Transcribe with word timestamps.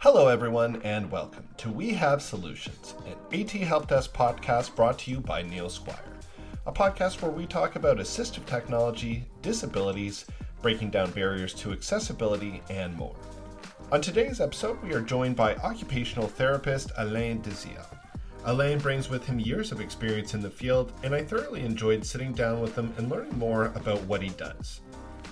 Hello, 0.00 0.28
everyone, 0.28 0.80
and 0.84 1.10
welcome 1.10 1.48
to 1.56 1.72
We 1.72 1.90
Have 1.90 2.22
Solutions, 2.22 2.94
an 3.04 3.40
AT 3.40 3.50
Help 3.50 3.88
Desk 3.88 4.14
podcast 4.14 4.76
brought 4.76 4.96
to 5.00 5.10
you 5.10 5.18
by 5.18 5.42
Neil 5.42 5.68
Squire, 5.68 5.98
a 6.68 6.72
podcast 6.72 7.20
where 7.20 7.32
we 7.32 7.46
talk 7.46 7.74
about 7.74 7.96
assistive 7.96 8.46
technology, 8.46 9.24
disabilities, 9.42 10.24
breaking 10.62 10.90
down 10.90 11.10
barriers 11.10 11.52
to 11.54 11.72
accessibility, 11.72 12.62
and 12.70 12.94
more. 12.96 13.16
On 13.90 14.00
today's 14.00 14.40
episode, 14.40 14.80
we 14.84 14.94
are 14.94 15.00
joined 15.00 15.34
by 15.34 15.56
occupational 15.56 16.28
therapist 16.28 16.92
Alain 16.98 17.42
Désir. 17.42 17.84
Alain 18.44 18.78
brings 18.78 19.10
with 19.10 19.26
him 19.26 19.40
years 19.40 19.72
of 19.72 19.80
experience 19.80 20.32
in 20.32 20.40
the 20.40 20.48
field, 20.48 20.92
and 21.02 21.12
I 21.12 21.24
thoroughly 21.24 21.64
enjoyed 21.64 22.06
sitting 22.06 22.32
down 22.32 22.60
with 22.60 22.76
him 22.76 22.94
and 22.98 23.10
learning 23.10 23.36
more 23.36 23.72
about 23.74 24.00
what 24.04 24.22
he 24.22 24.28
does. 24.28 24.80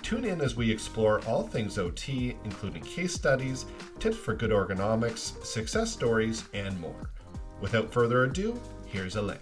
Tune 0.07 0.25
in 0.25 0.40
as 0.40 0.54
we 0.54 0.71
explore 0.71 1.21
all 1.26 1.43
things 1.43 1.79
OT, 1.79 2.36
including 2.44 2.80
case 2.85 3.12
studies, 3.12 3.67
tips 3.99 4.17
for 4.17 4.35
good 4.35 4.53
ergonomics, 4.53 5.44
success 5.44 5.90
stories, 5.90 6.44
and 6.54 6.79
more. 6.79 7.11
Without 7.61 7.93
further 7.93 8.22
ado, 8.22 8.57
here's 8.86 9.16
Alain. 9.16 9.40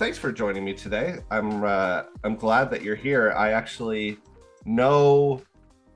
Thanks 0.00 0.18
for 0.18 0.32
joining 0.32 0.64
me 0.64 0.74
today. 0.74 1.18
I'm 1.30 1.62
uh, 1.62 2.02
I'm 2.24 2.34
glad 2.34 2.68
that 2.72 2.82
you're 2.82 2.96
here. 2.96 3.32
I 3.36 3.52
actually 3.52 4.18
know 4.64 5.40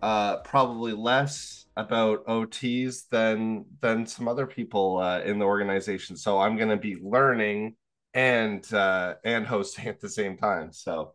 uh, 0.01 0.37
probably 0.43 0.93
less 0.93 1.66
about 1.77 2.24
OTs 2.27 3.09
than 3.09 3.65
than 3.80 4.07
some 4.07 4.29
other 4.29 4.47
people 4.47 4.99
uh, 4.99 5.19
in 5.23 5.41
the 5.41 5.45
organization, 5.45 6.16
so 6.16 6.38
I'm 6.38 6.57
going 6.57 6.69
to 6.69 6.77
be 6.77 6.95
learning 7.02 7.74
and 8.15 8.73
uh, 8.73 9.15
and 9.24 9.45
hosting 9.45 9.88
at 9.88 10.01
the 10.01 10.09
same 10.09 10.37
time. 10.37 10.73
So 10.73 11.15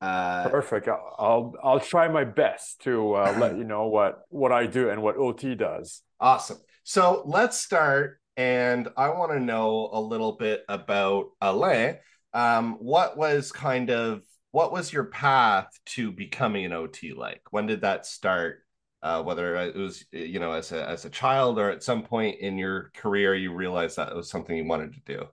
uh, 0.00 0.48
Perfect. 0.48 0.88
I'll 0.88 1.54
I'll 1.62 1.80
try 1.80 2.08
my 2.08 2.24
best 2.24 2.82
to 2.82 3.14
uh, 3.14 3.36
let 3.38 3.56
you 3.56 3.64
know 3.64 3.86
what 3.86 4.20
what 4.28 4.52
I 4.52 4.66
do 4.66 4.90
and 4.90 5.02
what 5.02 5.16
OT 5.16 5.54
does. 5.54 6.02
Awesome. 6.20 6.58
So 6.84 7.22
let's 7.26 7.58
start, 7.58 8.20
and 8.36 8.88
I 8.96 9.10
want 9.10 9.32
to 9.32 9.40
know 9.40 9.90
a 9.92 10.00
little 10.00 10.32
bit 10.32 10.64
about 10.68 11.26
Alain. 11.40 11.96
Um, 12.32 12.76
what 12.80 13.16
was 13.16 13.50
kind 13.50 13.90
of 13.90 14.22
what 14.52 14.72
was 14.72 14.92
your 14.92 15.04
path 15.04 15.68
to 15.86 16.12
becoming 16.12 16.64
an 16.64 16.72
OT 16.72 17.12
like? 17.12 17.42
When 17.50 17.66
did 17.66 17.80
that 17.82 18.06
start? 18.06 18.60
Uh, 19.00 19.22
whether 19.22 19.54
it 19.54 19.76
was 19.76 20.04
you 20.10 20.40
know 20.40 20.50
as 20.52 20.72
a 20.72 20.88
as 20.88 21.04
a 21.04 21.10
child 21.10 21.56
or 21.56 21.70
at 21.70 21.84
some 21.84 22.02
point 22.02 22.40
in 22.40 22.58
your 22.58 22.90
career 22.96 23.32
you 23.32 23.52
realized 23.52 23.96
that 23.96 24.08
it 24.08 24.16
was 24.16 24.28
something 24.28 24.56
you 24.56 24.66
wanted 24.66 24.92
to 24.92 25.00
do. 25.18 25.24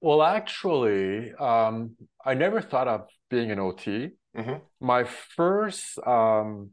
Well, 0.00 0.22
actually, 0.22 1.34
um, 1.34 1.96
I 2.28 2.34
never 2.34 2.60
thought 2.60 2.88
of 2.88 3.06
being 3.30 3.50
an 3.50 3.58
OT. 3.58 4.10
Mm-hmm. 4.36 4.56
My 4.82 5.04
first 5.04 5.98
um, 6.06 6.72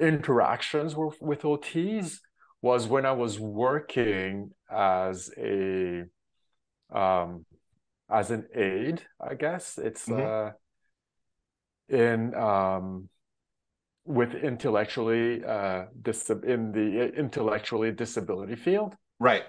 interactions 0.00 0.96
with, 0.96 1.20
with 1.20 1.42
OTs 1.42 2.20
was 2.62 2.88
when 2.88 3.04
I 3.04 3.12
was 3.12 3.38
working 3.38 4.52
as 4.70 5.30
a 5.36 6.04
um, 6.90 7.44
as 8.10 8.30
an 8.30 8.46
aide. 8.54 9.02
I 9.20 9.34
guess 9.34 9.76
it's 9.76 10.06
mm-hmm. 10.08 10.54
uh, 11.92 11.94
in 11.94 12.34
um, 12.34 13.10
with 14.06 14.34
intellectually 14.34 15.44
uh, 15.44 15.84
dis- 16.00 16.30
in 16.30 16.72
the 16.72 17.12
intellectually 17.14 17.92
disability 17.92 18.56
field. 18.56 18.94
Right. 19.18 19.44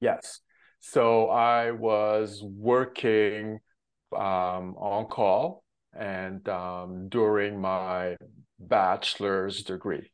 Yes. 0.00 0.40
So 0.80 1.28
I 1.28 1.72
was 1.72 2.42
working 2.42 3.60
um, 4.14 4.74
on 4.76 5.06
call 5.06 5.64
and 5.98 6.46
um, 6.48 7.08
during 7.08 7.60
my 7.60 8.16
bachelor's 8.58 9.62
degree. 9.62 10.10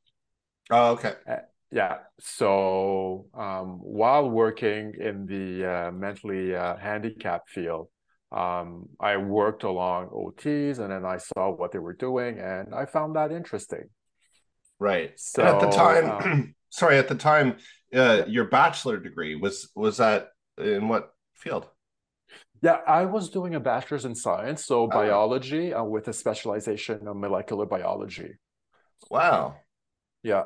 Oh, 0.71 0.93
okay. 0.93 1.15
Uh, 1.29 1.37
yeah. 1.71 1.98
So 2.20 3.27
um, 3.35 3.79
while 3.81 4.29
working 4.29 4.95
in 4.98 5.27
the 5.27 5.70
uh, 5.70 5.91
mentally 5.91 6.55
uh, 6.55 6.77
handicapped 6.77 7.51
field, 7.51 7.89
um, 8.31 8.89
I 9.01 9.17
worked 9.19 9.63
along 9.63 10.08
OTs 10.08 10.79
and 10.79 10.91
then 10.91 11.05
I 11.05 11.19
saw 11.19 11.51
what 11.51 11.73
they 11.73 11.79
were 11.79 11.92
doing 11.95 12.39
and 12.39 12.75
I 12.75 12.86
found 12.86 13.17
that 13.17 13.33
interesting. 13.33 13.85
Right. 14.79 15.13
So 15.17 15.42
and 15.42 15.51
at 15.51 15.61
the 15.61 15.77
time, 15.77 16.11
um, 16.11 16.55
sorry, 16.70 16.98
at 16.98 17.08
the 17.08 17.14
time, 17.14 17.57
uh, 17.95 18.23
your 18.27 18.47
bachelor 18.47 18.98
degree 18.98 19.36
was 19.36 19.70
was 19.75 19.98
that 19.98 20.29
in 20.58 20.89
what 20.89 21.14
field? 21.35 21.69
Yeah, 22.62 22.78
I 22.86 23.06
was 23.06 23.28
doing 23.28 23.56
a 23.56 23.61
bachelor's 23.61 24.05
in 24.05 24.14
science, 24.14 24.64
so 24.64 24.84
oh. 24.84 24.86
biology 24.86 25.74
uh, 25.74 25.83
with 25.83 26.06
a 26.06 26.12
specialization 26.12 27.00
in 27.08 27.20
molecular 27.20 27.67
biology. 27.67 28.34
Wow. 29.11 29.56
Yeah. 30.23 30.45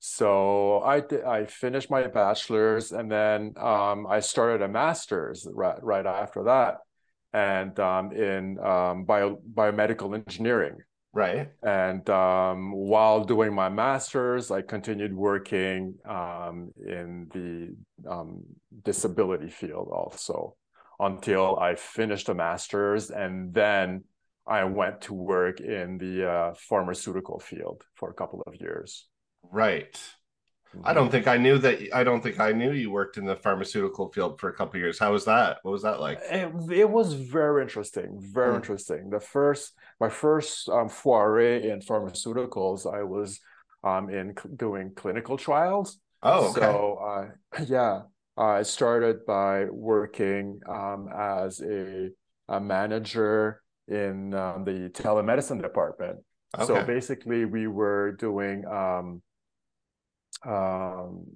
So 0.00 0.82
I 0.82 0.98
did, 0.98 1.22
I 1.22 1.46
finished 1.46 1.88
my 1.88 2.08
bachelor's 2.08 2.90
and 2.90 3.08
then 3.08 3.54
um, 3.56 4.08
I 4.08 4.18
started 4.18 4.60
a 4.62 4.68
master's 4.68 5.46
right, 5.54 5.80
right 5.80 6.04
after 6.04 6.42
that, 6.44 6.78
and 7.32 7.78
um, 7.78 8.10
in 8.10 8.58
um, 8.58 9.04
bio, 9.04 9.38
biomedical 9.54 10.16
engineering. 10.16 10.78
Right. 11.14 11.50
And 11.62 12.08
um, 12.10 12.72
while 12.72 13.22
doing 13.22 13.54
my 13.54 13.68
master's, 13.68 14.50
I 14.50 14.62
continued 14.62 15.14
working 15.14 15.94
um, 16.08 16.72
in 16.84 17.28
the 17.32 18.10
um, 18.10 18.42
disability 18.82 19.50
field 19.50 19.90
also 19.92 20.56
until 21.02 21.58
I 21.58 21.74
finished 21.74 22.28
a 22.28 22.34
master's. 22.34 23.10
And 23.10 23.52
then 23.52 24.04
I 24.46 24.64
went 24.64 25.02
to 25.02 25.14
work 25.14 25.60
in 25.60 25.98
the 25.98 26.30
uh, 26.30 26.54
pharmaceutical 26.54 27.40
field 27.40 27.84
for 27.94 28.08
a 28.10 28.14
couple 28.14 28.42
of 28.46 28.54
years. 28.60 29.06
Right. 29.50 30.00
I 30.84 30.94
don't 30.94 31.10
think 31.10 31.26
I 31.26 31.36
knew 31.36 31.58
that. 31.58 31.94
I 31.94 32.02
don't 32.02 32.22
think 32.22 32.40
I 32.40 32.52
knew 32.52 32.72
you 32.72 32.90
worked 32.90 33.18
in 33.18 33.26
the 33.26 33.36
pharmaceutical 33.36 34.10
field 34.10 34.40
for 34.40 34.48
a 34.48 34.54
couple 34.54 34.76
of 34.78 34.82
years. 34.82 34.98
How 34.98 35.12
was 35.12 35.26
that? 35.26 35.58
What 35.62 35.72
was 35.72 35.82
that 35.82 36.00
like? 36.00 36.18
It, 36.30 36.50
it 36.70 36.88
was 36.88 37.12
very 37.12 37.60
interesting. 37.60 38.18
Very 38.18 38.54
mm. 38.54 38.56
interesting. 38.56 39.10
The 39.10 39.20
first, 39.20 39.74
my 40.00 40.08
first 40.08 40.70
um, 40.70 40.88
foray 40.88 41.68
in 41.68 41.80
pharmaceuticals, 41.80 42.90
I 42.90 43.02
was 43.02 43.40
um, 43.84 44.08
in 44.08 44.34
cl- 44.34 44.54
doing 44.56 44.92
clinical 44.94 45.36
trials. 45.36 45.98
Oh, 46.22 46.50
okay. 46.50 46.60
So, 46.60 46.98
uh, 47.04 47.62
yeah, 47.66 48.02
I 48.36 48.62
started 48.62 49.26
by 49.26 49.66
working 49.66 50.60
um, 50.68 51.08
as 51.14 51.60
a, 51.60 52.08
a, 52.48 52.60
manager 52.60 53.62
in 53.88 54.32
um, 54.32 54.64
the 54.64 54.90
telemedicine 54.94 55.60
department. 55.60 56.18
Okay. 56.56 56.66
So 56.66 56.82
basically, 56.84 57.44
we 57.44 57.66
were 57.66 58.12
doing 58.12 58.64
um, 58.66 59.22
um, 60.46 61.26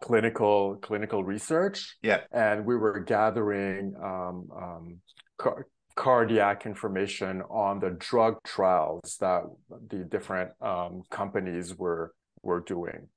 clinical 0.00 0.76
clinical 0.82 1.24
research. 1.24 1.96
Yeah, 2.02 2.20
and 2.32 2.66
we 2.66 2.76
were 2.76 3.00
gathering 3.00 3.94
um, 4.02 4.48
um, 4.54 5.00
car- 5.38 5.66
cardiac 5.96 6.66
information 6.66 7.42
on 7.42 7.78
the 7.78 7.96
drug 7.98 8.36
trials 8.44 9.16
that 9.20 9.42
the 9.88 10.04
different 10.04 10.50
um, 10.60 11.02
companies 11.10 11.74
were 11.74 12.12
were 12.42 12.60
doing. 12.60 13.08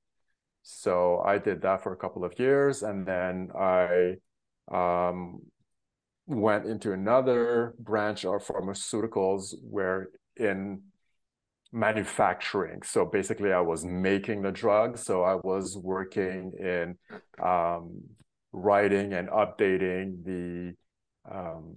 So 0.70 1.22
I 1.24 1.38
did 1.38 1.62
that 1.62 1.82
for 1.82 1.94
a 1.94 1.96
couple 1.96 2.26
of 2.26 2.38
years, 2.38 2.82
and 2.82 3.06
then 3.06 3.48
I 3.58 4.16
um, 4.70 5.40
went 6.26 6.66
into 6.66 6.92
another 6.92 7.74
branch 7.78 8.26
of 8.26 8.46
pharmaceuticals 8.46 9.54
where 9.62 10.10
in 10.36 10.82
manufacturing. 11.72 12.82
So 12.82 13.06
basically, 13.06 13.50
I 13.50 13.62
was 13.62 13.86
making 13.86 14.42
the 14.42 14.52
drug. 14.52 14.98
So 14.98 15.22
I 15.22 15.36
was 15.36 15.74
working 15.74 16.52
in 16.58 16.98
um, 17.42 18.02
writing 18.52 19.14
and 19.14 19.30
updating 19.30 20.22
the 20.22 20.74
um, 21.34 21.76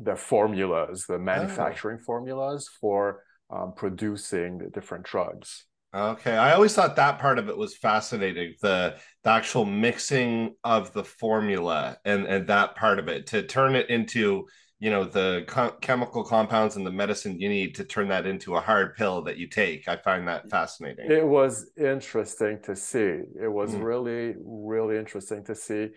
the 0.00 0.16
formulas, 0.16 1.06
the 1.06 1.20
manufacturing 1.20 1.98
oh. 2.00 2.04
formulas 2.04 2.68
for 2.80 3.22
um, 3.50 3.72
producing 3.76 4.58
the 4.58 4.68
different 4.70 5.04
drugs. 5.04 5.66
Okay, 5.94 6.36
I 6.36 6.54
always 6.54 6.74
thought 6.74 6.96
that 6.96 7.20
part 7.20 7.38
of 7.38 7.48
it 7.48 7.56
was 7.56 7.76
fascinating 7.76 8.54
the 8.60 8.96
the 9.22 9.30
actual 9.30 9.64
mixing 9.64 10.56
of 10.64 10.92
the 10.92 11.04
formula 11.04 11.96
and 12.04 12.26
and 12.26 12.48
that 12.48 12.74
part 12.74 12.98
of 12.98 13.06
it 13.06 13.28
to 13.28 13.44
turn 13.44 13.76
it 13.76 13.88
into 13.90 14.46
you 14.80 14.90
know 14.90 15.04
the 15.04 15.44
co- 15.46 15.76
chemical 15.80 16.24
compounds 16.24 16.74
and 16.74 16.84
the 16.84 16.90
medicine 16.90 17.38
you 17.38 17.48
need 17.48 17.76
to 17.76 17.84
turn 17.84 18.08
that 18.08 18.26
into 18.26 18.56
a 18.56 18.60
hard 18.60 18.96
pill 18.96 19.22
that 19.22 19.38
you 19.38 19.46
take. 19.46 19.86
I 19.86 19.96
find 19.96 20.26
that 20.26 20.50
fascinating. 20.50 21.08
It 21.08 21.24
was 21.24 21.70
interesting 21.76 22.58
to 22.64 22.74
see. 22.74 23.20
It 23.40 23.50
was 23.50 23.72
mm. 23.72 23.84
really 23.84 24.34
really 24.44 24.98
interesting 24.98 25.44
to 25.44 25.54
see 25.54 25.90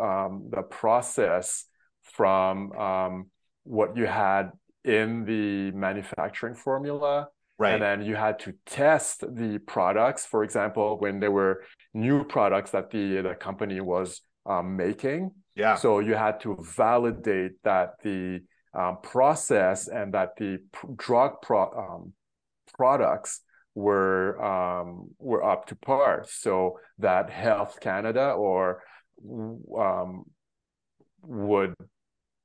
um, 0.00 0.48
the 0.50 0.62
process 0.62 1.66
from 2.02 2.72
um, 2.72 3.30
what 3.64 3.98
you 3.98 4.06
had 4.06 4.52
in 4.82 5.26
the 5.26 5.76
manufacturing 5.76 6.54
formula 6.54 7.28
right 7.58 7.74
and 7.74 7.82
then 7.82 8.02
you 8.02 8.14
had 8.16 8.38
to 8.38 8.52
test 8.66 9.20
the 9.20 9.58
products 9.66 10.26
for 10.26 10.44
example 10.44 10.98
when 10.98 11.20
there 11.20 11.30
were 11.30 11.62
new 11.94 12.24
products 12.24 12.70
that 12.70 12.90
the 12.90 13.22
the 13.22 13.34
company 13.34 13.80
was 13.80 14.20
um, 14.46 14.76
making 14.76 15.30
yeah. 15.56 15.76
So 15.76 16.00
you 16.00 16.14
had 16.14 16.38
to 16.40 16.58
validate 16.60 17.52
that 17.64 17.94
the 18.02 18.42
um, 18.74 18.98
process 19.02 19.88
and 19.88 20.12
that 20.12 20.36
the 20.36 20.58
drug 20.96 21.40
pro- 21.40 21.72
um, 21.72 22.12
products 22.76 23.40
were 23.74 24.36
um, 24.44 25.08
were 25.18 25.42
up 25.42 25.66
to 25.68 25.74
par, 25.76 26.26
so 26.28 26.78
that 26.98 27.30
Health 27.30 27.80
Canada 27.80 28.32
or 28.32 28.82
um, 29.78 30.24
would 31.22 31.74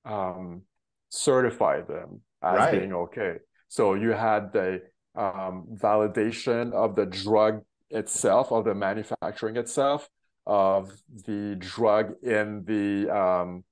um, 0.06 0.62
certify 1.10 1.82
them 1.82 2.22
as 2.42 2.58
Right. 2.58 2.80
being 2.80 2.94
okay. 2.94 3.40
So 3.68 3.96
you 3.96 4.12
had 4.12 4.54
the 4.54 4.82
um, 5.16 5.68
validation 5.74 6.74
of 6.74 6.96
the 6.96 7.06
drug 7.06 7.62
itself, 7.90 8.52
of 8.52 8.66
the 8.66 8.76
manufacturing 8.76 9.58
itself, 9.58 10.08
of 10.46 10.92
the 11.26 11.56
drug 11.60 12.14
in 12.24 12.64
the 12.66 13.10
um, 13.16 13.64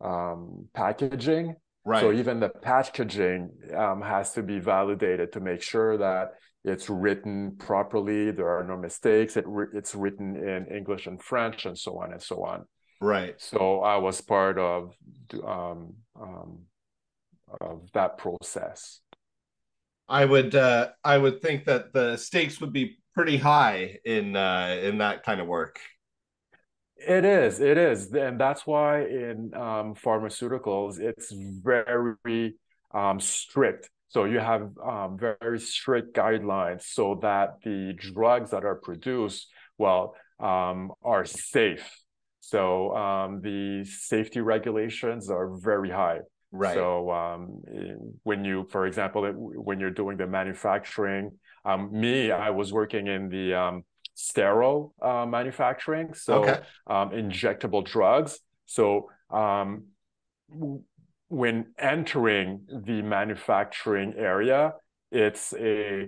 um, 0.00 0.68
packaging. 0.74 1.56
Right. 1.86 2.00
So 2.00 2.12
even 2.12 2.40
the 2.40 2.48
packaging 2.48 3.50
um, 3.76 4.00
has 4.00 4.32
to 4.32 4.42
be 4.42 4.58
validated 4.58 5.32
to 5.32 5.40
make 5.40 5.60
sure 5.60 5.98
that 5.98 6.32
it's 6.64 6.88
written 6.88 7.56
properly. 7.58 8.30
There 8.30 8.48
are 8.48 8.64
no 8.64 8.76
mistakes. 8.76 9.36
It 9.36 9.44
ri- 9.46 9.68
it's 9.74 9.94
written 9.94 10.36
in 10.36 10.66
English 10.74 11.06
and 11.06 11.22
French, 11.22 11.66
and 11.66 11.78
so 11.78 11.98
on 11.98 12.12
and 12.12 12.22
so 12.22 12.42
on. 12.42 12.64
right. 13.00 13.34
So 13.38 13.80
I 13.80 13.98
was 13.98 14.22
part 14.22 14.58
of 14.58 14.94
um, 15.46 15.94
um, 16.18 16.60
of 17.60 17.90
that 17.92 18.16
process. 18.16 19.00
I 20.08 20.24
would 20.24 20.54
uh 20.54 20.90
I 21.02 21.18
would 21.18 21.40
think 21.42 21.64
that 21.64 21.92
the 21.92 22.16
stakes 22.16 22.60
would 22.60 22.72
be 22.72 22.98
pretty 23.14 23.36
high 23.36 23.98
in 24.04 24.36
uh 24.36 24.78
in 24.82 24.98
that 24.98 25.22
kind 25.22 25.40
of 25.40 25.46
work. 25.46 25.80
It 26.96 27.24
is, 27.24 27.60
it 27.60 27.76
is, 27.76 28.12
and 28.12 28.40
that's 28.40 28.66
why 28.66 29.02
in 29.02 29.52
um, 29.54 29.94
pharmaceuticals 29.94 31.00
it's 31.00 31.32
very 31.32 32.54
um, 32.94 33.20
strict. 33.20 33.90
So 34.08 34.24
you 34.24 34.38
have 34.38 34.70
um, 34.82 35.18
very 35.18 35.58
strict 35.58 36.16
guidelines 36.16 36.82
so 36.82 37.18
that 37.20 37.56
the 37.64 37.94
drugs 37.98 38.52
that 38.52 38.64
are 38.64 38.76
produced, 38.76 39.48
well, 39.76 40.14
um, 40.38 40.92
are 41.02 41.24
safe. 41.24 41.84
So 42.40 42.94
um, 42.96 43.40
the 43.42 43.84
safety 43.84 44.40
regulations 44.40 45.28
are 45.30 45.56
very 45.58 45.90
high. 45.90 46.20
Right. 46.54 46.74
So 46.74 47.10
um, 47.10 47.62
when 48.22 48.44
you, 48.44 48.68
for 48.70 48.86
example, 48.86 49.28
when 49.32 49.80
you're 49.80 49.90
doing 49.90 50.16
the 50.16 50.28
manufacturing, 50.28 51.32
um, 51.64 51.90
me, 51.90 52.30
I 52.30 52.50
was 52.50 52.72
working 52.72 53.08
in 53.08 53.28
the 53.28 53.54
um, 53.54 53.84
sterile 54.14 54.94
uh, 55.02 55.26
manufacturing, 55.26 56.14
so 56.14 56.44
Okay. 56.44 56.60
um, 56.86 57.10
injectable 57.10 57.84
drugs. 57.84 58.38
So 58.66 59.10
um, 59.30 59.86
when 61.28 61.74
entering 61.76 62.66
the 62.68 63.02
manufacturing 63.02 64.14
area, 64.16 64.74
it's 65.10 65.52
a 65.54 66.06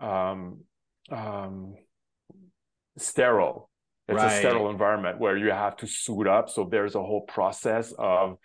um, 0.00 0.64
um, 1.08 1.76
sterile. 2.98 3.70
It's 4.08 4.16
Right. 4.22 4.32
a 4.32 4.38
sterile 4.38 4.70
environment 4.70 5.20
where 5.20 5.36
you 5.36 5.50
have 5.52 5.76
to 5.76 5.86
suit 5.86 6.26
up. 6.26 6.50
So 6.50 6.64
there's 6.68 6.96
a 6.96 7.02
whole 7.02 7.22
process 7.22 7.94
of 7.96 8.38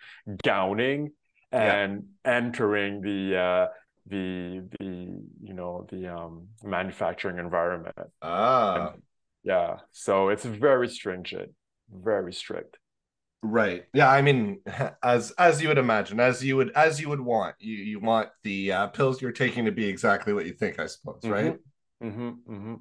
gowning 0.44 1.10
Yeah. 1.52 1.74
and 1.74 2.04
entering 2.24 3.00
the 3.00 3.36
uh, 3.36 3.66
the 4.06 4.68
the 4.78 5.22
you 5.42 5.54
know 5.54 5.86
the 5.90 6.14
um, 6.14 6.48
manufacturing 6.62 7.38
environment. 7.38 7.96
Ah. 8.22 8.94
Yeah, 9.42 9.78
so 9.90 10.28
it's 10.28 10.44
very 10.44 10.88
stringent, 10.88 11.52
very 11.90 12.32
strict. 12.32 12.76
Right. 13.42 13.84
Yeah, 13.94 14.10
I 14.10 14.20
mean, 14.20 14.60
as 15.02 15.32
as 15.32 15.62
you 15.62 15.68
would 15.68 15.78
imagine, 15.78 16.20
as 16.20 16.44
you 16.44 16.56
would 16.56 16.72
as 16.72 17.00
you 17.00 17.08
would 17.08 17.20
want, 17.20 17.56
you 17.58 17.74
you 17.74 18.00
want 18.00 18.28
the 18.44 18.72
uh, 18.72 18.86
pills 18.88 19.22
you're 19.22 19.32
taking 19.32 19.64
to 19.64 19.72
be 19.72 19.86
exactly 19.86 20.32
what 20.32 20.46
you 20.46 20.52
think, 20.52 20.78
I 20.78 20.86
suppose, 20.86 21.22
right? 21.24 21.56
hmm 22.02 22.30
hmm 22.46 22.74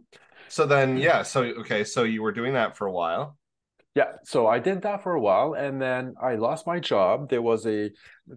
So 0.50 0.66
then, 0.66 0.98
yeah, 0.98 1.24
so 1.24 1.44
okay, 1.44 1.84
so 1.84 2.04
you 2.04 2.22
were 2.22 2.32
doing 2.32 2.54
that 2.54 2.76
for 2.76 2.88
a 2.88 2.92
while. 2.92 3.39
Yeah, 4.00 4.12
so 4.34 4.40
I 4.56 4.60
did 4.70 4.78
that 4.88 4.98
for 5.04 5.14
a 5.20 5.22
while, 5.28 5.50
and 5.66 5.74
then 5.86 6.04
I 6.30 6.32
lost 6.48 6.62
my 6.74 6.80
job. 6.92 7.14
There 7.34 7.42
was 7.52 7.62
a 7.78 7.80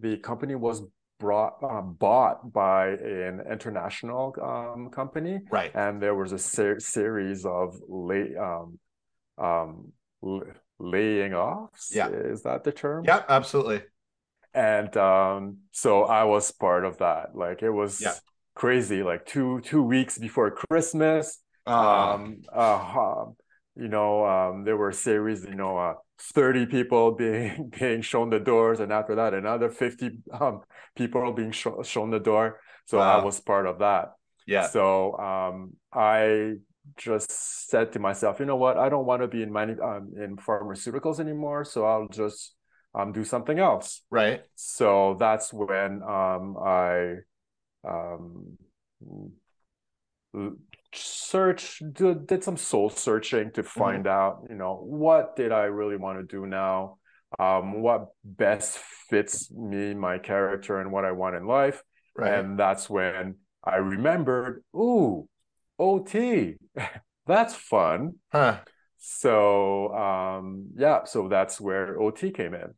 the 0.05 0.17
company 0.29 0.55
was 0.69 0.79
brought 1.25 1.55
uh, 1.63 1.83
bought 2.05 2.39
by 2.53 2.83
an 3.21 3.37
international 3.55 4.25
um, 4.51 4.91
company, 4.91 5.37
Right. 5.59 5.71
and 5.83 5.93
there 6.05 6.17
was 6.23 6.31
a 6.33 6.39
ser 6.39 6.81
series 6.81 7.41
of 7.47 7.69
lay 8.09 8.27
um, 8.49 8.69
um, 9.49 9.71
l- 10.25 10.51
laying 10.95 11.33
offs. 11.35 11.85
Yeah. 11.95 12.09
is 12.33 12.43
that 12.43 12.65
the 12.65 12.73
term? 12.73 13.05
Yeah, 13.11 13.23
absolutely. 13.29 13.81
and 14.55 14.91
um, 14.97 15.43
so 15.71 15.91
I 16.21 16.25
was 16.25 16.51
part 16.67 16.85
of 16.91 16.95
that. 16.99 17.25
Like 17.45 17.63
it 17.63 17.71
was 17.83 18.01
Yeah. 18.01 18.15
crazy. 18.55 19.01
Like 19.11 19.23
two 19.35 19.61
two 19.71 19.83
weeks 19.95 20.19
before 20.19 20.51
Christmas, 20.51 21.25
Uh, 21.67 22.15
um, 22.15 22.43
uh, 22.53 22.79
you 23.77 23.89
know, 23.89 24.27
um, 24.27 24.65
there 24.65 24.77
were 24.77 24.91
a 24.91 24.95
series, 24.95 25.45
you 25.45 25.55
know, 25.55 25.79
uh, 25.79 25.95
30 26.19 26.67
people 26.67 27.13
being 27.13 27.73
being 27.79 28.03
shown 28.03 28.31
the 28.31 28.39
doors, 28.41 28.81
and 28.81 28.93
after 28.93 29.15
that, 29.17 29.35
another 29.35 29.71
50 29.71 30.11
um, 30.39 30.61
people 30.97 31.33
being 31.33 31.53
sho 31.53 31.83
shown 31.83 32.11
the 32.11 32.21
door. 32.21 32.61
So 32.87 32.99
I 32.99 33.23
was 33.23 33.41
part 33.41 33.67
of 33.67 33.79
that. 33.79 34.13
yeah. 34.47 34.67
So 34.69 35.17
um, 35.19 35.73
I 35.93 36.55
just 36.97 37.31
said 37.71 37.93
to 37.93 37.99
myself, 37.99 38.41
you 38.41 38.47
know 38.47 38.57
what? 38.57 38.77
I 38.77 38.89
don't 38.89 39.07
want 39.07 39.23
to 39.23 39.29
be 39.29 39.43
in 39.43 39.53
many 39.53 39.75
um, 39.83 40.13
in 40.17 40.37
pharmaceuticals 40.37 41.21
anymore. 41.21 41.65
So 41.65 41.85
I'll 41.87 42.09
just 42.09 42.55
um, 42.95 43.13
do 43.13 43.25
something 43.25 43.59
else. 43.59 44.03
Right. 44.11 44.43
So 44.57 45.17
that's 45.19 45.53
when 45.53 46.03
um, 46.03 46.57
I 46.63 47.15
um, 47.89 48.59
search 50.95 51.83
did, 51.93 52.27
did 52.27 52.45
some 52.45 52.57
soul 52.57 52.91
searching 52.91 53.51
to 53.53 53.63
find 53.63 54.07
out, 54.07 54.45
you 54.49 54.57
know, 54.57 54.77
what 54.83 55.37
did 55.37 55.53
I 55.53 55.65
really 55.65 55.97
want 55.97 56.19
to 56.19 56.25
do 56.25 56.47
now? 56.47 56.99
Um, 57.39 57.81
what 57.81 58.09
best 58.25 58.79
fits 59.09 59.51
me, 59.51 59.95
my 59.95 60.19
character, 60.19 60.81
and 60.81 60.93
what 60.93 61.05
I 61.05 61.13
want 61.13 61.37
in 61.37 61.47
life. 61.47 61.83
Right. 62.17 62.35
And 62.35 62.59
that's 62.59 62.91
when 62.91 63.37
I 63.65 63.77
remembered, 63.77 64.63
ooh, 64.77 65.29
OT, 65.79 66.57
that's 67.27 67.55
fun. 67.55 68.17
huh. 68.31 68.59
So 68.99 69.93
um, 69.95 70.69
yeah, 70.77 71.05
so 71.05 71.29
that's 71.29 71.61
where 71.61 72.01
OT 72.01 72.31
came 72.31 72.55
in. 72.55 72.75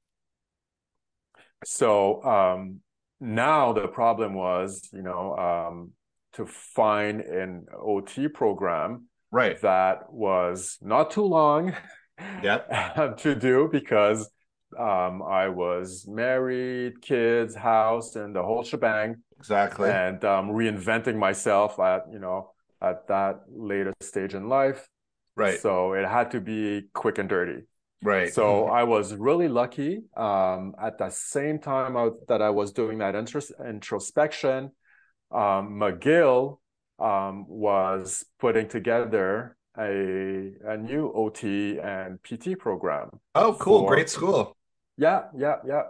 So 1.65 2.23
um, 2.23 2.81
now 3.21 3.73
the 3.73 3.89
problem 3.89 4.35
was, 4.35 4.89
you 4.93 5.03
know, 5.03 5.37
um, 5.37 5.93
to 6.35 6.47
find 6.47 7.21
an 7.21 7.67
OT 7.77 8.29
program 8.29 9.09
Right. 9.31 9.61
that 9.63 10.13
was 10.13 10.79
not 10.81 11.11
too 11.11 11.25
long 11.25 11.75
Yep. 12.43 13.17
to 13.19 13.35
do 13.35 13.69
because 13.73 14.31
um, 14.79 15.23
I 15.23 15.49
was 15.49 16.07
married, 16.09 17.01
kids, 17.03 17.55
house, 17.55 18.15
and 18.17 18.35
the 18.35 18.43
whole 18.43 18.63
shebang 18.63 19.17
Exactly. 19.39 19.91
and 19.91 20.25
um, 20.25 20.51
reinventing 20.51 21.17
myself 21.17 21.79
at 21.81 22.03
you 22.13 22.19
know 22.21 22.53
at 22.81 23.07
that 23.09 23.41
later 23.49 23.93
stage 24.01 24.35
in 24.35 24.49
life. 24.49 24.89
Right. 25.37 25.59
So 25.59 25.95
it 25.95 26.07
had 26.07 26.31
to 26.33 26.41
be 26.41 26.83
quick 26.93 27.19
and 27.19 27.29
dirty. 27.29 27.63
Right. 28.03 28.33
So 28.33 28.67
I 28.67 28.85
was 28.85 29.15
really 29.15 29.49
lucky. 29.49 30.03
Um, 30.17 30.75
at 30.81 30.99
the 30.99 31.11
same 31.11 31.59
time 31.59 31.97
I, 31.97 32.11
that 32.29 32.43
I 32.43 32.51
was 32.51 32.73
doing 32.73 32.99
that 32.99 33.15
intros- 33.15 33.51
introspection, 33.67 34.71
um, 35.31 35.79
McGill 35.81 36.59
um, 36.99 37.47
was 37.49 38.25
putting 38.39 38.69
together 38.69 39.57
a 39.79 40.53
a 40.65 40.77
new 40.77 41.13
OT 41.15 41.79
and 41.81 42.23
PT 42.23 42.59
program. 42.59 43.11
oh, 43.35 43.57
cool. 43.59 43.81
for- 43.81 43.89
Great 43.95 44.09
school. 44.11 44.57
Yeah, 44.97 45.25
yeah, 45.37 45.57
yeah. 45.67 45.83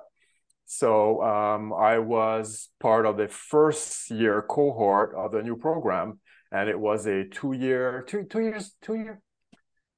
So 0.66 1.22
um, 1.22 1.74
I 1.74 1.98
was 1.98 2.70
part 2.80 3.04
of 3.04 3.18
the 3.18 3.28
first 3.28 4.10
year 4.10 4.40
cohort 4.48 5.14
of 5.14 5.32
the 5.32 5.42
new 5.42 5.56
program, 5.56 6.20
and 6.50 6.70
it 6.70 6.78
was 6.80 7.06
a 7.06 7.24
two 7.28 7.52
year, 7.52 8.02
two 8.08 8.24
two 8.24 8.40
years, 8.40 8.72
two 8.80 8.94
year, 8.94 9.20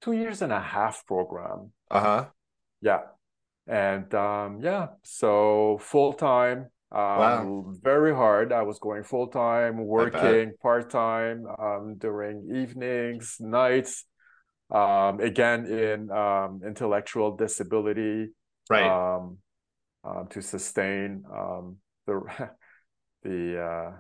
two 0.00 0.12
years 0.12 0.42
and 0.42 0.52
a 0.52 0.58
half 0.60 1.06
program. 1.06 1.70
Uh 1.88 2.00
huh. 2.00 2.24
Yeah, 2.82 3.02
and 3.68 4.12
um, 4.14 4.58
yeah, 4.60 4.88
so 5.04 5.78
full 5.80 6.12
time. 6.12 6.66
Um, 6.92 7.00
Wow. 7.18 7.74
very 7.82 8.14
hard. 8.14 8.52
I 8.52 8.62
was 8.62 8.78
going 8.78 9.02
full 9.04 9.26
time, 9.28 9.84
working 9.86 10.52
part 10.62 10.90
time 10.90 11.46
um, 11.58 11.96
during 11.98 12.48
evenings, 12.54 13.36
nights. 13.40 14.04
Um, 14.70 15.20
again, 15.20 15.66
in 15.66 16.10
um, 16.10 16.60
intellectual 16.66 17.36
disability 17.36 18.30
Right. 18.68 18.90
um, 18.90 19.38
um, 20.04 20.26
to 20.30 20.42
sustain 20.42 21.24
um, 21.32 21.76
the 22.06 22.20
the 23.22 23.62
uh, 23.62 23.92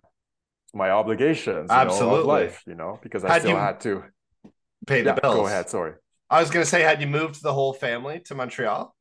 my 0.74 0.90
obligations, 0.90 1.70
know, 1.70 1.76
Absolutely. 1.76 2.20
of 2.20 2.26
life, 2.26 2.62
you 2.66 2.74
know, 2.74 2.98
because 3.02 3.24
I 3.24 3.30
Had 3.30 3.40
still 3.40 3.56
had 3.56 3.80
to. 3.80 4.04
Pay 4.86 5.02
the 5.02 5.12
Yeah, 5.12 5.20
bills. 5.20 5.34
go 5.36 5.46
ahead. 5.46 5.68
Sorry. 5.68 5.94
I 6.30 6.40
was 6.40 6.50
gonna 6.50 6.64
say, 6.64 6.82
had 6.82 7.00
you 7.00 7.06
moved 7.06 7.42
the 7.42 7.52
whole 7.52 7.72
family 7.74 8.20
to 8.26 8.34
Montreal? 8.34 8.95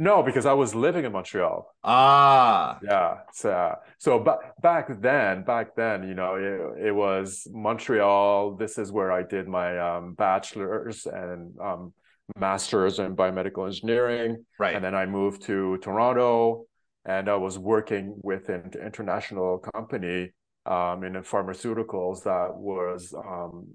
No, 0.00 0.22
because 0.22 0.46
I 0.46 0.52
was 0.52 0.76
living 0.76 1.04
in 1.04 1.10
Montreal. 1.10 1.74
Ah, 1.82 2.78
Yeah. 2.82 3.18
So, 3.32 3.74
so 3.98 4.20
ba- 4.20 4.38
back 4.62 4.86
then, 5.00 5.42
back 5.42 5.74
then, 5.74 6.06
you 6.06 6.14
know, 6.14 6.36
it, 6.36 6.86
it 6.88 6.92
was 6.92 7.48
Montreal. 7.50 8.54
This 8.54 8.78
is 8.78 8.92
where 8.92 9.10
I 9.10 9.24
did 9.24 9.48
my 9.48 9.76
um, 9.76 10.14
bachelor's 10.14 11.04
and 11.06 11.58
um, 11.58 11.92
master's 12.36 13.00
in 13.00 13.16
biomedical 13.16 13.66
engineering. 13.66 14.44
right. 14.60 14.76
And 14.76 14.84
then 14.84 14.94
I 14.94 15.04
moved 15.04 15.42
to 15.46 15.78
Toronto 15.78 16.66
and 17.04 17.28
I 17.28 17.34
was 17.34 17.58
working 17.58 18.14
with 18.22 18.48
an 18.50 18.70
international 18.80 19.58
company 19.74 20.30
um, 20.64 21.02
in 21.02 21.14
pharmaceuticals 21.24 22.22
that 22.22 22.54
was 22.54 23.12
um, 23.14 23.66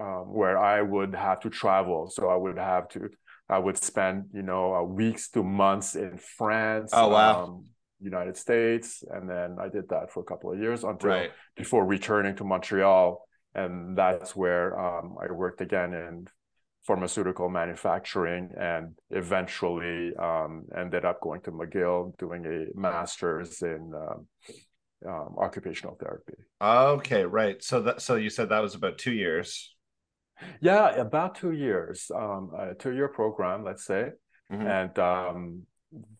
um, 0.00 0.32
where 0.32 0.56
I 0.58 0.80
would 0.80 1.14
have 1.14 1.40
to 1.40 1.50
travel. 1.50 2.08
So 2.08 2.30
I 2.30 2.36
would 2.36 2.56
have 2.56 2.88
to, 2.90 3.10
I 3.48 3.58
would 3.58 3.76
spend, 3.76 4.30
you 4.32 4.42
know, 4.42 4.74
uh, 4.74 4.82
weeks 4.82 5.30
to 5.30 5.42
months 5.42 5.94
in 5.94 6.18
France. 6.18 6.90
Oh, 6.92 7.08
wow. 7.08 7.44
um, 7.44 7.64
United 8.00 8.36
States. 8.36 9.02
And 9.10 9.28
then 9.28 9.56
I 9.60 9.68
did 9.68 9.88
that 9.88 10.12
for 10.12 10.20
a 10.20 10.24
couple 10.24 10.52
of 10.52 10.58
years 10.58 10.84
until 10.84 11.10
right. 11.10 11.30
before 11.56 11.84
returning 11.84 12.36
to 12.36 12.44
Montreal. 12.44 13.26
And 13.54 13.96
that's 13.96 14.36
where 14.36 14.78
um, 14.78 15.16
I 15.20 15.32
worked 15.32 15.60
again 15.60 15.94
in 15.94 16.26
pharmaceutical 16.86 17.48
manufacturing 17.48 18.50
and 18.58 18.94
eventually 19.10 20.14
um, 20.16 20.64
ended 20.76 21.04
up 21.04 21.20
going 21.20 21.40
to 21.42 21.50
McGill 21.50 22.16
doing 22.18 22.44
a 22.46 22.78
master's 22.78 23.62
in 23.62 23.92
um, 23.94 24.26
um, 25.06 25.34
occupational 25.38 25.96
therapy. 26.00 26.34
Okay, 26.60 27.24
right. 27.24 27.62
So 27.62 27.82
that 27.82 28.02
so 28.02 28.16
you 28.16 28.30
said 28.30 28.50
that 28.50 28.60
was 28.60 28.74
about 28.74 28.98
two 28.98 29.12
years. 29.12 29.74
Yeah, 30.60 30.90
about 30.96 31.34
two 31.34 31.52
years, 31.52 32.10
um, 32.14 32.50
a 32.56 32.74
two-year 32.74 33.08
program, 33.08 33.64
let's 33.64 33.84
say, 33.84 34.10
Mhm. 34.52 34.66
and 34.80 34.98
um, 34.98 35.66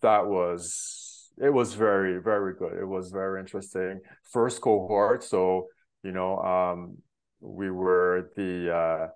that 0.01 0.27
was 0.27 1.33
it 1.39 1.51
was 1.53 1.75
very 1.75 2.19
very 2.23 2.55
good. 2.55 2.73
It 2.73 2.87
was 2.87 3.11
very 3.11 3.41
interesting. 3.41 4.01
First 4.33 4.61
cohort, 4.63 5.23
so 5.23 5.69
you 6.03 6.13
know, 6.13 6.39
um, 6.39 6.99
we 7.41 7.71
were 7.71 8.31
the 8.37 8.53
uh, 8.75 9.09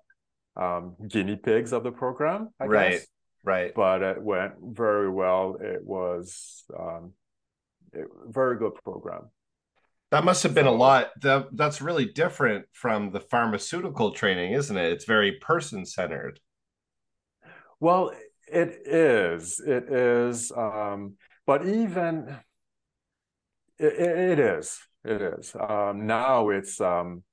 um, 0.63 0.95
guinea 1.07 1.37
pigs 1.37 1.71
of 1.73 1.83
the 1.83 1.91
program, 1.91 2.49
I 2.59 2.65
Right. 2.65 2.91
guess. 2.91 3.07
Right. 3.43 3.73
But 3.73 4.03
it 4.03 4.21
went 4.21 4.53
very 4.61 5.09
well. 5.09 5.55
It 5.59 5.83
was 5.83 6.63
um, 6.77 7.13
a 7.95 8.03
very 8.27 8.57
good 8.57 8.75
program. 8.83 9.31
That 10.11 10.25
must 10.25 10.43
have 10.43 10.53
been 10.53 10.67
a 10.67 10.71
lot. 10.71 11.11
That 11.21 11.47
that's 11.53 11.81
really 11.81 12.05
different 12.05 12.65
from 12.73 13.11
the 13.11 13.21
pharmaceutical 13.21 14.11
training, 14.11 14.53
isn't 14.53 14.75
it? 14.75 14.91
It's 14.91 15.05
very 15.05 15.33
person 15.39 15.85
centered. 15.85 16.39
Well, 17.79 18.11
it 18.47 18.81
is. 18.85 19.61
It 19.65 19.91
is. 19.91 20.51
Um, 20.51 21.13
but 21.47 21.65
even 21.65 22.37
it, 23.79 23.93
it 23.93 24.39
is. 24.39 24.79
It 25.03 25.21
is. 25.21 25.55
Um, 25.59 26.05
now 26.05 26.49
it's 26.49 26.79
um, 26.79 27.23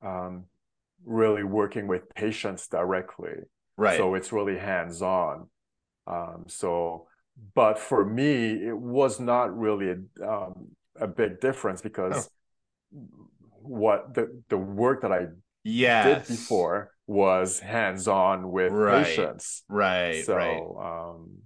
um, 0.00 0.44
really 1.04 1.42
working 1.42 1.88
with 1.88 2.14
patients 2.14 2.68
directly. 2.68 3.34
Right. 3.76 3.96
So 3.96 4.14
it's 4.14 4.32
really 4.32 4.58
hands-on. 4.58 5.48
Um, 6.06 6.44
so, 6.46 7.08
but 7.54 7.78
for 7.78 8.04
me, 8.04 8.52
it 8.66 8.76
was 8.76 9.20
not 9.20 9.56
really 9.58 9.94
a, 11.00 11.06
big 11.06 11.40
difference 11.40 11.82
because 11.82 12.30
what 13.62 14.14
the 14.14 14.42
the 14.48 14.56
work 14.56 15.02
that 15.02 15.12
I 15.12 15.28
yes. 15.64 16.26
did 16.26 16.36
before 16.36 16.92
was 17.06 17.58
hands-on 17.60 18.50
with 18.50 18.72
Right. 18.72 19.04
patients. 19.04 19.64
Right. 19.68 20.24
So, 20.24 20.34
right. 20.36 21.10
um, 21.10 21.42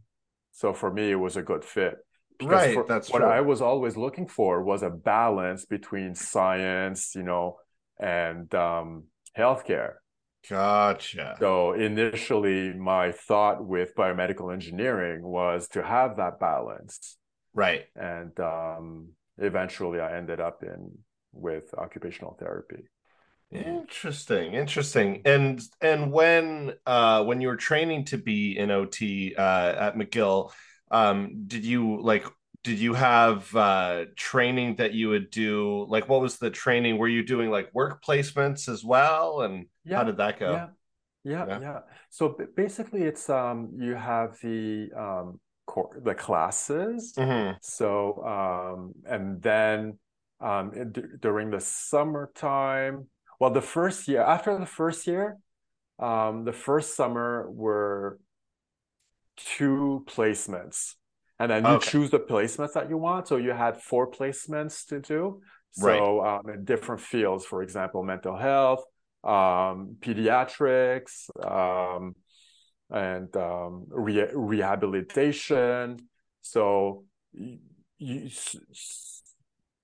so 0.53 0.73
for 0.73 0.93
me, 0.93 1.11
it 1.11 1.17
was 1.17 1.37
a 1.37 1.43
good 1.43 1.65
fit. 1.65 1.97
Because 2.39 2.75
Right, 2.77 2.89
that's 2.89 3.11
what 3.13 3.21
true. 3.21 3.29
I 3.29 3.41
was 3.41 3.63
always 3.63 3.97
looking 3.97 4.27
for 4.27 4.63
was 4.63 4.83
a 4.83 4.91
balance 4.91 5.65
between 5.65 6.15
science, 6.15 7.15
you 7.15 7.23
know, 7.23 7.59
and 7.99 8.53
um, 8.55 9.05
healthcare. 9.39 9.95
Gotcha. 10.49 11.37
So 11.41 11.73
initially, 11.73 12.73
my 12.75 13.13
thought 13.13 13.65
with 13.65 13.95
biomedical 13.95 14.53
engineering 14.53 15.23
was 15.23 15.69
to 15.69 15.83
have 15.83 16.17
that 16.17 16.39
balance, 16.39 17.17
Right. 17.55 17.87
and 17.97 18.39
um, 18.41 19.11
eventually, 19.39 20.01
I 20.01 20.17
ended 20.17 20.41
up 20.41 20.63
in 20.63 20.99
with 21.33 21.75
occupational 21.75 22.35
therapy. 22.35 22.89
Interesting, 23.51 24.55
interesting. 24.55 25.23
And 25.25 25.61
and 25.81 26.11
when 26.11 26.75
uh 26.87 27.23
when 27.25 27.41
you 27.41 27.47
were 27.49 27.57
training 27.57 28.05
to 28.07 28.19
be 28.19 28.59
in 28.59 28.71
OT 28.73 29.35
uh 29.37 29.41
at 29.89 29.95
McGill, 29.97 30.51
um 30.91 31.45
did 31.47 31.65
you 31.65 32.01
like 32.03 32.27
did 32.65 32.81
you 32.81 32.95
have 32.95 33.55
uh 33.55 34.07
training 34.17 34.77
that 34.77 34.93
you 34.95 35.11
would 35.11 35.31
do 35.31 35.87
like 35.89 36.09
what 36.09 36.21
was 36.21 36.39
the 36.39 36.51
training? 36.51 36.99
Were 36.99 37.07
you 37.09 37.25
doing 37.25 37.49
like 37.51 37.73
work 37.73 38.03
placements 38.05 38.69
as 38.69 38.83
well? 38.83 39.43
And 39.43 39.67
Yeah, 39.85 39.95
how 39.95 40.03
did 40.03 40.17
that 40.17 40.41
go? 40.41 40.65
Yeah, 40.65 40.69
yeah, 41.25 41.47
Yeah. 41.47 41.61
yeah. 41.61 41.81
So 42.11 42.31
b- 42.31 42.45
basically, 42.57 43.03
it's 43.03 43.29
um 43.31 43.71
you 43.79 43.95
have 43.95 44.39
the 44.41 44.91
um 44.97 45.41
core 45.75 46.01
the 46.03 46.15
classes. 46.15 47.01
Mhm. 47.17 47.59
So 47.61 48.23
um 48.37 48.79
and 49.15 49.43
then 49.43 49.99
um 50.41 50.65
d- 50.93 51.03
during 51.21 51.51
the 51.51 51.61
summertime, 51.61 52.97
well, 53.41 53.51
the 53.51 53.63
first 53.77 54.09
year 54.09 54.23
after 54.23 54.59
the 54.59 54.67
first 54.81 55.07
year, 55.07 55.27
um 55.99 56.45
the 56.45 56.53
first 56.69 56.89
summer 56.97 57.51
were 57.51 58.19
two 59.37 60.05
placements, 60.07 60.95
and 61.39 61.51
then 61.51 61.67
you 61.67 61.77
Okay. 61.77 61.79
choose 61.79 62.11
the 62.11 62.21
placements 62.21 62.73
that 62.75 62.89
you 62.89 62.97
want. 62.97 63.29
So 63.29 63.37
you 63.37 63.51
had 63.51 63.81
four 63.83 64.11
placements 64.11 64.87
to 64.89 65.01
do. 65.01 65.41
Right. 65.77 66.03
So 66.03 66.25
um, 66.25 66.49
in 66.49 66.65
different 66.65 67.01
fields, 67.01 67.45
for 67.45 67.63
example, 67.63 68.03
mental 68.05 68.37
health, 68.37 68.85
um, 69.25 69.97
pediatrics, 70.01 71.29
um, 71.45 72.15
and 72.91 73.35
um, 73.37 73.87
re- 73.89 74.29
rehabilitation. 74.33 75.99
So 76.43 77.05
you, 77.33 77.59
you, 77.99 78.31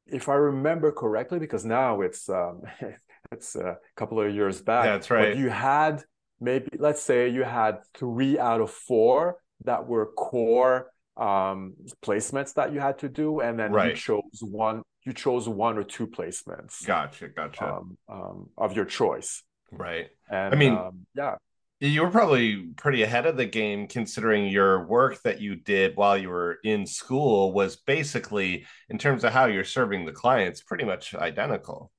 if 0.07 0.29
I 0.29 0.35
remember 0.35 0.93
correctly, 0.93 1.39
because 1.39 1.65
now 1.65 2.01
it's 2.01 2.29
um, 2.29 2.63
it's 3.33 3.57
a 3.57 3.79
couple 3.97 4.21
of 4.21 4.35
years 4.35 4.61
back. 4.61 4.85
That's 4.85 5.09
but 5.09 5.15
right. 5.15 5.37
you 5.37 5.49
had 5.49 6.03
maybe 6.41 6.69
let's 6.79 7.03
say 7.03 7.29
you 7.29 7.45
had 7.45 7.79
three 7.95 8.39
out 8.39 8.61
of 8.61 8.71
four 8.71 9.37
that 9.65 9.87
were 9.87 10.07
core 10.07 10.91
um, 11.17 11.75
placements 12.03 12.55
that 12.55 12.73
you 12.73 12.81
had 12.81 12.99
to 13.01 13.09
do, 13.09 13.41
and 13.41 13.59
then 13.59 13.73
you 13.73 13.95
chose 13.95 14.41
one. 14.41 14.83
You 15.05 15.15
chose 15.15 15.49
one 15.49 15.79
or 15.79 15.83
two 15.83 16.07
placements 16.07 16.85
Gotcha, 16.87 17.29
gotcha. 17.29 17.67
um, 17.67 17.97
um, 18.07 18.51
of 18.59 18.77
your 18.77 18.85
choice. 18.85 19.43
Right. 19.73 20.09
And 20.31 20.55
I 20.55 20.59
mean- 20.59 20.77
um, 20.77 21.07
yeah, 21.15 21.37
You 21.83 22.03
were 22.03 22.11
probably 22.11 22.67
pretty 22.77 23.03
ahead 23.03 23.25
of 23.27 23.37
the 23.39 23.47
game 23.47 23.89
considering 23.89 24.47
your 24.49 24.87
work 24.87 25.23
that 25.23 25.41
you 25.41 25.57
did 25.57 25.97
while 25.97 26.17
you 26.19 26.29
were 26.29 26.59
in 26.63 26.87
school 26.87 27.53
was 27.53 27.77
basically, 27.77 28.67
in 28.91 28.99
terms 28.99 29.25
of 29.25 29.33
how 29.33 29.47
you're 29.47 29.65
serving 29.65 30.05
the 30.05 30.13
clients, 30.13 30.63
pretty 30.63 30.85
much 30.85 31.15
identical. 31.15 31.91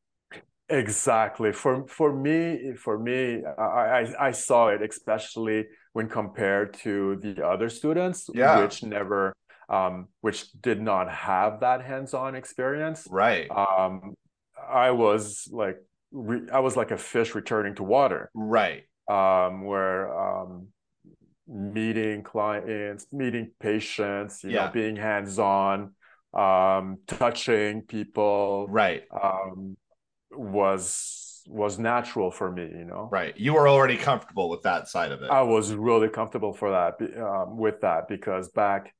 exactly. 0.69 1.51
For 1.51 1.88
for 1.88 2.13
me, 2.15 2.73
for 2.77 2.97
me, 2.97 3.43
I, 3.57 3.61
I 3.63 4.27
I 4.27 4.31
saw 4.31 4.69
it 4.69 4.81
especially 4.81 5.67
when 5.93 6.07
compared 6.07 6.73
to 6.85 7.17
the 7.21 7.45
other 7.45 7.69
students, 7.69 8.29
Yeah. 8.33 8.59
which 8.61 8.81
never, 8.83 9.33
um, 9.69 10.07
which 10.21 10.51
did 10.53 10.81
not 10.81 11.11
have 11.11 11.59
that 11.61 11.83
hands-on 11.83 12.35
experience. 12.35 13.07
Right. 13.09 13.50
Um, 13.50 14.15
I 14.69 14.91
was 14.91 15.50
like, 15.51 15.77
re- 16.11 16.47
I 16.53 16.59
was 16.59 16.77
like 16.77 16.91
a 16.91 16.97
fish 16.97 17.35
returning 17.35 17.75
to 17.75 17.83
water. 17.83 18.29
Right. 18.33 18.83
Um, 19.17 19.51
where 19.69 19.99
um, 20.25 20.67
meeting 21.47 22.23
clients, 22.23 23.07
meeting 23.11 23.51
patients, 23.59 24.43
you 24.43 24.51
Yeah. 24.51 24.65
know, 24.67 24.71
being 24.71 24.95
hands-on, 24.95 25.77
um, 26.33 26.83
touching 27.07 27.81
people, 27.81 28.67
Right. 28.69 29.03
um, 29.11 29.75
was 30.31 31.43
was 31.47 31.79
natural 31.79 32.29
for 32.31 32.51
me. 32.51 32.63
You 32.63 32.85
know, 32.85 33.09
Right. 33.11 33.35
You 33.37 33.53
were 33.53 33.67
already 33.67 33.97
comfortable 33.97 34.47
with 34.49 34.61
that 34.61 34.87
side 34.87 35.11
of 35.11 35.21
it. 35.23 35.29
I 35.31 35.41
was 35.41 35.73
really 35.73 36.07
comfortable 36.09 36.53
for 36.53 36.69
that 36.77 36.93
um, 37.19 37.57
with 37.57 37.81
that 37.81 38.07
because 38.07 38.49
back 38.49 38.93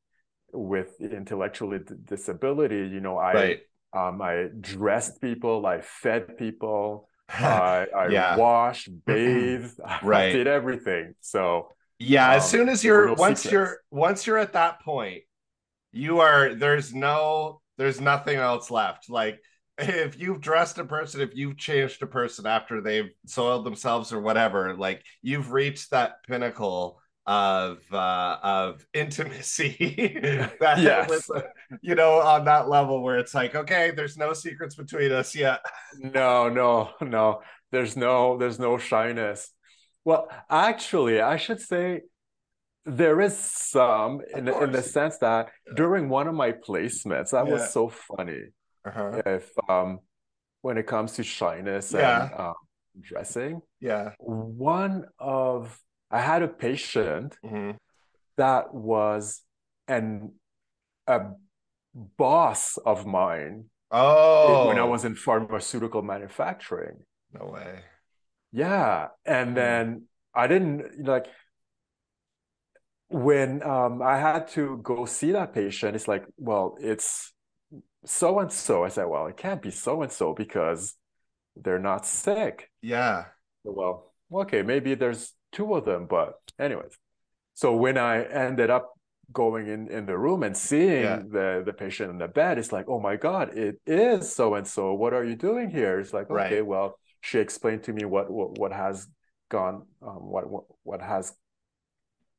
with 0.51 0.99
intellectual 0.99 1.77
d- 1.77 1.95
disability, 2.03 2.87
you 2.95 2.99
know, 2.99 3.17
I 3.17 3.33
right. 3.33 3.59
um, 3.93 4.21
I 4.21 4.49
dressed 4.59 5.21
people, 5.21 5.65
I 5.65 5.81
fed 5.81 6.37
people. 6.37 7.07
I, 7.39 7.88
I 7.95 8.09
Yeah. 8.09 8.31
washed, 8.31 8.89
bathed, 9.05 9.79
I 9.85 10.01
Right. 10.01 10.29
did 10.29 10.47
everything. 10.47 11.15
So 11.21 11.69
yeah, 12.00 12.31
as 12.33 12.47
um, 12.47 12.50
soon 12.50 12.69
as 12.69 12.83
you're 12.83 13.15
once 13.15 13.51
secrets. 13.51 13.51
you're 13.51 13.79
once 13.91 14.25
you're 14.25 14.38
at 14.38 14.53
that 14.53 14.81
point, 14.81 15.23
you 15.93 16.21
are 16.21 16.55
there's 16.55 16.93
no 16.95 17.61
there's 17.77 18.01
nothing 18.01 18.38
else 18.38 18.71
left. 18.71 19.09
Like 19.09 19.41
if 19.79 20.19
you've 20.19 20.41
dressed 20.41 20.79
a 20.79 20.85
person, 20.85 21.21
if 21.21 21.35
you've 21.35 21.57
changed 21.57 22.03
a 22.03 22.07
person 22.07 22.47
after 22.47 22.81
they've 22.81 23.11
soiled 23.27 23.65
themselves 23.65 24.13
or 24.13 24.21
whatever, 24.21 24.75
like 24.77 25.03
you've 25.23 25.53
reached 25.53 25.91
that 25.91 26.23
pinnacle 26.27 27.00
of 27.31 27.77
uh 27.93 28.38
of 28.43 28.85
intimacy 28.93 29.73
that 30.59 30.77
Yes. 30.79 31.09
with, 31.09 31.25
uh, 31.33 31.41
you 31.81 31.95
know 31.95 32.13
on 32.19 32.43
that 32.45 32.67
level 32.67 33.01
where 33.03 33.17
it's 33.23 33.33
like 33.33 33.53
okay 33.55 33.85
there's 33.97 34.17
no 34.17 34.33
secrets 34.33 34.75
between 34.75 35.11
us 35.21 35.29
yet 35.45 35.59
No, 36.19 36.50
no, 36.50 36.69
no. 37.17 37.25
There's 37.73 37.95
no 37.95 38.38
there's 38.39 38.59
no 38.67 38.77
shyness. 38.89 39.39
Well, 40.03 40.27
actually, 40.50 41.21
I 41.21 41.38
should 41.43 41.61
say 41.71 41.85
there 43.03 43.21
is 43.27 43.35
some 43.38 44.11
in 44.35 44.43
the, 44.47 44.53
in 44.63 44.71
the 44.77 44.83
sense 44.97 45.15
that 45.27 45.43
Yeah. 45.67 45.73
during 45.81 46.03
one 46.09 46.27
of 46.31 46.35
my 46.43 46.51
placements, 46.67 47.29
that 47.31 47.45
Yeah. 47.45 47.53
was 47.53 47.63
so 47.77 47.83
funny. 48.09 48.41
uh-huh. 48.88 49.21
If 49.38 49.45
um 49.69 49.89
when 50.65 50.75
it 50.81 50.88
comes 50.93 51.09
to 51.17 51.23
shyness 51.23 51.85
Yeah. 51.93 52.23
and 52.23 52.33
um, 52.45 52.59
dressing, 53.09 53.53
yeah 53.89 54.05
one 54.19 54.95
of 55.19 55.79
I 56.11 56.21
had 56.21 56.43
a 56.43 56.47
patient 56.47 57.37
Mhm. 57.43 57.77
that 58.37 58.73
was 58.73 59.41
an 59.87 60.33
a 61.07 61.21
boss 61.95 62.77
of 62.77 63.05
mine 63.05 63.65
oh 63.91 64.65
when 64.65 64.77
I 64.77 64.83
was 64.85 65.05
in 65.05 65.15
pharmaceutical 65.15 66.01
manufacturing. 66.01 67.05
no 67.33 67.45
way 67.51 67.83
Yeah, 68.51 69.09
and 69.25 69.55
Hmm. 69.55 69.55
then 69.55 70.07
I 70.33 70.47
didn't 70.47 71.05
like 71.05 71.27
when 73.09 73.61
um 73.63 74.01
I 74.01 74.17
had 74.17 74.47
to 74.49 74.77
go 74.77 75.05
see 75.05 75.31
that 75.33 75.53
patient, 75.53 75.95
it's 75.95 76.07
like, 76.07 76.25
well, 76.37 76.77
it's 76.79 77.33
so 78.05 78.39
and 78.39 78.51
so. 78.51 78.83
I 78.85 78.89
said, 78.89 79.05
well, 79.05 79.27
it 79.27 79.37
can't 79.37 79.61
be 79.61 79.71
so 79.71 80.01
and 80.03 80.11
so 80.11 80.33
because 80.33 80.95
they're 81.55 81.79
not 81.79 82.05
sick. 82.05 82.71
yeah 82.81 83.25
Well, 83.63 84.13
okay, 84.33 84.61
maybe 84.63 84.95
there's 84.95 85.33
two 85.51 85.74
of 85.75 85.86
them, 85.86 86.08
but 86.08 86.36
anyways. 86.60 86.98
So 87.53 87.75
when 87.75 87.98
I 87.98 88.24
ended 88.24 88.70
up 88.70 88.93
going 89.34 89.67
in 89.67 89.88
in 89.89 90.05
the 90.05 90.17
room 90.17 90.43
and 90.43 90.55
seeing 90.55 91.03
Yeah. 91.03 91.17
the 91.31 91.63
the 91.65 91.74
patient 91.74 92.10
in 92.12 92.17
the 92.17 92.27
bed, 92.27 92.58
it's 92.58 92.72
like, 92.72 92.88
oh 92.89 93.00
my 93.00 93.15
God, 93.15 93.58
it 93.58 93.79
is 93.86 94.34
so 94.34 94.55
and 94.55 94.67
so. 94.67 94.93
What 94.93 95.13
are 95.13 95.24
you 95.24 95.36
doing 95.36 95.70
here? 95.70 96.00
It's 96.00 96.13
like, 96.13 96.29
Right. 96.29 96.51
okay, 96.51 96.62
well, 96.62 96.98
she 97.22 97.39
explained 97.39 97.84
to 97.84 97.93
me 97.93 98.05
what 98.05 98.29
what, 98.31 98.58
what 98.60 98.72
has 98.74 99.08
gone, 99.50 99.86
um, 100.01 100.29
what, 100.31 100.50
what 100.50 100.63
what 100.84 101.01
has 101.01 101.34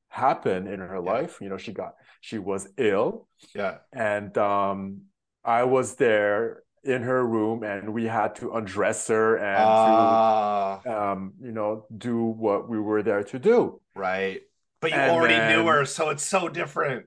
happened 0.08 0.68
in 0.68 0.80
her 0.80 1.00
Yeah. 1.04 1.12
life. 1.12 1.38
You 1.40 1.48
know, 1.48 1.58
she 1.58 1.72
got 1.72 1.94
she 2.20 2.38
was 2.38 2.68
ill, 2.76 3.28
yeah 3.54 3.78
and 3.92 4.36
um, 4.38 5.02
I 5.44 5.64
was 5.64 5.96
there 5.96 6.61
in 6.84 7.02
her 7.02 7.26
room, 7.26 7.62
and 7.62 7.92
we 7.94 8.04
had 8.06 8.36
to 8.36 8.52
undress 8.54 9.08
her 9.08 9.36
and 9.36 9.76
to 9.76 10.20
Ah, 10.34 10.82
um, 10.84 11.34
you 11.40 11.52
know, 11.52 11.86
do 11.96 12.24
what 12.24 12.68
we 12.68 12.80
were 12.80 13.02
there 13.02 13.22
to 13.24 13.38
do. 13.38 13.80
right 13.94 14.42
but 14.80 14.94
you 14.94 15.00
And 15.00 15.10
already 15.10 15.38
knew 15.40 15.66
her 15.66 15.84
so 15.84 16.10
it's 16.10 16.24
so 16.24 16.48
different 16.48 17.06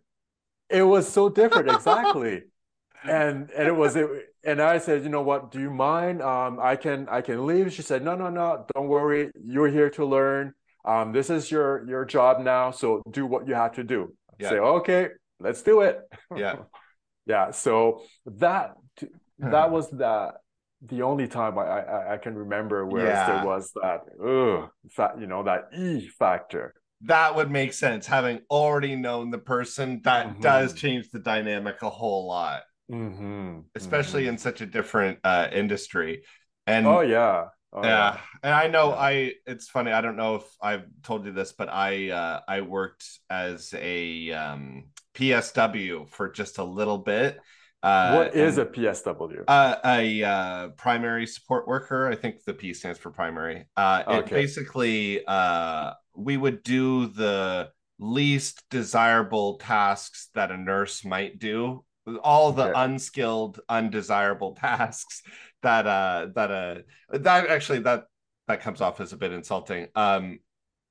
It 0.69 0.83
was 0.83 1.07
so 1.11 1.29
different, 1.29 1.69
exactly. 1.69 2.43
and 3.07 3.49
and 3.51 3.67
it 3.67 3.75
was 3.75 3.95
it, 3.95 4.09
and 4.43 4.61
I 4.61 4.79
said, 4.79 5.03
you 5.03 5.09
know 5.09 5.21
what, 5.21 5.51
do 5.51 5.59
you 5.59 5.69
mind? 5.71 6.21
Um, 6.21 6.59
I 6.61 6.75
can 6.75 7.07
I 7.09 7.21
can 7.21 7.45
leave. 7.45 7.71
She 7.73 7.81
said, 7.81 8.03
no, 8.03 8.15
no, 8.15 8.29
no, 8.29 8.65
don't 8.73 8.87
worry. 8.87 9.31
You're 9.45 9.67
here 9.69 9.89
to 9.91 10.05
learn. 10.05 10.53
Um, 10.85 11.11
this 11.13 11.29
is 11.29 11.51
your 11.51 11.87
your 11.87 12.05
job 12.05 12.41
now, 12.41 12.71
so 12.71 13.03
do 13.11 13.25
what 13.25 13.47
you 13.47 13.53
have 13.55 13.73
to 13.73 13.83
do. 13.83 14.15
Yeah. 14.39 14.49
Say, 14.49 14.57
okay, 14.59 15.09
let's 15.39 15.61
do 15.61 15.81
it. 15.81 16.01
Yeah. 16.35 16.57
yeah. 17.25 17.51
So 17.51 18.03
that 18.25 18.75
that 19.39 19.71
was 19.71 19.89
the 19.89 20.33
the 20.81 21.01
only 21.01 21.27
time 21.27 21.57
I 21.57 21.63
I, 21.63 22.13
I 22.13 22.17
can 22.17 22.35
remember 22.35 22.85
where 22.85 23.09
Yeah. 23.09 23.25
there 23.25 23.37
was 23.39 23.71
that 23.81 24.01
fa- 24.91 25.15
you 25.19 25.27
know, 25.27 25.43
that 25.43 25.69
e 25.73 26.07
factor. 26.07 26.73
that 27.01 27.35
would 27.35 27.51
make 27.51 27.73
sense 27.73 28.07
having 28.07 28.39
already 28.49 28.95
known 28.95 29.29
the 29.29 29.37
person 29.37 30.01
that 30.03 30.39
does 30.41 30.73
Mhm. 30.73 30.77
change 30.77 31.09
the 31.09 31.19
dynamic 31.19 31.81
a 31.81 31.89
whole 31.89 32.27
lot 32.27 32.63
Mm-hmm. 32.89 33.61
especially 33.75 34.27
in 34.27 34.37
such 34.37 34.61
a 34.61 34.65
different 34.65 35.19
uh 35.23 35.47
industry 35.51 36.23
and 36.67 36.85
Oh 36.85 37.01
yeah. 37.01 37.49
Oh, 37.73 37.83
yeah 37.83 38.17
and 38.43 38.53
i 38.53 38.67
know 38.67 38.91
Yeah. 38.91 38.95
i 38.97 39.33
it's 39.45 39.67
funny 39.67 39.91
i 39.91 40.01
don't 40.01 40.15
know 40.15 40.35
if 40.35 40.43
i've 40.61 40.85
told 41.03 41.25
you 41.25 41.31
this 41.33 41.51
but 41.51 41.69
i 41.69 42.09
uh 42.09 42.39
i 42.47 42.61
worked 42.61 43.05
as 43.29 43.73
a 43.77 44.31
um 44.31 44.85
psw 45.15 46.09
for 46.09 46.29
just 46.31 46.57
a 46.57 46.63
little 46.63 46.97
bit 46.99 47.39
uh 47.85 48.13
What 48.15 48.35
is 48.35 48.57
and- 48.57 48.67
a 48.67 48.71
PSW? 48.71 49.43
Uh, 49.47 49.75
a 49.85 50.23
uh, 50.23 50.67
primary 50.69 51.27
support 51.27 51.67
worker. 51.67 52.07
I 52.07 52.15
think 52.15 52.43
the 52.43 52.53
P 52.53 52.73
stands 52.73 52.99
for 52.99 53.11
primary. 53.11 53.65
Uh, 53.77 54.03
it 54.07 54.11
Okay. 54.23 54.35
basically, 54.35 55.23
uh, 55.25 55.93
we 56.15 56.35
would 56.37 56.63
do 56.63 57.07
the 57.07 57.69
least 57.99 58.63
desirable 58.69 59.57
tasks 59.57 60.29
that 60.33 60.51
a 60.51 60.57
nurse 60.57 61.05
might 61.05 61.39
do. 61.39 61.85
All 62.23 62.51
the 62.51 62.65
Okay. 62.69 62.73
unskilled, 62.85 63.59
undesirable 63.69 64.53
tasks 64.67 65.21
that 65.61 65.87
uh 65.87 66.27
that 66.35 66.51
uh 66.51 66.75
that 67.17 67.47
actually 67.49 67.79
that 67.79 68.05
that 68.47 68.61
comes 68.61 68.81
off 68.81 68.99
as 69.01 69.13
a 69.13 69.17
bit 69.17 69.31
insulting. 69.31 69.87
Um, 69.95 70.39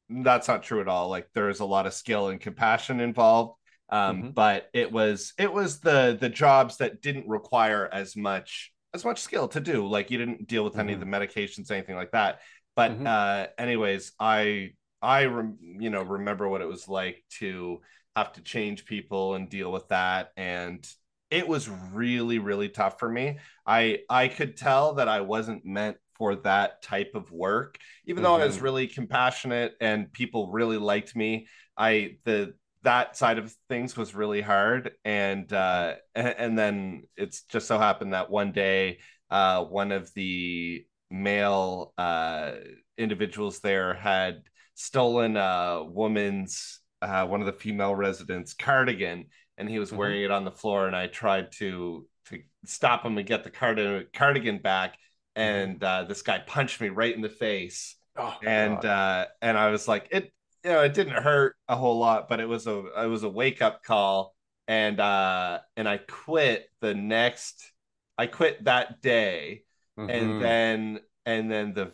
that's 0.09 0.49
not 0.49 0.63
true 0.63 0.81
at 0.81 0.89
all. 0.89 1.09
Like 1.09 1.29
there 1.35 1.49
is 1.51 1.61
a 1.61 1.65
lot 1.65 1.87
of 1.87 1.95
skill 1.95 2.29
and 2.29 2.41
compassion 2.41 3.01
involved 3.01 3.59
um 3.91 4.25
Mhm. 4.25 4.35
but 4.35 4.69
it 4.73 4.91
was 4.91 5.33
it 5.39 5.53
was 5.53 5.81
the 5.81 6.17
the 6.21 6.29
jobs 6.29 6.79
that 6.79 7.03
didn't 7.03 7.29
require 7.29 7.89
as 7.93 8.17
much 8.17 8.73
as 8.95 9.05
much 9.05 9.21
skill 9.21 9.49
to 9.49 9.61
do 9.61 9.87
like 9.87 10.11
you 10.11 10.19
didn't 10.19 10.47
deal 10.47 10.65
with 10.65 10.79
any 10.79 10.93
of 10.93 11.01
the 11.01 11.07
medications 11.07 11.71
anything 11.71 11.97
like 11.97 12.13
that 12.13 12.41
but 12.77 12.99
Mhm. 12.99 13.07
uh 13.07 13.47
anyways 13.59 14.13
i 14.19 14.71
i 15.03 15.25
rem, 15.27 15.59
you 15.61 15.91
know 15.91 16.03
remember 16.03 16.49
what 16.49 16.63
it 16.63 16.69
was 16.69 16.89
like 16.89 17.23
to 17.31 17.81
have 18.17 18.33
to 18.33 18.43
change 18.43 18.85
people 18.85 19.35
and 19.35 19.49
deal 19.51 19.71
with 19.73 19.87
that 19.89 20.31
and 20.37 20.89
it 21.31 21.47
was 21.47 21.69
really 21.93 22.39
really 22.39 22.69
tough 22.69 22.99
for 22.99 23.11
me 23.11 23.39
i 23.67 23.99
i 24.09 24.29
could 24.29 24.57
tell 24.57 24.95
that 24.95 25.09
i 25.09 25.21
wasn't 25.21 25.65
meant 25.65 25.97
for 26.17 26.37
that 26.37 26.81
type 26.83 27.11
of 27.15 27.31
work 27.33 27.77
even 28.07 28.23
though 28.23 28.37
i 28.37 28.45
was 28.45 28.61
Mhm. 28.61 28.63
really 28.63 28.87
compassionate 28.87 29.75
and 29.81 30.13
people 30.13 30.51
really 30.53 30.77
liked 30.79 31.17
me 31.17 31.47
i 31.77 32.17
the 32.25 32.55
that 32.85 33.17
side 33.17 33.39
of 33.39 33.55
things 33.69 33.97
was 33.97 34.15
really 34.15 34.41
hard. 34.41 34.93
And 35.05 35.53
uh 35.53 35.95
and, 36.15 36.59
then 36.59 37.05
it's 37.17 37.43
just 37.45 37.67
so 37.67 37.79
happened 37.79 38.15
that 38.15 38.31
one 38.31 38.53
day 38.53 39.01
uh 39.31 39.65
one 39.65 39.93
of 39.93 40.13
the 40.15 40.87
male 41.11 41.93
uh 41.99 42.53
individuals 42.99 43.61
there 43.61 43.95
had 43.95 44.43
stolen 44.75 45.37
a 45.37 45.85
woman's 45.87 46.81
uh 47.03 47.27
one 47.27 47.41
of 47.41 47.47
the 47.47 47.53
female 47.53 47.95
residents 47.95 48.55
cardigan 48.55 49.27
and 49.59 49.69
he 49.69 49.79
was 49.79 49.93
Mhm. 49.93 49.97
wearing 49.97 50.23
it 50.23 50.31
on 50.31 50.45
the 50.45 50.51
floor 50.51 50.87
and 50.87 50.97
i 50.97 51.07
tried 51.07 51.53
to 51.53 52.07
to 52.27 52.41
stop 52.65 53.05
him 53.05 53.19
and 53.19 53.27
get 53.27 53.45
the 53.45 53.51
card- 53.51 54.13
cardigan 54.13 54.59
back. 54.59 54.97
And 55.37 55.83
uh 55.83 56.05
this 56.05 56.23
guy 56.23 56.39
punched 56.39 56.81
me 56.81 56.89
right 56.89 57.15
in 57.15 57.21
the 57.23 57.29
face. 57.29 57.97
Oh, 58.17 58.37
and 58.45 58.83
uh 58.85 59.27
and 59.43 59.59
i 59.59 59.71
was 59.71 59.89
like 59.89 60.09
it 60.13 60.33
you 60.65 60.71
know 60.71 60.83
it 60.83 60.95
didn't 60.95 61.23
hurt 61.23 61.57
a 61.69 61.77
whole 61.77 61.99
lot 61.99 62.29
but 62.29 62.41
it 62.41 62.49
was 62.49 62.67
a 62.67 62.85
it 63.05 63.07
was 63.07 63.23
a 63.23 63.29
wake 63.29 63.63
up 63.63 63.83
call 63.83 64.35
and 64.69 65.01
uh 65.01 65.59
and 65.77 65.89
i 65.89 65.99
quit 65.99 66.69
the 66.81 66.95
next 66.95 67.73
i 68.19 68.27
quit 68.27 68.65
that 68.65 69.01
day 69.03 69.63
Mhm. 69.97 70.09
and 70.09 70.41
then 70.41 71.01
and 71.27 71.51
then 71.51 71.75
the 71.75 71.93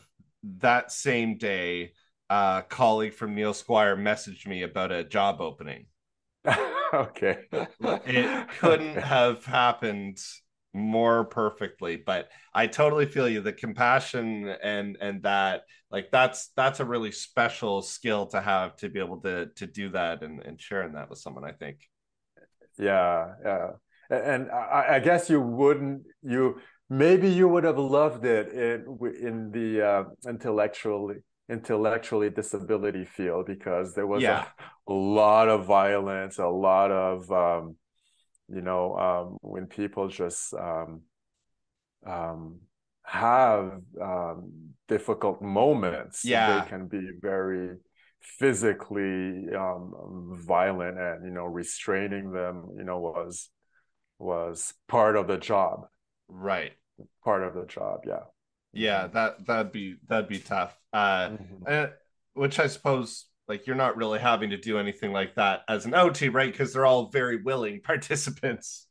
that 0.59 0.90
same 0.92 1.37
day 1.37 1.92
a 2.28 2.64
colleague 2.68 3.14
from 3.14 3.35
neil 3.35 3.54
squire 3.54 3.96
messaged 3.96 4.46
me 4.46 4.62
about 4.62 4.92
a 4.92 5.04
job 5.04 5.40
opening 5.40 5.87
okay. 6.94 7.38
it 8.04 8.33
couldn't 8.59 8.96
have 9.00 9.44
happened 9.44 10.18
more 10.72 11.24
perfectly 11.24 11.96
but 11.96 12.28
i 12.54 12.66
totally 12.66 13.06
feel 13.06 13.28
you 13.28 13.40
the 13.40 13.52
compassion 13.52 14.48
and 14.62 14.96
and 15.00 15.22
that 15.22 15.62
like 15.90 16.11
that's 16.12 16.50
that's 16.56 16.78
a 16.78 16.85
really 16.85 17.11
special 17.11 17.83
skill 17.83 18.26
to 18.26 18.40
have 18.40 18.76
to 18.76 18.88
be 18.88 19.00
able 19.00 19.20
to 19.20 19.46
to 19.56 19.66
do 19.66 19.88
that 19.90 20.22
and 20.22 20.40
and 20.42 20.61
sharing 20.61 20.92
that 20.92 21.11
with 21.11 21.18
someone 21.18 21.44
i 21.44 21.52
think 21.52 21.80
Yeah, 22.78 23.35
yeah. 23.44 23.70
And 24.11 24.50
I, 24.50 24.96
I 24.96 24.98
guess 25.00 25.30
you 25.30 25.40
wouldn't 25.40 26.02
you 26.22 26.61
maybe 26.88 27.28
you 27.30 27.48
would 27.48 27.64
have 27.64 27.78
loved 27.78 28.24
it 28.24 28.48
in 28.52 28.98
in 29.22 29.50
the 29.52 29.83
uh, 29.87 30.04
intellectually 30.28 31.16
intellectually 31.48 32.30
disability 32.30 33.04
field 33.04 33.46
because 33.46 33.94
there 33.94 34.06
was 34.06 34.28
Yeah. 34.28 34.28
a, 34.28 34.46
a 34.88 34.92
lot 34.92 35.48
of 35.48 35.66
violence, 35.66 36.38
a 36.38 36.46
lot 36.46 36.90
of 36.90 37.30
um, 37.30 37.76
you 38.52 38.60
know, 38.62 38.96
um, 38.98 39.38
when 39.42 39.66
people 39.66 40.08
just 40.08 40.54
um, 40.54 41.02
um, 42.06 42.60
have 43.04 43.80
um, 44.00 44.52
difficult 44.88 45.42
moments, 45.42 46.24
Yeah. 46.24 46.62
they 46.62 46.68
can 46.68 46.86
be 46.86 47.10
very 47.20 47.76
physically 48.20 49.48
um, 49.54 50.34
violent, 50.46 50.98
and 50.98 51.24
you 51.24 51.30
know, 51.30 51.44
restraining 51.44 52.32
them, 52.32 52.70
you 52.76 52.84
know, 52.84 52.98
was 52.98 53.48
was 54.18 54.74
part 54.88 55.16
of 55.16 55.26
the 55.26 55.38
job. 55.38 55.86
right 56.28 56.72
Part 57.24 57.42
of 57.42 57.54
the 57.54 57.66
job, 57.66 58.00
yeah. 58.06 58.24
yeah 58.72 59.06
that 59.08 59.46
that'd 59.46 59.72
be 59.72 59.96
that'd 60.08 60.28
be 60.28 60.38
tough 60.38 60.76
uh 60.92 61.30
Mhm. 61.30 61.62
Uh, 61.66 61.88
which 62.34 62.58
I 62.58 62.66
suppose 62.68 63.26
Like 63.50 63.66
you're 63.66 63.76
not 63.76 63.96
really 63.96 64.20
having 64.20 64.50
to 64.50 64.56
do 64.56 64.78
anything 64.78 65.12
like 65.12 65.34
that 65.34 65.62
as 65.68 65.84
an 65.84 65.92
OT, 65.94 66.28
right? 66.28 66.50
Because 66.52 66.72
they're 66.72 66.86
all 66.86 67.10
very 67.10 67.42
willing 67.42 67.80
participants. 67.92 68.86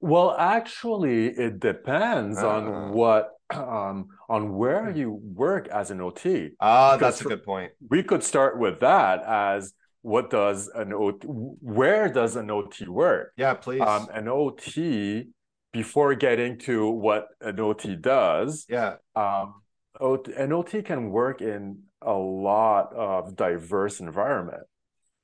Well, 0.00 0.34
actually, 0.36 1.28
it 1.28 1.60
depends 1.60 2.38
Uh. 2.38 2.48
on 2.56 2.92
what 2.92 3.30
um, 3.54 4.08
on 4.28 4.42
where 4.56 4.90
you 4.90 5.10
work 5.44 5.68
as 5.68 5.90
an 5.90 6.00
OT. 6.00 6.50
Ah, 6.58 6.96
Because 6.96 7.18
that's 7.18 7.20
a 7.26 7.28
good 7.28 7.44
point. 7.44 7.70
We 7.90 8.02
could 8.02 8.24
start 8.24 8.58
with 8.58 8.80
that 8.80 9.22
as 9.24 9.74
what 10.00 10.30
does 10.30 10.68
an 10.74 10.92
OT 10.92 11.26
where 11.28 12.08
does 12.08 12.34
an 12.34 12.50
OT 12.50 12.88
work? 12.88 13.32
Yeah, 13.36 13.54
please. 13.54 13.82
Um, 13.82 14.08
an 14.12 14.26
OT 14.26 15.28
before 15.72 16.14
getting 16.16 16.58
to 16.60 16.88
what 16.90 17.28
an 17.40 17.60
OT 17.60 17.94
does, 17.94 18.66
yeah. 18.68 18.94
um, 19.14 19.62
OT, 20.00 20.32
an 20.34 20.52
OT 20.52 20.82
can 20.82 21.10
work 21.10 21.40
in 21.40 21.78
a 22.04 22.12
lot 22.12 22.92
of 22.94 23.36
diverse 23.36 24.00
environment. 24.00 24.62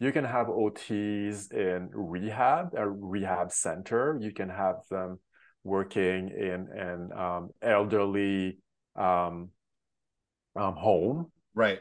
You 0.01 0.12
can 0.12 0.25
have 0.25 0.47
OTs 0.47 1.53
in 1.53 1.91
rehab, 1.93 2.75
a 2.77 2.88
rehab 2.88 3.51
center. 3.51 4.17
You 4.21 4.33
can 4.33 4.49
have 4.49 4.77
them 4.91 5.19
working 5.64 6.29
in 6.29 6.69
an 6.73 7.11
um, 7.19 7.51
elderly 7.61 8.59
um, 8.97 9.51
um, 10.55 10.75
home. 10.77 11.33
Right. 11.55 11.81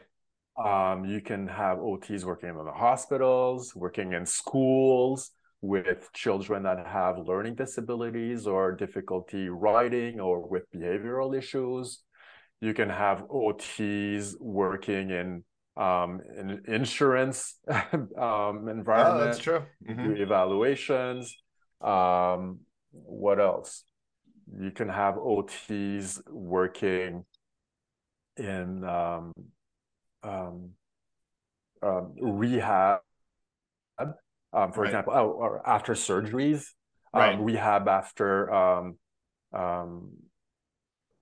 Um, 0.62 1.04
you 1.04 1.20
can 1.20 1.46
have 1.46 1.78
OTs 1.78 2.24
working 2.24 2.48
in 2.48 2.56
the 2.56 2.72
hospitals, 2.72 3.74
working 3.76 4.12
in 4.12 4.26
schools 4.26 5.30
with 5.60 6.10
children 6.12 6.64
that 6.64 6.84
have 6.86 7.18
learning 7.18 7.54
disabilities 7.54 8.46
or 8.46 8.72
difficulty 8.72 9.48
writing 9.48 10.20
or 10.20 10.46
with 10.46 10.64
behavioral 10.72 11.36
issues. 11.36 12.02
You 12.60 12.74
can 12.74 12.88
have 12.88 13.24
OTs 13.30 14.34
working 14.40 15.10
in 15.10 15.44
um, 15.76 16.20
in 16.36 16.62
insurance 16.66 17.56
um, 17.68 18.68
environment. 18.68 18.88
Oh, 18.88 19.18
that's 19.26 19.38
true. 19.38 19.62
Mhm. 19.86 20.16
do 20.16 20.22
evaluations. 20.22 21.36
Um, 21.80 22.60
what 22.90 23.38
else? 23.38 23.84
You 24.60 24.72
can 24.72 24.88
have 24.88 25.14
OTs 25.16 26.20
working 26.28 27.24
in 28.36 28.84
um, 28.84 29.32
um, 30.22 30.70
um, 31.82 32.14
rehab, 32.20 33.00
um, 33.98 34.72
for 34.72 34.82
Right. 34.82 34.86
example, 34.86 35.12
oh, 35.14 35.28
or 35.30 35.68
after 35.68 35.92
surgeries, 35.94 36.64
Right. 37.14 37.38
um, 37.38 37.44
rehab 37.44 37.88
after 37.88 38.52
um, 38.52 38.98
um, 39.52 40.10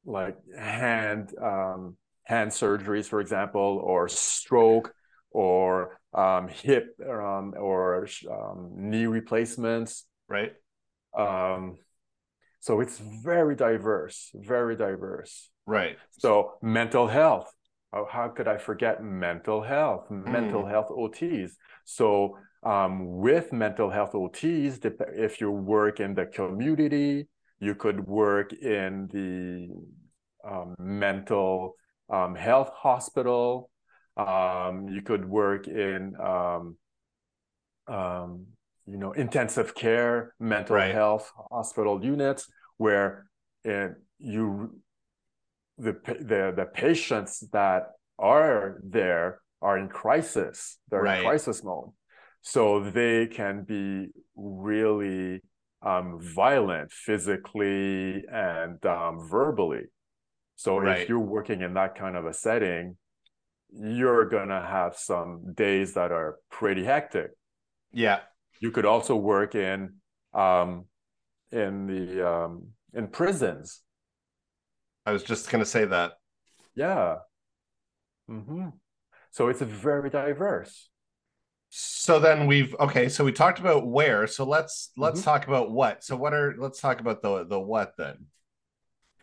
like 0.06 0.36
hand 0.58 1.32
um, 1.42 1.96
hand 2.24 2.50
surgeries, 2.50 3.06
for 3.06 3.20
example, 3.20 3.80
or 3.84 4.08
stroke, 4.08 4.94
or 5.30 5.98
um, 6.14 6.48
hip 6.48 6.96
um, 7.08 7.54
or 7.58 8.08
um, 8.30 8.70
knee 8.74 9.06
replacements. 9.06 10.04
Right. 10.28 10.52
Um, 11.16 11.76
so 12.60 12.80
it's 12.80 12.98
very 12.98 13.54
diverse, 13.54 14.30
very 14.34 14.76
diverse. 14.76 15.50
Right. 15.66 15.98
So 16.18 16.54
mental 16.62 17.06
health. 17.06 17.52
Oh, 17.92 18.06
how 18.10 18.28
could 18.28 18.48
I 18.48 18.58
forget 18.58 19.02
mental 19.02 19.62
health? 19.62 20.10
Mental 20.10 20.64
Mm. 20.64 20.70
health 20.70 20.90
OTs. 20.90 21.56
So 21.84 22.38
um, 22.64 23.18
with 23.18 23.52
mental 23.52 23.90
health 23.90 24.14
OTs, 24.14 24.80
if 25.16 25.40
you 25.40 25.50
work 25.50 26.00
in 26.00 26.14
the 26.14 26.26
community, 26.26 27.28
you 27.60 27.74
could 27.74 28.06
work 28.06 28.52
in 28.52 29.08
the 29.12 30.48
um, 30.48 30.74
mental 30.78 31.74
um, 32.10 32.34
health 32.34 32.70
hospital. 32.74 33.70
Um, 34.16 34.88
you 34.88 35.02
could 35.02 35.28
work 35.28 35.68
in 35.68 36.14
um, 36.20 36.76
um, 37.88 38.46
you 38.86 38.96
know 38.96 39.12
intensive 39.12 39.74
care 39.74 40.34
mental 40.38 40.76
Right. 40.76 40.94
health 40.94 41.30
hospital 41.50 42.04
units 42.04 42.48
where 42.76 43.26
uh, 43.68 43.88
you 44.18 44.80
the 45.78 45.92
the 46.20 46.52
the 46.56 46.66
patients 46.72 47.40
that 47.52 47.92
are 48.18 48.80
there 48.82 49.40
are 49.60 49.76
in 49.78 49.88
crisis 49.88 50.78
they're 50.90 51.02
Right. 51.02 51.18
in 51.18 51.24
crisis 51.26 51.62
mode 51.62 51.90
so 52.42 52.88
they 52.90 53.26
can 53.26 53.64
be 53.64 54.08
really 54.36 55.42
um, 55.82 56.18
violent 56.20 56.90
physically 56.92 58.24
and 58.32 58.84
um, 58.86 59.28
verbally 59.28 59.84
so 60.56 60.78
Right. 60.78 61.02
if 61.02 61.08
you're 61.08 61.18
working 61.18 61.60
in 61.62 61.74
that 61.74 61.94
kind 61.96 62.16
of 62.16 62.24
a 62.26 62.32
setting 62.32 62.96
you're 63.72 64.24
gonna 64.28 64.64
have 64.66 64.96
some 64.96 65.52
days 65.54 65.94
that 65.94 66.10
are 66.12 66.36
pretty 66.50 66.84
hectic 66.84 67.30
Yeah. 67.92 68.20
you 68.60 68.70
could 68.70 68.86
also 68.86 69.16
work 69.16 69.54
in 69.54 69.96
um, 70.34 70.86
in 71.52 71.86
the 71.86 72.28
um, 72.28 72.68
in 72.92 73.08
prisons. 73.08 73.82
I 75.04 75.12
was 75.12 75.22
just 75.22 75.50
gonna 75.50 75.64
say 75.64 75.84
that. 75.84 76.12
Yeah. 76.74 77.16
Mm 78.28 78.44
hmm 78.46 78.68
So 79.30 79.48
it's 79.48 79.60
very 79.62 80.10
diverse. 80.10 80.88
So 81.78 82.18
then 82.18 82.46
we've 82.46 82.74
okay, 82.80 83.08
so 83.10 83.22
we 83.22 83.32
talked 83.32 83.58
about 83.58 83.86
where. 83.86 84.26
So 84.26 84.44
let's 84.44 84.90
let's 84.96 85.20
Mhm. 85.20 85.24
talk 85.24 85.46
about 85.46 85.70
what. 85.70 86.02
So 86.02 86.16
what 86.16 86.32
are 86.32 86.54
let's 86.56 86.80
talk 86.80 87.00
about 87.00 87.20
the 87.20 87.44
the 87.44 87.60
what 87.60 87.92
then. 87.98 88.26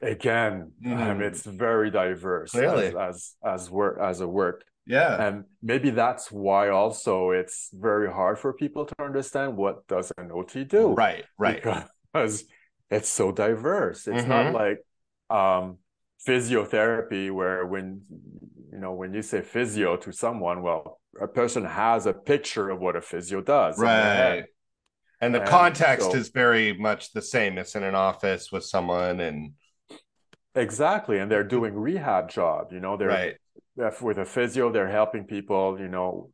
Again, 0.04 0.74
um, 0.86 1.18
Mhm. 1.18 1.22
it's 1.22 1.44
very 1.46 1.90
diverse 1.90 2.52
Clearly. 2.52 2.88
as 2.88 2.96
as 2.96 3.36
as 3.44 3.72
work 3.72 3.98
as 4.00 4.22
a 4.22 4.28
work, 4.28 4.66
Yeah. 4.86 5.16
and 5.18 5.46
maybe 5.64 5.90
that's 5.90 6.32
why 6.32 6.70
also 6.70 7.32
it's 7.32 7.72
very 7.74 8.12
hard 8.12 8.38
for 8.38 8.54
people 8.54 8.86
to 8.86 8.94
understand 9.02 9.58
what 9.58 9.88
does 9.88 10.12
an 10.18 10.30
OT 10.32 10.64
do. 10.64 10.94
Right, 10.94 11.26
right. 11.40 11.56
because 11.56 12.44
it's 12.92 13.10
so 13.10 13.32
diverse. 13.32 14.08
It's 14.08 14.28
not 14.28 14.46
Mhm. 14.46 14.54
like 14.54 14.86
um, 15.30 15.80
physiotherapy, 16.28 17.32
where 17.32 17.66
when 17.66 18.02
you 18.72 18.78
know 18.78 18.94
when 18.94 19.14
you 19.16 19.24
say 19.24 19.42
physio 19.42 19.98
to 19.98 20.12
someone, 20.12 20.62
well, 20.62 21.00
a 21.22 21.28
person 21.28 21.64
has 21.66 22.06
a 22.06 22.14
picture 22.14 22.70
of 22.70 22.80
what 22.80 22.96
a 22.96 23.02
physio 23.02 23.42
does. 23.42 23.78
in 23.80 23.86
their 23.86 24.16
head. 24.16 24.34
Right. 24.40 24.46
And 25.22 25.34
the 25.34 25.42
And 25.42 25.50
context 25.50 26.12
so- 26.12 26.18
is 26.18 26.30
very 26.30 26.74
much 26.78 27.12
the 27.14 27.22
same. 27.22 27.58
It's 27.58 27.76
in 27.76 27.84
an 27.84 27.96
office 27.96 28.52
with 28.52 28.64
someone 28.64 29.20
and 29.20 29.54
Exactly, 30.56 31.18
and 31.18 31.32
they're 31.32 31.44
doing 31.44 31.74
rehab 31.74 32.30
job. 32.30 32.72
You 32.72 32.80
know, 32.80 32.96
they're 32.96 33.08
right. 33.08 34.02
with 34.02 34.20
a 34.20 34.26
physio, 34.26 34.72
they're 34.72 34.88
helping 34.88 35.24
people. 35.26 35.80
You 35.80 35.88
know, 35.88 36.30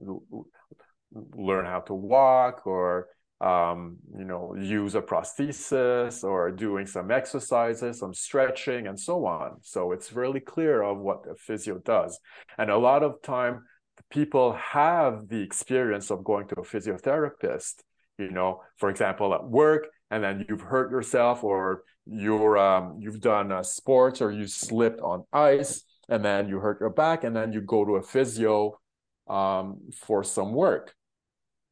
learn 1.36 1.66
how 1.66 1.80
to 1.82 1.94
walk 1.94 2.68
or 2.68 3.08
um, 3.42 3.98
you 4.18 4.26
know 4.26 4.56
use 4.60 4.96
a 4.96 5.02
prosthesis 5.02 6.24
or 6.26 6.52
doing 6.52 6.86
some 6.86 7.12
exercises, 7.12 8.00
some 8.00 8.14
stretching, 8.14 8.88
and 8.88 9.00
so 9.00 9.26
on. 9.26 9.60
So 9.62 9.94
it's 9.94 10.12
really 10.12 10.42
clear 10.42 10.82
of 10.82 10.98
what 10.98 11.20
a 11.30 11.36
physio 11.36 11.78
does, 11.78 12.20
and 12.58 12.70
a 12.70 12.78
lot 12.78 13.04
of 13.04 13.22
time 13.22 13.64
people 14.10 14.54
have 14.54 15.28
the 15.28 15.42
experience 15.42 16.10
of 16.12 16.24
going 16.24 16.48
to 16.50 16.56
a 16.56 16.64
physiotherapist. 16.64 17.76
You 18.18 18.32
know, 18.32 18.62
for 18.78 18.90
example, 18.90 19.34
at 19.34 19.48
work, 19.48 19.88
and 20.12 20.24
then 20.24 20.46
you've 20.50 20.62
hurt 20.62 20.92
yourself 20.92 21.44
or 21.44 21.84
you're 22.06 22.58
um, 22.58 22.98
you've 23.00 23.22
done 23.22 23.52
uh, 23.52 23.64
sports 23.64 24.22
or 24.22 24.32
you 24.32 24.48
slipped 24.48 25.00
on 25.02 25.24
ice 25.32 25.84
and 26.10 26.26
then 26.26 26.50
you 26.50 26.60
hurt 26.60 26.80
your 26.80 26.90
back 26.90 27.24
and 27.24 27.36
then 27.36 27.54
you 27.54 27.62
go 27.62 27.86
to 27.86 27.98
a 27.98 28.02
physio 28.02 28.80
um, 29.28 29.78
for 29.94 30.24
some 30.24 30.54
work 30.54 30.96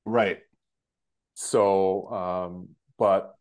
Right. 0.05 0.37
so 1.33 2.07
um, 2.11 2.69
but 2.99 3.33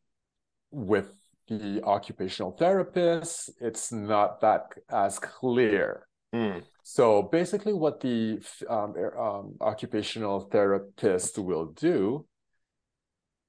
with 0.70 1.12
the 1.48 1.82
occupational 1.84 2.52
therapist 2.52 3.50
it's 3.60 3.92
not 3.92 4.40
that 4.40 4.62
as 4.90 5.18
clear 5.18 6.06
Mm. 6.34 6.62
So 6.88 7.20
basically 7.20 7.72
what 7.72 7.98
the 7.98 8.38
um, 8.70 8.94
um, 9.18 9.54
occupational 9.60 10.38
therapist 10.38 11.36
will 11.36 11.66
do 11.66 12.24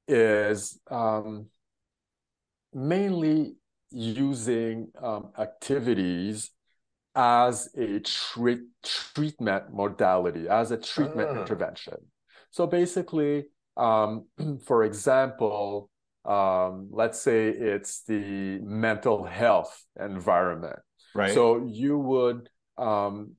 is 0.08 0.80
um, 0.90 1.46
mainly 2.74 3.54
using 3.92 4.88
um, 5.00 5.30
activities 5.38 6.50
as 7.14 7.70
a 7.78 8.00
treat, 8.00 8.62
treatment 8.84 9.72
modality, 9.72 10.50
as 10.50 10.72
a 10.72 10.78
treatment 10.78 11.30
Ah. 11.30 11.42
intervention. 11.42 11.98
So 12.50 12.66
basically, 12.66 13.50
um, 13.76 14.26
for 14.66 14.84
example, 14.84 15.92
um, 16.26 16.90
let's 16.92 17.20
say 17.20 17.50
it's 17.50 18.02
the 18.02 18.58
mental 18.64 19.26
health 19.26 19.86
environment. 20.00 20.80
Right. 21.14 21.36
So 21.36 21.64
you 21.68 22.00
would 22.00 22.50
um, 22.78 23.34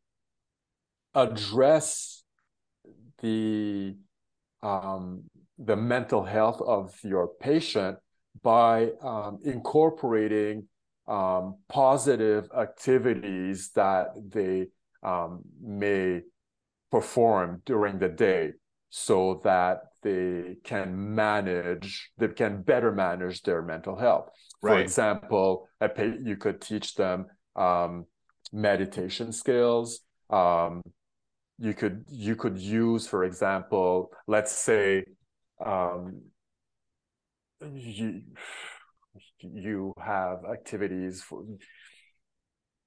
address 1.15 2.23
the 3.23 3.97
um, 4.63 5.25
the 5.59 5.77
mental 5.77 6.25
health 6.25 6.61
of 6.61 6.95
your 7.03 7.29
patient 7.41 7.99
by 8.43 8.91
um, 9.03 9.39
incorporating 9.45 10.69
um, 11.09 11.57
positive 11.69 12.49
activities 12.57 13.71
that 13.75 14.09
they 14.29 14.67
um, 15.03 15.43
may 15.61 16.21
perform 16.91 17.63
during 17.65 17.99
the 17.99 18.09
day 18.09 18.53
so 18.91 19.41
that 19.45 19.81
they 20.03 20.57
can 20.65 21.15
manage 21.15 22.11
they 22.19 22.29
can 22.29 22.63
better 22.63 22.93
manage 22.93 23.43
their 23.43 23.63
mental 23.63 23.97
health. 23.97 24.31
For 24.61 24.79
example 24.81 25.69
you 26.25 26.37
could 26.37 26.61
teach 26.61 26.95
them 26.95 27.27
um, 27.57 28.07
meditation 28.53 29.33
skills 29.33 30.01
um, 30.31 30.83
you 31.59 31.75
could 31.75 32.05
you 32.09 32.37
could 32.37 32.59
use 32.59 33.07
for 33.07 33.25
example 33.25 34.11
let's 34.27 34.53
say 34.53 35.05
um, 35.65 36.23
you 37.75 38.23
you 39.41 39.93
have 40.01 40.39
activities 40.51 41.23
for, 41.23 41.45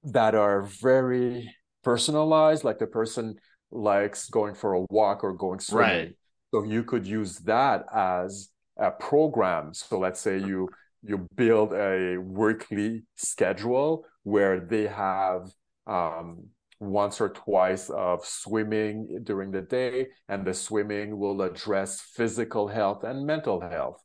that 0.04 0.34
are 0.34 0.62
very 0.62 1.54
personalized 1.82 2.64
like 2.64 2.78
the 2.78 2.86
person 2.86 3.34
likes 3.70 4.28
going 4.28 4.54
for 4.54 4.74
a 4.74 4.82
walk 4.90 5.24
or 5.24 5.32
going 5.32 5.58
swimming 5.60 5.88
Right. 6.06 6.16
so 6.52 6.62
you 6.64 6.84
could 6.84 7.06
use 7.06 7.38
that 7.40 7.84
as 7.94 8.50
a 8.78 8.90
program 8.90 9.74
so 9.74 9.98
let's 9.98 10.20
say 10.20 10.38
you 10.38 10.68
you 11.02 11.26
build 11.34 11.72
a 11.72 12.16
weekly 12.18 13.02
schedule 13.16 14.04
where 14.24 14.60
they 14.60 14.86
have 14.86 15.50
um, 15.86 16.46
once 16.80 17.20
or 17.20 17.28
twice 17.28 17.90
of 17.90 18.24
swimming 18.24 19.20
during 19.24 19.50
the 19.50 19.62
day 19.62 20.08
and 20.28 20.44
the 20.44 20.54
swimming 20.54 21.18
will 21.18 21.42
address 21.42 22.00
physical 22.00 22.68
health 22.68 23.04
and 23.04 23.26
mental 23.26 23.60
health 23.60 24.02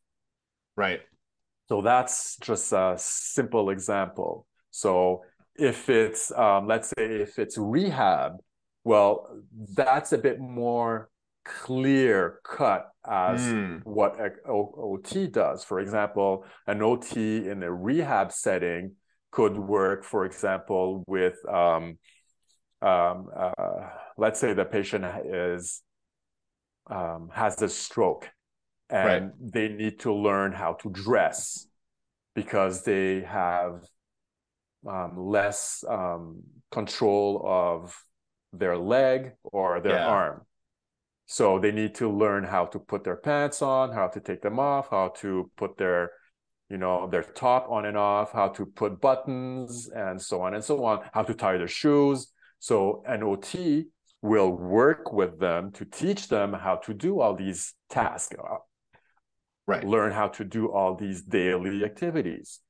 Right. 0.76 1.02
so 1.70 1.82
that's 1.82 2.38
just 2.38 2.72
a 2.72 2.96
simple 2.98 3.72
example. 3.72 4.46
So 4.70 5.24
if 5.56 5.90
it's, 5.90 6.32
um, 6.32 6.68
let's 6.68 6.90
say, 6.90 7.06
if 7.22 7.40
it's 7.40 7.58
rehab, 7.58 8.34
well, 8.84 9.28
that's 9.76 10.14
a 10.14 10.18
bit 10.20 10.40
more 10.40 11.10
clear 11.44 12.40
cut 12.44 12.90
as 13.10 13.42
Mm. 13.42 13.82
what 13.86 14.20
a 14.20 14.30
O- 14.48 14.74
OT 14.78 15.28
does. 15.28 15.64
For 15.64 15.80
example, 15.80 16.46
an 16.68 16.82
OT 16.84 17.48
in 17.50 17.64
a 17.64 17.72
rehab 17.74 18.32
setting 18.32 18.96
could 19.32 19.58
work, 19.58 20.04
for 20.04 20.26
example, 20.26 21.04
with, 21.08 21.38
um, 21.48 21.98
um, 22.82 23.30
uh, 23.36 23.90
let's 24.18 24.40
say 24.40 24.54
the 24.54 24.66
patient 24.66 25.06
is 25.26 25.82
um, 26.90 27.30
has 27.34 27.62
a 27.62 27.70
stroke 27.70 28.30
and 28.90 29.32
they 29.40 29.68
need 29.68 30.00
to 30.00 30.14
learn 30.14 30.52
how 30.54 30.74
to 30.74 30.90
dress 30.90 31.68
because 32.36 32.84
they 32.84 33.22
have 33.22 33.84
um, 34.88 35.18
less 35.18 35.84
um, 35.90 36.44
control 36.72 37.42
of 37.46 38.02
their 38.54 38.78
leg 38.78 39.34
or 39.44 39.82
their 39.82 39.98
Yeah. 39.98 40.08
arm. 40.08 40.42
So 41.26 41.60
they 41.60 41.72
need 41.72 41.96
to 41.96 42.10
learn 42.10 42.46
how 42.46 42.66
to 42.68 42.80
put 42.80 43.04
their 43.04 43.18
pants 43.18 43.62
on, 43.62 43.92
how 43.92 44.08
to 44.08 44.20
take 44.22 44.42
them 44.42 44.60
off, 44.60 44.90
how 44.90 45.10
to 45.18 45.52
put 45.58 45.78
their, 45.78 46.12
you 46.70 46.78
know, 46.78 47.08
their 47.08 47.24
top 47.24 47.68
on 47.70 47.86
and 47.86 47.98
off, 47.98 48.32
how 48.34 48.50
to 48.50 48.66
put 48.66 49.00
buttons 49.00 49.90
and 49.90 50.22
so 50.22 50.42
on 50.42 50.54
and 50.54 50.64
so 50.64 50.84
on, 50.84 51.02
how 51.14 51.24
to 51.24 51.34
tie 51.34 51.58
their 51.58 51.68
shoes. 51.68 52.28
So 52.60 53.04
an 53.08 53.24
OT 53.24 53.86
will 54.22 54.52
work 54.52 55.14
with 55.14 55.40
them 55.40 55.72
to 55.72 55.86
teach 55.86 56.28
them 56.28 56.54
how 56.54 56.76
to 56.78 56.94
do 56.94 57.20
all 57.22 57.36
these 57.36 57.74
tasks, 57.90 58.36
uh, 58.38 58.58
Right. 59.66 59.84
learn 59.84 60.12
how 60.12 60.30
to 60.30 60.46
do 60.46 60.72
all 60.72 60.96
these 60.96 61.22
daily 61.22 61.84
activities. 61.84 62.62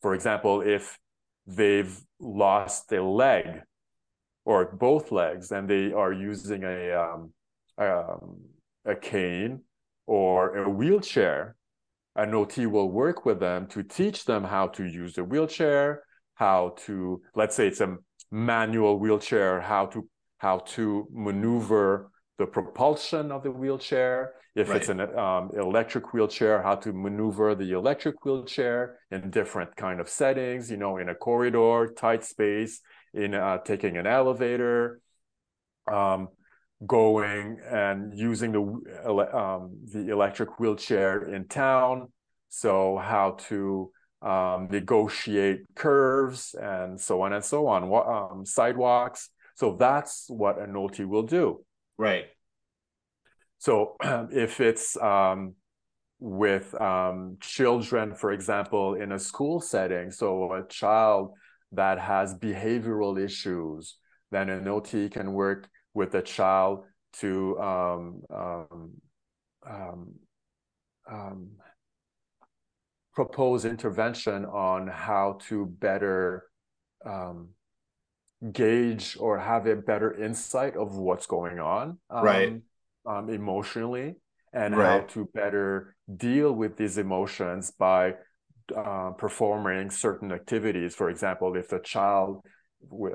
For 0.00 0.14
example, 0.14 0.62
if 0.62 0.98
they've 1.46 1.98
lost 2.18 2.90
a 2.92 3.02
leg 3.02 3.62
or 4.44 4.64
both 4.72 5.12
legs 5.12 5.52
and 5.52 5.68
they 5.68 5.92
are 5.92 6.12
using 6.12 6.64
a 6.64 6.92
um, 6.92 7.32
um, 7.76 8.40
a 8.84 8.94
cane 8.94 9.62
or 10.06 10.56
a 10.56 10.68
wheelchair, 10.68 11.56
an 12.16 12.34
OT 12.34 12.66
will 12.66 12.90
work 12.90 13.24
with 13.24 13.40
them 13.40 13.66
to 13.68 13.82
teach 13.82 14.24
them 14.24 14.44
how 14.44 14.68
to 14.68 14.84
use 14.84 15.14
the 15.14 15.24
wheelchair, 15.24 16.02
how 16.34 16.74
to 16.86 17.22
let's 17.34 17.56
say 17.56 17.68
it's 17.68 17.80
a 17.80 17.96
manual 18.30 18.98
wheelchair, 18.98 19.60
how 19.60 19.86
to 19.86 20.08
how 20.38 20.58
to 20.58 21.06
maneuver 21.12 22.10
the 22.38 22.46
propulsion 22.46 23.30
of 23.30 23.42
the 23.42 23.50
wheelchair. 23.50 24.32
If 24.56 24.68
it's 24.70 24.88
an 24.88 25.00
um, 25.00 25.50
electric 25.56 26.12
wheelchair, 26.12 26.60
how 26.60 26.74
to 26.76 26.92
maneuver 26.92 27.54
the 27.54 27.70
electric 27.72 28.24
wheelchair 28.24 28.98
in 29.10 29.30
different 29.30 29.76
kind 29.76 30.00
of 30.00 30.08
settings. 30.08 30.70
You 30.70 30.76
know, 30.76 30.96
in 30.96 31.08
a 31.08 31.14
corridor, 31.14 31.92
tight 31.96 32.24
space, 32.24 32.80
in 33.14 33.34
uh, 33.34 33.58
taking 33.58 33.96
an 33.96 34.06
elevator, 34.06 35.00
um, 35.90 36.28
going 36.86 37.58
and 37.70 38.16
using 38.18 38.52
the 38.52 38.60
um, 39.34 39.78
the 39.92 40.10
electric 40.10 40.58
wheelchair 40.58 41.34
in 41.34 41.46
town. 41.46 42.08
So 42.48 42.96
how 42.96 43.36
to 43.48 43.92
um, 44.22 44.68
negotiate 44.70 45.60
curves 45.74 46.54
and 46.60 47.00
so 47.00 47.22
on 47.22 47.32
and 47.32 47.44
so 47.44 47.66
on, 47.66 47.84
um, 47.92 48.44
sidewalks. 48.44 49.30
So 49.54 49.76
that's 49.78 50.26
what 50.28 50.58
an 50.60 50.76
OT 50.76 51.04
will 51.04 51.22
do. 51.22 51.64
Right. 51.96 52.24
So 53.58 53.96
if 54.02 54.60
it's 54.60 54.96
um, 54.96 55.54
with 56.18 56.78
um, 56.80 57.36
children, 57.40 58.14
for 58.14 58.32
example, 58.32 58.94
in 58.94 59.12
a 59.12 59.18
school 59.18 59.60
setting, 59.60 60.10
so 60.10 60.52
a 60.52 60.66
child 60.68 61.32
that 61.72 61.98
has 61.98 62.34
behavioral 62.34 63.22
issues, 63.22 63.96
then 64.30 64.48
an 64.48 64.66
OT 64.66 65.08
can 65.08 65.32
work 65.32 65.68
with 65.94 66.14
a 66.14 66.22
child 66.22 66.84
to 67.12 67.58
um, 67.60 68.22
um, 68.30 68.90
um, 69.68 70.14
um, 71.10 71.50
propose 73.14 73.64
intervention 73.64 74.44
on 74.44 74.86
how 74.88 75.38
to 75.48 75.66
better 75.66 76.44
um, 77.04 77.48
gauge 78.52 79.16
or 79.20 79.38
have 79.38 79.66
a 79.66 79.76
better 79.76 80.12
insight 80.14 80.76
of 80.76 80.96
what's 80.96 81.26
going 81.26 81.58
on 81.58 81.98
um, 82.08 82.24
Right. 82.24 82.62
um, 83.06 83.28
emotionally 83.28 84.14
and 84.52 84.74
how 84.74 85.00
to 85.02 85.28
better 85.34 85.94
deal 86.16 86.52
with 86.52 86.76
these 86.76 86.98
emotions 86.98 87.70
by 87.70 88.14
uh, 88.76 89.10
performing 89.18 89.90
certain 89.90 90.32
activities. 90.32 90.94
For 90.94 91.10
example, 91.10 91.54
if 91.56 91.68
the 91.68 91.80
child 91.80 92.42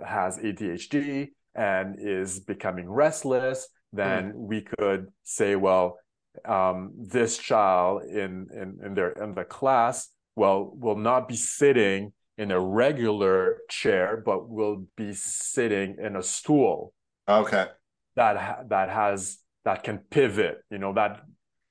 has 0.05 0.37
ADHD 0.37 1.29
and 1.55 1.95
is 1.99 2.39
becoming 2.39 2.89
restless, 2.89 3.67
then 3.93 4.33
we 4.35 4.61
could 4.61 5.07
say, 5.23 5.55
well, 5.55 5.97
um, 6.45 6.91
this 6.97 7.37
child 7.37 8.03
in, 8.03 8.47
in 8.53 8.79
in 8.85 8.93
their 8.93 9.11
in 9.11 9.33
the 9.35 9.45
class, 9.45 10.09
well, 10.35 10.71
will 10.75 10.97
not 10.97 11.27
be 11.27 11.35
sitting 11.35 12.11
in 12.37 12.51
a 12.51 12.59
regular 12.59 13.59
chair, 13.69 14.21
but 14.25 14.49
will 14.49 14.85
be 14.97 15.13
sitting 15.13 15.95
in 15.99 16.15
a 16.17 16.23
stool 16.23 16.93
Okay. 17.27 17.67
that 18.15 18.69
that 18.69 18.89
has 18.89 19.39
that 19.63 19.83
can 19.83 19.97
pivot 19.97 20.61
you 20.69 20.77
know 20.77 20.93
that 20.93 21.21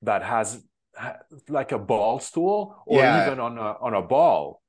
that 0.03 0.23
has 0.23 0.63
like 1.49 1.73
a 1.73 1.79
ball 1.79 2.19
stool 2.21 2.77
or 2.87 3.03
Yeah. 3.03 3.21
even 3.21 3.41
on 3.41 3.59
a 3.59 3.77
on 3.81 3.95
a 3.95 4.03
ball 4.03 4.63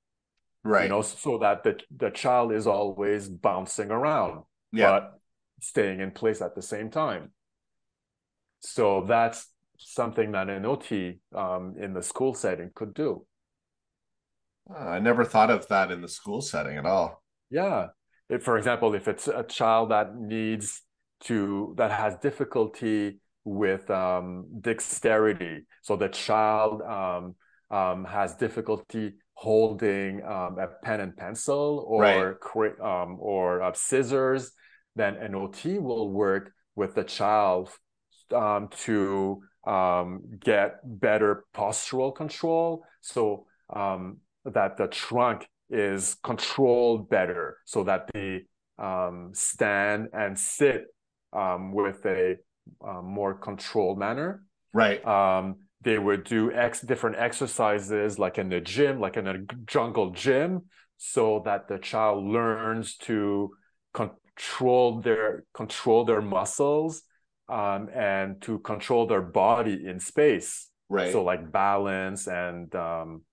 Right. 0.64 0.84
you 0.84 0.90
know 0.90 1.02
so 1.02 1.38
that 1.40 1.64
the 1.64 1.80
the 1.96 2.10
child 2.10 2.52
is 2.52 2.66
always 2.68 3.30
bouncing 3.30 3.92
around 3.92 4.44
yeah. 4.76 4.92
but 4.92 5.20
staying 5.62 6.00
in 6.00 6.12
place 6.12 6.42
at 6.42 6.56
the 6.56 6.62
same 6.62 6.90
time 6.90 7.32
so 8.60 9.06
that's 9.08 9.48
something 9.78 10.32
that 10.32 10.50
an 10.50 10.64
ot 10.66 10.92
um, 11.36 11.76
in 11.80 11.94
the 11.94 12.02
school 12.02 12.34
setting 12.34 12.70
could 12.76 12.94
do 12.94 13.26
Ah, 14.70 14.90
I 14.94 15.00
never 15.00 15.24
thought 15.24 15.52
of 15.52 15.68
that 15.68 15.92
in 15.92 16.02
the 16.02 16.08
school 16.08 16.42
setting 16.42 16.78
at 16.78 16.86
all. 16.86 17.22
Yeah. 17.52 17.88
If, 18.30 18.42
for 18.44 18.58
example, 18.58 18.96
if 18.96 19.08
it's 19.08 19.28
a 19.28 19.44
child 19.44 19.92
that 19.92 20.16
needs 20.16 20.82
to, 21.26 21.76
that 21.78 21.92
has 21.92 22.16
difficulty 22.18 23.20
with 23.44 23.88
um, 23.92 24.48
dexterity, 24.62 25.68
so 25.84 25.96
the 25.96 26.10
child 26.10 26.82
um, 26.82 27.36
um, 27.70 28.06
has 28.06 28.34
difficulty 28.36 29.14
holding 29.34 30.24
um, 30.24 30.58
a 30.58 30.68
pen 30.84 31.00
and 31.00 31.16
pencil 31.16 31.86
or 31.88 32.02
Right. 32.02 32.40
cra- 32.40 32.84
um, 32.84 33.18
or 33.20 33.62
uh, 33.62 33.74
scissors, 33.74 34.52
then 34.96 35.16
an 35.16 35.36
OT 35.36 35.80
will 35.80 36.10
work 36.10 36.52
with 36.76 36.96
the 36.96 37.04
child 37.04 37.70
um, 38.34 38.70
to 38.84 39.42
um, 39.66 40.22
get 40.40 40.80
better 40.84 41.46
postural 41.54 42.16
control. 42.16 42.84
So 43.02 43.46
um, 43.74 44.18
that 44.46 44.78
the 44.78 44.88
trunk 44.88 45.48
is 45.70 46.16
controlled 46.24 47.10
better 47.10 47.58
so 47.66 47.84
that 47.84 48.10
they 48.14 48.44
um, 48.78 49.32
stand 49.34 50.10
and 50.14 50.38
sit 50.38 50.86
um, 51.34 51.74
with 51.74 52.06
a 52.06 52.36
um, 52.86 53.06
more 53.06 53.34
controlled 53.34 53.98
manner. 53.98 54.44
Right. 54.74 55.06
Um, 55.06 55.58
they 55.82 56.00
would 56.00 56.24
do 56.24 56.52
ex- 56.52 56.82
different 56.82 57.18
exercises 57.18 58.18
like 58.18 58.38
in 58.38 58.50
the 58.50 58.60
gym, 58.60 59.00
like 59.00 59.18
in 59.18 59.28
a 59.28 59.38
jungle 59.66 60.12
gym, 60.12 60.64
so 60.98 61.42
that 61.46 61.68
the 61.68 61.78
child 61.78 62.26
learns 62.26 62.96
to 62.98 63.52
con- 63.94 64.12
control 64.36 65.02
their 65.02 65.44
control 65.54 66.06
their 66.06 66.22
muscles 66.22 67.04
um, 67.50 67.90
and 67.94 68.42
to 68.42 68.60
control 68.60 69.08
their 69.08 69.22
body 69.22 69.86
in 69.86 70.00
space. 70.00 70.70
Right. 70.90 71.12
So 71.12 71.24
like 71.24 71.52
balance 71.52 72.28
and 72.28 72.74
um, 72.76 73.24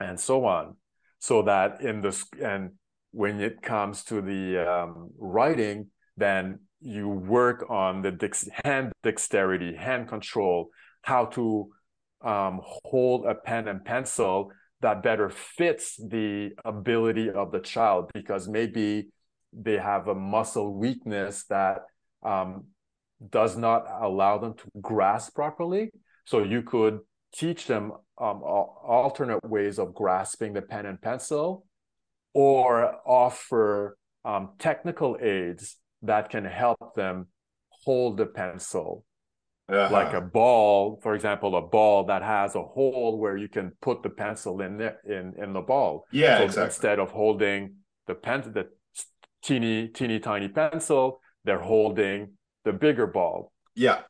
and 0.00 0.18
so 0.18 0.44
on, 0.44 0.76
so 1.18 1.42
that 1.42 1.80
in 1.80 2.02
the 2.02 2.24
and 2.42 2.72
when 3.12 3.40
it 3.40 3.62
comes 3.62 4.04
to 4.04 4.20
the 4.20 4.58
um, 4.58 5.10
writing, 5.18 5.90
then 6.16 6.60
you 6.80 7.08
work 7.08 7.64
on 7.70 8.02
the 8.02 8.10
dex- 8.10 8.48
hand 8.64 8.92
dexterity, 9.02 9.74
hand 9.74 10.08
control, 10.08 10.68
how 11.02 11.26
to 11.26 11.70
um, 12.22 12.60
hold 12.62 13.26
a 13.26 13.34
pen 13.34 13.68
and 13.68 13.84
pencil 13.84 14.50
that 14.80 15.02
better 15.02 15.30
fits 15.30 15.96
the 15.96 16.50
ability 16.64 17.30
of 17.30 17.50
the 17.50 17.60
child 17.60 18.10
because 18.12 18.48
maybe 18.48 19.08
they 19.60 19.78
have 19.78 20.08
a 20.08 20.14
muscle 20.14 20.74
weakness 20.74 21.44
that 21.44 21.82
um, 22.22 22.66
does 23.30 23.56
not 23.56 23.86
allow 24.00 24.38
them 24.38 24.54
to 24.54 24.64
grasp 24.80 25.34
properly. 25.34 25.90
So 26.26 26.42
you 26.42 26.62
could 26.62 27.00
teach 27.32 27.66
them 27.66 27.92
um, 28.18 28.42
alternate 28.42 29.44
ways 29.48 29.78
of 29.78 29.94
grasping 29.94 30.52
the 30.52 30.62
pen 30.62 30.86
and 30.86 31.00
pencil 31.00 31.66
or 32.32 32.96
offer 33.06 33.96
um, 34.24 34.50
technical 34.58 35.16
aids 35.20 35.76
that 36.02 36.30
can 36.30 36.44
help 36.44 36.94
them 36.94 37.26
hold 37.84 38.16
the 38.16 38.26
pencil 38.26 39.04
uh-huh. 39.68 39.88
like 39.92 40.12
a 40.12 40.20
ball 40.20 40.98
for 41.02 41.14
example 41.14 41.56
a 41.56 41.62
ball 41.62 42.04
that 42.04 42.22
has 42.22 42.54
a 42.54 42.62
hole 42.62 43.18
where 43.18 43.36
you 43.36 43.48
can 43.48 43.72
put 43.80 44.02
the 44.02 44.10
pencil 44.10 44.60
in 44.60 44.78
there 44.78 44.98
in 45.04 45.34
in 45.42 45.52
the 45.52 45.60
ball 45.60 46.04
yeah 46.12 46.38
so 46.38 46.44
exactly. 46.44 46.64
instead 46.64 46.98
of 46.98 47.10
holding 47.10 47.74
the 48.06 48.14
pen 48.14 48.42
the 48.52 48.66
teeny 49.46 49.88
teeny 49.88 50.18
tiny 50.18 50.48
pencil 50.48 51.20
they're 51.44 51.60
holding 51.60 52.32
the 52.64 52.72
bigger 52.72 53.06
ball 53.06 53.52
yeah 53.74 54.00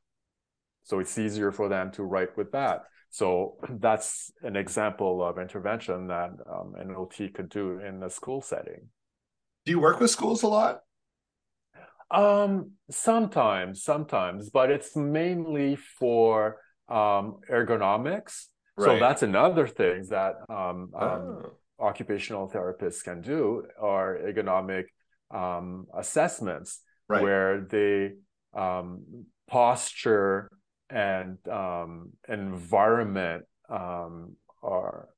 so 0.85 0.99
it's 0.99 1.19
easier 1.19 1.53
for 1.53 1.69
them 1.69 1.91
to 1.93 2.03
write 2.03 2.37
with 2.37 2.51
that 2.53 2.85
so 3.11 3.57
that's 3.79 4.33
an 4.43 4.57
example 4.57 5.23
of 5.23 5.39
intervention 5.39 6.07
that 6.07 6.31
um, 6.51 6.75
an 6.79 6.95
ot 6.95 7.35
could 7.35 7.51
do 7.51 7.79
in 7.81 8.03
a 8.03 8.09
school 8.09 8.41
setting 8.41 8.89
do 9.67 9.73
you 9.73 9.81
work 9.81 10.01
with 10.01 10.11
schools 10.11 10.43
a 10.43 10.49
lot 10.49 10.81
um, 12.11 12.73
sometimes, 12.91 13.83
sometimes, 13.83 14.51
but 14.51 14.71
it's 14.71 14.95
mainly 14.95 15.77
for 15.77 16.59
um, 16.89 17.39
ergonomics. 17.51 18.47
Right. 18.77 18.87
So 18.87 18.99
that's 18.99 19.23
another 19.23 19.67
thing 19.67 20.07
that 20.11 20.35
um, 20.49 20.93
um, 20.95 20.95
oh. 20.95 21.53
occupational 21.81 22.49
therapists 22.49 23.03
can 23.03 23.23
do 23.23 23.65
are 23.81 24.19
ergonomic 24.25 24.85
um, 25.31 25.87
assessments 25.97 26.81
right. 27.09 27.23
where 27.23 27.61
they 27.61 28.13
um, 28.55 29.27
posture 29.49 30.51
and 30.89 31.39
um, 31.49 32.13
environment 32.29 33.45
um, 33.69 34.37
are 34.63 35.09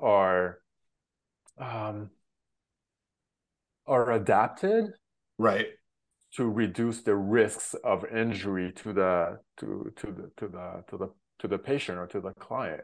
are 0.00 0.58
um, 1.58 2.10
are 3.86 4.12
adapted 4.12 4.86
right 5.38 5.66
to 6.36 6.48
reduce 6.48 7.02
the 7.02 7.16
risks 7.16 7.74
of 7.84 8.04
injury 8.14 8.72
to 8.72 8.92
the 8.92 9.38
to 9.58 9.92
to 9.96 10.06
the 10.06 10.30
to 10.36 10.48
the 10.48 10.84
to 10.88 10.96
the 10.96 11.10
to 11.40 11.48
the 11.48 11.58
patient 11.58 11.98
or 11.98 12.06
to 12.06 12.20
the 12.20 12.32
client. 12.34 12.82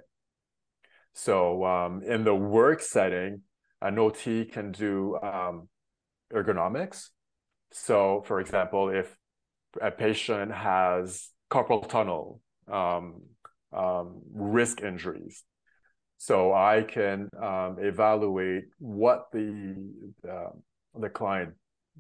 So 1.12 1.64
um, 1.64 2.02
in 2.02 2.24
the 2.24 2.34
work 2.34 2.80
setting, 2.80 3.42
an 3.80 3.98
OT 3.98 4.44
can 4.44 4.72
do 4.72 5.16
um, 5.22 5.68
ergonomics. 6.34 7.08
So, 7.72 8.22
for 8.26 8.40
example, 8.40 8.90
if 8.90 9.16
a 9.80 9.90
patient 9.90 10.52
has 10.52 11.28
carpal 11.50 11.88
tunnel 11.88 12.40
um, 12.70 13.22
um 13.72 14.22
risk 14.32 14.82
injuries, 14.82 15.42
so 16.18 16.52
I 16.52 16.82
can 16.82 17.28
um, 17.40 17.76
evaluate 17.80 18.64
what 18.78 19.26
the, 19.32 19.74
the 20.22 20.52
the 20.98 21.08
client 21.08 21.54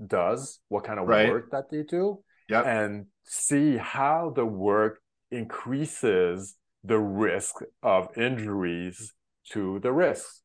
does, 0.06 0.60
what 0.68 0.84
kind 0.84 0.98
of 0.98 1.06
right. 1.06 1.28
work 1.28 1.50
that 1.50 1.70
they 1.70 1.82
do, 1.82 2.20
yep. 2.48 2.64
and 2.66 3.06
see 3.24 3.76
how 3.76 4.32
the 4.34 4.46
work 4.46 5.00
increases 5.30 6.56
the 6.84 6.98
risk 6.98 7.56
of 7.82 8.08
injuries 8.16 9.12
to 9.50 9.80
the 9.80 9.92
risks. 9.92 10.42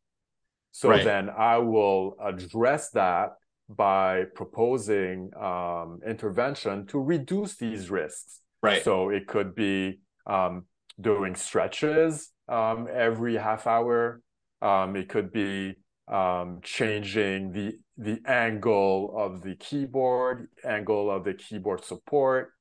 So 0.71 0.89
right. 0.89 1.03
then 1.03 1.29
I 1.29 1.57
will 1.57 2.15
address 2.23 2.89
that 2.91 3.33
by 3.69 4.23
proposing 4.35 5.29
um, 5.39 5.99
intervention 6.05 6.87
to 6.87 6.99
reduce 6.99 7.55
these 7.55 7.89
risks. 7.89 8.41
Right. 8.61 8.83
So 8.83 9.09
it 9.09 9.27
could 9.27 9.55
be 9.55 9.99
um, 10.25 10.65
doing 10.99 11.35
stretches 11.35 12.31
um, 12.47 12.87
every 12.91 13.37
half 13.37 13.67
hour. 13.67 14.21
Um, 14.61 14.95
it 14.95 15.07
could 15.07 15.31
be 15.31 15.75
um, 16.07 16.59
changing 16.63 17.51
the 17.51 17.73
the 17.97 18.19
angle 18.25 19.13
of 19.17 19.43
the 19.43 19.55
keyboard, 19.55 20.47
angle 20.65 21.11
of 21.11 21.25
the 21.25 21.33
keyboard 21.33 21.83
support, 21.83 22.51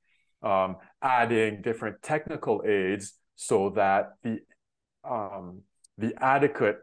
um, 0.43 0.77
adding 1.01 1.63
different 1.63 2.03
technical 2.03 2.63
aids 2.67 3.15
so 3.37 3.71
that 3.71 4.11
the 4.23 4.41
um, 5.09 5.63
the 5.97 6.13
adequate 6.21 6.79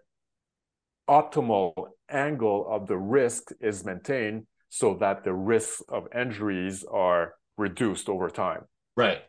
optimal 1.10 1.74
angle 2.10 2.68
of 2.70 2.88
the 2.88 2.98
risk 2.98 3.52
is 3.60 3.86
maintained 3.86 4.48
so 4.70 4.96
that 4.96 5.24
the 5.24 5.34
risks 5.34 5.82
of 5.90 6.08
injuries 6.14 6.84
are 6.92 7.36
reduced 7.58 8.10
over 8.10 8.30
time. 8.30 8.64
Right. 8.98 9.22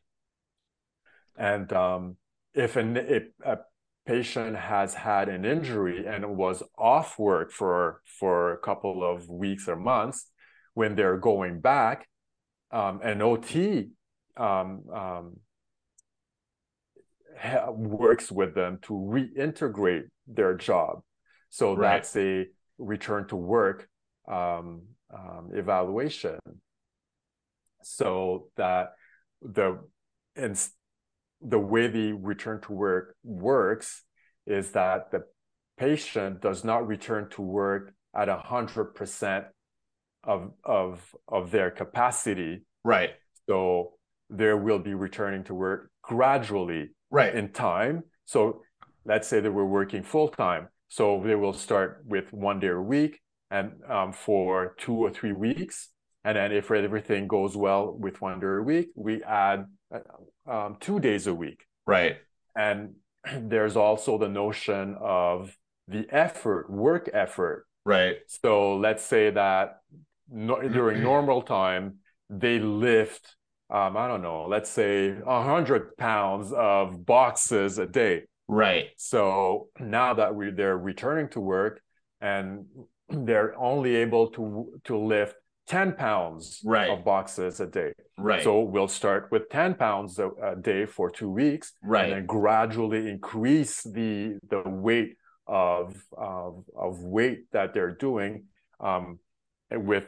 And 1.37 1.73
um, 1.73 2.17
if, 2.55 2.77
an, 2.77 2.97
if 2.97 3.25
a 3.45 3.59
patient 4.07 4.57
has 4.57 4.95
had 4.95 5.29
an 5.29 5.45
injury 5.45 6.07
and 6.07 6.37
was 6.37 6.63
off 6.79 7.19
work 7.19 7.51
for 7.51 8.01
for 8.19 8.53
a 8.53 8.59
couple 8.59 9.05
of 9.05 9.29
weeks 9.29 9.69
or 9.69 9.77
months 9.77 10.31
when 10.75 10.95
they're 10.95 11.19
going 11.19 11.61
back 11.61 12.09
um, 12.71 13.01
an 13.03 13.19
ot 13.19 13.91
um, 14.37 14.83
um, 14.93 15.37
ha- 17.39 17.71
works 17.71 18.31
with 18.31 18.55
them 18.55 18.79
to 18.83 18.93
reintegrate 18.93 20.05
their 20.29 20.55
job 20.55 21.01
so 21.57 21.75
right. 21.75 21.95
that's 21.95 22.15
a 22.17 22.47
return 22.77 23.27
to 23.29 23.37
work 23.37 23.89
um, 24.29 24.83
um, 25.11 25.49
evaluation 25.55 26.39
so 27.83 28.49
that 28.57 28.93
the 29.41 29.79
and 30.35 30.61
the 31.41 31.59
way 31.59 31.87
the 31.87 32.13
return 32.13 32.61
to 32.61 32.73
work 32.73 33.17
works 33.25 34.03
is 34.47 34.73
that 34.73 35.11
the 35.11 35.23
patient 35.79 36.43
does 36.43 36.63
not 36.63 36.87
return 36.87 37.31
to 37.31 37.41
work 37.41 37.95
at 38.15 38.29
a 38.29 38.37
hundred 38.37 38.95
percent 38.95 39.47
of 40.25 40.53
of 40.63 41.15
of 41.27 41.51
their 41.51 41.71
capacity. 41.71 42.67
Right. 42.85 43.13
So 43.49 43.95
there 44.29 44.59
will 44.59 44.81
be 44.81 44.93
returning 44.93 45.45
to 45.45 45.55
work 45.55 45.91
gradually 46.03 46.91
right. 47.11 47.35
in 47.35 47.53
time. 47.53 48.03
So 48.27 48.61
let's 49.07 49.27
say 49.27 49.41
that 49.41 49.51
we're 49.51 49.65
working 49.65 50.03
full 50.03 50.29
time. 50.29 50.69
So 50.89 51.23
they 51.25 51.35
will 51.35 51.53
start 51.53 52.03
with 52.07 52.33
one 52.33 52.61
day 52.61 52.69
a 52.69 52.81
week 52.81 53.21
and 53.51 53.73
um, 53.89 54.13
for 54.13 54.75
two 54.79 54.95
or 54.95 55.11
three 55.11 55.33
weeks. 55.33 55.89
And 56.25 56.37
then 56.37 56.53
if 56.53 56.71
everything 56.71 57.29
goes 57.29 57.57
well 57.57 57.97
with 57.97 58.21
one 58.21 58.41
day 58.41 58.47
a 58.47 58.63
week, 58.63 58.89
we 58.95 59.23
add 59.23 59.67
um, 60.49 60.77
two 60.81 61.01
days 61.01 61.27
a 61.27 61.35
week. 61.35 61.65
Right. 61.87 62.17
And 62.57 62.95
there's 63.41 63.77
also 63.77 64.19
the 64.19 64.29
notion 64.29 64.97
of 65.01 65.57
the 65.89 66.07
effort, 66.11 66.71
work 66.71 67.09
effort. 67.13 67.67
Right. 67.85 68.17
So 68.27 68.77
let's 68.77 69.05
say 69.05 69.31
that 69.31 69.77
no, 70.29 70.61
during 70.61 71.03
normal 71.03 71.43
time, 71.43 71.99
they 72.29 72.59
lift, 72.59 73.37
um, 73.71 73.97
I 73.97 74.09
don't 74.09 74.23
know, 74.23 74.47
let's 74.49 74.71
say 74.71 75.13
100 75.13 75.97
pounds 75.97 76.53
of 76.53 77.07
boxes 77.07 77.79
a 77.79 77.87
day. 77.87 78.25
Right. 78.49 78.87
So 78.97 79.69
now 79.81 80.15
that 80.15 80.35
we 80.35 80.51
they're 80.51 80.79
returning 80.79 81.29
to 81.31 81.41
work 81.41 81.81
and 82.21 82.67
they're 83.09 83.59
only 83.59 83.97
able 83.97 84.31
to 84.33 84.81
to 84.85 84.99
lift 84.99 85.35
10 85.67 85.95
pounds 85.95 86.61
right. 86.65 86.91
of 86.91 87.05
boxes 87.05 87.59
a 87.59 87.67
day. 87.67 87.93
Right. 88.19 88.43
So 88.45 88.61
we'll 88.61 88.89
start 88.89 89.29
with 89.33 89.49
10 89.51 89.75
pounds 89.75 90.19
a, 90.19 90.29
a, 90.43 90.57
day 90.57 90.87
for 90.87 91.11
two 91.11 91.29
weeks. 91.29 91.73
Right. 91.83 92.05
And 92.05 92.13
then 92.13 92.27
gradually 92.27 93.09
increase 93.09 93.83
the 93.83 94.39
the 94.49 94.63
weight 94.65 95.17
of 95.47 95.97
of, 96.17 96.65
of 96.77 97.01
weight 97.01 97.51
that 97.53 97.75
they're 97.75 97.95
doing 97.95 98.45
um, 98.79 99.19
with 99.71 100.05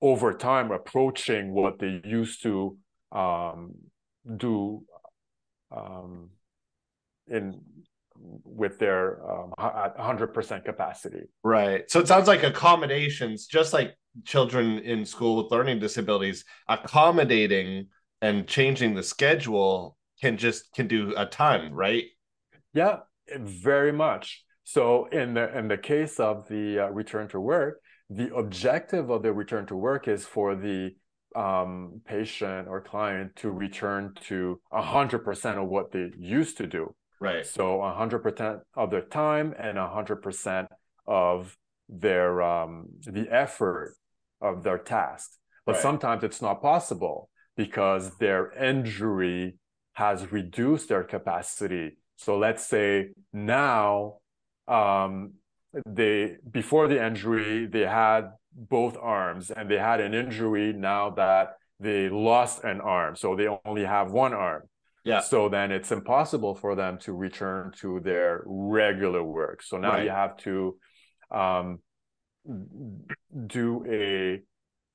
over 0.00 0.32
time 0.32 0.70
approaching 0.70 1.52
what 1.52 1.78
they 1.78 2.00
used 2.04 2.42
to 2.42 2.76
um, 3.12 3.74
do 4.36 4.82
um, 5.74 6.30
in 7.28 7.60
with 8.44 8.78
their 8.78 9.20
um, 9.30 9.52
at 9.58 9.96
100% 9.96 10.64
capacity. 10.64 11.22
Right. 11.42 11.90
So 11.90 12.00
it 12.00 12.08
sounds 12.08 12.28
like 12.28 12.42
accommodations, 12.42 13.46
just 13.46 13.72
like 13.72 13.94
children 14.24 14.78
in 14.78 15.04
school 15.04 15.42
with 15.42 15.52
learning 15.52 15.80
disabilities, 15.80 16.44
accommodating 16.68 17.88
and 18.22 18.46
changing 18.46 18.94
the 18.94 19.02
schedule 19.02 19.96
can 20.20 20.38
just 20.38 20.72
can 20.72 20.88
do 20.88 21.12
a 21.16 21.26
ton, 21.26 21.72
right? 21.72 22.04
Yeah, 22.72 23.00
very 23.38 23.92
much. 23.92 24.42
So 24.64 25.06
in 25.06 25.34
the 25.34 25.56
in 25.56 25.68
the 25.68 25.76
case 25.76 26.18
of 26.18 26.48
the 26.48 26.80
uh, 26.80 26.88
return 26.88 27.28
to 27.28 27.40
work, 27.40 27.80
the 28.08 28.34
objective 28.34 29.10
of 29.10 29.22
the 29.22 29.32
return 29.32 29.66
to 29.66 29.76
work 29.76 30.08
is 30.08 30.24
for 30.24 30.54
the 30.54 30.94
um, 31.34 32.00
patient 32.06 32.66
or 32.66 32.80
client 32.80 33.36
to 33.36 33.50
return 33.50 34.14
to 34.22 34.58
100% 34.72 35.62
of 35.62 35.68
what 35.68 35.92
they 35.92 36.10
used 36.18 36.56
to 36.56 36.66
do. 36.66 36.94
Right. 37.20 37.46
So 37.46 37.78
100% 37.78 38.60
of 38.74 38.90
their 38.90 39.02
time 39.02 39.54
and 39.58 39.78
100% 39.78 40.66
of 41.06 41.56
their 41.88 42.42
um, 42.42 42.88
the 43.06 43.28
effort 43.30 43.94
of 44.40 44.62
their 44.62 44.78
task. 44.78 45.32
But 45.64 45.76
right. 45.76 45.82
sometimes 45.82 46.24
it's 46.24 46.42
not 46.42 46.60
possible 46.60 47.30
because 47.56 48.16
their 48.18 48.52
injury 48.52 49.56
has 49.94 50.30
reduced 50.30 50.88
their 50.88 51.04
capacity. 51.04 51.96
So 52.16 52.36
let's 52.38 52.66
say 52.66 53.10
now 53.32 54.16
um, 54.68 55.34
they 55.84 56.36
before 56.50 56.88
the 56.88 57.04
injury 57.04 57.66
they 57.66 57.80
had 57.86 58.30
both 58.52 58.96
arms 59.00 59.50
and 59.50 59.70
they 59.70 59.78
had 59.78 60.00
an 60.00 60.14
injury 60.14 60.72
now 60.72 61.10
that 61.10 61.56
they 61.78 62.08
lost 62.08 62.64
an 62.64 62.80
arm 62.80 63.14
so 63.14 63.36
they 63.36 63.48
only 63.66 63.84
have 63.84 64.10
one 64.10 64.32
arm 64.32 64.62
yeah 65.06 65.20
so 65.20 65.48
then 65.48 65.70
it's 65.72 65.92
impossible 65.92 66.54
for 66.54 66.74
them 66.74 66.98
to 66.98 67.12
return 67.12 67.72
to 67.72 68.00
their 68.00 68.42
regular 68.46 69.22
work 69.22 69.62
so 69.62 69.78
now 69.78 69.92
right. 69.92 70.04
you 70.04 70.10
have 70.10 70.36
to 70.36 70.76
um, 71.30 71.78
do 73.46 73.84
a 73.88 74.42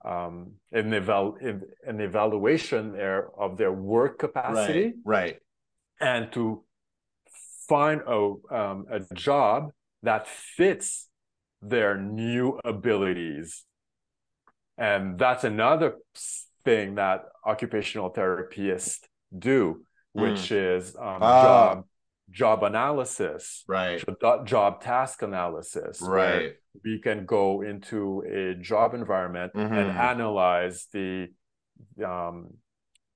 um, 0.03 0.53
an, 0.72 0.93
eval- 0.93 1.38
an 1.41 1.99
evaluation 1.99 2.93
there 2.93 3.30
of 3.38 3.57
their 3.57 3.72
work 3.72 4.18
capacity 4.18 4.93
right, 5.05 5.24
right. 5.24 5.38
and 5.99 6.32
to 6.32 6.64
find 7.68 8.01
a, 8.07 8.34
um, 8.51 8.86
a 8.91 8.99
job 9.14 9.72
that 10.03 10.28
fits 10.28 11.07
their 11.62 11.97
new 11.97 12.59
abilities. 12.66 13.64
And 14.78 15.18
that's 15.18 15.43
another 15.43 15.97
thing 16.66 16.95
that 16.95 17.24
occupational 17.45 18.12
therapists 18.12 18.99
do, 19.38 19.86
which 20.14 20.49
mm. 20.49 20.78
is 20.78 20.95
um, 20.95 21.18
ah. 21.22 21.43
job 21.43 21.86
job 22.32 22.64
analysis, 22.64 23.64
right? 23.68 24.03
Job 24.45 24.82
task 24.82 25.22
analysis, 25.22 26.01
right? 26.01 26.53
We 26.84 26.99
can 26.99 27.26
go 27.26 27.62
into 27.62 28.22
a 28.22 28.62
job 28.62 28.93
environment 28.93 29.53
mm-hmm. 29.53 29.74
and 29.74 29.91
analyze 29.91 30.88
the 30.93 31.28
um, 32.05 32.53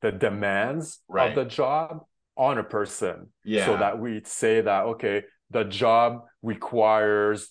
the 0.02 0.12
demands 0.12 1.00
right. 1.08 1.30
of 1.30 1.36
the 1.36 1.46
job 1.46 2.06
on 2.38 2.58
a 2.58 2.64
person, 2.64 3.28
yeah. 3.44 3.66
so 3.66 3.78
that 3.78 4.00
we 4.00 4.22
say 4.26 4.62
that 4.62 4.86
okay, 4.86 5.24
the 5.52 5.64
job 5.64 6.24
requires 6.42 7.50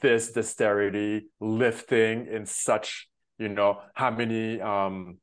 this 0.00 0.32
dexterity 0.32 1.26
lifting 1.40 2.26
in 2.26 2.46
such 2.46 3.08
you 3.38 3.48
know 3.48 3.80
how 3.94 4.10
many 4.10 4.60
um 4.60 5.18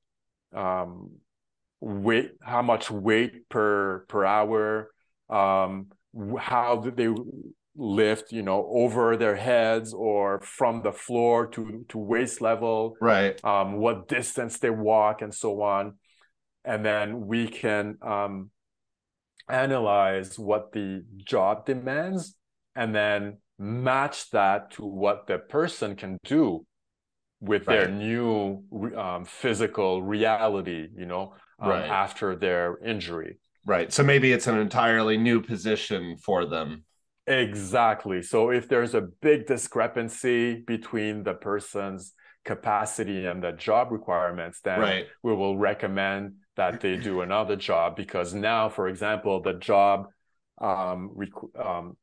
um 0.53 1.11
weight 1.83 2.31
how 2.41 2.61
much 2.61 2.89
weight 2.89 3.49
per 3.49 4.05
per 4.07 4.23
hour 4.23 4.89
um 5.29 5.87
how 6.39 6.77
do 6.77 6.91
they 6.91 7.13
lift 7.75 8.31
you 8.31 8.41
know 8.41 8.65
over 8.71 9.17
their 9.17 9.35
heads 9.35 9.93
or 9.93 10.39
from 10.41 10.81
the 10.83 10.91
floor 10.91 11.47
to 11.47 11.83
to 11.89 11.97
waist 11.97 12.39
level 12.39 12.95
right. 13.01 13.43
um 13.43 13.73
what 13.73 14.07
distance 14.07 14.59
they 14.59 14.69
walk 14.69 15.21
and 15.21 15.33
so 15.33 15.61
on. 15.61 15.95
And 16.65 16.85
then 16.85 17.27
we 17.27 17.47
can 17.47 17.97
um 18.01 18.51
analyze 19.49 20.39
what 20.39 20.71
the 20.71 21.03
job 21.17 21.65
demands 21.65 22.35
and 22.75 22.95
then 22.95 23.37
match 23.59 24.29
that 24.29 24.71
to 24.71 24.85
what 24.85 25.27
the 25.27 25.37
person 25.37 25.95
can 25.95 26.17
do 26.23 26.65
with 27.41 27.67
right. 27.67 27.75
their 27.75 27.91
new 27.91 28.63
um, 28.95 29.25
physical 29.25 30.01
reality 30.01 30.87
you 30.95 31.05
know 31.05 31.33
um, 31.63 31.69
right. 31.69 31.89
after 31.89 32.35
their 32.35 32.77
injury 32.85 33.37
right 33.65 33.91
so 33.91 34.03
maybe 34.03 34.31
it's 34.31 34.47
an 34.47 34.57
entirely 34.57 35.17
new 35.17 35.41
position 35.41 36.17
for 36.17 36.45
them 36.45 36.83
exactly 37.27 38.21
so 38.21 38.49
if 38.49 38.67
there's 38.67 38.93
a 38.93 39.01
big 39.21 39.45
discrepancy 39.47 40.55
between 40.55 41.23
the 41.23 41.33
person's 41.33 42.13
capacity 42.43 43.25
and 43.25 43.41
the 43.41 43.53
job 43.53 43.91
requirements 43.91 44.59
then 44.63 44.79
right. 44.79 45.05
we 45.23 45.33
will 45.33 45.57
recommend 45.57 46.33
that 46.55 46.81
they 46.81 46.97
do 46.97 47.21
another 47.21 47.55
job 47.55 47.95
because 47.95 48.33
now, 48.33 48.69
for 48.69 48.87
example, 48.87 49.41
the 49.41 49.53
job 49.53 50.07
um, 50.61 51.09
rec- 51.15 51.55
um, 51.59 51.97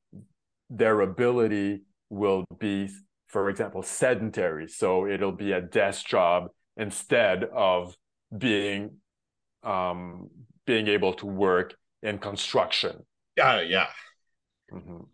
their 0.68 1.00
ability 1.00 1.82
will 2.08 2.44
be, 2.58 2.88
for 3.28 3.48
example, 3.48 3.82
sedentary. 3.82 4.66
So 4.68 5.06
it'll 5.06 5.32
be 5.32 5.52
a 5.52 5.60
desk 5.60 6.06
job 6.06 6.48
instead 6.76 7.44
of 7.44 7.94
being 8.36 8.96
um, 9.62 10.30
being 10.66 10.88
able 10.88 11.14
to 11.14 11.26
work 11.26 11.74
in 12.02 12.18
construction. 12.18 13.04
Yeah, 13.36 13.60
yeah, 13.60 13.88
mm-hmm. 14.72 15.04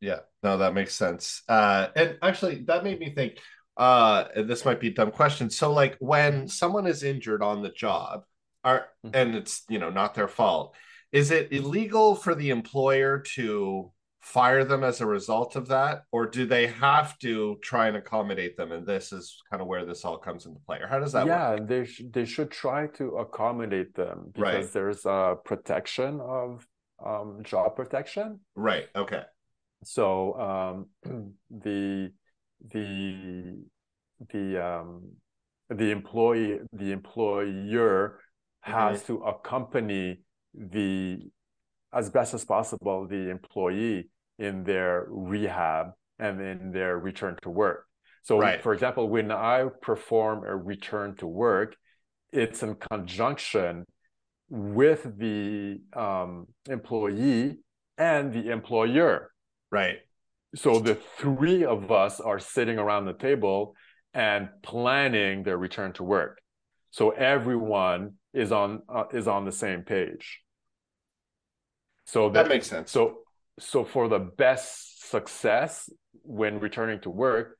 yeah. 0.00 0.20
No, 0.42 0.58
that 0.58 0.74
makes 0.74 0.94
sense. 0.94 1.42
Uh, 1.48 1.88
and 1.94 2.18
actually, 2.22 2.64
that 2.66 2.84
made 2.84 2.98
me 2.98 3.14
think. 3.14 3.38
Uh, 3.74 4.24
this 4.36 4.66
might 4.66 4.80
be 4.80 4.88
a 4.88 4.94
dumb 4.94 5.10
question. 5.10 5.48
So, 5.48 5.72
like, 5.72 5.96
when 5.98 6.46
someone 6.46 6.86
is 6.86 7.02
injured 7.02 7.42
on 7.42 7.62
the 7.62 7.70
job, 7.70 8.24
are 8.64 8.86
mm-hmm. 9.04 9.14
and 9.14 9.34
it's 9.34 9.64
you 9.68 9.78
know 9.78 9.90
not 9.90 10.14
their 10.14 10.28
fault 10.28 10.74
is 11.10 11.30
it 11.30 11.52
illegal 11.52 12.14
for 12.14 12.34
the 12.34 12.50
employer 12.50 13.18
to 13.18 13.92
fire 14.22 14.64
them 14.64 14.84
as 14.84 15.00
a 15.00 15.06
result 15.06 15.56
of 15.56 15.66
that 15.66 16.04
or 16.12 16.26
do 16.26 16.46
they 16.46 16.68
have 16.68 17.18
to 17.18 17.58
try 17.60 17.88
and 17.88 17.96
accommodate 17.96 18.56
them 18.56 18.70
and 18.70 18.86
this 18.86 19.12
is 19.12 19.42
kind 19.50 19.60
of 19.60 19.66
where 19.66 19.84
this 19.84 20.04
all 20.04 20.16
comes 20.16 20.46
into 20.46 20.60
play 20.60 20.78
or 20.80 20.86
how 20.86 21.00
does 21.00 21.10
that 21.12 21.26
yeah 21.26 21.50
work? 21.50 21.68
they, 21.68 21.84
sh- 21.84 22.02
they 22.08 22.24
should 22.24 22.48
try 22.48 22.86
to 22.86 23.16
accommodate 23.16 23.92
them 23.94 24.30
because 24.32 24.54
right. 24.54 24.72
there's 24.72 25.04
a 25.06 25.34
protection 25.44 26.20
of 26.20 26.64
um, 27.04 27.40
job 27.42 27.74
protection 27.74 28.38
right 28.54 28.86
okay 28.94 29.22
so 29.82 30.86
um, 31.04 31.32
the 31.50 32.12
the 32.72 33.58
the 34.32 34.64
um, 34.64 35.02
the 35.68 35.90
employee 35.90 36.60
the 36.72 36.92
employer 36.92 38.20
has 38.60 39.02
mm-hmm. 39.02 39.16
to 39.16 39.22
accompany 39.24 40.20
the 40.54 41.18
as 41.92 42.08
best 42.10 42.34
as 42.34 42.44
possible 42.44 43.06
the 43.08 43.30
employee 43.30 44.08
in 44.42 44.64
their 44.64 45.06
rehab 45.08 45.86
and 46.18 46.40
in 46.40 46.72
their 46.72 46.98
return 46.98 47.36
to 47.42 47.50
work. 47.50 47.86
So 48.24 48.38
right. 48.38 48.62
for 48.62 48.72
example 48.72 49.08
when 49.08 49.32
i 49.32 49.66
perform 49.80 50.44
a 50.44 50.54
return 50.54 51.16
to 51.16 51.26
work 51.26 51.76
it's 52.32 52.62
in 52.62 52.76
conjunction 52.76 53.84
with 54.48 55.02
the 55.18 55.80
um, 55.94 56.46
employee 56.68 57.58
and 57.98 58.32
the 58.32 58.50
employer. 58.50 59.30
Right. 59.70 59.96
So 60.54 60.78
the 60.78 60.98
three 61.18 61.64
of 61.64 61.90
us 61.90 62.20
are 62.20 62.38
sitting 62.38 62.78
around 62.78 63.06
the 63.06 63.14
table 63.14 63.74
and 64.12 64.48
planning 64.62 65.42
their 65.42 65.56
return 65.56 65.92
to 65.94 66.04
work. 66.04 66.38
So 66.90 67.10
everyone 67.10 68.14
is 68.34 68.52
on 68.52 68.82
uh, 68.88 69.04
is 69.12 69.26
on 69.26 69.46
the 69.46 69.52
same 69.52 69.82
page. 69.82 70.40
So 72.04 72.28
that, 72.28 72.44
that 72.44 72.48
makes 72.48 72.66
sense. 72.66 72.90
so 72.90 73.18
so 73.58 73.84
for 73.84 74.08
the 74.08 74.18
best 74.18 75.08
success 75.10 75.90
when 76.22 76.60
returning 76.60 77.00
to 77.00 77.10
work 77.10 77.58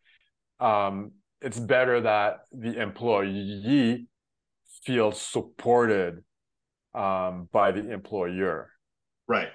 um, 0.60 1.12
it's 1.40 1.58
better 1.58 2.00
that 2.00 2.40
the 2.52 2.80
employee 2.80 4.06
feels 4.84 5.20
supported 5.20 6.22
um, 6.94 7.48
by 7.52 7.72
the 7.72 7.90
employer. 7.90 8.70
Right. 9.26 9.48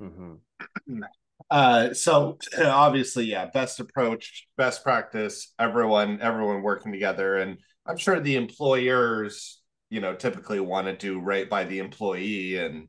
Mm-hmm. 0.00 1.02
uh, 1.50 1.92
so 1.94 2.38
obviously 2.58 3.24
yeah 3.24 3.46
best 3.46 3.80
approach 3.80 4.46
best 4.56 4.82
practice 4.82 5.52
everyone 5.58 6.20
everyone 6.20 6.62
working 6.62 6.92
together. 6.92 7.36
And 7.36 7.58
i'm 7.86 7.96
sure 7.96 8.20
the 8.20 8.36
employers 8.36 9.60
you 9.90 10.00
know 10.00 10.14
typically 10.14 10.60
want 10.60 10.86
to 10.86 10.96
do 10.96 11.20
right 11.20 11.48
by 11.48 11.64
the 11.64 11.78
employee 11.78 12.58
and 12.58 12.88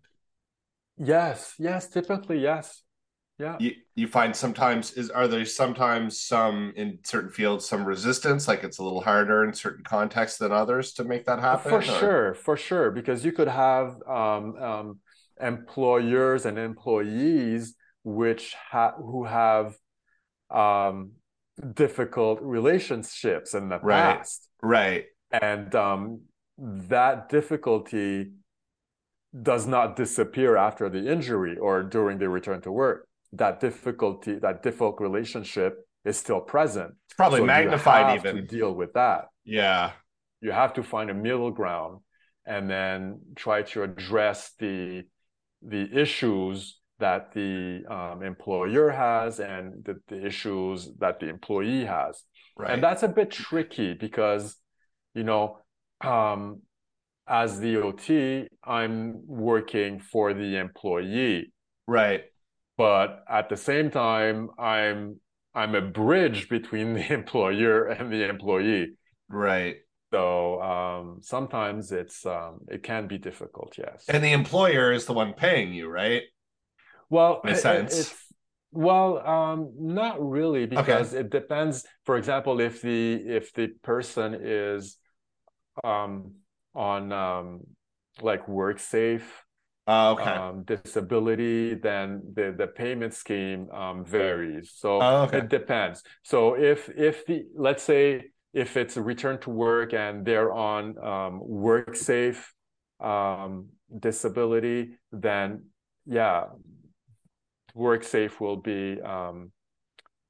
yes 0.99 1.53
yes 1.59 1.87
typically 1.87 2.39
yes 2.39 2.81
yeah 3.39 3.57
you, 3.59 3.71
you 3.95 4.07
find 4.07 4.35
sometimes 4.35 4.93
is 4.93 5.09
are 5.09 5.27
there 5.27 5.45
sometimes 5.45 6.19
some 6.19 6.73
in 6.75 6.97
certain 7.03 7.29
fields 7.29 7.67
some 7.67 7.85
resistance 7.85 8.47
like 8.47 8.63
it's 8.63 8.79
a 8.79 8.83
little 8.83 9.01
harder 9.01 9.43
in 9.43 9.53
certain 9.53 9.83
contexts 9.83 10.39
than 10.39 10.51
others 10.51 10.93
to 10.93 11.03
make 11.03 11.25
that 11.25 11.39
happen 11.39 11.71
for 11.71 11.77
or? 11.77 11.83
sure 11.83 12.33
for 12.33 12.57
sure 12.57 12.91
because 12.91 13.23
you 13.23 13.31
could 13.31 13.47
have 13.47 13.95
um, 14.07 14.55
um, 14.57 14.99
employers 15.41 16.45
and 16.45 16.57
employees 16.57 17.75
which 18.03 18.55
ha- 18.71 18.95
who 18.97 19.25
have 19.25 19.75
um, 20.49 21.11
difficult 21.73 22.39
relationships 22.41 23.53
in 23.53 23.69
the 23.69 23.77
Right. 23.79 24.17
past 24.17 24.47
Right. 24.61 25.05
and 25.31 25.73
um, 25.75 26.21
that 26.57 27.29
difficulty 27.29 28.31
does 29.41 29.67
not 29.67 29.95
disappear 29.95 30.57
after 30.57 30.89
the 30.89 31.07
injury 31.11 31.57
or 31.57 31.83
during 31.83 32.17
the 32.17 32.29
return 32.29 32.61
to 32.61 32.71
work 32.71 33.07
that 33.33 33.59
difficulty 33.59 34.35
that 34.39 34.63
difficult 34.63 34.99
relationship 35.01 35.85
is 36.05 36.17
still 36.17 36.39
present 36.39 36.91
It's 37.05 37.13
probably 37.15 37.39
So 37.39 37.43
you 37.43 37.47
magnified 37.47 38.05
have 38.07 38.25
even. 38.25 38.35
to 38.37 38.41
deal 38.41 38.73
with 38.73 38.93
that 38.93 39.25
Yeah. 39.43 39.91
you 40.41 40.51
have 40.51 40.73
to 40.73 40.83
find 40.83 41.09
a 41.09 41.13
middle 41.13 41.51
ground 41.51 41.99
and 42.45 42.69
then 42.69 43.19
try 43.35 43.63
to 43.63 43.83
address 43.83 44.53
the 44.59 45.03
the 45.61 45.89
issues 46.03 46.79
that 46.99 47.31
the 47.33 47.83
um, 47.89 48.23
employer 48.23 48.89
has 48.89 49.39
and 49.39 49.83
the, 49.85 49.99
the 50.07 50.25
issues 50.25 50.89
that 50.99 51.19
the 51.19 51.27
employee 51.29 51.85
has 51.85 52.23
Right. 52.57 52.71
and 52.71 52.81
that's 52.81 53.03
a 53.03 53.07
bit 53.07 53.29
tricky 53.29 53.93
because 53.93 54.55
you 55.13 55.23
know 55.23 55.59
um, 56.01 56.61
as 57.27 57.59
the 57.59 57.75
ot 57.77 58.47
i'm 58.63 59.21
working 59.27 59.99
for 59.99 60.33
the 60.33 60.57
employee 60.57 61.51
right. 61.87 62.21
but 62.77 63.23
at 63.29 63.49
the 63.49 63.57
same 63.57 63.89
time 63.91 64.49
i'm 64.57 65.19
i'm 65.55 65.75
a 65.75 65.81
bridge 65.81 66.49
between 66.49 66.93
the 66.97 67.13
employer 67.13 67.85
and 67.87 68.11
the 68.11 68.27
employee 68.27 68.93
Right. 69.29 69.75
so 70.13 70.61
um, 70.61 71.19
sometimes 71.21 71.91
it's 71.91 72.25
um, 72.25 72.59
it 72.69 72.81
can 72.81 73.07
be 73.07 73.17
difficult. 73.17 73.75
Yes. 73.77 74.05
And 74.07 74.23
the 74.23 74.31
employer 74.31 74.93
is 74.93 75.03
the 75.05 75.11
one 75.13 75.33
paying 75.33 75.73
you, 75.73 75.89
right? 75.89 76.21
well, 77.09 77.41
in 77.43 77.49
a 77.49 77.53
it- 77.53 77.57
sense. 77.57 77.99
it's 77.99 78.15
well, 78.71 79.25
um, 79.27 79.71
not 79.79 80.15
really 80.21 80.65
because 80.65 81.13
it 81.13 81.29
depends. 81.29 81.83
For 82.05 82.15
example, 82.17 82.59
if 82.61 82.81
the 82.81 83.13
if 83.15 83.51
the 83.53 83.67
person 83.83 84.37
is 84.41 84.97
um, 85.83 86.35
on 86.77 87.11
um, 87.11 87.61
like 88.21 88.47
WorkSafe 88.47 89.23
Oh, 89.89 90.11
okay. 90.13 90.31
um, 90.31 90.63
disability, 90.63 91.73
then 91.75 92.21
the 92.35 92.53
the 92.57 92.67
payment 92.67 93.13
scheme 93.13 93.69
um, 93.71 94.03
varies. 94.05 94.73
So 94.75 95.01
Oh, 95.01 95.23
okay. 95.23 95.37
it 95.39 95.49
depends. 95.49 96.03
So 96.23 96.55
if 96.55 96.89
if 96.89 97.25
the 97.25 97.45
let's 97.55 97.83
say 97.83 98.31
if 98.53 98.75
it's 98.75 98.97
a 98.97 99.01
return 99.01 99.39
to 99.41 99.49
work 99.49 99.93
and 99.93 100.25
they're 100.25 100.51
on 100.51 100.97
um, 100.99 101.41
WorkSafe 101.41 102.43
um, 102.99 103.67
disability, 103.99 104.97
then 105.13 105.67
yeah, 106.05 106.45
WorkSafe 107.75 108.39
will 108.39 108.57
be 108.57 108.99
um, 109.01 109.51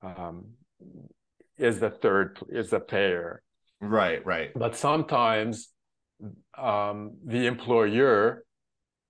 um, 0.03 0.45
is 1.57 1.79
the 1.79 1.89
third 1.89 2.39
is 2.49 2.69
the 2.69 2.79
payer. 2.79 3.41
right. 3.81 4.23
Right. 4.25 4.51
But 4.55 4.75
sometimes 4.75 5.69
um, 6.57 7.17
the 7.25 7.45
employer 7.45 8.43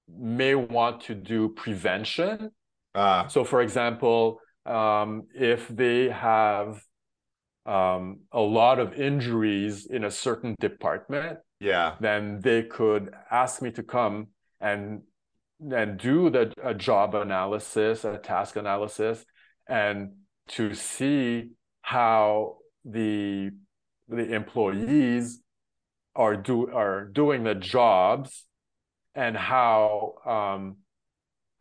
may 0.07 0.55
want 0.55 1.01
to 1.01 1.15
do 1.15 1.49
prevention. 1.49 2.51
Uh, 2.95 3.27
So, 3.27 3.43
for 3.43 3.61
example, 3.61 4.39
um, 4.65 5.27
if 5.33 5.67
they 5.67 6.09
have 6.09 6.81
um, 7.65 8.21
a 8.31 8.39
lot 8.39 8.79
of 8.79 8.93
injuries 8.93 9.85
in 9.85 10.03
a 10.05 10.11
certain 10.11 10.55
department, 10.59 11.39
yeah. 11.59 11.95
then 11.99 12.39
they 12.41 12.63
could 12.63 13.13
ask 13.29 13.61
me 13.61 13.71
to 13.71 13.83
come 13.83 14.27
and 14.59 15.01
and 15.71 15.97
do 15.97 16.29
the 16.29 16.53
a 16.63 16.73
job 16.73 17.15
analysis, 17.15 18.05
a 18.05 18.17
task 18.17 18.55
analysis, 18.55 19.25
and 19.67 20.11
to 20.47 20.73
see 20.73 21.51
how 21.81 22.57
the 22.85 23.51
the 24.07 24.33
employees 24.33 25.41
are 26.17 26.35
do 26.35 26.69
are 26.69 27.05
doing 27.05 27.43
the 27.43 27.55
jobs 27.55 28.45
and 29.15 29.37
how 29.37 30.15
um, 30.25 30.77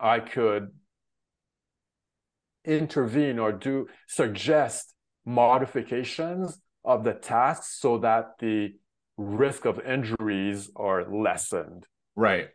I 0.01 0.21
could 0.21 0.71
intervene 2.65 3.39
or 3.39 3.53
do 3.53 3.87
suggest 4.09 4.95
modifications 5.25 6.59
of 6.85 7.05
the 7.05 7.13
tasks 7.13 7.79
so 7.81 7.99
that 7.99 8.33
the 8.41 8.75
risk 9.17 9.65
of 9.65 9.81
injuries 9.81 10.71
are 10.77 11.11
lessened. 11.11 11.87
Right. 12.15 12.49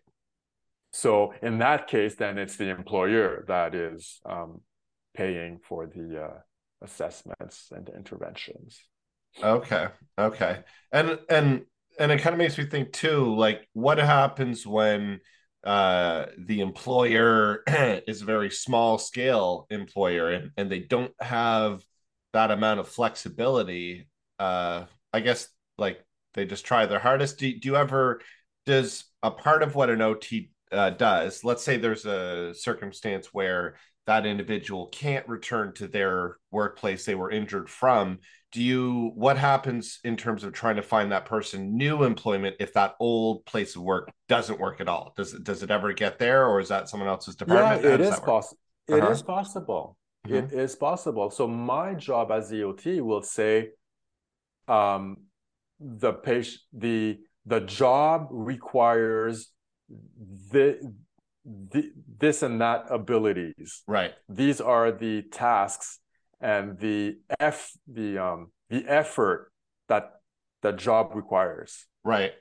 So 0.93 1.34
in 1.41 1.60
that 1.60 1.88
case, 1.88 2.16
then 2.16 2.38
it's 2.38 2.58
the 2.58 2.70
employer 2.70 3.45
that 3.47 3.74
is 3.74 4.20
um, 4.26 4.62
paying 5.14 5.60
for 5.64 5.88
the 5.88 6.24
uh, 6.24 6.39
assessments 6.82 7.70
and 7.72 7.89
interventions. 7.89 8.80
Okay. 9.41 9.88
Okay. 10.18 10.60
And 10.91 11.20
and 11.30 11.62
and 12.00 12.12
it 12.12 12.22
kind 12.22 12.34
of 12.34 12.38
makes 12.38 12.58
me 12.58 12.66
think 12.66 12.92
too, 12.94 13.36
like 13.36 13.68
what 13.74 13.98
happens 13.98 14.66
when 14.66 15.20
uh 15.64 16.26
the 16.39 16.62
employer 16.62 17.64
is 18.08 18.22
a 18.24 18.26
very 18.26 18.50
small 18.50 18.98
scale 18.98 19.68
employer 19.70 20.32
and, 20.32 20.52
and 20.58 20.72
they 20.72 20.80
don't 20.80 21.14
have 21.22 21.84
that 22.34 22.52
amount 22.52 22.80
of 22.80 22.88
flexibility. 22.88 24.08
Uh 24.39 24.86
I 25.14 25.20
guess 25.20 25.48
like 25.78 26.04
they 26.34 26.46
just 26.46 26.66
try 26.66 26.86
their 26.86 27.00
hardest. 27.00 27.38
Do, 27.39 27.60
do 27.60 27.68
you 27.68 27.76
ever 27.76 28.22
does 28.66 29.06
a 29.22 29.32
part 29.32 29.64
of 29.64 29.76
what 29.76 29.89
an 29.89 30.02
OT 30.02 30.52
uh, 30.72 30.92
does, 30.92 31.44
let's 31.44 31.64
say 31.64 31.78
there's 31.78 32.06
a 32.06 32.54
circumstance 32.54 33.34
where 33.34 33.76
that 34.08 34.26
individual 34.26 34.88
can't 34.88 35.28
return 35.28 35.74
to 35.74 35.88
their 35.88 36.38
workplace 36.50 37.06
they 37.06 37.16
were 37.16 37.30
injured 37.30 37.70
from 37.70 38.20
do 38.52 38.62
you 38.62 39.12
what 39.16 39.38
happens 39.38 39.99
in 40.04 40.18
terms 40.18 40.43
of 40.43 40.52
trying 40.54 40.76
to 40.76 40.82
find 40.82 41.12
that 41.12 41.26
person 41.26 41.78
new 41.78 42.04
employment 42.04 42.56
if 42.60 42.74
that 42.74 42.95
old 42.99 43.45
place 43.45 43.76
of 43.76 43.82
work 43.82 44.12
doesn't 44.28 44.60
work 44.60 44.82
at 44.82 44.88
all 44.89 45.14
does 45.16 45.34
it 45.34 45.43
does 45.43 45.64
it 45.64 45.72
ever 45.72 45.93
get 45.93 46.20
there 46.20 46.45
or 46.47 46.60
is 46.60 46.68
that 46.70 46.89
someone 46.89 47.08
else's 47.10 47.36
department 47.36 47.82
How 47.84 47.89
it 47.89 48.02
is 48.02 48.12
work? 48.12 48.26
possible. 48.26 48.60
It 48.88 48.93
Uh-huh. 49.04 49.12
is 49.12 49.22
possible. 49.22 49.97
Mhm. 50.28 50.36
It 50.36 50.54
is 50.54 50.76
possible. 50.76 51.30
So 51.32 51.47
my 51.47 51.93
job 51.95 52.32
as 52.32 52.52
EOT 52.52 53.02
will 53.02 53.24
say, 53.24 53.72
um, 54.68 55.18
the 55.80 56.14
patient, 56.14 56.62
the 56.74 57.20
the 57.45 57.62
job 57.62 58.28
requires 58.30 59.52
the, 60.52 60.93
the 61.45 61.91
this 62.20 62.43
and 62.43 62.62
that 62.62 62.86
abilities. 62.89 63.82
right 63.88 64.14
These 64.30 64.62
are 64.62 64.91
the 64.91 65.24
tasks 65.24 66.01
and 66.42 66.78
the 66.80 67.18
f 67.39 67.72
the 67.88 68.18
um 68.18 68.52
the 68.70 68.86
effort 68.88 69.52
that 69.88 70.22
the 70.62 70.72
job 70.72 71.12
requires. 71.16 71.88
right 72.04 72.34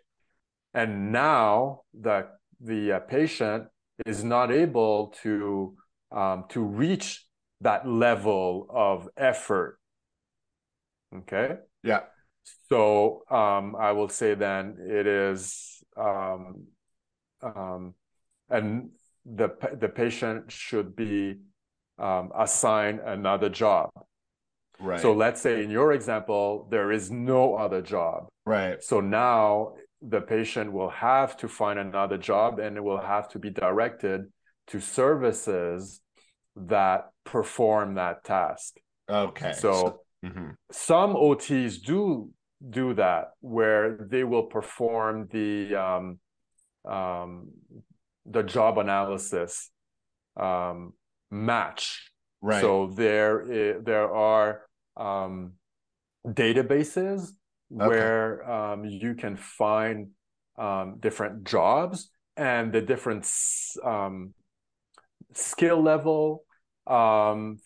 And 0.74 1.12
now 1.12 1.82
the 1.92 2.28
the 2.60 2.92
uh, 2.92 3.00
patient 3.00 3.68
is 4.06 4.24
not 4.24 4.50
able 4.50 5.14
to 5.22 5.74
um, 6.12 6.44
to 6.50 6.60
reach 6.62 7.26
that 7.60 7.86
level 7.86 8.66
of 8.70 9.08
effort. 9.16 9.78
Okay. 11.14 11.56
yeah 11.82 12.00
So 12.70 13.22
um, 13.30 13.76
I 13.76 13.92
will 13.92 14.08
say 14.08 14.34
then 14.34 14.76
it 14.78 15.06
is, 15.06 15.82
um, 15.96 16.66
um, 17.42 17.94
and 18.48 18.90
the 19.24 19.50
the 19.78 19.88
patient 19.88 20.50
should 20.50 20.96
be 20.96 21.40
um, 22.00 22.30
assigned 22.36 23.00
another 23.00 23.48
job. 23.48 23.90
right 24.80 25.00
So 25.00 25.12
let's 25.12 25.40
say 25.40 25.62
in 25.62 25.70
your 25.70 25.92
example 25.92 26.66
there 26.70 26.90
is 26.90 27.10
no 27.10 27.54
other 27.54 27.82
job. 27.82 28.28
right 28.46 28.82
So 28.82 29.00
now 29.00 29.74
the 30.02 30.20
patient 30.20 30.72
will 30.72 30.90
have 30.90 31.36
to 31.38 31.48
find 31.48 31.78
another 31.78 32.16
job 32.16 32.58
and 32.58 32.76
it 32.76 32.82
will 32.82 33.00
have 33.00 33.28
to 33.30 33.38
be 33.38 33.50
directed 33.50 34.32
to 34.68 34.80
services 34.80 36.00
that 36.56 37.10
perform 37.24 37.94
that 37.94 38.24
task. 38.24 38.76
okay 39.08 39.52
So 39.52 40.00
mhm. 40.24 40.54
some 40.72 41.14
OTs 41.14 41.82
do 41.82 42.30
do 42.68 42.94
that 42.94 43.30
where 43.40 43.96
they 44.10 44.24
will 44.24 44.44
perform 44.44 45.28
the 45.30 45.74
um, 45.74 46.18
um, 46.84 47.48
the 48.26 48.42
job 48.42 48.78
analysis 48.78 49.70
um, 50.36 50.92
match. 51.30 52.10
right 52.40 52.60
So 52.62 52.86
there 52.94 53.42
i- 53.42 53.78
there 53.80 54.12
are 54.12 54.62
um, 54.96 55.52
databases 56.26 57.32
where 57.68 58.48
um, 58.50 58.84
you 58.84 59.14
can 59.14 59.36
find 59.36 60.08
um, 60.58 60.98
different 61.00 61.44
jobs 61.44 62.10
and 62.36 62.72
the 62.72 62.80
different 62.82 63.26
um, 63.84 64.34
skill 65.34 65.82
level, 65.82 66.44
um, 66.86 67.58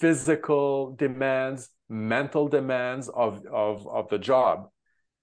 physical 0.00 0.94
demands, 0.96 1.68
mental 1.88 2.48
demands 2.48 3.08
of, 3.08 3.44
of, 3.46 3.86
of 3.86 4.08
the 4.08 4.18
job. 4.18 4.68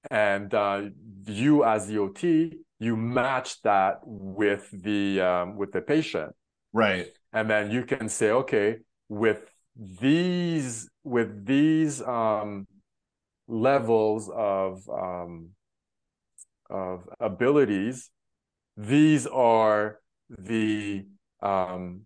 And 0.09 0.53
uh, 0.53 0.83
you 1.25 1.63
as 1.63 1.87
the 1.87 1.97
OT, 1.99 2.59
you 2.79 2.97
match 2.97 3.61
that 3.61 3.99
with 4.03 4.69
the 4.71 5.21
um, 5.21 5.55
with 5.55 5.71
the 5.71 5.81
patient 5.81 6.35
right 6.73 7.07
and 7.33 7.49
then 7.49 7.71
you 7.71 7.83
can 7.83 8.09
say 8.09 8.29
okay 8.31 8.77
with 9.09 9.45
these 9.75 10.89
with 11.03 11.45
these 11.45 12.01
um, 12.01 12.67
levels 13.47 14.29
of 14.33 14.87
um, 14.89 15.49
of 16.69 17.07
abilities, 17.19 18.09
these 18.77 19.27
are 19.27 19.99
the 20.29 21.05
um, 21.41 22.05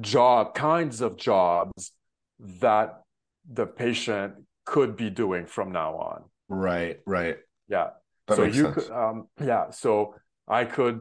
job 0.00 0.54
kinds 0.54 1.00
of 1.00 1.16
jobs 1.16 1.92
that 2.38 3.02
the 3.50 3.66
patient 3.66 4.34
could 4.64 4.96
be 4.96 5.10
doing 5.10 5.46
from 5.46 5.72
now 5.72 5.94
on. 5.94 6.24
Right, 6.48 7.00
right. 7.06 7.36
Yeah. 7.68 7.90
That 8.28 8.36
so 8.36 8.44
you 8.44 8.64
sense. 8.64 8.74
could, 8.74 8.90
um, 8.90 9.28
yeah. 9.40 9.70
So 9.70 10.14
I 10.46 10.64
could, 10.64 11.00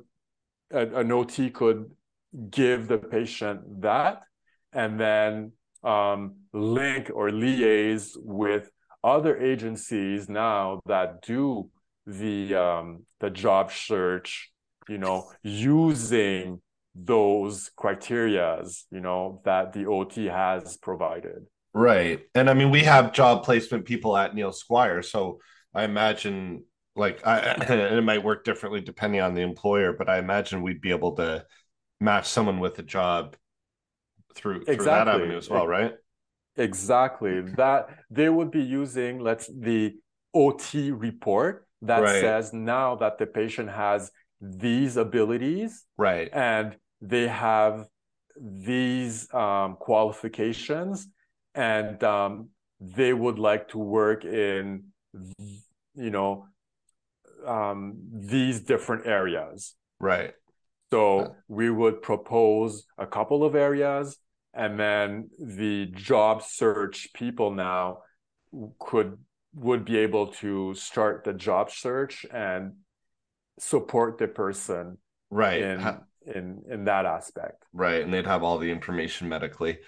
a- 0.71 0.99
an 0.99 1.11
OT 1.11 1.49
could 1.49 1.91
give 2.49 2.87
the 2.87 2.97
patient 2.97 3.81
that, 3.81 4.21
and 4.73 4.99
then 4.99 5.51
um, 5.83 6.35
link 6.53 7.11
or 7.13 7.29
liaise 7.29 8.11
with 8.15 8.69
other 9.03 9.37
agencies 9.37 10.29
now 10.29 10.79
that 10.85 11.21
do 11.21 11.69
the 12.05 12.55
um, 12.55 13.05
the 13.19 13.29
job 13.29 13.71
search. 13.71 14.51
You 14.89 14.97
know, 14.97 15.31
using 15.43 16.59
those 16.95 17.69
criterias, 17.77 18.83
you 18.91 18.99
know, 18.99 19.41
that 19.45 19.73
the 19.73 19.85
OT 19.85 20.25
has 20.25 20.77
provided. 20.77 21.45
Right. 21.73 22.21
And 22.35 22.49
I 22.49 22.53
mean, 22.53 22.69
we 22.69 22.81
have 22.81 23.13
job 23.13 23.43
placement 23.43 23.85
people 23.85 24.17
at 24.17 24.35
Neil 24.35 24.51
Squire. 24.51 25.01
So 25.01 25.39
I 25.73 25.83
imagine, 25.83 26.65
like, 26.95 27.25
I, 27.25 27.39
and 27.39 27.63
it 27.79 28.03
might 28.03 28.23
work 28.23 28.43
differently 28.43 28.81
depending 28.81 29.21
on 29.21 29.33
the 29.33 29.41
employer, 29.41 29.93
but 29.93 30.09
I 30.09 30.17
imagine 30.17 30.61
we'd 30.61 30.81
be 30.81 30.91
able 30.91 31.15
to 31.15 31.45
match 32.01 32.27
someone 32.27 32.59
with 32.59 32.77
a 32.79 32.83
job 32.83 33.35
through, 34.35 34.65
through 34.65 34.83
that 34.85 35.07
avenue 35.07 35.37
as 35.37 35.49
well, 35.49 35.67
right? 35.67 35.93
Exactly. 36.57 37.41
That 37.55 37.89
they 38.09 38.29
would 38.29 38.51
be 38.51 38.63
using 38.63 39.19
let's 39.19 39.47
the 39.47 39.95
OT 40.33 40.91
report 40.91 41.67
that 41.83 42.01
Right. 42.01 42.21
says 42.21 42.53
now 42.53 42.95
that 42.95 43.17
the 43.17 43.25
patient 43.25 43.69
has 43.69 44.11
these 44.41 44.97
abilities 44.97 45.85
Right. 45.97 46.29
and 46.33 46.75
they 47.01 47.27
have 47.27 47.87
these 48.39 49.31
um, 49.33 49.75
qualifications 49.75 51.07
and 51.53 52.03
um, 52.03 52.49
they 52.79 53.13
would 53.13 53.37
like 53.39 53.67
to 53.69 53.77
work 53.77 54.25
in 54.25 54.85
you 55.95 56.09
know 56.09 56.47
um, 57.45 57.97
these 58.11 58.61
different 58.61 59.05
areas. 59.05 59.75
Right. 59.99 60.33
So 60.91 61.35
we 61.47 61.69
would 61.69 62.01
propose 62.01 62.83
a 62.97 63.07
couple 63.07 63.43
of 63.43 63.55
areas, 63.55 64.17
and 64.53 64.79
then 64.79 65.29
the 65.39 65.85
job 65.87 66.43
search 66.43 67.09
people 67.13 67.51
now 67.51 67.99
could 68.79 69.17
would 69.53 69.85
be 69.85 69.97
able 69.97 70.27
to 70.27 70.73
start 70.73 71.23
the 71.23 71.33
job 71.33 71.71
search 71.71 72.25
and 72.31 72.73
support 73.59 74.17
the 74.17 74.27
person 74.27 74.97
Right. 75.29 75.61
in 75.61 75.97
in 76.25 76.63
in 76.69 76.83
that 76.85 77.05
aspect. 77.05 77.63
Right. 77.73 78.03
And 78.03 78.13
they'd 78.13 78.27
have 78.27 78.43
all 78.43 78.57
the 78.57 78.71
information 78.71 79.29
medically. 79.29 79.79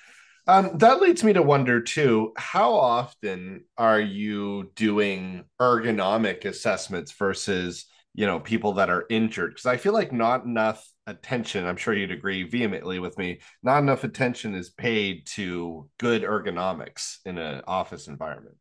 Um, 0.48 0.78
that 0.78 1.02
leads 1.02 1.24
me 1.24 1.34
to 1.34 1.42
wonder 1.42 1.82
too, 1.82 2.34
how 2.38 2.74
often 2.74 3.66
are 3.78 4.00
you 4.00 4.72
doing 4.76 5.46
ergonomic 5.60 6.44
assessments 6.46 7.14
versus, 7.14 7.86
you 8.14 8.26
know, 8.26 8.40
people 8.40 8.74
that 8.74 8.90
are 8.90 9.06
injured? 9.10 9.52
Because 9.52 9.66
I 9.66 9.78
feel 9.78 9.94
like 9.94 10.12
not 10.12 10.44
enough 10.44 10.86
attention, 11.08 11.66
I'm 11.66 11.78
sure 11.78 11.94
you'd 11.94 12.12
agree 12.12 12.44
vehemently 12.44 13.00
with 13.00 13.18
me, 13.18 13.40
not 13.62 13.80
enough 13.80 14.04
attention 14.04 14.56
is 14.56 14.70
paid 14.70 15.26
to 15.28 15.90
good 16.00 16.24
ergonomics 16.24 17.18
in 17.26 17.38
an 17.38 17.62
office 17.68 18.08
environment. 18.08 18.56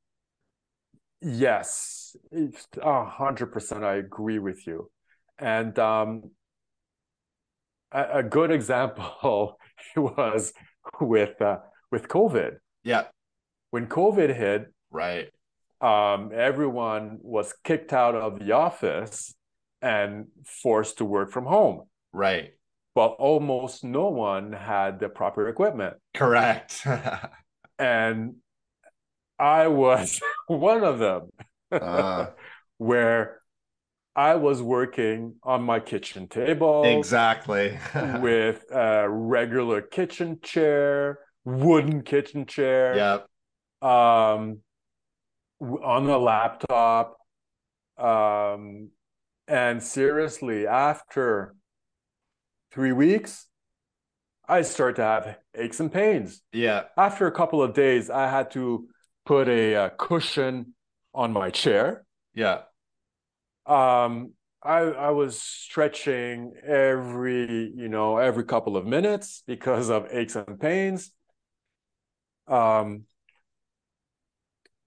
Yes, 1.20 2.16
a 2.80 3.05
hundred 3.05 3.53
percent. 3.53 3.84
I 3.84 3.95
agree 3.95 4.38
with 4.40 4.66
you. 4.66 4.90
And 5.38 5.78
um, 5.78 6.30
a, 7.93 8.18
a 8.18 8.22
good 8.22 8.51
example 8.51 9.59
was 9.97 10.53
with 11.01 11.40
uh, 11.40 11.59
with 11.90 12.09
COVID. 12.09 12.57
Yeah. 12.82 13.05
When 13.70 13.86
COVID 13.86 14.34
hit, 14.36 14.72
Right. 14.90 15.28
um, 15.80 16.30
everyone 16.34 17.18
was 17.22 17.55
kicked 17.64 17.93
out 17.93 18.14
of 18.14 18.38
the 18.38 18.53
office 18.53 19.34
and 19.80 20.26
forced 20.45 20.99
to 20.99 21.05
work 21.05 21.30
from 21.30 21.47
home. 21.47 21.84
Right. 22.13 22.53
But 22.95 23.13
almost 23.19 23.85
no 23.85 24.09
one 24.09 24.53
had 24.53 25.01
the 25.01 25.09
proper 25.09 25.49
equipment. 25.49 25.97
Correct. 26.15 26.87
And 27.79 28.37
I 29.39 29.67
was 29.69 30.21
one 30.47 30.85
of 30.85 30.99
them, 31.01 31.31
Uh. 31.73 32.27
where 32.79 33.41
I 34.15 34.35
was 34.37 34.63
working 34.63 35.37
on 35.43 35.63
my 35.63 35.81
kitchen 35.81 36.29
table 36.29 36.85
exactly. 36.85 37.79
with 38.21 38.65
a 38.71 39.09
regular 39.09 39.81
kitchen 39.81 40.39
chair, 40.43 41.19
wooden 41.45 42.03
kitchen 42.03 42.47
chair. 42.47 42.95
yep. 42.95 43.27
um 43.83 44.59
on 45.61 46.07
the 46.07 46.19
laptop 46.19 47.17
um 47.99 48.91
and 49.49 49.83
seriously 49.83 50.67
after 50.67 51.55
three 52.73 52.93
weeks 52.93 53.47
i 54.49 54.62
start 54.62 54.97
to 54.97 55.03
have 55.03 55.37
aches 55.55 55.81
and 55.81 55.93
pains 55.93 56.43
Yeah. 56.53 56.85
after 56.97 57.27
a 57.27 57.33
couple 57.33 57.62
of 57.62 57.75
days 57.75 58.11
i 58.11 58.29
had 58.29 58.51
to 58.53 58.89
put 59.25 59.49
a, 59.49 59.75
uh 59.77 59.89
cushion 59.91 60.75
on 61.14 61.33
my 61.33 61.51
chair 61.51 62.05
Yeah. 62.35 62.62
um 63.66 64.33
I, 64.64 64.79
I 64.79 65.11
was 65.11 65.41
stretching 65.43 66.55
every 66.64 67.73
you 67.75 67.89
know 67.89 68.18
every 68.18 68.45
couple 68.45 68.77
of 68.77 68.87
minutes 68.87 69.43
because 69.47 69.91
of 69.91 70.07
aches 70.11 70.37
and 70.37 70.59
pains 70.61 71.12
um 72.47 73.03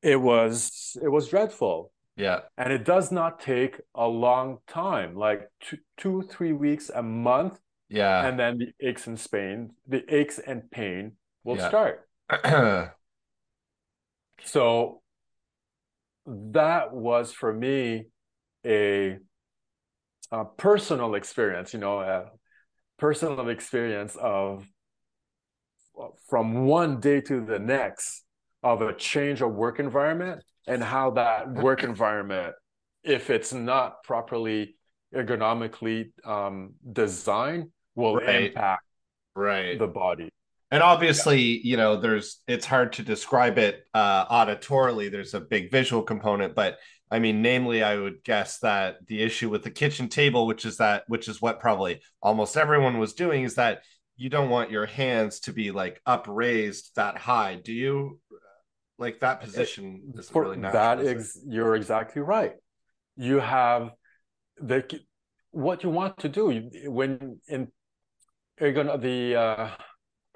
it 0.01 0.19
was 0.21 0.97
it 1.01 1.09
was 1.09 1.27
dreadful 1.29 1.91
Yeah. 2.17 2.39
and 2.57 2.71
it 2.71 2.83
does 2.85 3.11
not 3.11 3.39
take 3.39 3.81
a 3.93 4.07
long 4.07 4.59
time 4.67 5.15
like 5.15 5.49
two, 5.59 5.77
two 5.97 6.21
three 6.23 6.53
weeks 6.53 6.89
a 6.93 7.01
month 7.03 7.59
Yeah. 7.89 8.27
and 8.27 8.39
then 8.39 8.57
the 8.57 8.73
aches 8.79 9.07
and 9.07 9.23
pain 9.31 9.71
the 9.87 10.03
aches 10.13 10.39
and 10.39 10.69
pain 10.71 11.13
will 11.43 11.57
Yeah. 11.57 11.67
start 11.69 12.07
so 14.43 15.01
that 16.27 16.93
was 16.93 17.31
for 17.31 17.53
me 17.53 18.05
a, 18.65 19.17
a 20.31 20.45
personal 20.57 21.15
experience 21.15 21.73
you 21.73 21.79
know 21.79 21.99
a 21.99 22.31
personal 22.97 23.49
experience 23.49 24.15
of 24.15 24.65
from 26.27 26.65
one 26.65 26.99
day 26.99 27.21
to 27.21 27.45
the 27.45 27.59
next 27.59 28.23
of 28.63 28.81
a 28.81 28.93
change 28.95 29.41
of 29.41 29.53
work 29.53 29.79
environment 29.79 30.43
and 30.67 30.83
how 30.83 31.11
that 31.11 31.47
work 31.49 31.83
environment 31.83 32.55
if 33.03 33.29
it's 33.29 33.53
not 33.53 34.03
properly 34.03 34.75
ergonomically 35.13 36.09
um, 36.25 36.73
designed 36.91 37.67
will 37.95 38.17
Right. 38.17 38.45
impact 38.45 38.83
right. 39.35 39.77
the 39.79 39.87
body 39.87 40.29
And 40.71 40.81
obviously, 40.83 41.41
you 41.63 41.77
know, 41.77 41.95
there's 41.99 42.41
it's 42.47 42.65
hard 42.65 42.93
to 42.93 43.03
describe 43.03 43.57
it 43.57 43.85
uh 43.93 44.25
auditorily. 44.27 45.11
There's 45.11 45.33
a 45.33 45.41
big 45.41 45.71
visual 45.71 46.01
component, 46.03 46.55
but 46.55 46.77
I 47.11 47.19
mean, 47.19 47.41
namely, 47.41 47.83
I 47.83 47.97
would 47.97 48.23
guess 48.23 48.59
that 48.59 48.97
the 49.07 49.21
issue 49.21 49.49
with 49.49 49.63
the 49.63 49.69
kitchen 49.71 50.09
table, 50.09 50.47
which 50.47 50.65
is 50.65 50.77
that, 50.77 51.03
which 51.07 51.27
is 51.27 51.41
what 51.41 51.59
probably 51.59 52.01
almost 52.21 52.57
everyone 52.57 52.97
was 52.97 53.13
doing, 53.13 53.43
is 53.43 53.55
that 53.55 53.83
you 54.17 54.29
don't 54.29 54.49
want 54.49 54.71
your 54.71 54.87
hands 54.87 55.39
to 55.41 55.53
be 55.53 55.71
like 55.71 56.01
upraised 56.05 56.95
that 56.95 57.17
high. 57.17 57.59
Do 57.63 57.73
you 57.73 58.19
like 58.97 59.19
that 59.19 59.41
position 59.41 60.13
is 60.17 60.31
really 60.33 60.57
natural? 60.57 60.97
that 60.97 60.99
is 61.05 61.39
you're 61.47 61.75
exactly 61.75 62.21
right. 62.23 62.53
You 63.17 63.39
have 63.39 63.91
the 64.57 64.99
what 65.51 65.83
you 65.83 65.91
want 65.91 66.17
to 66.19 66.29
do 66.29 66.69
when 66.87 67.39
in 67.47 67.71
ergon 68.61 69.01
the 69.01 69.35
uh, 69.35 69.69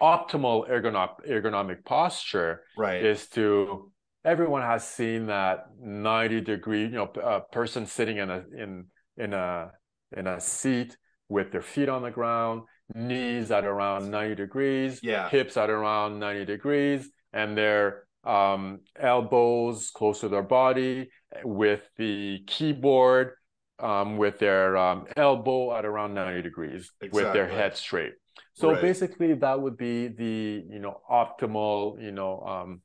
optimal 0.02 0.70
ergonomic 0.70 1.28
ergonomic 1.28 1.84
posture 1.86 2.62
right. 2.78 3.04
is 3.04 3.28
to 3.28 3.92
everyone 4.26 4.62
has 4.62 4.88
seen 4.88 5.28
that 5.28 5.66
90 5.82 6.42
degree 6.42 6.84
you 6.84 6.90
know 6.90 7.12
a 7.24 7.42
person 7.42 7.86
sitting 7.86 8.18
in 8.18 8.30
a 8.30 8.44
in 8.58 8.86
in 9.18 9.34
a 9.34 9.72
in 10.16 10.28
a 10.28 10.40
seat 10.40 10.98
with 11.30 11.52
their 11.52 11.62
feet 11.62 11.90
on 11.90 12.02
the 12.02 12.12
ground 12.12 12.64
knees 12.96 13.52
at 13.52 13.66
around 13.66 14.10
90 14.10 14.36
degrees 14.36 15.00
Yeah. 15.04 15.30
hips 15.30 15.58
at 15.58 15.70
around 15.70 16.20
90 16.20 16.46
degrees 16.46 17.10
and 17.34 17.58
their 17.58 18.06
um, 18.24 18.80
elbows 19.00 19.92
close 19.92 20.22
to 20.22 20.30
their 20.30 20.44
body 20.44 21.10
with 21.44 21.82
the 21.98 22.44
keyboard 22.48 23.34
um, 23.80 24.18
with 24.18 24.40
their 24.40 24.78
um, 24.78 25.06
elbow 25.16 25.76
at 25.76 25.86
around 25.86 26.14
90 26.14 26.42
degrees 26.42 26.92
exactly. 27.02 27.24
with 27.24 27.34
their 27.34 27.48
head 27.48 27.76
straight. 27.76 28.14
So 28.54 28.72
right. 28.72 28.82
basically, 28.82 29.34
that 29.36 29.62
would 29.62 29.78
be 29.78 30.08
the 30.08 30.66
you 30.70 30.80
know 30.80 31.02
optimal 31.10 32.02
you 32.02 32.12
know 32.12 32.42
um, 32.42 32.82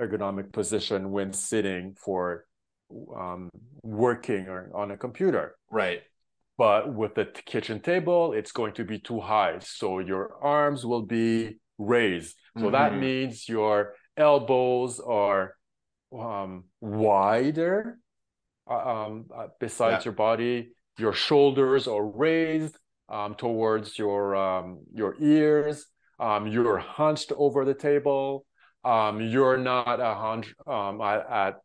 ergonomic 0.00 0.52
position 0.52 1.10
when 1.10 1.32
sitting 1.32 1.94
for 1.98 2.46
um, 3.16 3.50
working 3.82 4.48
or 4.48 4.70
on 4.74 4.90
a 4.90 4.96
computer. 4.96 5.56
Right. 5.70 6.02
But 6.56 6.92
with 6.92 7.14
the 7.14 7.26
kitchen 7.26 7.80
table, 7.80 8.32
it's 8.32 8.50
going 8.50 8.72
to 8.74 8.84
be 8.84 8.98
too 8.98 9.20
high, 9.20 9.58
so 9.60 10.00
your 10.00 10.34
arms 10.42 10.84
will 10.84 11.02
be 11.02 11.60
raised. 11.78 12.36
So 12.56 12.64
mm-hmm. 12.64 12.72
that 12.72 12.96
means 12.96 13.48
your 13.48 13.94
elbows 14.16 14.98
are 14.98 15.54
um, 16.12 16.64
wider 16.80 17.98
um, 18.70 19.26
uh, 19.34 19.46
besides 19.60 20.04
yeah. 20.04 20.10
your 20.10 20.14
body. 20.14 20.70
Your 20.98 21.12
shoulders 21.12 21.86
are 21.86 22.04
raised 22.04 22.76
um, 23.08 23.34
towards 23.34 23.98
your 23.98 24.34
um, 24.36 24.80
your 24.92 25.14
ears. 25.20 25.86
Um, 26.18 26.48
you're 26.48 26.78
hunched 26.78 27.32
over 27.36 27.64
the 27.64 27.74
table. 27.74 28.44
Um, 28.84 29.20
you're 29.20 29.56
not 29.56 30.00
a 30.00 30.14
hundred 30.14 30.54
um, 30.66 31.00
at 31.00 31.56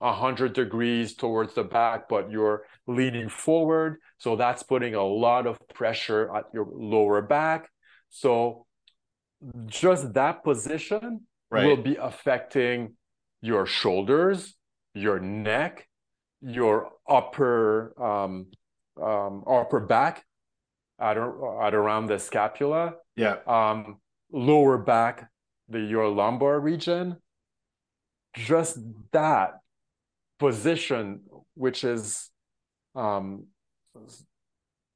a 0.00 0.12
hundred 0.12 0.52
degrees 0.52 1.14
towards 1.14 1.54
the 1.54 1.62
back, 1.62 2.08
but 2.08 2.30
you're 2.30 2.64
leaning 2.88 3.28
forward. 3.28 3.98
So 4.18 4.34
that's 4.34 4.64
putting 4.64 4.94
a 4.94 5.04
lot 5.04 5.46
of 5.46 5.58
pressure 5.72 6.34
at 6.34 6.46
your 6.52 6.66
lower 6.72 7.22
back. 7.22 7.70
So 8.10 8.66
just 9.66 10.12
that 10.14 10.42
position 10.42 11.22
right. 11.50 11.64
will 11.64 11.76
be 11.76 11.96
affecting 11.96 12.94
your 13.40 13.64
shoulders, 13.64 14.54
your 14.94 15.20
neck, 15.20 15.86
your 16.42 16.90
upper 17.08 17.94
um, 18.02 18.46
um, 19.00 19.44
upper 19.46 19.80
back, 19.80 20.24
at, 20.98 21.16
at 21.16 21.74
around 21.74 22.06
the 22.06 22.18
scapula. 22.18 22.94
Yeah. 23.16 23.36
Um, 23.46 23.98
lower 24.30 24.78
back, 24.78 25.28
the 25.68 25.80
your 25.80 26.08
lumbar 26.08 26.60
region. 26.60 27.16
Just 28.34 28.78
that 29.12 29.54
position, 30.38 31.20
which 31.54 31.84
is 31.84 32.30
um, 32.94 33.46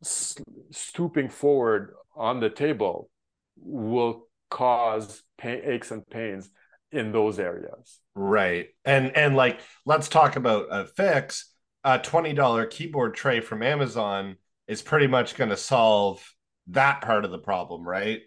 stooping 0.02 1.28
forward 1.28 1.92
on 2.14 2.40
the 2.40 2.48
table, 2.48 3.10
will 3.56 4.26
cause 4.50 5.22
pain, 5.36 5.60
aches 5.64 5.90
and 5.90 6.08
pains 6.08 6.48
in 6.92 7.12
those 7.12 7.38
areas. 7.38 8.00
Right. 8.14 8.68
And 8.84 9.16
and 9.16 9.36
like 9.36 9.60
let's 9.84 10.08
talk 10.08 10.36
about 10.36 10.66
a 10.70 10.86
fix. 10.86 11.52
A 11.84 12.00
$20 12.00 12.68
keyboard 12.68 13.14
tray 13.14 13.38
from 13.38 13.62
Amazon 13.62 14.38
is 14.66 14.82
pretty 14.82 15.06
much 15.06 15.36
going 15.36 15.50
to 15.50 15.56
solve 15.56 16.20
that 16.68 17.00
part 17.00 17.24
of 17.24 17.30
the 17.30 17.38
problem, 17.38 17.86
right? 17.86 18.22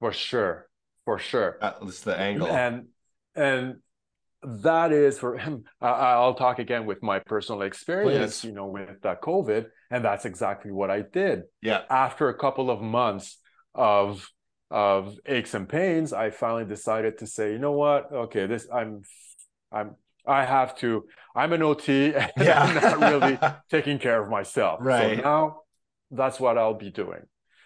For 0.00 0.12
sure. 0.12 0.68
For 1.04 1.18
sure. 1.20 1.58
That's 1.60 2.00
the 2.00 2.18
angle. 2.18 2.48
And 2.48 2.86
and 3.36 3.76
that 4.42 4.92
is 4.92 5.18
for 5.18 5.36
him. 5.38 5.64
I'll 5.80 6.34
talk 6.34 6.58
again 6.58 6.86
with 6.86 7.02
my 7.02 7.20
personal 7.20 7.62
experience, 7.62 8.40
Please. 8.40 8.48
you 8.48 8.54
know, 8.54 8.66
with 8.66 9.04
uh, 9.04 9.14
COVID, 9.22 9.66
and 9.90 10.04
that's 10.04 10.24
exactly 10.24 10.72
what 10.72 10.90
I 10.90 11.02
did. 11.02 11.42
Yeah. 11.62 11.82
After 11.88 12.28
a 12.28 12.34
couple 12.36 12.70
of 12.70 12.80
months 12.80 13.38
of 13.74 14.28
of 14.70 15.18
aches 15.26 15.54
and 15.54 15.68
pains, 15.68 16.12
I 16.12 16.30
finally 16.30 16.64
decided 16.64 17.18
to 17.18 17.26
say, 17.26 17.52
you 17.52 17.58
know 17.58 17.72
what? 17.72 18.12
Okay, 18.12 18.46
this 18.46 18.66
I'm 18.72 19.02
I'm 19.72 19.96
I 20.26 20.44
have 20.44 20.76
to. 20.78 21.04
I'm 21.34 21.52
an 21.52 21.62
OT 21.62 22.14
and 22.14 22.32
yeah. 22.38 22.62
I'm 22.62 22.74
not 22.74 23.12
really 23.12 23.38
taking 23.70 23.98
care 23.98 24.20
of 24.20 24.28
myself. 24.28 24.80
Right. 24.82 25.18
So 25.18 25.22
now 25.22 25.60
that's 26.10 26.40
what 26.40 26.58
I'll 26.58 26.74
be 26.74 26.90
doing. 26.90 27.22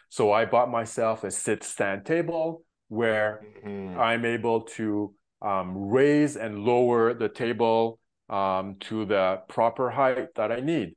So 0.08 0.32
I 0.32 0.44
bought 0.44 0.70
myself 0.70 1.24
a 1.24 1.30
sit 1.30 1.62
stand 1.62 2.04
table 2.04 2.64
where 2.88 3.42
mm-hmm. 3.64 3.98
I'm 3.98 4.24
able 4.24 4.62
to 4.62 5.14
um, 5.40 5.76
raise 5.76 6.36
and 6.36 6.58
lower 6.64 7.14
the 7.14 7.28
table 7.28 7.98
um, 8.28 8.76
to 8.80 9.04
the 9.04 9.40
proper 9.48 9.90
height 9.90 10.34
that 10.34 10.52
I 10.52 10.60
need. 10.60 10.96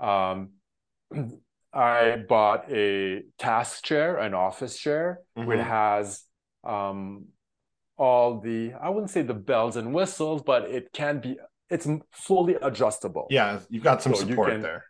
Um, 0.00 0.50
I 1.72 2.24
bought 2.28 2.70
a 2.70 3.22
task 3.38 3.84
chair, 3.84 4.18
an 4.18 4.34
office 4.34 4.76
chair, 4.78 5.20
mm-hmm. 5.38 5.48
which 5.48 5.60
has 5.60 6.22
um, 6.64 7.26
all 7.96 8.40
the 8.40 8.72
I 8.80 8.90
wouldn't 8.90 9.10
say 9.10 9.22
the 9.22 9.34
bells 9.34 9.76
and 9.76 9.94
whistles, 9.94 10.42
but 10.42 10.64
it 10.64 10.92
can 10.92 11.20
be 11.20 11.38
it's 11.68 11.86
fully 12.10 12.56
adjustable. 12.60 13.26
Yeah, 13.30 13.60
you've 13.68 13.84
got 13.84 14.02
some 14.02 14.14
so 14.14 14.26
support 14.26 14.50
can, 14.50 14.62
there. 14.62 14.84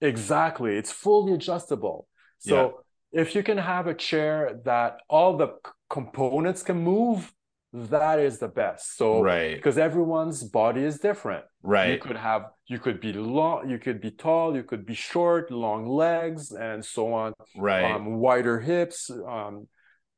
Exactly, 0.00 0.76
it's 0.76 0.90
fully 0.90 1.34
adjustable. 1.34 2.08
So 2.38 2.82
yeah. 3.12 3.20
if 3.20 3.34
you 3.34 3.42
can 3.42 3.58
have 3.58 3.86
a 3.86 3.94
chair 3.94 4.60
that 4.64 4.98
all 5.08 5.36
the 5.36 5.54
components 5.88 6.62
can 6.62 6.78
move, 6.82 7.32
that 7.72 8.18
is 8.18 8.38
the 8.38 8.48
best. 8.48 8.96
So 8.96 9.22
right, 9.22 9.54
because 9.54 9.78
everyone's 9.78 10.42
body 10.42 10.82
is 10.82 10.98
different. 10.98 11.44
Right, 11.66 11.92
you 11.92 11.98
could 11.98 12.16
have 12.16 12.50
you 12.66 12.78
could 12.78 13.00
be 13.00 13.12
long, 13.12 13.70
you 13.70 13.78
could 13.78 14.00
be 14.00 14.10
tall, 14.10 14.54
you 14.54 14.62
could 14.62 14.84
be 14.84 14.94
short, 14.94 15.50
long 15.50 15.88
legs, 15.88 16.52
and 16.52 16.84
so 16.84 17.12
on. 17.14 17.32
Right, 17.56 17.90
um, 17.90 18.16
wider 18.16 18.60
hips, 18.60 19.10
um, 19.10 19.66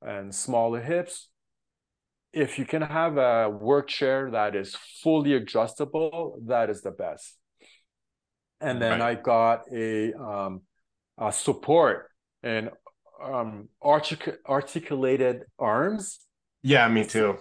and 0.02 0.34
smaller 0.34 0.82
hips 0.82 1.28
if 2.36 2.58
you 2.58 2.66
can 2.66 2.82
have 2.82 3.16
a 3.16 3.48
work 3.48 3.88
chair 3.88 4.30
that 4.30 4.54
is 4.54 4.76
fully 5.02 5.32
adjustable, 5.32 6.38
that 6.44 6.68
is 6.68 6.82
the 6.82 6.90
best. 6.90 7.34
And 8.60 8.80
then 8.80 9.00
right. 9.00 9.18
I 9.18 9.22
got 9.22 9.62
a, 9.72 10.12
um, 10.12 10.60
a 11.16 11.32
support 11.32 12.10
and 12.42 12.68
um, 13.24 13.70
artic- 13.82 14.38
articulated 14.46 15.44
arms. 15.58 16.20
Yeah, 16.66 16.88
me 16.88 17.04
too. 17.04 17.38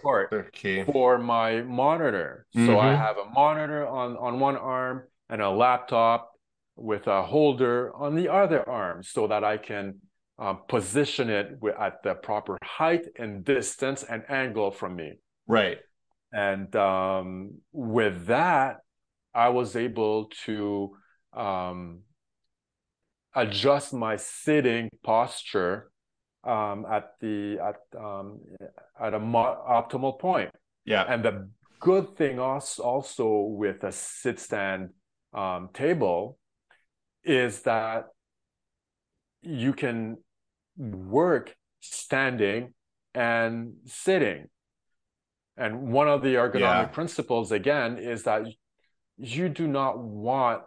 Key. 0.54 0.84
For 0.84 1.18
my 1.18 1.64
monitor. 1.64 2.46
Mm-hmm. 2.56 2.68
So 2.68 2.80
I 2.80 2.90
mm-hmm. 2.90 3.02
have 3.02 3.18
a 3.18 3.30
monitor 3.32 3.88
on, 3.88 4.16
on 4.18 4.40
one 4.40 4.56
arm 4.56 5.04
and 5.30 5.42
a 5.42 5.50
laptop 5.50 6.32
with 6.76 7.08
a 7.08 7.24
holder 7.24 7.92
on 7.96 8.14
the 8.14 8.30
other 8.30 8.68
arm 8.70 9.02
so 9.02 9.26
that 9.26 9.44
I 9.44 9.58
can 9.58 9.96
um, 10.38 10.60
position 10.68 11.32
it 11.32 11.58
at 11.80 12.04
the 12.04 12.14
proper 12.14 12.60
height 12.62 13.08
and 13.18 13.44
distance 13.44 14.04
and 14.04 14.24
angle 14.30 14.70
from 14.70 14.96
me. 14.96 15.14
Right. 15.48 15.80
And 16.32 16.76
um, 16.76 17.62
with 17.72 18.28
that, 18.28 18.78
I 19.34 19.50
was 19.50 19.76
able 19.76 20.30
to 20.46 20.98
um, 21.34 22.02
adjust 23.34 23.92
my 23.92 24.18
sitting 24.18 24.90
posture 25.04 25.90
um, 26.46 26.86
at 26.90 27.14
the 27.20 27.58
at 27.60 28.00
um, 28.00 28.40
at 29.00 29.14
a 29.14 29.20
mo- 29.20 29.64
optimal 29.68 30.20
point. 30.20 30.52
Yeah. 30.86 31.06
And 31.08 31.24
the 31.24 31.50
good 31.80 32.16
thing 32.16 32.40
also 32.40 32.84
also 32.84 33.40
with 33.42 33.84
a 33.84 33.92
sit 33.92 34.40
stand 34.40 34.92
um, 35.34 35.70
table 35.74 36.38
is 37.24 37.62
that 37.64 38.06
you 39.42 39.74
can 39.74 40.18
work 40.78 41.56
standing 41.80 42.74
and 43.14 43.74
sitting. 43.86 44.50
And 45.58 45.92
one 45.92 46.10
of 46.10 46.22
the 46.22 46.36
ergonomic 46.36 46.60
yeah. 46.60 46.86
principles, 46.86 47.52
again, 47.52 47.98
is 47.98 48.24
that 48.24 48.44
you 49.18 49.48
do 49.48 49.68
not 49.68 49.98
want 49.98 50.64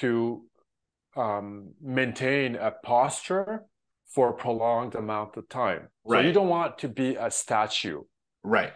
to 0.00 0.44
um, 1.16 1.70
maintain 1.80 2.56
a 2.56 2.70
posture 2.70 3.64
for 4.14 4.30
a 4.30 4.32
prolonged 4.32 4.94
amount 4.94 5.36
of 5.36 5.48
time. 5.48 5.88
Right. 6.04 6.22
So 6.22 6.26
you 6.26 6.32
don't 6.32 6.48
want 6.48 6.78
to 6.78 6.88
be 6.88 7.16
a 7.16 7.30
statue. 7.30 8.02
Right. 8.44 8.72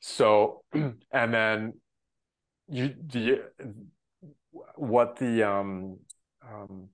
So, 0.00 0.62
and 0.72 1.34
then 1.34 1.72
you 2.68 2.94
the 3.06 3.42
what 4.74 5.16
the 5.16 5.42
um, 5.42 5.98
um, 6.46 6.88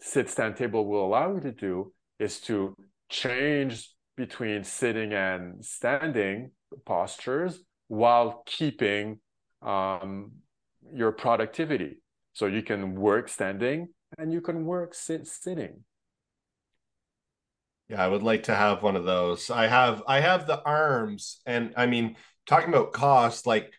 sit 0.00 0.28
stand 0.28 0.56
table 0.56 0.86
will 0.86 1.06
allow 1.06 1.34
you 1.34 1.40
to 1.40 1.52
do 1.52 1.92
is 2.18 2.40
to 2.40 2.74
change 3.08 3.90
between 4.16 4.64
sitting 4.64 5.12
and 5.12 5.64
standing 5.64 6.50
postures 6.84 7.60
while 7.88 8.42
keeping 8.46 9.18
um, 9.62 10.32
your 10.92 11.12
productivity. 11.12 12.02
So 12.32 12.46
you 12.46 12.62
can 12.62 12.94
work 12.94 13.28
standing 13.28 13.88
and 14.18 14.32
you 14.32 14.40
can 14.40 14.64
work 14.64 14.94
sit 14.94 15.26
sitting. 15.26 15.84
Yeah, 17.90 18.04
I 18.04 18.06
would 18.06 18.22
like 18.22 18.44
to 18.44 18.54
have 18.54 18.84
one 18.84 18.94
of 18.94 19.04
those. 19.04 19.50
I 19.50 19.66
have 19.66 20.02
I 20.06 20.20
have 20.20 20.46
the 20.46 20.62
arms 20.62 21.40
and 21.44 21.74
I 21.76 21.86
mean 21.86 22.16
talking 22.46 22.68
about 22.68 22.92
cost 22.92 23.46
like 23.46 23.72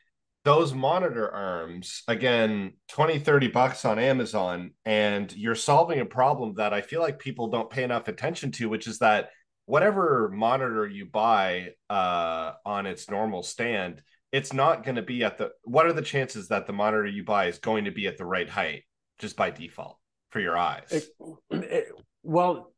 those 0.44 0.74
monitor 0.74 1.30
arms 1.30 2.04
again 2.08 2.74
20 2.90 3.20
30 3.20 3.48
bucks 3.50 3.86
on 3.86 4.00
amazon 4.00 4.72
and 4.86 5.32
you're 5.36 5.54
solving 5.54 6.00
a 6.00 6.06
problem 6.06 6.56
that 6.56 6.74
i 6.74 6.82
feel 6.82 7.00
like 7.00 7.20
people 7.20 7.48
don't 7.48 7.70
pay 7.70 7.84
enough 7.84 8.08
attention 8.08 8.52
to 8.52 8.70
which 8.70 8.88
is 8.88 8.98
that 9.00 9.30
whatever 9.66 10.32
monitor 10.34 10.88
you 10.88 11.06
buy 11.06 11.70
uh, 11.92 12.54
on 12.66 12.88
its 12.88 13.08
normal 13.10 13.44
stand 13.44 14.02
it's 14.32 14.54
not 14.54 14.84
going 14.84 14.96
to 14.96 15.04
be 15.04 15.24
at 15.24 15.38
the 15.38 15.52
what 15.64 15.86
are 15.86 15.94
the 15.94 16.02
chances 16.02 16.48
that 16.48 16.66
the 16.66 16.74
monitor 16.74 17.06
you 17.06 17.24
buy 17.24 17.46
is 17.46 17.60
going 17.60 17.86
to 17.86 17.92
be 17.92 18.08
at 18.08 18.18
the 18.18 18.26
right 18.26 18.50
height 18.50 18.84
just 19.20 19.36
by 19.36 19.52
default 19.52 19.98
for 20.32 20.40
your 20.40 20.58
eyes. 20.58 20.88
It, 20.92 21.06
it, 21.52 21.88
well, 22.24 22.71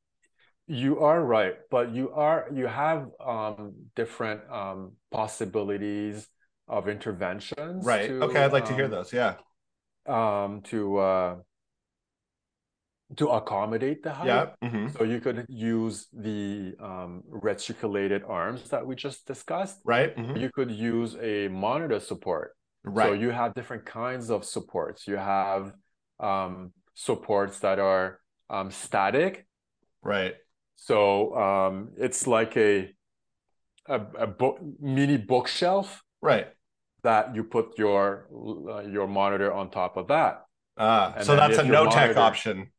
you 0.67 0.99
are 0.99 1.23
right, 1.23 1.55
but 1.69 1.91
you 1.91 2.11
are 2.11 2.47
you 2.53 2.67
have 2.67 3.09
um, 3.19 3.73
different 3.95 4.41
um, 4.49 4.93
possibilities 5.11 6.27
of 6.67 6.87
interventions. 6.87 7.85
right. 7.85 8.07
to, 8.07 8.23
okay, 8.23 8.43
I'd 8.43 8.53
like 8.53 8.65
to 8.65 8.73
hear 8.73 8.85
um, 8.85 8.91
those. 8.91 9.13
Yeah. 9.13 9.35
Um, 10.05 10.61
to 10.63 10.97
uh, 10.97 11.35
to 13.17 13.27
accommodate 13.29 14.01
the 14.03 14.11
height. 14.13 14.27
Yeah. 14.27 14.67
hmm 14.69 14.87
So 14.97 15.03
you 15.03 15.19
could 15.19 15.45
use 15.47 16.07
the 16.13 16.73
um, 16.79 17.23
articulated 17.43 18.23
arms 18.23 18.69
that 18.69 18.85
we 18.85 18.95
just 18.95 19.27
discussed. 19.27 19.79
Right. 19.85 20.15
mhm, 20.15 20.39
You 20.39 20.49
could 20.49 20.71
use 20.71 21.15
a 21.21 21.47
monitor 21.49 21.99
support. 21.99 22.55
Right. 22.83 23.07
So 23.07 23.13
you 23.13 23.29
have 23.29 23.53
different 23.53 23.85
kinds 23.85 24.29
of 24.31 24.43
supports. 24.45 25.07
You 25.07 25.17
have 25.17 25.73
um, 26.19 26.73
supports 26.95 27.59
that 27.59 27.79
are 27.79 28.19
um, 28.49 28.71
static. 28.71 29.45
right. 30.01 30.35
So 30.83 31.33
um, 31.35 31.75
it's 31.97 32.27
like 32.27 32.57
a 32.57 32.93
a, 33.87 33.99
a 34.25 34.27
book, 34.27 34.59
mini 34.81 35.17
bookshelf 35.17 36.03
Right. 36.21 36.47
that 37.03 37.35
you 37.35 37.43
put 37.45 37.77
your 37.77 38.27
uh, 38.69 38.81
your 38.95 39.07
monitor 39.07 39.51
on 39.53 39.69
top 39.71 39.95
of 39.95 40.07
that. 40.07 40.43
Ah, 40.77 41.13
And 41.15 41.25
so 41.25 41.35
that's 41.35 41.57
a 41.57 41.63
no 41.63 41.89
tech 41.89 42.17
option. 42.17 42.71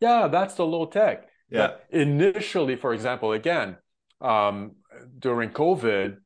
Yeah, 0.00 0.26
that's 0.28 0.54
the 0.54 0.66
low 0.66 0.86
tech. 0.86 1.28
Yeah. 1.50 1.58
But 1.58 1.84
initially, 1.90 2.76
for 2.76 2.92
example, 2.92 3.30
again, 3.32 3.76
um, 4.20 4.56
during 5.18 5.50
COVID, 5.50 6.16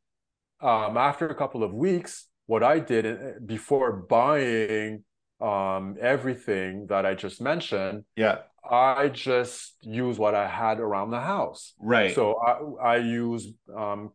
um, 0.60 0.96
after 0.96 1.28
a 1.28 1.34
couple 1.34 1.62
of 1.62 1.72
weeks, 1.74 2.26
what 2.46 2.62
I 2.62 2.78
did 2.78 3.04
uh, 3.06 3.16
before 3.44 3.92
buying 3.92 5.04
um, 5.40 5.96
everything 6.00 6.86
that 6.88 7.06
I 7.06 7.14
just 7.14 7.40
mentioned, 7.40 8.04
Yeah. 8.16 8.38
I 8.68 9.08
just 9.08 9.74
use 9.82 10.18
what 10.18 10.34
I 10.34 10.46
had 10.46 10.80
around 10.80 11.10
the 11.10 11.20
house. 11.20 11.72
Right. 11.80 12.14
So 12.14 12.36
I, 12.36 12.94
I 12.94 12.96
use 12.98 13.48
um, 13.74 14.12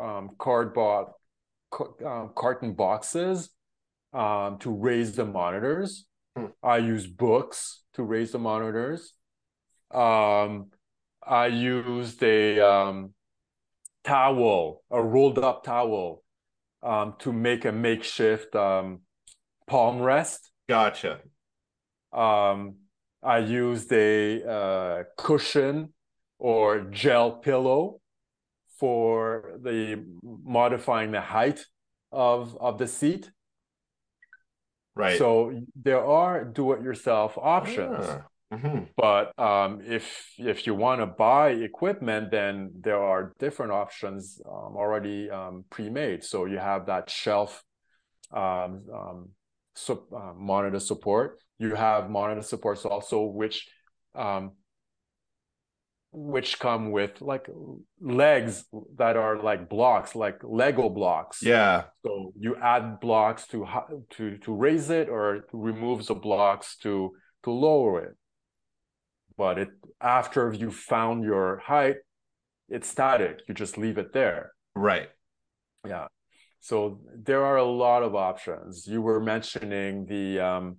um, 0.00 0.30
cardboard, 0.38 1.08
um, 2.04 2.30
carton 2.34 2.72
boxes 2.72 3.50
um, 4.12 4.58
to 4.60 4.70
raise 4.70 5.12
the 5.12 5.26
monitors. 5.26 6.06
Hmm. 6.36 6.46
I 6.62 6.78
use 6.78 7.06
books 7.06 7.82
to 7.94 8.02
raise 8.02 8.32
the 8.32 8.38
monitors. 8.38 9.12
Um, 9.92 10.70
I 11.24 11.46
used 11.46 12.22
a 12.22 12.60
um, 12.60 13.12
towel, 14.04 14.82
a 14.90 15.02
rolled 15.02 15.38
up 15.38 15.64
towel, 15.64 16.24
um, 16.82 17.14
to 17.20 17.32
make 17.32 17.64
a 17.64 17.72
makeshift 17.72 18.56
um, 18.56 19.00
palm 19.66 20.00
rest. 20.00 20.51
Gotcha. 20.76 21.12
Um, 22.12 22.58
I 23.22 23.38
used 23.38 23.90
a 23.92 24.42
uh, 24.58 24.96
cushion 25.16 25.92
or 26.38 26.66
gel 26.90 27.28
pillow 27.46 28.00
for 28.78 29.58
the 29.66 30.02
modifying 30.60 31.10
the 31.12 31.24
height 31.36 31.60
of 32.10 32.56
of 32.60 32.78
the 32.78 32.88
seat. 32.98 33.30
Right. 34.94 35.18
So 35.18 35.30
there 35.88 36.04
are 36.04 36.44
do-it-yourself 36.44 37.38
options. 37.38 38.04
Ah, 38.08 38.56
mhm. 38.56 38.88
But 39.04 39.24
um, 39.38 39.80
if 39.96 40.04
if 40.52 40.66
you 40.66 40.74
want 40.74 41.00
to 41.00 41.06
buy 41.06 41.46
equipment, 41.70 42.30
then 42.30 42.52
there 42.86 43.02
are 43.10 43.32
different 43.38 43.72
options 43.72 44.40
um, 44.44 44.70
already 44.82 45.30
um, 45.30 45.64
pre-made. 45.70 46.20
So 46.24 46.44
you 46.52 46.58
have 46.58 46.82
that 46.92 47.08
shelf 47.08 47.64
um, 49.88 49.98
uh, 50.14 50.32
monitor 50.34 50.80
support. 50.80 51.38
You 51.58 51.74
have 51.74 52.10
monitor 52.10 52.42
supports 52.42 52.84
also, 52.84 53.22
which 53.22 53.68
um, 54.14 54.52
which 56.12 56.58
come 56.58 56.90
with 56.90 57.20
like 57.20 57.48
legs 58.00 58.64
that 58.96 59.16
are 59.16 59.42
like 59.42 59.68
blocks, 59.68 60.14
like 60.14 60.40
Lego 60.42 60.88
blocks. 60.90 61.42
Yeah. 61.42 61.84
So 62.04 62.32
you 62.38 62.56
add 62.56 63.00
blocks 63.00 63.46
to 63.48 63.66
to 64.10 64.38
to 64.38 64.54
raise 64.54 64.90
it, 64.90 65.08
or 65.08 65.44
removes 65.52 66.08
the 66.08 66.14
blocks 66.14 66.76
to 66.78 67.12
to 67.44 67.50
lower 67.50 68.04
it. 68.04 68.16
But 69.36 69.58
it 69.58 69.70
after 70.00 70.52
you 70.52 70.70
found 70.70 71.24
your 71.24 71.62
height, 71.64 71.96
it's 72.68 72.88
static. 72.88 73.40
You 73.48 73.54
just 73.54 73.78
leave 73.78 73.98
it 73.98 74.12
there. 74.12 74.52
Right. 74.74 75.08
Yeah. 75.86 76.08
So 76.62 77.00
there 77.28 77.44
are 77.44 77.56
a 77.56 77.64
lot 77.64 78.02
of 78.04 78.14
options. 78.14 78.86
You 78.86 79.02
were 79.02 79.20
mentioning 79.20 80.06
the 80.06 80.40
um, 80.40 80.76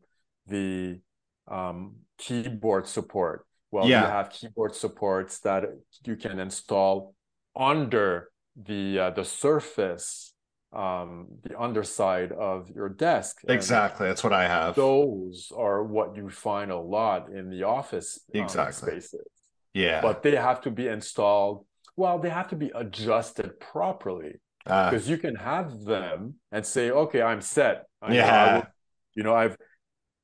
the 0.47 1.01
um, 1.47 1.77
keyboard 2.17 2.87
support. 2.87 3.45
Well, 3.69 3.85
Yeah. 3.87 4.01
you 4.01 4.07
have 4.07 4.29
keyboard 4.29 4.73
supports 4.75 5.39
that 5.41 5.63
you 6.05 6.15
can 6.15 6.39
install 6.39 7.13
under 7.53 8.29
the 8.55 8.83
uh, 8.99 9.09
the 9.19 9.25
surface, 9.25 10.33
um, 10.71 11.27
the 11.43 11.59
underside 11.59 12.31
of 12.31 12.69
your 12.69 12.87
desk. 12.87 13.41
And 13.43 13.51
Exactly. 13.51 14.07
That's 14.07 14.23
what 14.23 14.33
I 14.33 14.47
have. 14.47 14.75
Those 14.75 15.51
are 15.65 15.83
what 15.83 16.15
you 16.15 16.29
find 16.29 16.71
a 16.71 16.79
lot 16.79 17.29
in 17.29 17.49
the 17.49 17.63
office 17.63 18.09
um, 18.33 18.41
Exactly. 18.41 19.01
spaces 19.01 19.27
yeah. 19.73 20.01
but 20.01 20.23
they 20.23 20.35
have 20.35 20.61
to 20.61 20.71
be 20.71 20.87
installed 20.87 21.65
well 21.95 22.19
they 22.19 22.29
have 22.29 22.47
to 22.49 22.55
be 22.55 22.71
adjusted 22.75 23.59
properly 23.59 24.33
Ah, 24.65 24.89
because 24.89 25.09
you 25.09 25.17
can 25.17 25.35
have 25.35 25.83
them 25.83 26.35
and 26.51 26.65
say 26.65 26.89
okay 26.89 27.21
i'm 27.21 27.41
set 27.41 27.83
I 28.01 28.09
know 28.09 28.15
Yeah. 28.15 28.55
will- 28.55 28.67
you 29.15 29.23
know 29.23 29.35
i've 29.35 29.57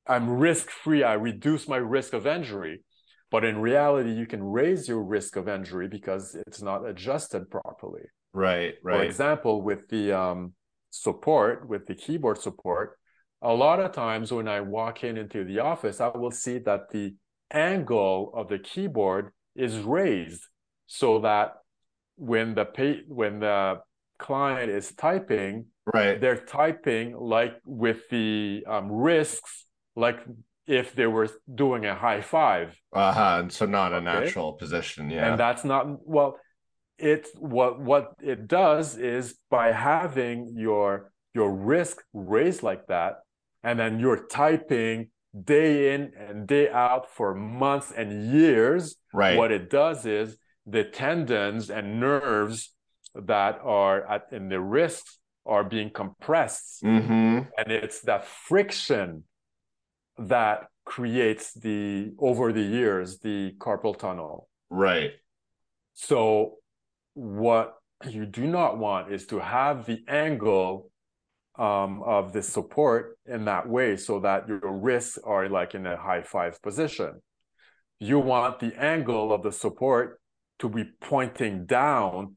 i'm 0.06 0.30
risk 0.30 0.70
free 0.70 1.02
i 1.04 1.12
reduce 1.14 1.68
my 1.68 1.76
risk 1.76 2.14
of 2.14 2.26
injury 2.26 2.82
but 3.30 3.44
in 3.44 3.58
reality 3.60 4.12
you 4.12 4.26
can 4.26 4.42
raise 4.42 4.88
your 4.88 5.02
risk 5.02 5.36
of 5.36 5.46
injury 5.48 5.88
because 5.88 6.34
it's 6.46 6.62
not 6.62 6.88
adjusted 6.88 7.50
properly 7.50 8.02
right. 8.32 8.74
right. 8.82 8.96
for 8.96 9.02
example 9.04 9.62
with 9.62 9.88
the 9.88 10.12
um, 10.12 10.54
support 10.90 11.68
with 11.68 11.86
the 11.86 11.94
keyboard 11.94 12.38
support 12.38 12.98
a 13.42 13.52
lot 13.52 13.78
of 13.78 13.92
times 13.92 14.32
when 14.32 14.48
i 14.48 14.60
walk 14.60 15.04
in 15.04 15.18
into 15.18 15.44
the 15.44 15.58
office 15.58 16.00
i 16.00 16.08
will 16.08 16.30
see 16.30 16.58
that 16.58 16.90
the 16.92 17.14
angle 17.52 18.32
of 18.34 18.48
the 18.48 18.58
keyboard 18.58 19.32
is 19.54 19.78
raised 19.80 20.42
so 20.86 21.20
that 21.20 21.54
when 22.16 22.54
the 22.54 22.64
pay, 22.64 23.00
when 23.06 23.40
the 23.40 23.80
client 24.28 24.70
is 24.70 24.86
typing 25.06 25.54
Right. 25.92 26.20
they're 26.20 26.44
typing 26.60 27.06
like 27.36 27.54
with 27.64 28.00
the 28.10 28.62
um, 28.74 28.86
risks 28.92 29.66
like 29.96 30.18
if 30.66 30.86
they 30.94 31.06
were 31.16 31.28
doing 31.62 31.82
a 31.86 31.96
high 32.06 32.20
five 32.36 32.68
Uh 32.92 33.12
huh. 33.12 33.36
And 33.40 33.50
so 33.52 33.66
not 33.66 33.92
a 33.92 33.96
Okay. 33.96 34.04
natural 34.04 34.52
position. 34.62 35.10
Yeah. 35.10 35.26
and 35.26 35.34
that's 35.44 35.64
not 35.72 35.82
well 36.14 36.30
it 36.98 37.22
what 37.38 37.72
what 37.90 38.04
it 38.32 38.40
does 38.46 38.86
is 39.16 39.24
by 39.56 39.66
having 39.72 40.36
your 40.66 41.10
your 41.38 41.50
risk 41.74 41.96
raised 42.12 42.62
like 42.70 42.84
that 42.94 43.12
and 43.66 43.74
then 43.80 43.92
you're 44.02 44.26
typing 44.42 44.96
day 45.54 45.94
in 45.94 46.12
and 46.24 46.46
day 46.46 46.66
out 46.86 47.04
for 47.16 47.28
months 47.34 47.88
and 48.00 48.08
years 48.38 48.82
right. 49.22 49.36
what 49.38 49.50
it 49.58 49.70
does 49.70 50.04
is 50.20 50.36
the 50.66 50.84
tendons 50.84 51.70
and 51.70 51.84
nerves 52.00 52.58
that 53.14 53.60
are 53.62 54.06
at 54.06 54.26
in 54.32 54.48
the 54.48 54.60
wrists 54.60 55.18
are 55.46 55.64
being 55.64 55.90
compressed 55.90 56.82
mm-hmm. 56.82 57.40
and 57.58 57.72
it's 57.72 58.00
that 58.02 58.26
friction 58.26 59.24
that 60.18 60.66
creates 60.84 61.52
the 61.54 62.12
over 62.18 62.52
the 62.52 62.62
years 62.62 63.18
the 63.20 63.52
carpal 63.58 63.96
tunnel 63.96 64.48
Right. 64.70 65.12
so 65.94 66.56
what 67.14 67.74
you 68.08 68.24
do 68.26 68.46
not 68.46 68.78
want 68.78 69.12
is 69.12 69.26
to 69.26 69.38
have 69.38 69.86
the 69.86 70.02
angle 70.08 70.90
um, 71.58 72.02
of 72.02 72.32
the 72.32 72.42
support 72.42 73.18
in 73.26 73.44
that 73.44 73.68
way 73.68 73.96
so 73.96 74.20
that 74.20 74.48
your 74.48 74.72
wrists 74.72 75.18
are 75.22 75.48
like 75.48 75.74
in 75.74 75.86
a 75.86 75.96
high 75.96 76.22
five 76.22 76.60
position. 76.62 77.20
You 77.98 78.18
want 78.18 78.60
the 78.60 78.74
angle 78.82 79.32
of 79.32 79.42
the 79.42 79.52
support 79.52 80.20
to 80.60 80.68
be 80.70 80.84
pointing 81.00 81.66
down 81.66 82.36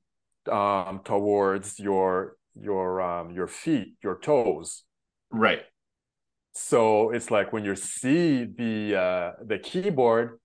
um, 0.50 1.02
towards 1.04 1.80
your 1.80 2.38
your 2.56 3.02
um, 3.02 3.32
your 3.32 3.48
feet, 3.48 3.96
your 4.04 4.20
toes. 4.20 4.84
Right. 5.32 5.62
So 6.54 7.10
it's 7.10 7.32
like 7.32 7.52
when 7.52 7.66
you 7.66 7.76
see 7.76 8.46
the 8.46 8.96
uh, 8.96 9.32
the 9.44 9.58
keyboard, 9.58 10.40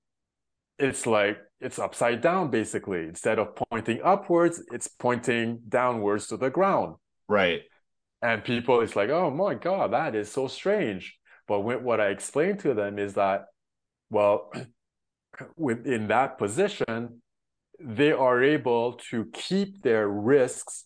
it's 0.78 1.06
like 1.06 1.38
it's 1.60 1.78
upside 1.78 2.20
down 2.20 2.50
basically. 2.50 3.04
Instead 3.04 3.38
of 3.38 3.56
pointing 3.56 4.00
upwards, 4.02 4.62
it's 4.72 4.88
pointing 4.88 5.60
downwards 5.68 6.28
to 6.28 6.36
the 6.36 6.50
ground. 6.50 6.96
Right. 7.28 7.62
And 8.22 8.42
people, 8.42 8.80
it's 8.80 8.96
like, 8.96 9.10
oh 9.10 9.30
my 9.30 9.54
god, 9.54 9.92
that 9.92 10.14
is 10.14 10.30
so 10.30 10.48
strange. 10.48 11.16
But 11.46 11.60
when, 11.60 11.84
what 11.84 12.00
I 12.00 12.08
explain 12.08 12.56
to 12.58 12.74
them 12.74 12.98
is 12.98 13.14
that, 13.14 13.46
well, 14.10 14.52
within 15.56 16.08
that 16.08 16.38
position, 16.38 17.22
they 17.80 18.12
are 18.12 18.42
able 18.42 18.94
to 19.10 19.26
keep 19.32 19.82
their 19.82 20.08
risks 20.08 20.84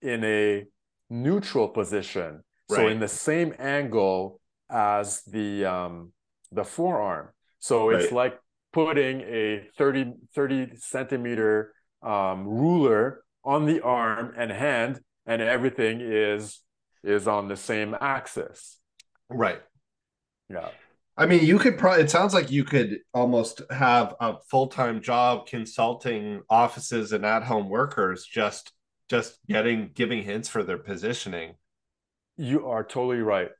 in 0.00 0.24
a 0.24 0.66
neutral 1.08 1.68
position. 1.68 2.42
So 2.68 2.86
in 2.86 3.00
the 3.00 3.08
same 3.08 3.54
angle 3.58 4.40
as 4.70 5.22
the 5.22 5.64
um, 5.64 6.12
the 6.52 6.64
forearm. 6.64 7.30
So 7.58 7.90
it's 7.90 8.12
like 8.12 8.38
putting 8.72 9.20
a 9.22 9.68
30, 9.76 10.14
30 10.34 10.76
centimeter 10.76 11.74
um, 12.02 12.46
ruler 12.46 13.24
on 13.44 13.66
the 13.66 13.82
arm 13.82 14.32
and 14.36 14.50
hand, 14.50 15.00
and 15.26 15.42
everything 15.42 16.00
is 16.00 16.60
is 17.02 17.26
on 17.26 17.48
the 17.48 17.56
same 17.56 17.96
axis. 18.00 18.78
Right. 19.28 19.60
Yeah. 20.48 20.68
I 21.20 21.26
mean, 21.26 21.44
you 21.44 21.58
could 21.58 21.76
probably, 21.78 22.02
it 22.02 22.10
sounds 22.10 22.32
like 22.32 22.50
you 22.50 22.64
could 22.64 22.98
almost 23.12 23.60
have 23.70 24.14
a 24.20 24.36
full 24.50 24.68
time 24.68 25.02
job 25.02 25.46
consulting 25.46 26.40
offices 26.48 27.12
and 27.12 27.26
at 27.26 27.42
home 27.44 27.68
workers 27.68 28.24
just 28.24 28.72
just 29.10 29.38
getting 29.46 29.90
giving 29.94 30.22
hints 30.22 30.48
for 30.48 30.62
their 30.62 30.78
positioning. 30.78 31.56
You 32.38 32.66
are 32.68 32.82
totally 32.82 33.20
right. 33.20 33.50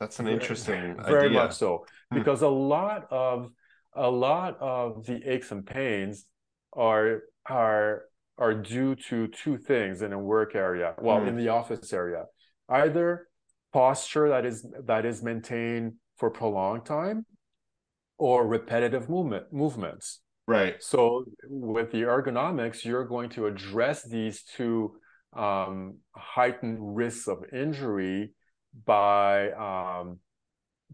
That's 0.00 0.18
an 0.18 0.26
interesting 0.26 0.96
very 1.04 1.26
idea. 1.26 1.38
much 1.38 1.52
so 1.54 1.86
Hmm. 2.10 2.18
because 2.18 2.42
a 2.42 2.48
lot 2.48 3.06
of 3.12 3.50
a 3.94 4.10
lot 4.10 4.58
of 4.60 5.06
the 5.06 5.22
aches 5.24 5.52
and 5.52 5.64
pains 5.64 6.26
are 6.72 7.22
are 7.48 8.06
are 8.38 8.54
due 8.54 8.96
to 8.96 9.28
two 9.28 9.56
things 9.56 10.02
in 10.02 10.12
a 10.12 10.18
work 10.18 10.56
area 10.56 10.94
well 11.00 11.20
Hmm. 11.20 11.28
in 11.28 11.36
the 11.36 11.48
office 11.50 11.92
area 11.92 12.24
either 12.68 13.28
posture 13.72 14.30
that 14.30 14.44
is 14.44 14.66
that 14.86 15.04
is 15.06 15.22
maintained 15.22 15.94
for 16.16 16.30
prolonged 16.30 16.84
time 16.84 17.26
or 18.18 18.46
repetitive 18.46 19.08
movement 19.08 19.52
movements 19.52 20.20
Right. 20.46 20.82
so 20.82 21.24
with 21.48 21.90
the 21.90 22.02
ergonomics, 22.02 22.84
you're 22.84 23.06
going 23.06 23.30
to 23.30 23.46
address 23.46 24.02
these 24.02 24.42
two 24.42 24.96
um, 25.32 25.96
heightened 26.14 26.96
risks 26.96 27.28
of 27.28 27.44
injury 27.50 28.32
by 28.84 29.50
um, 29.52 30.18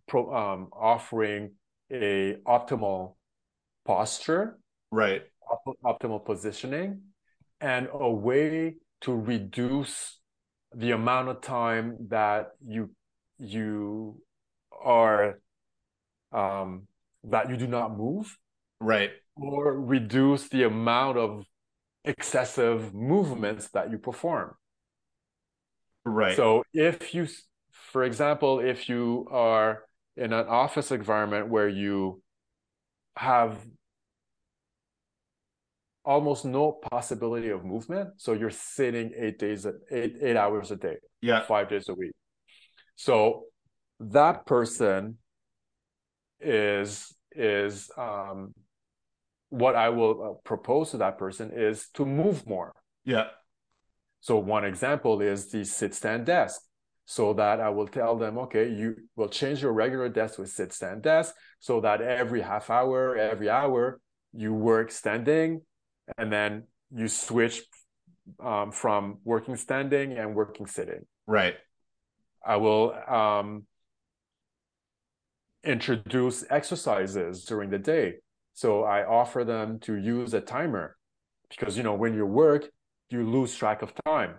pro, 0.06 0.32
um, 0.32 0.68
offering 0.72 1.52
a 1.90 2.36
optimal 2.46 3.16
posture, 3.84 4.58
Right. 4.92 5.22
op- 5.50 5.78
optimal 5.84 6.24
positioning, 6.24 7.00
and 7.60 7.88
a 7.92 8.08
way 8.08 8.76
to 9.00 9.16
reduce 9.16 10.20
the 10.72 10.92
amount 10.92 11.28
of 11.28 11.40
time 11.40 11.96
that 12.10 12.50
you 12.64 12.90
you 13.38 14.22
are 14.82 15.40
um, 16.32 16.86
that 17.24 17.50
you 17.50 17.56
do 17.56 17.66
not 17.66 17.96
move 17.96 18.36
Right. 18.80 19.10
or 19.36 19.78
reduce 19.78 20.48
the 20.48 20.64
amount 20.64 21.18
of 21.18 21.44
excessive 22.04 22.94
movements 22.94 23.68
that 23.70 23.90
you 23.90 23.98
perform. 23.98 24.54
Right. 26.04 26.36
So 26.36 26.62
if 26.72 27.14
you, 27.14 27.26
for 27.70 28.04
example, 28.04 28.60
if 28.60 28.88
you 28.88 29.26
are 29.30 29.82
in 30.16 30.32
an 30.32 30.46
office 30.46 30.90
environment 30.90 31.48
where 31.48 31.68
you 31.68 32.22
have 33.16 33.58
almost 36.04 36.44
no 36.46 36.72
possibility 36.72 37.50
of 37.50 37.64
movement, 37.64 38.10
so 38.16 38.32
you're 38.32 38.50
sitting 38.50 39.12
eight 39.16 39.38
days, 39.38 39.66
eight 39.90 40.16
eight 40.22 40.36
hours 40.36 40.70
a 40.70 40.76
day, 40.76 40.96
yeah. 41.20 41.42
five 41.42 41.68
days 41.68 41.88
a 41.88 41.94
week. 41.94 42.12
So 42.96 43.44
that 44.00 44.46
person 44.46 45.18
is 46.40 47.14
is 47.32 47.90
um, 47.96 48.54
what 49.50 49.76
I 49.76 49.90
will 49.90 50.22
uh, 50.22 50.40
propose 50.42 50.90
to 50.92 50.96
that 50.98 51.18
person 51.18 51.52
is 51.54 51.88
to 51.94 52.04
move 52.04 52.46
more. 52.46 52.74
Yeah. 53.04 53.28
So 54.20 54.38
one 54.38 54.64
example 54.64 55.20
is 55.20 55.50
the 55.50 55.64
sit 55.64 55.94
stand 55.94 56.26
desk. 56.26 56.62
So 57.04 57.32
that 57.34 57.60
I 57.60 57.70
will 57.70 57.88
tell 57.88 58.16
them, 58.16 58.38
okay, 58.38 58.70
you 58.70 58.94
will 59.16 59.28
change 59.28 59.62
your 59.62 59.72
regular 59.72 60.08
desk 60.08 60.38
with 60.38 60.48
sit 60.48 60.72
stand 60.72 61.02
desk 61.02 61.34
so 61.58 61.80
that 61.80 62.00
every 62.00 62.40
half 62.40 62.70
hour, 62.70 63.16
every 63.16 63.50
hour, 63.50 64.00
you 64.32 64.54
work 64.54 64.92
standing 64.92 65.62
and 66.16 66.32
then 66.32 66.64
you 66.94 67.08
switch 67.08 67.62
um, 68.38 68.70
from 68.70 69.18
working 69.24 69.56
standing 69.56 70.12
and 70.12 70.36
working 70.36 70.66
sitting. 70.66 71.04
Right. 71.26 71.54
I 72.46 72.56
will 72.58 72.94
um, 73.08 73.64
introduce 75.64 76.44
exercises 76.50 77.44
during 77.44 77.70
the 77.70 77.78
day. 77.78 78.14
So 78.54 78.84
I 78.84 79.04
offer 79.06 79.44
them 79.44 79.78
to 79.80 79.94
use 79.96 80.34
a 80.34 80.40
timer 80.40 80.96
because 81.48 81.76
you 81.76 81.82
know 81.82 81.94
when 81.94 82.14
you 82.14 82.26
work, 82.26 82.68
you 83.08 83.28
lose 83.28 83.54
track 83.56 83.82
of 83.82 83.92
time. 84.06 84.34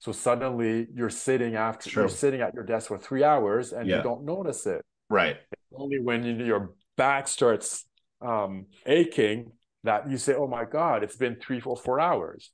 So 0.00 0.12
suddenly 0.12 0.86
you're 0.94 1.10
sitting 1.10 1.56
after 1.56 1.90
True. 1.90 2.02
you're 2.04 2.08
sitting 2.08 2.40
at 2.40 2.54
your 2.54 2.64
desk 2.64 2.88
for 2.88 2.98
three 2.98 3.24
hours 3.24 3.72
and 3.72 3.88
Yeah. 3.88 3.96
you 3.98 4.02
don't 4.02 4.24
notice 4.24 4.66
it. 4.66 4.84
Right. 5.10 5.36
Only 5.74 6.00
when 6.00 6.24
you, 6.24 6.34
your 6.44 6.74
back 6.96 7.28
starts 7.28 7.86
um, 8.20 8.66
aching 8.86 9.52
that 9.84 10.10
you 10.10 10.18
say, 10.18 10.34
"Oh 10.34 10.46
my 10.48 10.64
God, 10.64 11.02
it's 11.04 11.16
been 11.16 11.36
three 11.36 11.60
or 11.64 11.76
four 11.76 12.00
hours." 12.00 12.52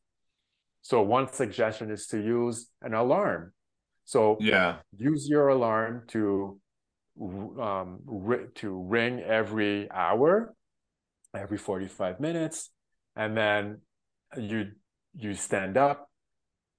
So 0.82 1.00
one 1.02 1.32
suggestion 1.32 1.90
is 1.90 2.06
to 2.08 2.18
use 2.18 2.68
an 2.82 2.92
alarm. 2.94 3.52
So 4.04 4.36
Yeah. 4.40 4.76
use 4.96 5.28
your 5.28 5.48
alarm 5.48 6.04
to 6.08 6.60
um, 7.20 8.00
ri- 8.06 8.46
to 8.56 8.82
ring 8.82 9.20
every 9.20 9.90
hour, 9.90 10.54
every 11.34 11.58
45 11.58 12.20
minutes, 12.20 12.70
and 13.16 13.36
then 13.36 13.80
you 14.36 14.72
you 15.16 15.34
stand 15.34 15.76
up, 15.76 16.10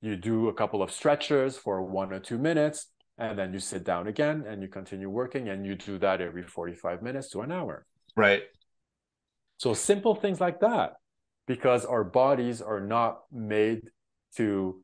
you 0.02 0.16
do 0.18 0.50
a 0.50 0.54
couple 0.54 0.84
of 0.84 0.92
stretches 0.92 1.58
for 1.58 1.82
one 1.82 2.12
or 2.12 2.20
two 2.20 2.38
minutes, 2.38 2.92
and 3.18 3.40
then 3.40 3.54
you 3.54 3.60
sit 3.60 3.86
down 3.86 4.08
again 4.08 4.44
and 4.46 4.62
you 4.62 4.68
continue 4.68 5.10
working, 5.10 5.48
and 5.48 5.66
you 5.66 5.76
do 5.76 5.98
that 6.00 6.20
every 6.20 6.44
45 6.44 7.02
minutes 7.02 7.30
to 7.30 7.42
an 7.42 7.52
hour. 7.52 7.86
Right. 8.18 8.44
So 9.58 9.74
simple 9.74 10.16
things 10.16 10.42
like 10.42 10.60
that, 10.60 10.94
because 11.48 11.86
our 11.86 12.04
bodies 12.04 12.62
are 12.62 12.82
not 12.82 13.22
made 13.32 13.84
to 14.36 14.84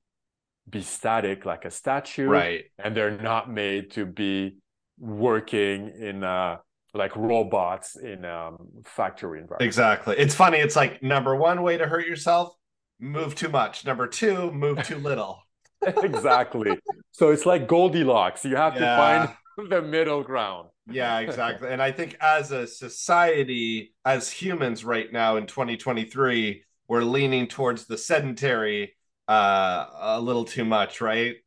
be 0.70 0.82
static 0.82 1.46
like 1.46 1.66
a 1.66 1.72
statue 1.72 2.28
Right. 2.30 2.66
and 2.80 2.96
they're 2.96 3.18
not 3.18 3.52
made 3.52 3.92
to 3.92 4.06
be 4.06 4.56
working 5.02 5.90
in 6.00 6.24
uh 6.24 6.58
like 6.94 7.16
robots 7.18 7.98
in 7.98 8.26
um 8.26 8.70
factory 8.86 9.40
environment 9.42 9.66
Exactly. 9.68 10.16
It's 10.18 10.36
funny. 10.36 10.60
It's 10.60 10.78
like 10.78 11.04
number 11.04 11.36
one 11.36 11.64
way 11.64 11.78
to 11.78 11.88
hurt 11.88 12.08
yourself, 12.08 12.56
move 13.00 13.36
too 13.36 13.50
much. 13.50 13.86
Number 13.86 14.08
two, 14.08 14.52
move 14.52 14.84
too 14.86 14.98
little. 14.98 15.42
exactly 16.04 16.78
so 17.12 17.32
it's 17.32 17.46
like 17.48 17.68
goldilocks 17.68 18.46
you 18.46 18.56
have 18.56 18.76
Yeah. 18.76 18.82
to 18.82 18.96
find 18.96 19.30
the 19.70 19.82
middle 19.82 20.24
ground 20.24 20.70
Yeah, 20.90 21.20
exactly. 21.20 21.70
and 21.70 21.82
I 21.82 21.92
think 21.92 22.18
as 22.22 22.52
a 22.52 22.68
society, 22.68 23.96
as 24.06 24.30
humans 24.32 24.86
right 24.86 25.12
now 25.12 25.38
in 25.38 25.48
2023, 25.48 26.64
we're 26.88 27.04
leaning 27.04 27.48
towards 27.48 27.86
the 27.88 27.98
sedentary 27.98 28.94
uh 29.28 29.88
a 30.18 30.22
little 30.22 30.46
too 30.46 30.66
much, 30.66 31.02
right? 31.02 31.38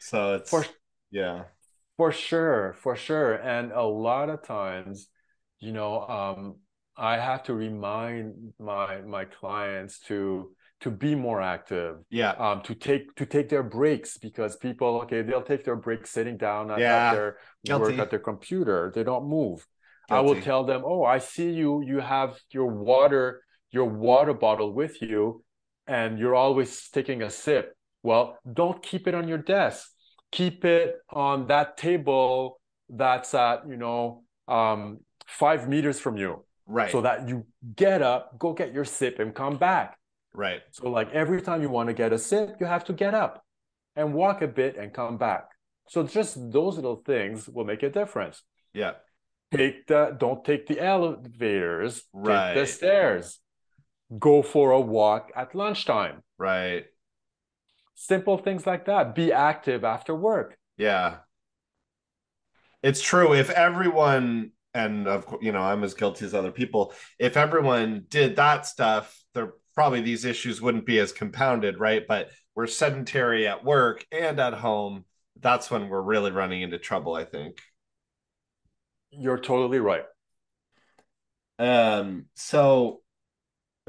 So 0.00 0.34
it's 0.36 0.50
for 0.50 0.64
yeah. 1.10 1.44
For 2.00 2.12
sure 2.12 2.74
for 2.82 2.96
sure. 2.96 3.34
And 3.34 3.72
a 3.72 3.82
lot 3.82 4.30
of 4.30 4.38
times 4.42 5.08
you 5.66 5.72
know 5.78 5.92
um 6.18 6.56
i 6.96 7.14
have 7.28 7.42
to 7.48 7.52
remind 7.52 8.54
my 8.58 9.02
my 9.16 9.24
clients 9.26 9.94
to 10.08 10.20
to 10.84 10.90
be 10.90 11.12
more 11.14 11.40
active 11.42 11.94
Yeah. 12.08 12.32
um, 12.44 12.62
to 12.68 12.74
take 12.74 13.04
to 13.20 13.26
take 13.34 13.48
their 13.50 13.62
breaks 13.78 14.10
because 14.26 14.52
people 14.56 14.90
okay 15.02 15.20
they'll 15.20 15.48
take 15.52 15.64
their 15.68 15.80
breaks 15.86 16.08
sitting 16.16 16.38
down 16.38 16.70
at, 16.70 16.80
at 16.80 17.12
their 17.16 17.30
guilty. 17.66 17.82
work 17.82 17.98
at 18.04 18.10
their 18.12 18.24
computer. 18.32 18.80
They 18.94 19.04
don't 19.10 19.26
move. 19.38 19.58
I 20.16 20.20
will 20.26 20.40
tell 20.50 20.62
them 20.70 20.80
oh 20.92 21.02
i 21.16 21.18
see 21.18 21.50
you 21.60 21.70
you 21.90 21.98
have 22.16 22.30
your 22.56 22.68
water 22.90 23.24
your 23.76 23.88
water 24.08 24.34
bottle 24.46 24.70
with 24.80 24.94
you 25.02 25.22
and 25.86 26.18
you're 26.18 26.38
always 26.44 26.70
taking 26.96 27.20
a 27.22 27.30
sip. 27.44 27.66
Well 28.08 28.24
don't 28.60 28.80
keep 28.90 29.02
it 29.08 29.14
on 29.20 29.28
your 29.32 29.42
desk 29.58 29.82
keep 30.32 30.64
it 30.64 30.96
on 31.10 31.46
that 31.48 31.76
table 31.76 32.60
that's 32.88 33.34
at 33.34 33.66
you 33.68 33.76
know 33.76 34.22
um, 34.48 34.98
five 35.26 35.68
meters 35.68 35.98
from 35.98 36.16
you 36.16 36.44
Right. 36.66 36.92
so 36.92 37.00
that 37.00 37.28
you 37.28 37.46
get 37.74 38.00
up 38.00 38.38
go 38.38 38.52
get 38.52 38.72
your 38.72 38.84
sip 38.84 39.18
and 39.18 39.34
come 39.34 39.56
back 39.56 39.98
right. 40.34 40.60
so 40.70 40.88
like 40.88 41.10
every 41.12 41.42
time 41.42 41.62
you 41.62 41.68
want 41.68 41.88
to 41.88 41.94
get 41.94 42.12
a 42.12 42.18
sip, 42.18 42.56
you 42.60 42.66
have 42.66 42.84
to 42.84 42.92
get 42.92 43.12
up 43.12 43.42
and 43.96 44.14
walk 44.14 44.40
a 44.40 44.46
bit 44.46 44.76
and 44.76 44.92
come 44.94 45.16
back. 45.18 45.48
So 45.88 46.04
just 46.04 46.36
those 46.52 46.76
little 46.76 47.02
things 47.04 47.48
will 47.48 47.64
make 47.64 47.82
a 47.82 47.90
difference. 47.90 48.42
Yeah. 48.72 48.92
Take 49.52 49.88
the 49.88 50.14
don't 50.16 50.44
take 50.44 50.68
the 50.68 50.78
elevators, 50.80 52.04
Right. 52.12 52.54
take 52.54 52.62
the 52.62 52.66
stairs. 52.66 53.40
Go 54.16 54.42
for 54.42 54.70
a 54.70 54.80
walk 54.80 55.32
at 55.34 55.54
lunchtime. 55.56 56.22
Right. 56.38 56.84
Simple 58.02 58.38
things 58.38 58.66
like 58.66 58.86
that. 58.86 59.14
Be 59.14 59.30
active 59.30 59.84
after 59.84 60.14
work. 60.14 60.56
Yeah. 60.78 61.18
It's 62.82 63.02
true. 63.02 63.34
If 63.34 63.50
everyone, 63.50 64.52
and 64.72 65.06
of 65.06 65.26
course, 65.26 65.44
you 65.44 65.52
know, 65.52 65.60
I'm 65.60 65.84
as 65.84 65.92
guilty 65.92 66.24
as 66.24 66.32
other 66.32 66.50
people, 66.50 66.94
if 67.18 67.36
everyone 67.36 68.06
did 68.08 68.36
that 68.36 68.64
stuff, 68.64 69.22
there 69.34 69.52
probably 69.74 70.00
these 70.00 70.24
issues 70.24 70.62
wouldn't 70.62 70.86
be 70.86 70.98
as 70.98 71.12
compounded, 71.12 71.78
right? 71.78 72.02
But 72.08 72.30
we're 72.54 72.68
sedentary 72.68 73.46
at 73.46 73.66
work 73.66 74.06
and 74.10 74.40
at 74.40 74.54
home. 74.54 75.04
That's 75.38 75.70
when 75.70 75.90
we're 75.90 76.00
really 76.00 76.30
running 76.30 76.62
into 76.62 76.78
trouble, 76.78 77.14
I 77.14 77.26
think. 77.26 77.58
You're 79.10 79.38
totally 79.38 79.78
right. 79.78 80.06
Um, 81.58 82.28
so 82.34 82.99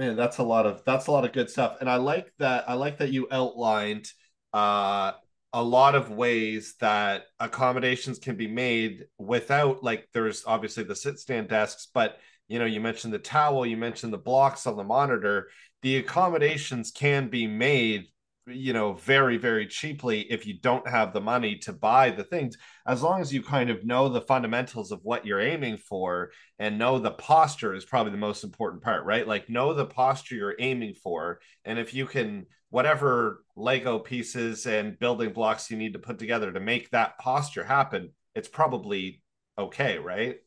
man, 0.02 0.16
that's 0.16 0.40
a 0.40 0.44
lot 0.44 0.66
of 0.66 0.84
that's 0.84 1.06
a 1.06 1.12
lot 1.12 1.26
of 1.26 1.32
good 1.32 1.50
stuff. 1.50 1.78
And 1.80 1.88
I 1.88 1.98
like 1.98 2.34
that 2.40 2.68
I 2.68 2.74
like 2.74 2.98
that 2.98 3.12
you 3.12 3.28
outlined 3.32 4.08
uh 4.52 5.12
a 5.54 5.62
lot 5.64 5.94
of 5.96 6.10
ways 6.10 6.76
that 6.80 7.26
accommodations 7.40 8.18
can 8.18 8.36
be 8.36 8.48
made 8.48 9.06
without 9.20 9.84
like 9.84 10.08
there's 10.12 10.44
obviously 10.48 10.84
the 10.84 10.96
sit 10.96 11.20
stand 11.20 11.50
desks, 11.50 11.88
but 11.94 12.18
you 12.48 12.58
know, 12.58 12.66
you 12.66 12.82
mentioned 12.82 13.14
the 13.14 13.20
towel, 13.20 13.64
you 13.64 13.78
mentioned 13.78 14.12
the 14.12 14.18
blocks 14.18 14.66
on 14.66 14.76
the 14.76 14.84
monitor. 14.84 15.50
The 15.84 15.98
accommodations 15.98 16.90
can 16.90 17.28
be 17.30 17.46
made 17.46 18.08
you 18.48 18.74
know 18.74 18.94
very 18.94 19.38
very 19.38 19.68
cheaply 19.68 20.22
if 20.32 20.48
you 20.48 20.60
don't 20.60 20.88
have 20.88 21.14
the 21.14 21.22
money 21.22 21.56
to 21.58 21.74
buy 21.74 22.10
the 22.10 22.24
things. 22.24 22.58
As 22.88 23.02
long 23.04 23.22
as 23.22 23.34
you 23.34 23.44
kind 23.44 23.70
of 23.70 23.86
know 23.86 24.10
the 24.10 24.22
fundamentals 24.22 24.92
of 24.92 25.00
what 25.04 25.26
you're 25.26 25.40
aiming 25.40 25.78
for 25.78 26.32
and 26.60 26.80
know 26.80 27.00
the 27.00 27.12
posture 27.12 27.76
is 27.76 27.86
probably 27.86 28.12
the 28.12 28.18
most 28.18 28.44
important 28.44 28.82
part 28.84 29.06
right? 29.06 29.28
Like 29.28 29.50
know 29.50 29.74
the 29.74 29.86
posture 29.86 30.36
you're 30.36 30.56
aiming 30.60 30.96
for. 30.96 31.40
And 31.66 31.78
if 31.78 31.94
you 31.94 32.06
can 32.06 32.46
whatever 32.70 33.44
lego 33.56 34.00
pieces 34.00 34.66
and 34.66 34.98
building 34.98 35.34
blocks 35.34 35.70
you 35.70 35.78
need 35.78 35.94
to 35.94 36.00
put 36.00 36.18
together 36.18 36.52
to 36.52 36.60
make 36.60 36.90
that 36.92 37.18
posture 37.20 37.66
happen 37.66 38.10
it's 38.34 38.48
probably 38.48 39.22
okay 39.58 40.00
right? 40.00 40.38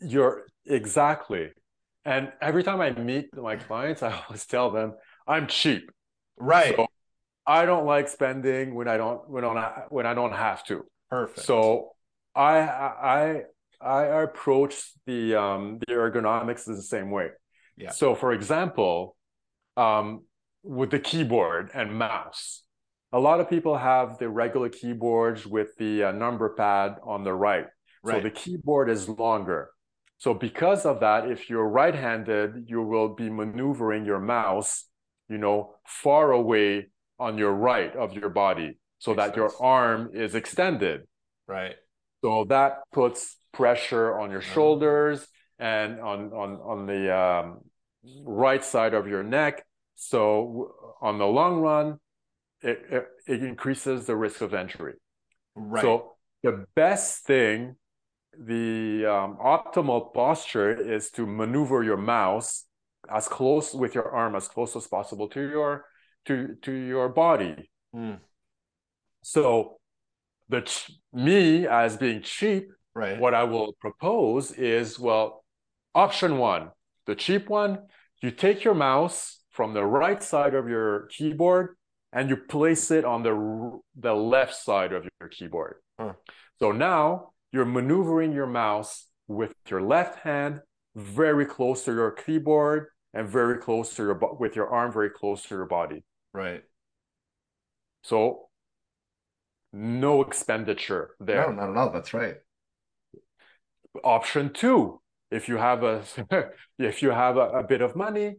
You're 0.00 0.44
exactly. 0.66 1.50
And 2.04 2.32
every 2.42 2.62
time 2.62 2.80
i 2.80 2.90
meet 2.90 3.34
my 3.36 3.56
clients 3.56 4.02
i 4.02 4.12
always 4.26 4.44
tell 4.44 4.70
them 4.70 4.94
i'm 5.26 5.46
cheap. 5.46 5.90
Right. 6.38 6.76
So 6.76 6.85
I 7.46 7.64
don't 7.64 7.86
like 7.86 8.08
spending 8.08 8.74
when 8.74 8.88
I 8.88 8.96
don't 8.96 9.28
when 9.28 9.44
I 9.44 9.84
when 9.88 10.06
I 10.06 10.14
don't 10.14 10.32
have 10.32 10.64
to. 10.66 10.84
Perfect. 11.10 11.46
So 11.46 11.92
I 12.34 12.58
I 12.58 13.42
I 13.80 14.02
approach 14.22 14.92
the 15.06 15.36
um 15.36 15.78
the 15.86 15.94
ergonomics 15.94 16.66
in 16.66 16.74
the 16.74 16.82
same 16.82 17.10
way. 17.10 17.28
Yeah. 17.76 17.90
So 17.90 18.14
for 18.14 18.32
example, 18.32 19.16
um 19.76 20.24
with 20.62 20.90
the 20.90 20.98
keyboard 20.98 21.70
and 21.74 21.96
mouse, 21.96 22.64
a 23.12 23.20
lot 23.20 23.38
of 23.38 23.48
people 23.48 23.76
have 23.76 24.18
the 24.18 24.28
regular 24.28 24.68
keyboards 24.68 25.46
with 25.46 25.76
the 25.76 26.04
uh, 26.04 26.12
number 26.12 26.48
pad 26.50 26.96
on 27.04 27.22
the 27.22 27.32
right. 27.32 27.66
right. 28.02 28.16
So 28.16 28.20
the 28.20 28.30
keyboard 28.30 28.90
is 28.90 29.08
longer. 29.08 29.70
So 30.18 30.34
because 30.34 30.84
of 30.86 31.00
that, 31.00 31.30
if 31.30 31.48
you're 31.48 31.68
right-handed, 31.68 32.64
you 32.66 32.82
will 32.82 33.14
be 33.14 33.30
maneuvering 33.30 34.04
your 34.04 34.18
mouse, 34.18 34.86
you 35.28 35.38
know, 35.38 35.74
far 35.86 36.32
away 36.32 36.88
on 37.18 37.38
your 37.38 37.52
right 37.52 37.94
of 37.96 38.12
your 38.12 38.28
body 38.28 38.78
so 38.98 39.12
Makes 39.12 39.16
that 39.16 39.26
sense. 39.26 39.36
your 39.36 39.62
arm 39.62 40.10
is 40.14 40.34
extended. 40.34 41.02
Right. 41.46 41.76
So 42.24 42.44
that 42.48 42.78
puts 42.92 43.36
pressure 43.52 44.18
on 44.18 44.30
your 44.30 44.40
uh-huh. 44.40 44.54
shoulders 44.54 45.26
and 45.58 46.00
on 46.00 46.32
on 46.32 46.56
on 46.56 46.86
the 46.86 47.16
um, 47.16 47.60
right 48.24 48.64
side 48.64 48.94
of 48.94 49.06
your 49.06 49.22
neck. 49.22 49.64
So 49.94 50.74
on 51.00 51.18
the 51.18 51.26
long 51.26 51.60
run, 51.60 51.98
it, 52.60 52.82
it, 52.90 53.06
it 53.26 53.42
increases 53.42 54.06
the 54.06 54.16
risk 54.16 54.40
of 54.40 54.54
injury. 54.54 54.94
Right. 55.54 55.82
So 55.82 56.16
the 56.42 56.66
best 56.74 57.24
thing, 57.24 57.76
the 58.38 59.06
um, 59.06 59.38
optimal 59.42 60.12
posture 60.12 60.74
is 60.74 61.10
to 61.12 61.26
maneuver 61.26 61.82
your 61.82 61.96
mouse 61.96 62.64
as 63.10 63.28
close 63.28 63.72
with 63.72 63.94
your 63.94 64.10
arm 64.10 64.34
as 64.34 64.48
close 64.48 64.74
as 64.74 64.86
possible 64.86 65.28
to 65.28 65.40
your 65.40 65.84
to 66.26 66.56
to 66.62 66.72
your 66.72 67.08
body. 67.08 67.70
Mm. 67.94 68.18
So 69.22 69.78
the 70.48 70.62
ch- 70.62 70.92
me 71.12 71.66
as 71.66 71.96
being 71.96 72.22
cheap, 72.22 72.70
right? 72.94 73.18
What 73.18 73.34
I 73.34 73.44
will 73.44 73.72
propose 73.80 74.52
is 74.52 74.98
well, 74.98 75.44
option 75.94 76.38
one, 76.38 76.70
the 77.06 77.14
cheap 77.14 77.48
one. 77.48 77.78
You 78.22 78.30
take 78.30 78.64
your 78.64 78.74
mouse 78.74 79.40
from 79.50 79.74
the 79.74 79.84
right 79.84 80.22
side 80.22 80.54
of 80.54 80.68
your 80.68 81.06
keyboard 81.06 81.76
and 82.12 82.28
you 82.30 82.36
place 82.36 82.90
it 82.90 83.04
on 83.04 83.22
the 83.22 83.80
the 83.96 84.14
left 84.14 84.54
side 84.54 84.92
of 84.92 85.06
your 85.20 85.28
keyboard. 85.28 85.76
Huh. 85.98 86.12
So 86.58 86.72
now 86.72 87.32
you're 87.52 87.64
maneuvering 87.64 88.32
your 88.32 88.46
mouse 88.46 89.06
with 89.28 89.54
your 89.68 89.82
left 89.82 90.20
hand 90.20 90.60
very 90.94 91.44
close 91.44 91.84
to 91.84 91.92
your 91.92 92.10
keyboard 92.10 92.86
and 93.12 93.28
very 93.28 93.58
close 93.58 93.94
to 93.96 94.02
your 94.02 94.36
with 94.38 94.56
your 94.56 94.68
arm 94.68 94.92
very 94.92 95.10
close 95.10 95.42
to 95.44 95.54
your 95.54 95.66
body. 95.66 96.04
Right. 96.36 96.62
So 98.02 98.48
no 99.72 100.20
expenditure 100.20 101.16
there. 101.18 101.50
No, 101.50 101.66
no, 101.66 101.72
no, 101.72 101.90
that's 101.90 102.12
right. 102.12 102.34
Option 104.04 104.52
two, 104.52 105.00
if 105.30 105.48
you 105.48 105.56
have 105.56 105.82
a 105.82 106.02
if 106.78 107.02
you 107.02 107.10
have 107.10 107.38
a, 107.38 107.48
a 107.48 107.62
bit 107.62 107.80
of 107.80 107.96
money, 107.96 108.36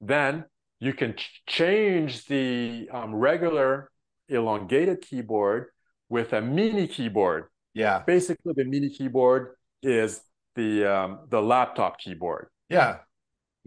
then 0.00 0.44
you 0.78 0.92
can 0.92 1.16
ch- 1.16 1.42
change 1.48 2.26
the 2.26 2.88
um, 2.92 3.16
regular 3.16 3.90
elongated 4.28 5.00
keyboard 5.00 5.66
with 6.08 6.32
a 6.32 6.40
mini 6.40 6.86
keyboard. 6.86 7.46
Yeah. 7.74 8.04
Basically, 8.06 8.52
the 8.54 8.64
mini 8.64 8.90
keyboard 8.90 9.56
is 9.82 10.20
the 10.54 10.84
um, 10.84 11.18
the 11.28 11.42
laptop 11.42 11.98
keyboard. 11.98 12.46
Yeah. 12.68 12.98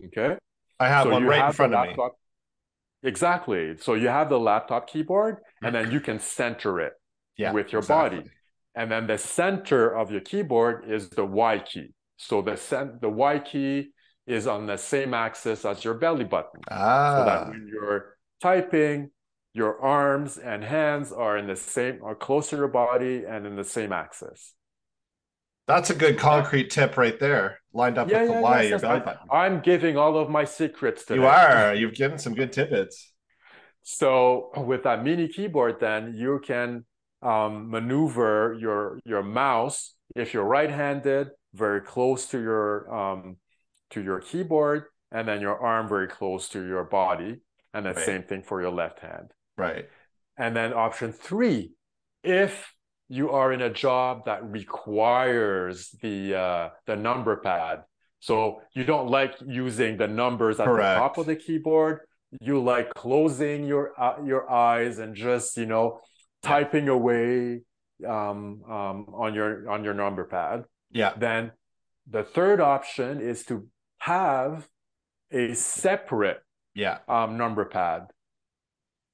Okay. 0.05 0.38
I 0.79 0.88
have 0.88 1.03
so 1.03 1.09
one 1.09 1.25
right 1.25 1.47
in 1.47 1.51
front 1.51 1.75
of 1.75 1.86
me. 1.86 1.95
Exactly. 3.04 3.76
So 3.78 3.95
you 3.95 4.08
have 4.08 4.30
the 4.30 4.39
laptop 4.39 4.89
keyboard 4.89 5.38
and 5.62 5.76
then 5.76 5.91
you 5.91 5.99
can 5.99 6.20
center 6.20 6.80
it 6.80 6.93
yeah, 7.38 7.51
with 7.51 7.72
your 7.72 7.80
exactly. 7.80 8.20
body. 8.20 8.30
And 8.76 8.91
then 8.91 9.08
the 9.08 9.18
center 9.18 9.95
of 9.95 10.10
your 10.10 10.22
keyboard 10.22 10.89
is 10.89 11.10
the 11.10 11.26
Y 11.26 11.60
key. 11.60 11.93
So 12.18 12.41
the 12.41 12.56
cent- 12.56 13.01
the 13.01 13.10
Y 13.10 13.39
key 13.39 13.89
is 14.26 14.47
on 14.47 14.66
the 14.66 14.78
same 14.78 15.14
axis 15.14 15.66
as 15.66 15.84
your 15.84 15.95
belly 15.95 16.24
button. 16.24 16.62
Ah. 16.72 17.18
So 17.18 17.26
that 17.26 17.47
when 17.49 17.70
you're 17.72 18.16
typing, 18.41 19.12
your 19.54 19.80
arms 19.82 20.38
and 20.38 20.64
hands 20.64 21.12
are 21.12 21.38
in 21.38 21.47
the 21.47 21.56
same 21.56 21.99
are 22.04 22.16
close 22.16 22.49
to 22.49 22.56
your 22.56 22.68
body 22.68 23.24
and 23.28 23.45
in 23.45 23.56
the 23.56 23.64
same 23.64 23.91
axis. 23.91 24.54
That's 25.68 25.89
a 25.89 25.95
good 25.95 26.18
concrete 26.18 26.70
tip 26.70 26.97
right 26.97 27.20
there, 27.20 27.60
lined 27.74 27.97
up 27.97 28.09
yeah, 28.09 28.21
with 28.21 28.30
the 28.30 28.34
yeah, 28.36 28.41
Y 28.41 28.61
yes, 28.61 28.69
your 28.69 28.80
belly 28.80 29.01
I, 29.01 29.05
button. 29.05 29.28
I'm 29.32 29.59
giving 29.61 29.97
all 29.97 30.17
of 30.17 30.30
my 30.30 30.45
secrets 30.45 31.05
to 31.05 31.15
You 31.15 31.26
are. 31.26 31.74
You've 31.74 31.95
given 31.95 32.17
some 32.17 32.34
good 32.34 32.51
tidbits. 32.53 33.11
So 33.82 34.51
with 34.55 34.84
that 34.84 35.03
mini 35.03 35.28
keyboard, 35.28 35.80
then 35.80 36.13
you 36.15 36.39
can 36.43 36.86
um, 37.21 37.69
maneuver 37.69 38.55
your 38.59 38.99
your 39.05 39.24
mouse 39.24 39.95
if 40.15 40.34
you're 40.34 40.45
right-handed 40.45 41.30
very 41.53 41.82
close 41.82 42.28
to 42.28 42.39
your 42.39 42.93
um, 42.93 43.38
to 43.91 44.01
your 44.01 44.19
keyboard, 44.21 44.86
and 45.11 45.28
then 45.28 45.41
your 45.41 45.57
arm 45.59 45.88
very 45.88 46.07
close 46.07 46.49
to 46.49 46.65
your 46.65 46.84
body, 46.84 47.41
and 47.74 47.86
the 47.86 47.93
right. 47.93 48.05
same 48.05 48.24
thing 48.24 48.43
for 48.43 48.61
your 48.61 48.71
left 48.71 48.99
hand. 48.99 49.32
Right. 49.57 49.88
And 50.38 50.55
then 50.55 50.74
option 50.74 51.11
three, 51.11 51.74
if 52.24 52.74
you 53.10 53.32
are 53.32 53.51
in 53.54 53.62
a 53.62 53.70
job 53.70 54.26
that 54.26 54.44
requires 54.49 55.90
the 56.02 56.36
uh, 56.36 56.69
the 56.86 56.95
number 56.95 57.38
pad. 57.38 57.84
So 58.19 58.61
you 58.73 58.86
don't 58.86 59.10
like 59.10 59.36
using 59.45 59.98
the 59.98 60.07
numbers 60.07 60.60
at 60.60 60.65
Correct. 60.65 60.95
the 60.95 60.99
top 60.99 61.18
of 61.18 61.26
the 61.26 61.36
keyboard. 61.36 61.99
You 62.40 62.64
like 62.64 62.94
closing 62.94 63.65
your 63.65 63.91
uh, 63.99 64.23
your 64.23 64.49
eyes 64.49 64.99
and 64.99 65.15
just 65.15 65.57
you 65.57 65.65
know 65.65 65.99
typing 66.41 66.88
away 66.88 67.61
um, 68.07 68.64
um, 68.69 69.06
on 69.14 69.34
your 69.34 69.69
on 69.69 69.84
your 69.84 69.94
number 69.94 70.23
pad. 70.23 70.64
Yeah. 70.91 71.14
Then 71.18 71.52
the 72.10 72.23
third 72.23 72.60
option 72.60 73.22
is 73.22 73.45
to 73.45 73.68
have 73.99 74.68
a 75.32 75.53
separate 75.53 76.41
yeah 76.76 76.99
um, 77.07 77.38
number 77.38 77.65
pad 77.65 78.07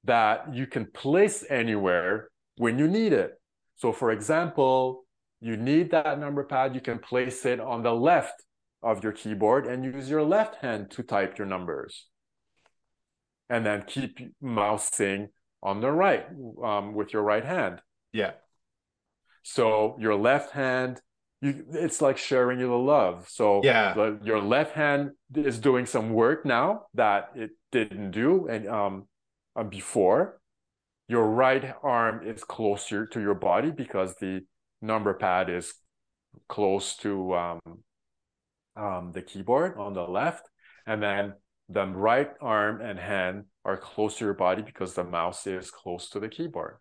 that 0.04 0.54
you 0.54 0.66
can 0.66 0.86
place 0.86 1.44
anywhere 1.50 2.30
when 2.56 2.78
you 2.78 2.88
need 2.88 3.12
it. 3.12 3.39
So 3.80 3.94
for 3.94 4.10
example, 4.10 5.06
you 5.40 5.56
need 5.56 5.90
that 5.92 6.18
number 6.18 6.44
pad, 6.44 6.74
you 6.74 6.82
can 6.82 6.98
place 6.98 7.46
it 7.46 7.60
on 7.60 7.82
the 7.82 7.94
left 7.94 8.44
of 8.82 9.02
your 9.02 9.12
keyboard 9.12 9.66
and 9.66 9.82
use 9.82 10.10
your 10.10 10.22
left 10.22 10.56
hand 10.56 10.90
to 10.90 11.02
type 11.02 11.38
your 11.38 11.46
numbers. 11.46 12.06
And 13.48 13.64
then 13.64 13.84
keep 13.86 14.18
mousing 14.42 15.30
on 15.62 15.80
the 15.80 15.90
right 15.90 16.26
um, 16.62 16.94
with 16.94 17.14
your 17.14 17.22
right 17.22 17.44
hand. 17.44 17.80
Yeah. 18.12 18.32
So 19.44 19.96
your 19.98 20.14
left 20.14 20.52
hand, 20.52 21.00
you 21.40 21.64
it's 21.72 22.02
like 22.02 22.18
sharing 22.18 22.60
your 22.60 22.78
love. 22.78 23.28
So 23.30 23.62
yeah, 23.64 23.94
the, 23.94 24.18
your 24.22 24.42
left 24.42 24.74
hand 24.74 25.12
is 25.34 25.58
doing 25.58 25.86
some 25.86 26.10
work 26.10 26.44
now 26.44 26.82
that 26.92 27.30
it 27.34 27.52
didn't 27.72 28.10
do 28.10 28.46
and 28.46 28.68
um, 28.68 29.08
um 29.56 29.70
before, 29.70 30.39
your 31.10 31.26
right 31.26 31.74
arm 31.82 32.24
is 32.24 32.44
closer 32.44 33.04
to 33.04 33.20
your 33.20 33.34
body 33.34 33.72
because 33.72 34.14
the 34.20 34.42
number 34.80 35.12
pad 35.12 35.50
is 35.50 35.74
close 36.48 36.96
to 36.98 37.34
um, 37.34 37.60
um, 38.76 39.10
the 39.12 39.20
keyboard 39.20 39.76
on 39.76 39.92
the 39.92 40.04
left. 40.04 40.48
And 40.86 41.02
then 41.02 41.34
the 41.68 41.84
right 41.86 42.30
arm 42.40 42.80
and 42.80 42.96
hand 42.96 43.46
are 43.64 43.76
close 43.76 44.18
to 44.18 44.24
your 44.24 44.34
body 44.34 44.62
because 44.62 44.94
the 44.94 45.02
mouse 45.02 45.48
is 45.48 45.72
close 45.72 46.08
to 46.10 46.20
the 46.20 46.28
keyboard. 46.28 46.76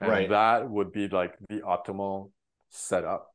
And 0.00 0.10
right. 0.10 0.28
that 0.30 0.70
would 0.70 0.90
be 0.90 1.06
like 1.08 1.34
the 1.50 1.60
optimal 1.60 2.30
setup. 2.70 3.26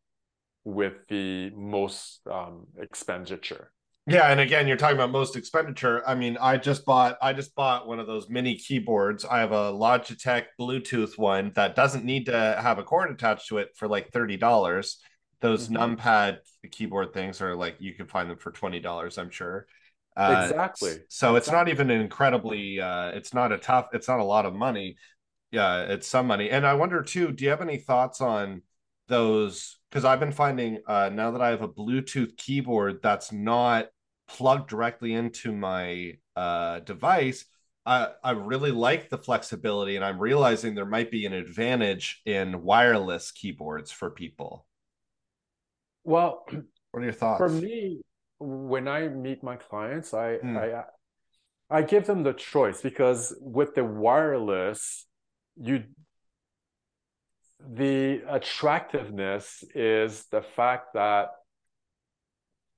with 0.64 0.94
the 1.10 1.52
most 1.52 2.22
um, 2.26 2.66
expenditure. 2.82 3.72
Yeah, 4.08 4.28
and 4.30 4.40
again, 4.40 4.68
you're 4.68 4.78
talking 4.78 4.98
about 4.98 5.10
most 5.10 5.36
expenditure. 5.36 6.08
I 6.08 6.14
mean, 6.14 6.38
I 6.40 6.58
just 6.58 6.86
bought 6.86 7.18
I 7.24 7.34
just 7.34 7.56
bought 7.56 7.88
one 7.88 8.00
of 8.00 8.06
those 8.06 8.30
mini 8.30 8.56
keyboards. 8.56 9.26
I 9.26 9.40
have 9.40 9.52
a 9.52 9.72
Logitech 9.72 10.46
Bluetooth 10.60 11.18
one 11.18 11.52
that 11.56 11.76
doesn't 11.76 12.06
need 12.06 12.28
to 12.28 12.60
have 12.62 12.78
a 12.78 12.84
cord 12.84 13.10
attached 13.10 13.48
to 13.48 13.58
it 13.58 13.70
for 13.76 13.88
like 13.88 14.12
thirty 14.12 14.38
dollars. 14.38 15.00
Those 15.42 15.68
mm-hmm. 15.68 15.78
numpad 15.78 16.38
keyboard 16.72 17.14
things 17.14 17.42
are 17.42 17.56
like 17.56 17.78
you 17.80 17.94
can 17.94 18.06
find 18.06 18.30
them 18.30 18.38
for 18.38 18.52
twenty 18.52 18.80
dollars, 18.80 19.18
I'm 19.18 19.32
sure. 19.32 19.66
Uh, 20.16 20.46
exactly. 20.50 20.90
So 21.10 21.36
exactly. 21.36 21.38
it's 21.38 21.52
not 21.52 21.70
even 21.70 21.90
incredibly. 21.90 22.80
Uh, 22.80 23.10
it's 23.10 23.34
not 23.34 23.52
a 23.52 23.58
tough. 23.58 23.88
It's 23.94 24.08
not 24.08 24.20
a 24.20 24.24
lot 24.24 24.46
of 24.46 24.54
money. 24.54 24.98
Yeah, 25.52 25.82
it's 25.82 26.08
some 26.08 26.28
money. 26.28 26.52
And 26.52 26.66
I 26.66 26.76
wonder 26.76 27.02
too. 27.02 27.32
Do 27.32 27.44
you 27.44 27.50
have 27.50 27.62
any 27.62 27.78
thoughts 27.78 28.22
on 28.22 28.62
those? 29.08 29.80
Because 29.90 30.06
I've 30.06 30.20
been 30.20 30.32
finding 30.32 30.80
uh, 30.86 31.10
now 31.12 31.32
that 31.32 31.42
I 31.42 31.50
have 31.50 31.64
a 31.64 31.68
Bluetooth 31.68 32.38
keyboard 32.38 33.00
that's 33.02 33.32
not 33.32 33.88
plugged 34.28 34.70
directly 34.70 35.14
into 35.14 35.52
my 35.52 36.18
uh, 36.36 36.80
device, 36.80 37.46
I, 37.86 38.10
I 38.24 38.32
really 38.32 38.72
like 38.72 39.10
the 39.10 39.18
flexibility, 39.18 39.96
and 39.96 40.04
I'm 40.04 40.20
realizing 40.20 40.74
there 40.74 40.86
might 40.86 41.12
be 41.12 41.26
an 41.26 41.34
advantage 41.34 42.22
in 42.26 42.64
wireless 42.64 43.32
keyboards 43.32 43.92
for 43.92 44.10
people. 44.10 44.66
Well, 46.04 46.46
what 46.92 47.02
are 47.02 47.04
your 47.04 47.14
thoughts? 47.14 47.40
For 47.40 47.50
me, 47.50 48.02
when 48.40 48.88
I 48.88 49.08
meet 49.08 49.44
my 49.44 49.56
clients, 49.56 50.14
I 50.14 50.38
mm. 50.38 50.58
I 50.58 50.84
I 51.70 51.82
give 51.82 52.06
them 52.06 52.24
the 52.24 52.34
choice 52.34 52.82
because 52.82 53.36
with 53.40 53.76
the 53.76 53.84
wireless, 53.84 55.06
you 55.56 55.84
the 57.68 58.22
attractiveness 58.28 59.64
is 59.74 60.26
the 60.32 60.42
fact 60.42 60.94
that 60.94 61.30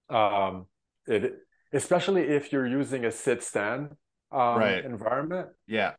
um 0.10 0.68
it 1.08 1.36
especially 1.74 2.24
if 2.24 2.52
you're 2.52 2.68
using 2.68 3.06
a 3.06 3.12
sit 3.12 3.44
stand 3.44 3.90
um, 4.32 4.60
right. 4.60 4.84
environment. 4.84 5.50
Yeah. 5.68 5.94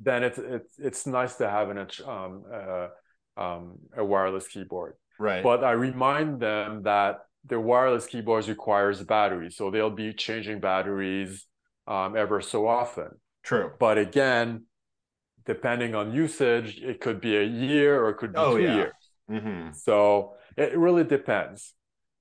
Then 0.00 0.22
it's 0.22 0.38
it's 0.38 0.78
it's 0.78 1.06
nice 1.06 1.36
to 1.36 1.50
have 1.50 1.70
an 1.70 1.78
um, 2.06 2.44
uh, 2.52 2.88
um, 3.36 3.78
a 3.96 4.04
wireless 4.04 4.46
keyboard. 4.46 4.94
Right. 5.18 5.42
But 5.42 5.64
I 5.64 5.72
remind 5.72 6.40
them 6.40 6.84
that 6.84 7.18
the 7.44 7.58
wireless 7.58 8.06
keyboards 8.06 8.48
requires 8.48 9.02
batteries, 9.02 9.56
so 9.56 9.70
they'll 9.70 9.90
be 9.90 10.12
changing 10.12 10.60
batteries 10.60 11.46
um, 11.88 12.16
ever 12.16 12.40
so 12.40 12.68
often. 12.68 13.08
True. 13.42 13.72
But 13.80 13.98
again, 13.98 14.66
depending 15.46 15.94
on 15.94 16.12
usage, 16.12 16.78
it 16.80 17.00
could 17.00 17.20
be 17.20 17.36
a 17.36 17.42
year 17.42 18.00
or 18.00 18.10
it 18.10 18.18
could 18.18 18.34
be 18.34 18.38
oh, 18.38 18.56
two 18.56 18.62
yeah. 18.62 18.74
years. 18.74 18.94
Mm-hmm. 19.30 19.72
So 19.72 20.34
it 20.56 20.76
really 20.76 21.04
depends. 21.04 21.74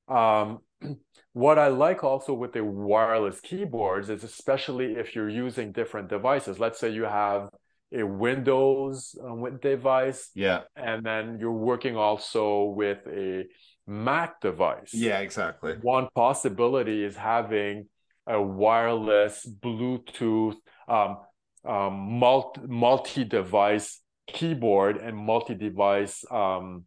Um, 0.07 0.59
what 1.37 1.59
I 1.59 1.67
like 1.67 2.03
also 2.03 2.33
with 2.33 2.53
the 2.53 2.63
wireless 2.63 3.39
keyboards 3.41 4.09
is 4.09 4.23
especially 4.23 4.93
if 4.93 5.15
you're 5.15 5.29
using 5.29 5.71
different 5.71 6.09
devices. 6.09 6.59
Let's 6.59 6.79
say 6.79 6.89
you 6.89 7.03
have 7.03 7.49
a 7.93 8.03
Windows 8.03 9.15
uh, 9.23 9.49
device, 9.61 10.31
yeah, 10.33 10.61
and 10.75 11.05
then 11.05 11.37
you're 11.39 11.51
working 11.51 11.95
also 11.95 12.63
with 12.63 13.05
a 13.05 13.45
Mac 13.85 14.41
device. 14.41 14.93
Yeah, 14.93 15.19
exactly. 15.19 15.75
One 15.81 16.07
possibility 16.15 17.03
is 17.03 17.15
having 17.15 17.87
a 18.25 18.41
wireless 18.41 19.47
Bluetooth 19.47 20.55
um, 20.87 21.17
um, 21.63 22.19
multi 22.19 22.61
multi 22.67 23.23
device 23.25 24.01
keyboard 24.25 24.97
and 24.97 25.15
multi 25.15 25.53
device 25.53 26.25
um, 26.31 26.85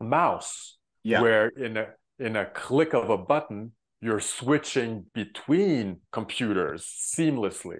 mouse. 0.00 0.76
Yeah. 1.02 1.22
Where 1.22 1.48
in 1.48 1.76
a 1.78 1.86
in 2.22 2.36
a 2.36 2.46
click 2.46 2.94
of 2.94 3.10
a 3.10 3.18
button, 3.18 3.72
you're 4.00 4.20
switching 4.20 5.06
between 5.14 6.00
computers 6.10 6.84
seamlessly. 6.84 7.78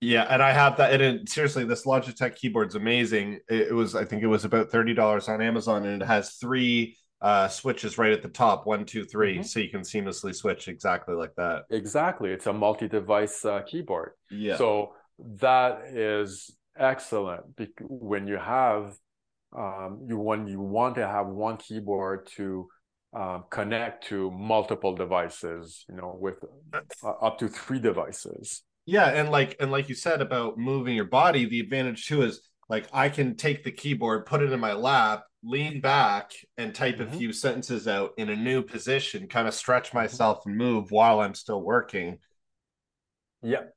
Yeah, 0.00 0.26
and 0.28 0.42
I 0.42 0.52
have 0.52 0.76
that. 0.76 1.00
And 1.00 1.28
seriously, 1.28 1.64
this 1.64 1.86
Logitech 1.86 2.36
keyboard's 2.36 2.74
amazing. 2.74 3.40
It, 3.48 3.68
it, 3.68 3.72
was, 3.72 3.94
I 3.94 4.04
think, 4.04 4.22
it 4.22 4.26
was 4.26 4.44
about 4.44 4.70
thirty 4.70 4.94
dollars 4.94 5.28
on 5.28 5.40
Amazon, 5.40 5.86
and 5.86 6.02
it 6.02 6.06
has 6.06 6.34
three 6.34 6.96
uh, 7.22 7.48
switches 7.48 7.96
right 7.96 8.12
at 8.12 8.22
the 8.22 8.28
top, 8.28 8.66
one, 8.66 8.84
two, 8.84 9.04
three, 9.04 9.34
mm-hmm. 9.34 9.42
so 9.42 9.60
you 9.60 9.70
can 9.70 9.80
seamlessly 9.80 10.34
switch 10.34 10.68
exactly 10.68 11.14
like 11.14 11.34
that. 11.36 11.64
Exactly, 11.70 12.30
it's 12.30 12.46
a 12.46 12.52
multi-device 12.52 13.44
uh, 13.44 13.62
keyboard. 13.62 14.12
Yeah. 14.30 14.56
So 14.56 14.92
that 15.40 15.86
is 15.86 16.54
excellent 16.78 17.42
when 17.80 18.26
you 18.26 18.36
have 18.36 18.94
um, 19.56 20.04
you 20.06 20.18
when 20.18 20.46
you 20.46 20.60
want 20.60 20.96
to 20.96 21.06
have 21.06 21.26
one 21.28 21.56
keyboard 21.56 22.28
to 22.36 22.68
uh, 23.14 23.38
connect 23.50 24.06
to 24.08 24.30
multiple 24.30 24.94
devices, 24.94 25.84
you 25.88 25.96
know, 25.96 26.16
with 26.18 26.36
uh, 26.72 27.08
up 27.08 27.38
to 27.38 27.48
three 27.48 27.78
devices. 27.78 28.62
Yeah, 28.86 29.08
and 29.08 29.30
like 29.30 29.56
and 29.58 29.70
like 29.70 29.88
you 29.88 29.94
said 29.94 30.20
about 30.20 30.58
moving 30.58 30.94
your 30.94 31.06
body, 31.06 31.46
the 31.46 31.60
advantage 31.60 32.06
too 32.06 32.22
is 32.22 32.40
like 32.68 32.86
I 32.92 33.08
can 33.08 33.36
take 33.36 33.64
the 33.64 33.72
keyboard, 33.72 34.26
put 34.26 34.42
it 34.42 34.52
in 34.52 34.60
my 34.60 34.72
lap, 34.72 35.24
lean 35.42 35.80
back, 35.80 36.32
and 36.56 36.74
type 36.74 36.98
mm-hmm. 36.98 37.14
a 37.14 37.18
few 37.18 37.32
sentences 37.32 37.88
out 37.88 38.12
in 38.16 38.28
a 38.28 38.36
new 38.36 38.62
position, 38.62 39.28
kind 39.28 39.48
of 39.48 39.54
stretch 39.54 39.88
mm-hmm. 39.88 39.98
myself 39.98 40.42
and 40.46 40.56
move 40.56 40.90
while 40.90 41.20
I'm 41.20 41.34
still 41.34 41.62
working. 41.62 42.18
Yep. 43.42 43.72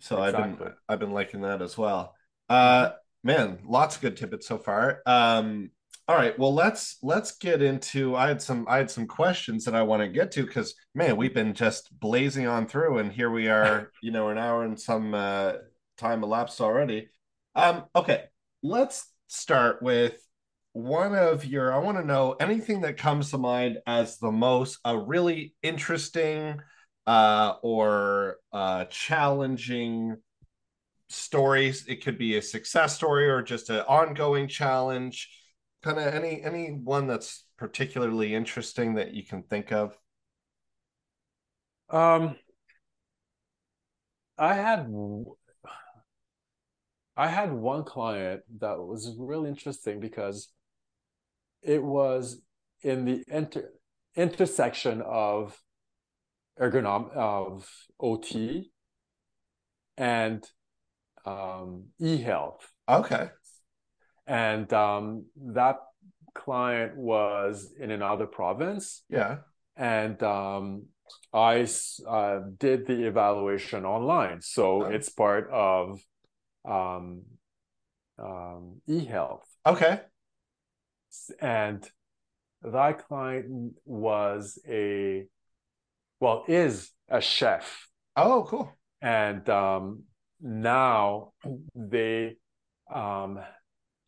So 0.00 0.22
exactly. 0.22 0.42
I've 0.42 0.58
been 0.58 0.72
I've 0.88 0.98
been 1.00 1.12
liking 1.12 1.42
that 1.42 1.62
as 1.62 1.76
well. 1.76 2.14
Uh 2.48 2.90
man, 3.24 3.58
lots 3.66 3.96
of 3.96 4.02
good 4.02 4.16
tidbits 4.16 4.46
so 4.46 4.58
far. 4.58 5.02
Um 5.06 5.70
all 6.08 6.16
right, 6.16 6.38
well 6.38 6.54
let's 6.54 6.96
let's 7.02 7.36
get 7.36 7.60
into. 7.60 8.16
I 8.16 8.28
had 8.28 8.40
some 8.40 8.66
I 8.66 8.78
had 8.78 8.90
some 8.90 9.06
questions 9.06 9.66
that 9.66 9.74
I 9.74 9.82
want 9.82 10.00
to 10.02 10.08
get 10.08 10.30
to 10.32 10.46
because 10.46 10.74
man, 10.94 11.18
we've 11.18 11.34
been 11.34 11.52
just 11.52 11.90
blazing 12.00 12.46
on 12.46 12.66
through, 12.66 12.98
and 12.98 13.12
here 13.12 13.30
we 13.30 13.48
are. 13.48 13.92
You 14.02 14.12
know, 14.12 14.30
an 14.30 14.38
hour 14.38 14.62
and 14.64 14.80
some 14.80 15.12
uh, 15.12 15.54
time 15.98 16.22
elapsed 16.22 16.60
already. 16.60 17.08
Um, 17.54 17.84
okay, 17.94 18.24
let's 18.62 19.12
start 19.26 19.82
with 19.82 20.16
one 20.72 21.14
of 21.14 21.44
your. 21.44 21.74
I 21.74 21.78
want 21.78 21.98
to 21.98 22.06
know 22.06 22.36
anything 22.40 22.80
that 22.82 22.96
comes 22.96 23.30
to 23.32 23.38
mind 23.38 23.78
as 23.86 24.18
the 24.18 24.32
most 24.32 24.78
a 24.86 24.96
really 24.96 25.54
interesting 25.62 26.60
uh, 27.06 27.54
or 27.62 28.36
uh, 28.50 28.86
challenging 28.86 30.16
stories. 31.10 31.84
It 31.86 32.02
could 32.02 32.16
be 32.16 32.38
a 32.38 32.42
success 32.42 32.96
story 32.96 33.28
or 33.28 33.42
just 33.42 33.68
an 33.68 33.80
ongoing 33.80 34.48
challenge 34.48 35.28
kind 35.82 35.98
of 35.98 36.12
any 36.12 36.42
any 36.42 36.70
one 36.70 37.06
that's 37.06 37.44
particularly 37.56 38.34
interesting 38.34 38.94
that 38.94 39.14
you 39.14 39.24
can 39.24 39.42
think 39.42 39.72
of? 39.72 39.96
Um, 41.90 42.36
I 44.36 44.54
had 44.54 44.92
I 47.16 47.28
had 47.28 47.52
one 47.52 47.84
client 47.84 48.42
that 48.60 48.78
was 48.78 49.14
really 49.18 49.48
interesting 49.48 50.00
because 50.00 50.48
it 51.62 51.82
was 51.82 52.40
in 52.82 53.04
the 53.04 53.24
inter 53.28 53.70
intersection 54.14 55.02
of 55.02 55.60
ergonom 56.60 57.10
of 57.12 57.68
OT 58.00 58.70
and 59.96 60.44
um, 61.24 61.86
e-health. 62.00 62.72
Okay 62.88 63.30
and 64.28 64.70
um, 64.74 65.24
that 65.54 65.78
client 66.34 66.96
was 66.96 67.72
in 67.80 67.90
another 67.90 68.26
province. 68.26 69.02
Yeah. 69.08 69.38
And 69.74 70.22
um, 70.22 70.84
I 71.32 71.66
uh, 72.06 72.40
did 72.58 72.86
the 72.86 73.06
evaluation 73.06 73.84
online, 73.86 74.42
so 74.42 74.84
it's 74.84 75.08
part 75.08 75.48
of 75.50 76.00
um, 76.68 77.22
um, 78.18 78.80
eHealth. 78.88 79.42
Okay. 79.64 80.00
And 81.40 81.88
that 82.62 83.06
client 83.08 83.74
was 83.84 84.58
a 84.68 85.24
well 86.20 86.44
is 86.48 86.90
a 87.08 87.20
chef. 87.20 87.88
Oh, 88.16 88.44
cool. 88.48 88.76
And 89.00 89.48
um, 89.48 90.02
now 90.40 91.32
they 91.74 92.36
um, 92.92 93.38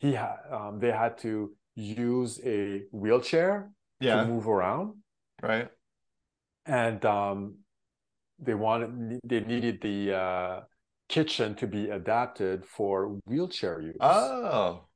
he 0.01 0.14
had 0.14 0.36
um, 0.51 0.81
they 0.81 0.90
had 0.90 1.18
to 1.18 1.52
use 1.77 2.40
a 2.44 2.82
wheelchair 2.90 3.70
yeah. 4.01 4.16
to 4.16 4.27
move 4.27 4.48
around. 4.48 4.94
Right. 5.43 5.68
And 6.66 7.05
um, 7.05 7.59
they 8.39 8.55
wanted 8.55 9.20
they 9.24 9.40
needed 9.40 9.81
the 9.82 10.16
uh, 10.16 10.60
kitchen 11.09 11.55
to 11.56 11.66
be 11.66 11.90
adapted 11.90 12.64
for 12.64 13.18
wheelchair 13.27 13.81
use. 13.81 13.97
Oh. 14.01 14.86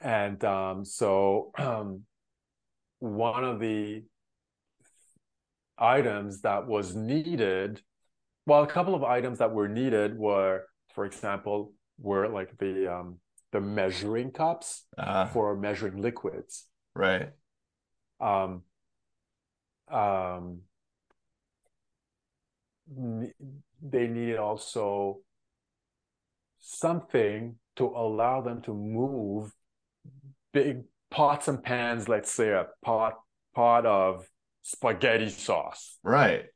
And 0.00 0.42
um, 0.44 0.84
so 0.84 1.50
um, 1.58 2.02
one 3.00 3.44
of 3.44 3.58
the 3.58 4.04
items 5.80 6.40
that 6.40 6.66
was 6.66 6.96
needed 6.96 7.80
well 8.46 8.64
a 8.64 8.66
couple 8.66 8.96
of 8.96 9.04
items 9.04 9.38
that 9.38 9.52
were 9.52 9.68
needed 9.68 10.18
were 10.18 10.64
for 10.92 11.04
example 11.04 11.72
were 12.00 12.26
like 12.26 12.50
the 12.58 12.92
um, 12.92 13.20
the 13.52 13.60
measuring 13.60 14.30
cups 14.30 14.84
uh, 14.96 15.26
for 15.26 15.56
measuring 15.56 16.00
liquids. 16.00 16.66
Right. 16.94 17.30
um, 18.20 18.62
um, 19.90 20.60
they 23.82 24.06
need 24.06 24.36
also 24.36 25.20
something 26.58 27.56
to 27.76 27.84
allow 27.84 28.40
them 28.40 28.60
to 28.62 28.74
move 28.74 29.52
big 30.52 30.82
pots 31.10 31.48
and 31.48 31.62
pans 31.62 32.08
let's 32.08 32.30
say 32.30 32.50
a 32.50 32.66
pot 32.82 33.14
pot 33.54 33.86
of 33.86 34.26
spaghetti 34.62 35.30
sauce. 35.30 35.98
Right. 36.02 36.46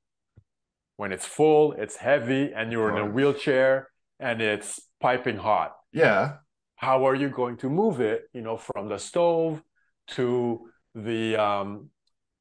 When 0.96 1.12
it's 1.12 1.26
full 1.26 1.72
it's 1.72 1.96
heavy 1.96 2.52
and 2.54 2.72
you're 2.72 2.90
in 2.90 2.98
a 2.98 3.10
wheelchair 3.10 3.88
and 4.18 4.42
it's 4.42 4.80
piping 5.00 5.36
hot. 5.36 5.72
Yeah 5.92 6.34
how 6.82 7.06
are 7.06 7.14
you 7.14 7.28
going 7.28 7.56
to 7.56 7.70
move 7.70 8.00
it 8.00 8.28
you 8.34 8.42
know 8.42 8.56
from 8.56 8.88
the 8.88 8.98
stove 8.98 9.62
to 10.08 10.68
the 10.94 11.36
um 11.36 11.88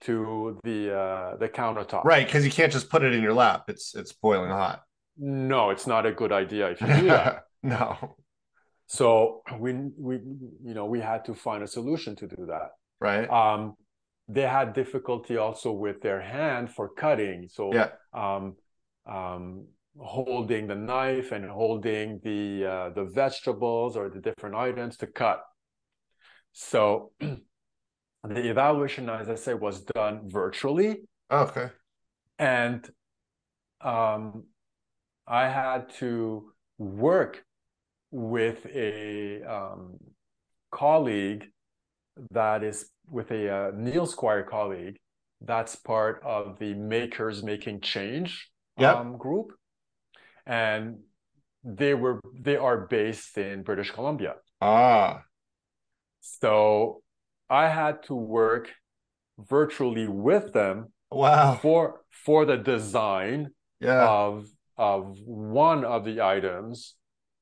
to 0.02 0.60
the 0.64 0.94
uh 0.94 1.38
the 1.38 1.48
countertop? 1.48 2.04
Right 2.04 2.26
because 2.26 2.44
you 2.44 2.52
can't 2.52 2.74
just 2.74 2.90
put 2.90 3.04
it 3.04 3.14
in 3.14 3.22
your 3.22 3.34
lap. 3.34 3.66
It's 3.68 3.96
it's 3.96 4.12
boiling 4.12 4.50
hot. 4.50 4.82
No 5.18 5.70
it's 5.70 5.88
not 5.88 6.06
a 6.06 6.12
good 6.12 6.32
idea 6.32 6.72
if 6.72 6.82
you 6.82 6.88
do 6.88 7.08
that. 7.08 7.44
No. 7.64 8.16
So 8.88 9.44
we 9.60 9.74
we 9.96 10.16
you 10.64 10.74
know 10.74 10.86
we 10.86 11.00
had 11.00 11.24
to 11.26 11.36
find 11.36 11.62
a 11.62 11.68
solution 11.68 12.16
to 12.16 12.28
do 12.28 12.48
that. 12.48 12.72
Right. 13.00 13.30
Um 13.30 13.76
they 14.28 14.48
had 14.48 14.74
difficulty 14.74 15.38
also 15.38 15.72
with 15.72 16.02
their 16.02 16.22
hand 16.22 16.72
for 16.72 16.90
cutting. 16.90 17.48
So 17.50 17.72
yeah. 17.72 17.90
um 18.14 18.56
um 19.06 19.68
holding 20.00 20.68
the 20.68 20.76
knife 20.76 21.32
and 21.32 21.50
holding 21.50 22.20
the 22.24 22.66
uh, 22.66 22.90
the 22.90 23.06
vegetables 23.06 23.98
or 23.98 24.10
the 24.10 24.20
different 24.20 24.56
items 24.56 24.98
to 24.98 25.08
cut. 25.08 25.42
So 26.54 27.12
the 27.20 28.50
evaluation 28.50 29.10
as 29.10 29.30
i 29.30 29.36
say, 29.36 29.54
was 29.54 29.82
done 29.82 30.22
virtually. 30.26 31.02
Okay. 31.30 31.70
And 32.40 32.90
um 33.82 34.44
i 35.28 35.48
had 35.48 35.90
to 35.96 36.52
work 36.78 37.44
with 38.12 38.66
a 38.68 39.42
um, 39.44 39.98
colleague 40.72 41.46
that 42.32 42.64
is 42.64 42.90
with 43.08 43.32
a 43.32 43.50
uh, 43.50 43.72
Neil 43.76 44.06
Squire 44.06 44.44
colleague 44.44 44.98
that's 45.42 45.76
part 45.76 46.22
of 46.24 46.60
the 46.60 46.74
Makers 46.74 47.44
Making 47.44 47.82
Change 47.82 48.50
yep. 48.78 48.96
um, 48.96 49.18
group, 49.18 49.54
and 50.52 50.98
they 51.64 51.94
were 51.94 52.20
they 52.40 52.58
are 52.58 52.86
based 52.88 53.38
in 53.38 53.64
British 53.64 53.92
Columbia. 53.92 54.36
Ah, 54.60 55.24
so 56.20 57.02
I 57.50 57.70
had 57.70 58.04
to 58.04 58.16
work 58.16 58.70
virtually 59.40 60.08
with 60.08 60.54
them. 60.54 60.92
Wow. 61.10 61.56
For 61.62 62.02
for 62.10 62.46
the 62.46 62.58
design 62.58 63.52
yeah. 63.80 64.08
of 64.08 64.48
of 64.78 65.18
one 65.26 65.86
of 65.86 66.04
the 66.04 66.22
items 66.22 66.96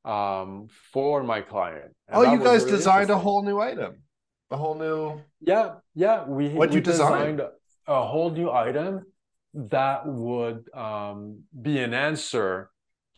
um, 0.06 0.68
for 0.94 1.24
my 1.24 1.42
client. 1.42 1.92
And 2.08 2.18
oh, 2.18 2.32
you 2.32 2.38
guys 2.38 2.64
really 2.64 2.78
designed 2.78 3.10
a 3.10 3.18
whole 3.18 3.44
new 3.44 3.60
item, 3.60 4.04
a 4.52 4.58
whole 4.58 4.76
new. 4.76 5.22
Yeah, 5.42 5.76
yeah. 5.96 6.28
We 6.28 6.50
what 6.50 6.74
you 6.74 6.82
design? 6.82 7.38
designed 7.38 7.42
a 7.88 8.06
whole 8.06 8.30
new 8.32 8.52
item 8.52 9.06
that 9.54 10.06
would 10.06 10.70
um, 10.76 11.44
be 11.60 11.80
an 11.80 11.94
answer 11.94 12.70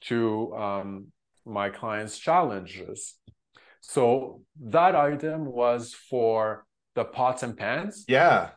to 0.02 0.56
um, 0.56 1.08
my 1.46 1.70
client's 1.70 2.18
challenges. 2.18 3.16
So 3.82 4.42
that 4.60 4.96
item 4.96 5.46
was 5.46 5.94
for 5.94 6.66
the 6.96 7.04
pots 7.04 7.44
and 7.44 7.58
pans. 7.58 8.06
Yeah. 8.08 8.52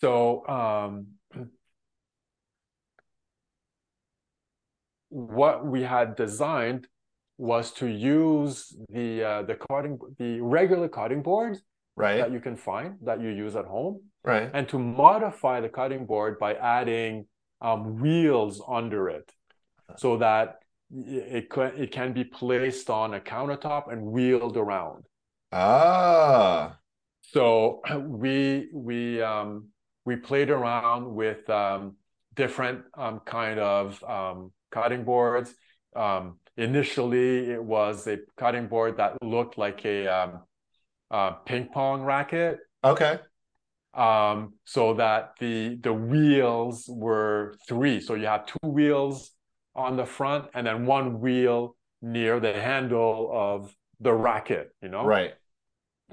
So 0.00 0.46
um, 0.46 1.06
what 5.08 5.66
we 5.66 5.82
had 5.82 6.16
designed 6.16 6.86
was 7.38 7.72
to 7.72 7.86
use 7.86 8.76
the 8.90 9.22
uh, 9.24 9.42
the 9.42 9.54
cutting 9.54 9.98
the 10.18 10.40
regular 10.40 10.88
cutting 10.88 11.22
board 11.22 11.56
right. 11.96 12.18
that 12.18 12.32
you 12.32 12.40
can 12.40 12.56
find 12.56 12.96
that 13.04 13.20
you 13.20 13.30
use 13.30 13.54
at 13.56 13.64
home, 13.64 14.02
right, 14.24 14.50
and 14.52 14.68
to 14.68 14.78
modify 14.78 15.60
the 15.60 15.68
cutting 15.68 16.04
board 16.04 16.38
by 16.38 16.54
adding 16.54 17.26
um, 17.60 18.00
wheels 18.00 18.62
under 18.68 19.08
it, 19.08 19.32
so 19.96 20.18
that 20.18 20.56
it 20.90 21.50
can 21.50 21.72
it 21.76 21.92
can 21.92 22.12
be 22.12 22.24
placed 22.24 22.88
on 22.90 23.14
a 23.14 23.20
countertop 23.20 23.92
and 23.92 24.02
wheeled 24.02 24.56
around. 24.56 25.04
Ah. 25.52 26.78
So 27.22 27.82
we 28.06 28.68
we 28.72 29.20
um, 29.22 29.68
we 30.04 30.16
played 30.16 30.50
around 30.50 31.14
with 31.14 31.48
um, 31.50 31.96
different 32.34 32.84
um, 32.96 33.20
kind 33.26 33.58
of 33.58 34.02
um, 34.04 34.52
cutting 34.70 35.04
boards. 35.04 35.54
Um, 35.94 36.38
initially 36.56 37.50
it 37.50 37.62
was 37.62 38.06
a 38.06 38.18
cutting 38.36 38.68
board 38.68 38.96
that 38.96 39.22
looked 39.22 39.58
like 39.58 39.84
a, 39.84 40.06
um, 40.06 40.40
a 41.10 41.34
ping 41.44 41.68
pong 41.72 42.02
racket. 42.02 42.58
Okay. 42.82 43.18
Um, 43.94 44.54
so 44.64 44.94
that 44.94 45.32
the 45.40 45.76
the 45.82 45.92
wheels 45.92 46.84
were 46.88 47.56
three. 47.68 48.00
So 48.00 48.14
you 48.14 48.26
have 48.26 48.46
two 48.46 48.68
wheels 48.68 49.32
on 49.74 49.96
the 49.96 50.06
front 50.06 50.46
and 50.54 50.66
then 50.66 50.86
one 50.86 51.20
wheel 51.20 51.76
near 52.02 52.40
the 52.40 52.52
handle 52.52 53.30
of 53.32 53.74
the 54.00 54.12
racket, 54.12 54.74
you 54.82 54.88
know? 54.88 55.04
Right. 55.04 55.34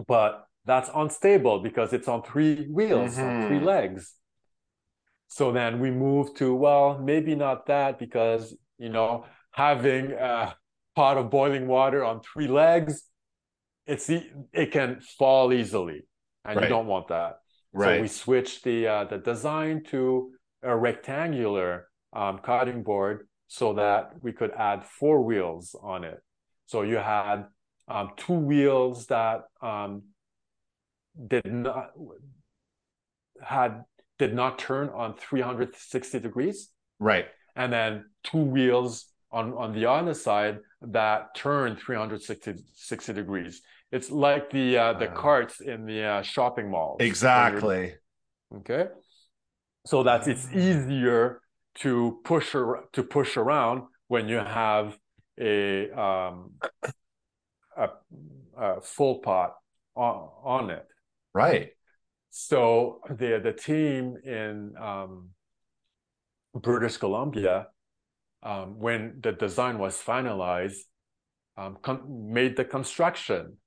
But 0.07 0.47
that's 0.65 0.89
unstable 0.93 1.59
because 1.59 1.93
it's 1.93 2.07
on 2.07 2.23
three 2.23 2.67
wheels, 2.71 3.15
mm-hmm. 3.15 3.23
on 3.23 3.47
three 3.47 3.59
legs. 3.59 4.13
So 5.27 5.51
then 5.51 5.79
we 5.79 5.91
move 5.91 6.33
to, 6.35 6.55
well, 6.55 6.97
maybe 6.97 7.35
not 7.35 7.67
that 7.67 7.99
because, 7.99 8.55
you 8.77 8.89
know, 8.89 9.25
having 9.51 10.11
a 10.11 10.55
pot 10.95 11.17
of 11.17 11.29
boiling 11.29 11.67
water 11.67 12.03
on 12.03 12.21
three 12.21 12.47
legs, 12.47 13.03
it's 13.85 14.07
the, 14.07 14.23
it 14.53 14.71
can 14.71 14.99
fall 15.19 15.53
easily, 15.53 16.07
and 16.43 16.55
right. 16.55 16.63
you 16.63 16.69
don't 16.69 16.87
want 16.87 17.09
that. 17.09 17.37
Right. 17.73 17.97
So 17.97 18.01
we 18.01 18.07
switched 18.07 18.63
the 18.63 18.87
uh, 18.87 19.03
the 19.03 19.17
design 19.17 19.83
to 19.89 20.31
a 20.63 20.75
rectangular 20.75 21.87
um, 22.13 22.39
cutting 22.39 22.81
board 22.81 23.27
so 23.47 23.73
that 23.73 24.11
we 24.21 24.31
could 24.31 24.51
add 24.51 24.85
four 24.85 25.21
wheels 25.21 25.75
on 25.81 26.03
it. 26.03 26.21
So 26.65 26.81
you 26.81 26.97
had 26.97 27.45
um, 27.87 28.11
two 28.17 28.33
wheels 28.33 29.07
that 29.07 29.43
um, 29.61 30.03
did 31.27 31.51
not 31.51 31.91
had 33.41 33.83
did 34.17 34.33
not 34.33 34.57
turn 34.57 34.89
on 34.89 35.13
360 35.15 36.19
degrees. 36.19 36.69
Right. 36.99 37.27
And 37.55 37.71
then 37.71 38.05
two 38.23 38.39
wheels 38.39 39.07
on, 39.31 39.53
on 39.53 39.73
the 39.73 39.89
other 39.89 40.13
side 40.13 40.59
that 40.81 41.35
turn 41.35 41.75
360 41.75 43.13
degrees. 43.13 43.61
It's 43.91 44.09
like 44.09 44.49
the 44.49 44.77
uh, 44.77 44.93
the 44.93 45.09
uh, 45.09 45.13
carts 45.13 45.61
in 45.61 45.85
the 45.85 46.03
uh, 46.03 46.21
shopping 46.21 46.69
malls. 46.69 46.97
Exactly. 46.99 47.93
Okay. 48.57 48.87
So 49.85 50.03
that 50.03 50.27
it's 50.27 50.51
easier 50.51 51.41
to 51.75 52.19
push 52.23 52.55
ar- 52.55 52.85
to 52.93 53.03
push 53.03 53.37
around 53.37 53.83
when 54.07 54.27
you 54.27 54.37
have 54.37 54.97
a 55.39 55.91
um, 55.91 56.51
a, 57.77 57.89
a 58.57 58.81
full 58.81 59.19
pot 59.19 59.55
on, 59.95 60.29
on 60.43 60.69
it. 60.69 60.87
Right. 61.33 61.69
So 62.29 63.01
the 63.09 63.39
the 63.43 63.53
team 63.53 64.17
in 64.23 64.73
um, 64.79 65.29
British 66.53 66.97
Columbia 66.97 67.67
um, 68.45 68.79
when 68.79 69.19
the 69.21 69.31
design 69.31 69.79
was 69.79 70.01
finalized, 70.01 70.77
um, 71.57 71.77
made 72.07 72.55
the 72.55 72.63
construction. 72.63 73.57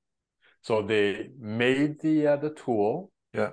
So 0.62 0.82
they 0.82 1.30
made 1.38 2.00
the 2.00 2.28
uh, 2.28 2.36
the 2.36 2.50
tool. 2.50 3.10
Yeah. 3.34 3.50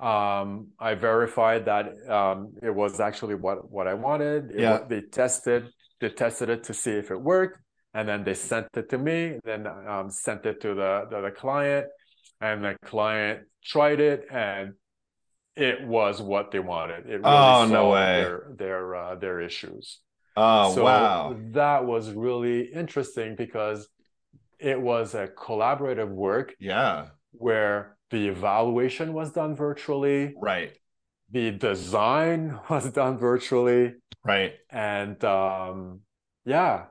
Um, 0.00 0.68
I 0.78 0.94
verified 0.94 1.64
that 1.64 1.86
um, 2.08 2.54
it 2.62 2.72
was 2.72 3.00
actually 3.00 3.34
what 3.34 3.70
what 3.70 3.88
I 3.88 3.94
wanted. 3.94 4.52
It 4.52 4.60
yeah. 4.60 4.78
They 4.88 5.00
tested 5.00 5.68
they 6.00 6.10
tested 6.10 6.48
it 6.48 6.64
to 6.64 6.74
see 6.74 6.92
if 6.92 7.10
it 7.10 7.20
worked, 7.20 7.58
and 7.94 8.08
then 8.08 8.22
they 8.22 8.34
sent 8.34 8.68
it 8.76 8.88
to 8.90 8.98
me. 8.98 9.38
Then 9.44 9.66
um, 9.66 10.10
sent 10.10 10.46
it 10.46 10.60
to 10.62 10.74
the, 10.74 11.06
the 11.10 11.20
the 11.22 11.30
client, 11.30 11.86
and 12.40 12.64
the 12.64 12.76
client 12.84 13.40
tried 13.64 14.00
it, 14.00 14.26
and 14.30 14.74
it 15.56 15.84
was 15.84 16.22
what 16.22 16.52
they 16.52 16.60
wanted. 16.60 17.06
It 17.06 17.18
really 17.18 17.22
oh 17.24 17.66
no 17.68 17.90
way! 17.90 18.20
Their 18.20 18.52
their 18.56 18.94
uh, 18.94 19.14
their 19.16 19.40
issues. 19.40 19.98
Oh, 20.36 20.72
so 20.72 20.84
wow. 20.84 21.36
That 21.50 21.84
was 21.84 22.12
really 22.12 22.62
interesting 22.62 23.34
because 23.34 23.88
it 24.60 24.80
was 24.80 25.14
a 25.14 25.26
collaborative 25.26 26.08
work. 26.08 26.54
Yeah. 26.60 27.08
Where 27.32 27.97
the 28.10 28.28
evaluation 28.28 29.12
was 29.12 29.32
done 29.32 29.54
virtually. 29.54 30.34
Right. 30.36 30.72
The 31.30 31.50
design 31.50 32.58
was 32.70 32.90
done 32.90 33.18
virtually. 33.18 33.94
Right. 34.24 34.54
And 34.70 35.22
um, 35.24 36.00
yeah, 36.44 36.86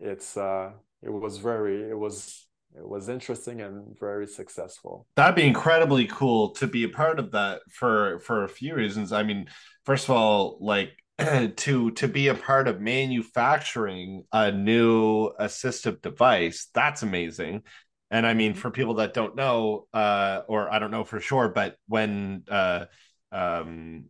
it's 0.00 0.36
uh, 0.36 0.72
it 1.02 1.10
was 1.10 1.38
very 1.38 1.90
it 1.90 1.98
was 1.98 2.46
it 2.76 2.86
was 2.86 3.08
interesting 3.08 3.60
and 3.60 3.98
very 3.98 4.26
successful. 4.26 5.06
That'd 5.16 5.36
be 5.36 5.46
incredibly 5.46 6.06
cool 6.06 6.50
to 6.50 6.66
be 6.66 6.84
a 6.84 6.88
part 6.88 7.18
of 7.18 7.32
that 7.32 7.62
for 7.70 8.20
for 8.20 8.44
a 8.44 8.48
few 8.48 8.74
reasons. 8.74 9.12
I 9.12 9.22
mean, 9.22 9.48
first 9.84 10.04
of 10.04 10.10
all, 10.10 10.58
like 10.60 10.92
to 11.56 11.90
to 11.90 12.08
be 12.08 12.28
a 12.28 12.34
part 12.34 12.68
of 12.68 12.80
manufacturing 12.80 14.24
a 14.32 14.52
new 14.52 15.30
assistive 15.40 16.02
device, 16.02 16.68
that's 16.74 17.02
amazing. 17.02 17.62
And 18.10 18.26
I 18.26 18.34
mean, 18.34 18.52
mm-hmm. 18.52 18.60
for 18.60 18.70
people 18.70 18.94
that 18.94 19.14
don't 19.14 19.36
know, 19.36 19.86
uh, 19.92 20.42
or 20.48 20.72
I 20.72 20.78
don't 20.78 20.90
know 20.90 21.04
for 21.04 21.20
sure, 21.20 21.48
but 21.48 21.76
when 21.88 22.44
uh, 22.48 22.86
um, 23.32 24.06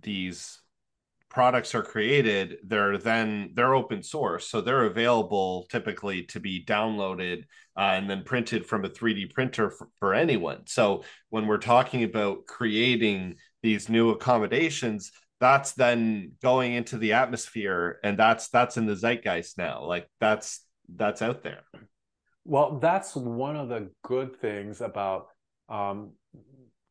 these 0.00 0.60
products 1.30 1.76
are 1.76 1.82
created 1.84 2.56
they're 2.64 2.98
then 2.98 3.52
they're 3.54 3.74
open 3.74 4.02
source. 4.02 4.48
So 4.48 4.60
they're 4.60 4.84
available 4.84 5.66
typically 5.70 6.24
to 6.24 6.40
be 6.40 6.64
downloaded 6.64 7.44
uh, 7.76 7.92
and 7.94 8.10
then 8.10 8.24
printed 8.24 8.66
from 8.66 8.84
a 8.84 8.88
3d 8.88 9.32
printer 9.32 9.70
for, 9.70 9.88
for 10.00 10.12
anyone. 10.12 10.66
So 10.66 11.04
when 11.30 11.46
we're 11.46 11.58
talking 11.58 12.02
about 12.02 12.46
creating 12.46 13.36
these 13.62 13.88
new 13.88 14.10
accommodations 14.10 15.12
that's 15.38 15.72
then 15.72 16.32
going 16.42 16.74
into 16.74 16.98
the 16.98 17.14
atmosphere 17.14 17.98
and 18.04 18.18
that's 18.18 18.48
that's 18.48 18.76
in 18.76 18.86
the 18.86 18.96
zeitgeist 18.96 19.56
now. 19.56 19.84
Like 19.84 20.08
that's 20.20 20.66
that's 20.94 21.22
out 21.22 21.42
there 21.42 21.62
well 22.44 22.78
that's 22.78 23.14
one 23.14 23.56
of 23.56 23.68
the 23.68 23.90
good 24.02 24.40
things 24.40 24.80
about 24.80 25.26
um 25.68 26.12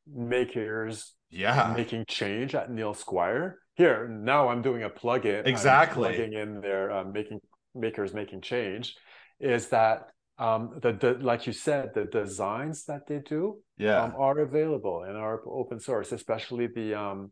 makers 0.07 1.13
yeah. 1.29 1.73
making 1.75 2.05
change 2.07 2.55
at 2.55 2.71
neil 2.71 2.93
squire. 2.93 3.59
Here 3.75 4.07
now 4.07 4.49
i'm 4.49 4.61
doing 4.61 4.83
a 4.83 4.89
plug-in. 4.89 5.45
exactly. 5.45 6.09
I'm 6.09 6.15
plugging 6.15 6.33
in 6.33 6.61
there 6.61 6.91
uh, 6.91 7.03
making 7.03 7.39
makers 7.75 8.13
making 8.13 8.41
change 8.41 8.95
is 9.39 9.67
that 9.69 10.07
um, 10.37 10.79
the, 10.81 10.93
the 10.93 11.13
like 11.21 11.47
you 11.47 11.53
said 11.53 11.93
the 11.93 12.05
designs 12.05 12.85
that 12.85 13.07
they 13.07 13.19
do 13.19 13.57
yeah. 13.77 14.03
um, 14.03 14.13
are 14.17 14.39
available 14.39 15.03
and 15.03 15.17
are 15.17 15.41
open 15.45 15.79
source 15.79 16.11
especially 16.11 16.67
the 16.67 16.93
um 16.93 17.31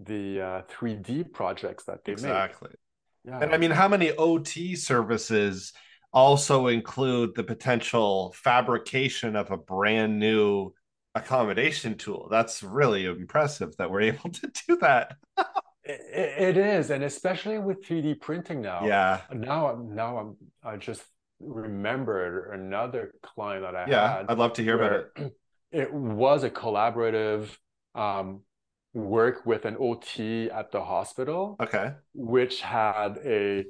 the 0.00 0.40
uh, 0.40 0.62
3d 0.62 1.32
projects 1.32 1.84
that 1.84 2.04
they 2.04 2.12
exactly. 2.12 2.70
Make. 2.70 3.32
yeah. 3.32 3.40
And 3.44 3.54
i 3.54 3.58
mean 3.58 3.70
how 3.70 3.88
many 3.88 4.10
ot 4.10 4.76
services 4.76 5.72
also 6.12 6.66
include 6.66 7.34
the 7.34 7.44
potential 7.44 8.34
fabrication 8.36 9.36
of 9.36 9.50
a 9.50 9.56
brand 9.56 10.18
new 10.18 10.72
accommodation 11.14 11.94
tool 11.96 12.26
that's 12.30 12.62
really 12.62 13.04
impressive 13.04 13.76
that 13.76 13.90
we're 13.90 14.00
able 14.12 14.30
to 14.30 14.50
do 14.66 14.76
that 14.78 15.16
it, 15.84 16.56
it 16.56 16.56
is, 16.56 16.90
and 16.90 17.02
especially 17.02 17.58
with 17.58 17.84
3D 17.84 18.20
printing 18.20 18.60
now. 18.62 18.86
Yeah. 18.86 19.20
Now, 19.32 19.68
I'm 19.68 19.94
now 19.94 20.18
I'm 20.18 20.36
I 20.62 20.76
just 20.76 21.02
remembered 21.40 22.52
another 22.54 23.14
client 23.22 23.64
that 23.64 23.74
I 23.74 23.86
yeah, 23.88 24.16
had. 24.18 24.26
I'd 24.28 24.38
love 24.38 24.52
to 24.54 24.62
hear 24.62 24.76
about 24.76 25.06
it. 25.16 25.36
It 25.72 25.92
was 25.92 26.44
a 26.44 26.50
collaborative 26.50 27.48
um, 27.94 28.42
work 28.94 29.44
with 29.46 29.64
an 29.64 29.76
OT 29.78 30.50
at 30.50 30.70
the 30.70 30.82
hospital. 30.82 31.56
Okay. 31.60 31.92
Which 32.14 32.60
had 32.60 33.18
a 33.24 33.64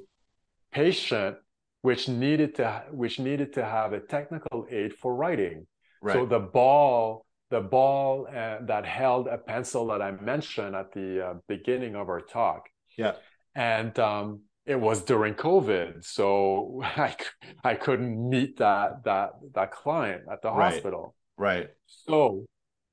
patient 0.71 1.37
which 1.83 2.07
needed 2.07 2.55
to 2.55 2.83
which 2.91 3.19
needed 3.19 3.53
to 3.53 3.63
have 3.63 3.93
a 3.93 3.99
technical 3.99 4.65
aid 4.71 4.93
for 4.95 5.13
writing. 5.13 5.67
Right. 6.01 6.13
So 6.13 6.25
the 6.25 6.39
ball 6.39 7.25
the 7.51 7.61
ball 7.61 8.25
uh, 8.27 8.57
that 8.61 8.85
held 8.85 9.27
a 9.27 9.37
pencil 9.37 9.85
that 9.87 10.01
I 10.01 10.11
mentioned 10.11 10.75
at 10.75 10.91
the 10.93 11.25
uh, 11.25 11.33
beginning 11.47 11.95
of 11.95 12.09
our 12.09 12.21
talk. 12.21 12.67
Yeah. 12.97 13.13
And 13.53 13.97
um, 13.99 14.41
it 14.65 14.79
was 14.79 15.03
during 15.03 15.35
COVID, 15.35 16.03
so 16.03 16.81
I, 16.83 17.15
I 17.63 17.75
couldn't 17.75 18.29
meet 18.29 18.57
that 18.57 19.03
that 19.03 19.31
that 19.53 19.71
client 19.71 20.23
at 20.31 20.41
the 20.41 20.51
right. 20.51 20.73
hospital. 20.73 21.15
Right. 21.37 21.67
So, 21.85 22.45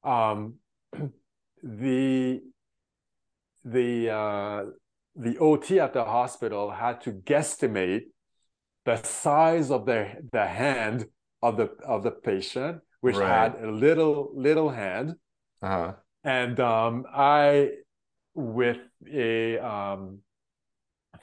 um, 0.02 0.56
the 1.62 2.42
the 3.64 4.10
uh, 4.10 4.64
the 5.14 5.38
OT 5.38 5.78
at 5.78 5.92
the 5.92 6.04
hospital 6.04 6.70
had 6.72 7.00
to 7.02 7.12
guesstimate 7.12 8.06
the 8.84 8.96
size 8.96 9.70
of 9.70 9.86
the 9.86 10.08
the 10.32 10.46
hand 10.46 11.06
of 11.42 11.56
the 11.56 11.70
of 11.84 12.02
the 12.02 12.10
patient 12.10 12.80
which 13.00 13.16
right. 13.16 13.28
had 13.28 13.64
a 13.64 13.70
little 13.70 14.30
little 14.34 14.70
hand. 14.70 15.16
Uh-huh. 15.62 15.94
And 16.22 16.60
um, 16.60 17.06
I, 17.12 17.70
with 18.34 18.78
a 19.10 19.58
um, 19.58 20.18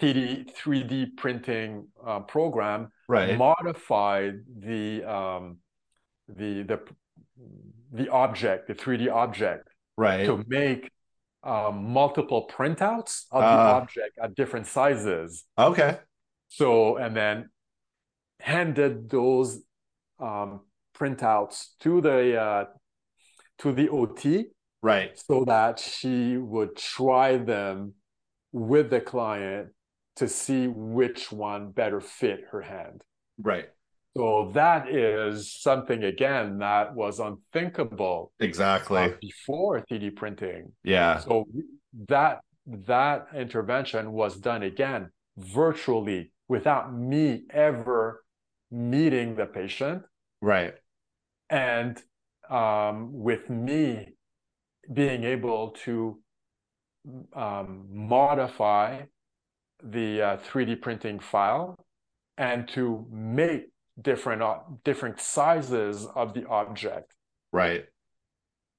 3D 0.02 0.54
3D 0.56 1.18
printing 1.18 1.88
uh, 2.06 2.22
program, 2.22 2.92
right. 3.08 3.38
modified 3.38 4.40
the 4.60 5.04
um, 5.04 5.58
the 6.28 6.64
the 6.64 6.80
the 7.92 8.10
object, 8.10 8.68
the 8.68 8.76
3D 8.76 9.12
object, 9.12 9.68
right, 9.98 10.26
to 10.26 10.44
make 10.48 10.92
um, 11.44 11.92
multiple 11.92 12.50
printouts 12.52 13.26
of 13.32 13.44
uh, 13.44 13.56
the 13.56 13.70
object 13.70 14.18
at 14.22 14.36
different 14.36 14.66
sizes. 14.66 15.46
Okay. 15.58 15.98
So 16.50 16.98
and 16.98 17.16
then 17.16 17.50
handed 18.40 19.10
those 19.10 19.62
um, 20.20 20.62
printouts 20.96 21.68
to 21.82 22.02
the 22.02 22.40
uh, 22.40 22.66
to 23.60 23.72
the 23.72 23.90
OT, 23.90 24.46
right? 24.82 25.18
So 25.18 25.46
that 25.46 25.80
she 25.80 26.38
would 26.38 26.76
try 26.76 27.38
them 27.38 27.94
with 28.52 28.90
the 28.90 29.02
client 29.02 29.70
to 30.18 30.28
see 30.28 30.68
which 30.68 31.32
one 31.32 31.72
better 31.72 32.02
fit 32.02 32.42
her 32.52 32.62
hand. 32.62 33.04
Right. 33.38 33.66
So 34.16 34.52
that 34.56 34.90
is 34.90 35.54
something 35.54 36.04
again 36.04 36.58
that 36.58 36.96
was 36.96 37.20
unthinkable 37.20 38.32
exactly 38.40 39.02
uh, 39.02 39.10
before 39.22 39.86
3D 39.90 40.16
printing. 40.16 40.72
Yeah. 40.84 41.20
So 41.20 41.46
that 42.08 42.40
that 42.66 43.28
intervention 43.36 44.12
was 44.12 44.38
done 44.38 44.64
again 44.64 45.12
virtually 45.38 46.32
without 46.48 46.94
me 46.94 47.44
ever 47.52 48.24
meeting 48.72 49.36
the 49.36 49.46
patient. 49.46 50.04
Right 50.42 50.76
and 51.50 52.02
um, 52.50 53.10
with 53.12 53.50
me 53.50 54.14
being 54.92 55.24
able 55.24 55.72
to 55.86 56.20
um, 57.34 57.86
modify 57.90 59.02
the 59.84 60.22
uh, 60.22 60.38
3D 60.38 60.82
printing 60.82 61.20
file 61.20 61.76
and 62.38 62.68
to 62.70 63.06
make 63.12 63.68
different 64.02 64.42
uh, 64.42 64.60
different 64.84 65.20
sizes 65.20 66.06
of 66.16 66.34
the 66.34 66.46
object. 66.48 67.14
Right. 67.52 67.86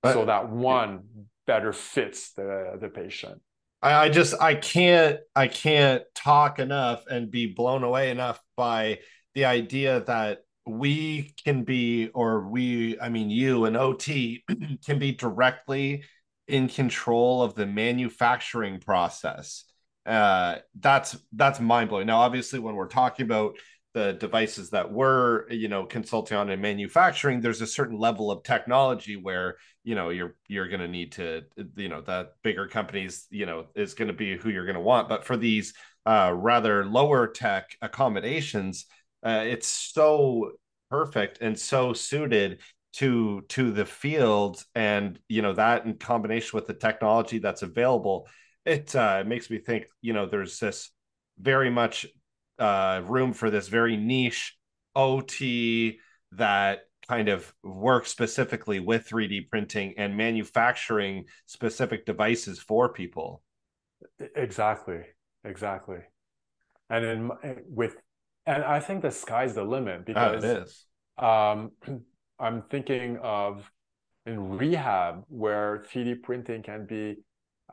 But, 0.02 0.12
so 0.12 0.24
that 0.26 0.48
one 0.48 1.00
better 1.46 1.72
fits 1.72 2.32
the 2.32 2.78
the 2.80 2.88
patient. 2.88 3.40
I, 3.82 3.94
I 4.06 4.09
just 4.09 4.34
I 4.40 4.55
can't 4.55 5.20
I 5.34 5.48
can't 5.48 6.02
talk 6.14 6.59
enough 6.59 7.05
and 7.06 7.30
be 7.30 7.46
blown 7.46 7.84
away 7.84 8.10
enough 8.10 8.40
by 8.56 8.98
the 9.34 9.44
idea 9.44 10.00
that 10.00 10.40
we 10.68 11.34
can 11.44 11.64
be, 11.64 12.09
or 12.14 12.48
we, 12.48 13.00
I 13.00 13.09
mean, 13.09 13.30
you 13.30 13.64
and 13.64 13.76
OT 13.76 14.44
can 14.84 14.98
be 14.98 15.12
directly 15.12 16.05
in 16.46 16.68
control 16.68 17.42
of 17.42 17.55
the 17.55 17.66
manufacturing 17.66 18.80
process. 18.80 19.64
Uh, 20.06 20.56
that's 20.78 21.16
that's 21.32 21.60
mind 21.60 21.90
blowing. 21.90 22.06
Now, 22.06 22.20
obviously, 22.20 22.59
when 22.59 22.74
we're 22.74 22.88
talking 22.88 23.26
about 23.26 23.56
the 23.94 24.12
devices 24.15 24.70
that 24.70 24.93
we're 24.93 25.48
you 25.51 25.69
know 25.69 25.85
consulting 25.85 26.36
on 26.36 26.51
in 26.51 26.60
manufacturing 26.60 27.40
there's 27.40 27.62
a 27.62 27.66
certain 27.66 27.98
level 27.98 28.31
of 28.31 28.43
technology 28.43 29.16
where 29.16 29.56
you 29.82 29.94
know 29.94 30.10
you're 30.10 30.36
you're 30.47 30.69
going 30.69 30.81
to 30.81 30.89
need 30.89 31.12
to 31.12 31.43
you 31.77 31.89
know 31.89 32.02
that 32.02 32.32
bigger 32.43 32.66
companies 32.66 33.27
you 33.31 33.47
know 33.47 33.66
is 33.74 33.94
going 33.94 34.09
to 34.09 34.15
be 34.15 34.36
who 34.36 34.51
you're 34.51 34.66
going 34.66 34.74
to 34.74 34.81
want. 34.81 35.09
But 35.09 35.24
for 35.24 35.36
these 35.36 35.74
uh, 36.05 36.32
rather 36.35 36.85
lower 36.85 37.27
tech 37.27 37.77
accommodations 37.81 38.86
uh, 39.24 39.44
it's 39.47 39.66
so 39.66 40.52
perfect 40.90 41.39
and 41.40 41.59
so 41.59 41.93
suited 41.93 42.60
to 42.94 43.43
to 43.48 43.70
the 43.70 43.86
field. 43.86 44.62
And 44.74 45.19
you 45.28 45.43
know 45.43 45.55
that 45.55 45.86
in 45.86 45.94
combination 45.94 46.51
with 46.56 46.66
the 46.66 46.74
technology 46.74 47.39
that's 47.39 47.62
available 47.62 48.28
it 48.65 48.94
uh, 48.94 49.24
makes 49.27 49.48
me 49.48 49.59
think 49.59 49.86
you 50.02 50.12
know 50.12 50.27
there's 50.27 50.59
this 50.59 50.90
very 51.40 51.70
much 51.70 52.06
uh, 52.59 53.02
room 53.05 53.32
for 53.32 53.51
this 53.51 53.68
very 53.68 53.97
niche 53.97 54.56
ot 54.94 55.97
that 56.32 56.80
kind 57.09 57.28
of 57.28 57.55
works 57.64 58.10
specifically 58.10 58.80
with 58.80 59.09
3d 59.09 59.48
printing 59.48 59.94
and 59.97 60.16
manufacturing 60.16 61.24
specific 61.47 62.05
devices 62.05 62.59
for 62.59 62.93
people 62.93 63.43
exactly 64.35 65.01
exactly 65.44 66.01
and 66.90 67.05
in 67.05 67.30
with 67.66 67.97
and 68.48 68.64
I 68.64 68.80
think 68.80 69.02
the 69.02 69.10
sky's 69.10 69.55
the 69.55 69.62
limit 69.62 70.06
because 70.06 70.43
oh, 70.43 70.48
it 70.48 70.62
is. 70.62 70.86
Um, 71.18 71.72
I'm 72.40 72.62
thinking 72.70 73.18
of 73.22 73.70
in 74.24 74.56
rehab 74.56 75.24
where 75.28 75.85
3D 75.93 76.22
printing 76.22 76.62
can 76.62 76.86
be 76.86 77.16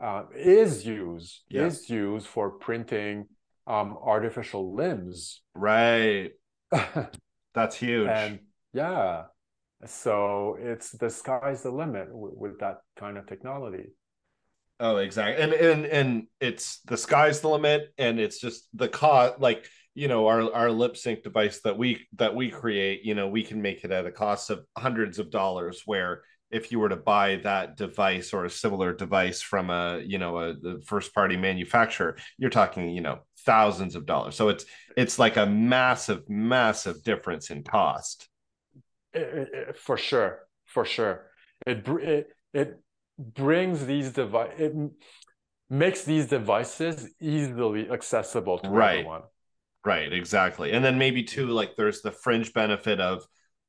uh, 0.01 0.23
is 0.35 0.85
used 0.85 1.43
yeah. 1.49 1.65
is 1.65 1.89
used 1.89 2.27
for 2.27 2.49
printing 2.49 3.27
um, 3.67 3.97
artificial 4.01 4.75
limbs. 4.75 5.41
Right. 5.53 6.31
That's 7.53 7.75
huge. 7.75 8.09
And 8.09 8.39
Yeah. 8.73 9.23
So 9.85 10.57
it's 10.59 10.91
the 10.91 11.09
sky's 11.09 11.63
the 11.63 11.71
limit 11.71 12.07
with, 12.11 12.33
with 12.35 12.59
that 12.59 12.77
kind 12.97 13.17
of 13.17 13.27
technology. 13.27 13.89
Oh, 14.79 14.97
exactly. 14.97 15.41
And 15.41 15.53
and 15.53 15.85
and 15.85 16.27
it's 16.41 16.81
the 16.81 16.97
sky's 16.97 17.39
the 17.39 17.49
limit, 17.49 17.93
and 17.97 18.19
it's 18.19 18.39
just 18.39 18.67
the 18.73 18.89
cost. 18.89 19.39
Like 19.39 19.67
you 19.93 20.09
know, 20.09 20.27
our 20.27 20.53
our 20.53 20.71
lip 20.71 20.97
sync 20.97 21.23
device 21.23 21.61
that 21.61 21.77
we 21.77 22.05
that 22.15 22.35
we 22.35 22.49
create, 22.49 23.05
you 23.05 23.15
know, 23.15 23.27
we 23.29 23.43
can 23.43 23.61
make 23.61 23.85
it 23.85 23.91
at 23.91 24.05
a 24.05 24.11
cost 24.11 24.49
of 24.49 24.65
hundreds 24.77 25.17
of 25.17 25.31
dollars. 25.31 25.83
Where 25.85 26.23
if 26.55 26.71
you 26.71 26.79
were 26.79 26.89
to 26.89 26.95
buy 26.95 27.35
that 27.43 27.75
device 27.75 28.31
or 28.33 28.45
a 28.45 28.49
similar 28.49 28.93
device 28.93 29.41
from 29.41 29.69
a 29.69 30.01
you 30.05 30.17
know 30.17 30.37
a 30.37 30.53
the 30.53 30.81
first 30.85 31.13
party 31.13 31.37
manufacturer, 31.37 32.15
you're 32.37 32.49
talking 32.49 32.89
you 32.89 33.01
know 33.01 33.19
thousands 33.45 33.95
of 33.95 34.05
dollars. 34.05 34.35
So 34.35 34.49
it's 34.49 34.65
it's 34.95 35.19
like 35.19 35.37
a 35.37 35.45
massive, 35.45 36.29
massive 36.29 37.03
difference 37.03 37.49
in 37.49 37.63
cost. 37.63 38.29
It, 39.13 39.49
it, 39.53 39.77
for 39.77 39.97
sure, 39.97 40.39
for 40.65 40.85
sure. 40.85 41.27
It 41.67 41.87
it 41.87 42.27
it 42.53 42.79
brings 43.19 43.85
these 43.85 44.11
device 44.11 44.53
it 44.57 44.73
makes 45.69 46.03
these 46.03 46.27
devices 46.27 47.09
easily 47.19 47.89
accessible 47.89 48.59
to 48.59 48.69
right. 48.69 48.99
everyone. 48.99 49.23
Right, 49.83 50.11
exactly. 50.11 50.71
And 50.71 50.83
then 50.83 50.97
maybe 50.97 51.23
too, 51.23 51.47
like 51.47 51.75
there's 51.75 52.01
the 52.01 52.11
fringe 52.11 52.53
benefit 52.53 52.99
of 52.99 53.23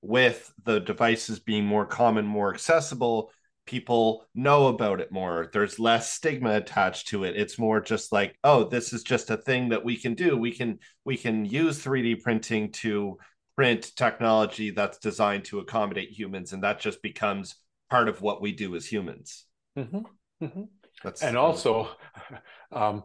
with 0.06 0.52
the 0.64 0.80
devices 0.80 1.38
being 1.38 1.64
more 1.64 1.86
common, 1.86 2.26
more 2.26 2.52
accessible, 2.52 3.30
people 3.66 4.24
know 4.34 4.68
about 4.68 5.00
it 5.00 5.10
more. 5.10 5.50
There's 5.52 5.78
less 5.78 6.12
stigma 6.12 6.54
attached 6.54 7.08
to 7.08 7.24
it. 7.24 7.36
It's 7.36 7.58
more 7.58 7.80
just 7.80 8.12
like, 8.12 8.36
oh, 8.44 8.68
this 8.68 8.92
is 8.92 9.02
just 9.02 9.30
a 9.30 9.36
thing 9.36 9.70
that 9.70 9.84
we 9.84 9.96
can 9.96 10.14
do. 10.14 10.36
We 10.36 10.52
can 10.52 10.78
we 11.04 11.16
can 11.16 11.44
use 11.44 11.82
3D 11.82 12.22
printing 12.22 12.72
to 12.72 13.18
print 13.56 13.92
technology 13.96 14.70
that's 14.70 14.98
designed 14.98 15.44
to 15.46 15.58
accommodate 15.58 16.10
humans, 16.10 16.52
and 16.52 16.62
that 16.62 16.80
just 16.80 17.02
becomes 17.02 17.56
part 17.90 18.08
of 18.08 18.22
what 18.22 18.40
we 18.40 18.52
do 18.52 18.76
as 18.76 18.86
humans. 18.86 19.44
Mm-hmm. 19.76 20.44
Mm-hmm. 20.44 20.62
That's 21.02 21.22
and 21.22 21.36
also, 21.36 21.90
um, 22.72 23.04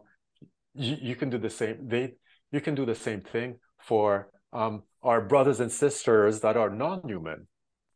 you, 0.74 0.96
you 1.00 1.16
can 1.16 1.30
do 1.30 1.38
the 1.38 1.50
same. 1.50 1.88
They 1.88 2.14
you 2.52 2.60
can 2.60 2.74
do 2.74 2.86
the 2.86 2.94
same 2.94 3.20
thing 3.20 3.58
for 3.78 4.30
um, 4.52 4.82
our 5.02 5.20
brothers 5.20 5.60
and 5.60 5.70
sisters 5.70 6.40
that 6.40 6.56
are 6.56 6.70
non-human. 6.70 7.46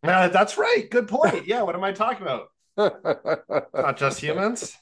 Uh, 0.02 0.28
that's 0.28 0.58
right. 0.58 0.88
Good 0.90 1.08
point. 1.08 1.46
Yeah. 1.46 1.62
What 1.62 1.74
am 1.74 1.84
I 1.84 1.92
talking 1.92 2.22
about? 2.22 2.48
Not 3.74 3.96
just 3.96 4.20
humans. 4.20 4.76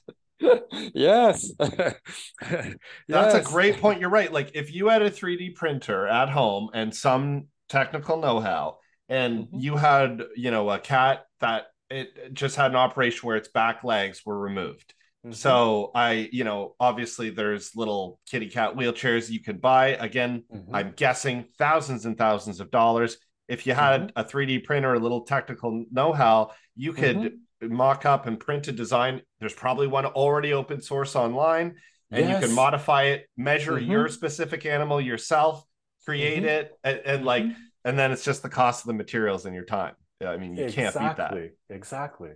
yes. 0.94 1.52
That's 1.58 2.76
yes. 3.08 3.34
a 3.34 3.42
great 3.42 3.80
point. 3.80 4.00
You're 4.00 4.10
right. 4.10 4.32
Like 4.32 4.50
if 4.54 4.74
you 4.74 4.88
had 4.88 5.02
a 5.02 5.10
3D 5.10 5.54
printer 5.54 6.06
at 6.06 6.28
home 6.28 6.70
and 6.74 6.94
some 6.94 7.46
technical 7.68 8.18
know-how, 8.18 8.78
and 9.08 9.44
mm-hmm. 9.44 9.58
you 9.58 9.76
had, 9.76 10.22
you 10.36 10.50
know, 10.50 10.68
a 10.70 10.78
cat 10.78 11.26
that 11.40 11.66
it 11.90 12.34
just 12.34 12.56
had 12.56 12.70
an 12.70 12.76
operation 12.76 13.26
where 13.26 13.36
its 13.36 13.48
back 13.48 13.84
legs 13.84 14.22
were 14.24 14.38
removed. 14.38 14.94
Mm-hmm. 15.24 15.32
So 15.32 15.90
I, 15.94 16.28
you 16.32 16.44
know, 16.44 16.74
obviously 16.78 17.30
there's 17.30 17.74
little 17.74 18.20
kitty 18.30 18.48
cat 18.48 18.76
wheelchairs 18.76 19.30
you 19.30 19.40
can 19.40 19.56
buy. 19.56 19.88
Again, 19.88 20.44
mm-hmm. 20.54 20.74
I'm 20.74 20.92
guessing 20.96 21.46
thousands 21.56 22.04
and 22.04 22.18
thousands 22.18 22.60
of 22.60 22.70
dollars. 22.70 23.16
If 23.48 23.66
you 23.66 23.72
had 23.72 24.08
mm-hmm. 24.08 24.20
a 24.20 24.24
3D 24.24 24.64
printer, 24.64 24.92
a 24.94 24.98
little 24.98 25.22
technical 25.22 25.84
know-how, 25.90 26.52
you 26.76 26.92
could 26.92 27.16
mm-hmm. 27.16 27.74
mock 27.74 28.04
up 28.04 28.26
and 28.26 28.38
print 28.38 28.68
a 28.68 28.72
design. 28.72 29.22
There's 29.40 29.54
probably 29.54 29.86
one 29.86 30.04
already 30.06 30.52
open 30.52 30.82
source 30.82 31.16
online, 31.16 31.76
and 32.10 32.28
yes. 32.28 32.42
you 32.42 32.46
can 32.46 32.54
modify 32.54 33.04
it, 33.04 33.26
measure 33.36 33.72
mm-hmm. 33.72 33.90
your 33.90 34.08
specific 34.08 34.66
animal 34.66 35.00
yourself, 35.00 35.64
create 36.04 36.38
mm-hmm. 36.38 36.46
it, 36.46 36.72
and, 36.84 37.00
and 37.04 37.24
like, 37.24 37.44
and 37.84 37.98
then 37.98 38.12
it's 38.12 38.24
just 38.24 38.42
the 38.42 38.48
cost 38.48 38.82
of 38.82 38.88
the 38.88 38.94
materials 38.94 39.46
and 39.46 39.54
your 39.54 39.64
time. 39.64 39.94
I 40.24 40.36
mean, 40.36 40.56
you 40.56 40.64
exactly. 40.64 41.00
can't 41.00 41.16
beat 41.16 41.16
that. 41.16 41.74
Exactly. 41.74 42.30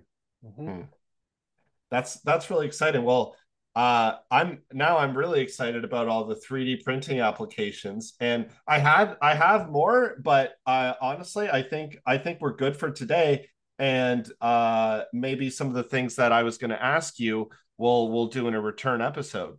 Mm-hmm. 0.44 0.82
That's 1.90 2.20
that's 2.20 2.50
really 2.50 2.66
exciting. 2.66 3.04
Well, 3.04 3.36
uh, 3.74 4.16
I'm 4.30 4.62
now 4.72 4.98
I'm 4.98 5.16
really 5.16 5.40
excited 5.40 5.84
about 5.84 6.08
all 6.08 6.24
the 6.24 6.34
3D 6.34 6.82
printing 6.82 7.20
applications, 7.20 8.14
and 8.20 8.48
I 8.66 8.78
had 8.78 9.16
I 9.22 9.34
have 9.34 9.70
more, 9.70 10.16
but 10.22 10.54
uh, 10.66 10.94
honestly, 11.00 11.48
I 11.48 11.62
think 11.62 11.98
I 12.06 12.18
think 12.18 12.40
we're 12.40 12.56
good 12.56 12.76
for 12.76 12.90
today. 12.90 13.48
And 13.80 14.28
uh, 14.40 15.02
maybe 15.12 15.50
some 15.50 15.68
of 15.68 15.74
the 15.74 15.84
things 15.84 16.16
that 16.16 16.32
I 16.32 16.42
was 16.42 16.58
going 16.58 16.70
to 16.70 16.82
ask 16.82 17.20
you, 17.20 17.50
we'll 17.76 18.10
we'll 18.10 18.26
do 18.26 18.48
in 18.48 18.54
a 18.54 18.60
return 18.60 19.00
episode. 19.00 19.58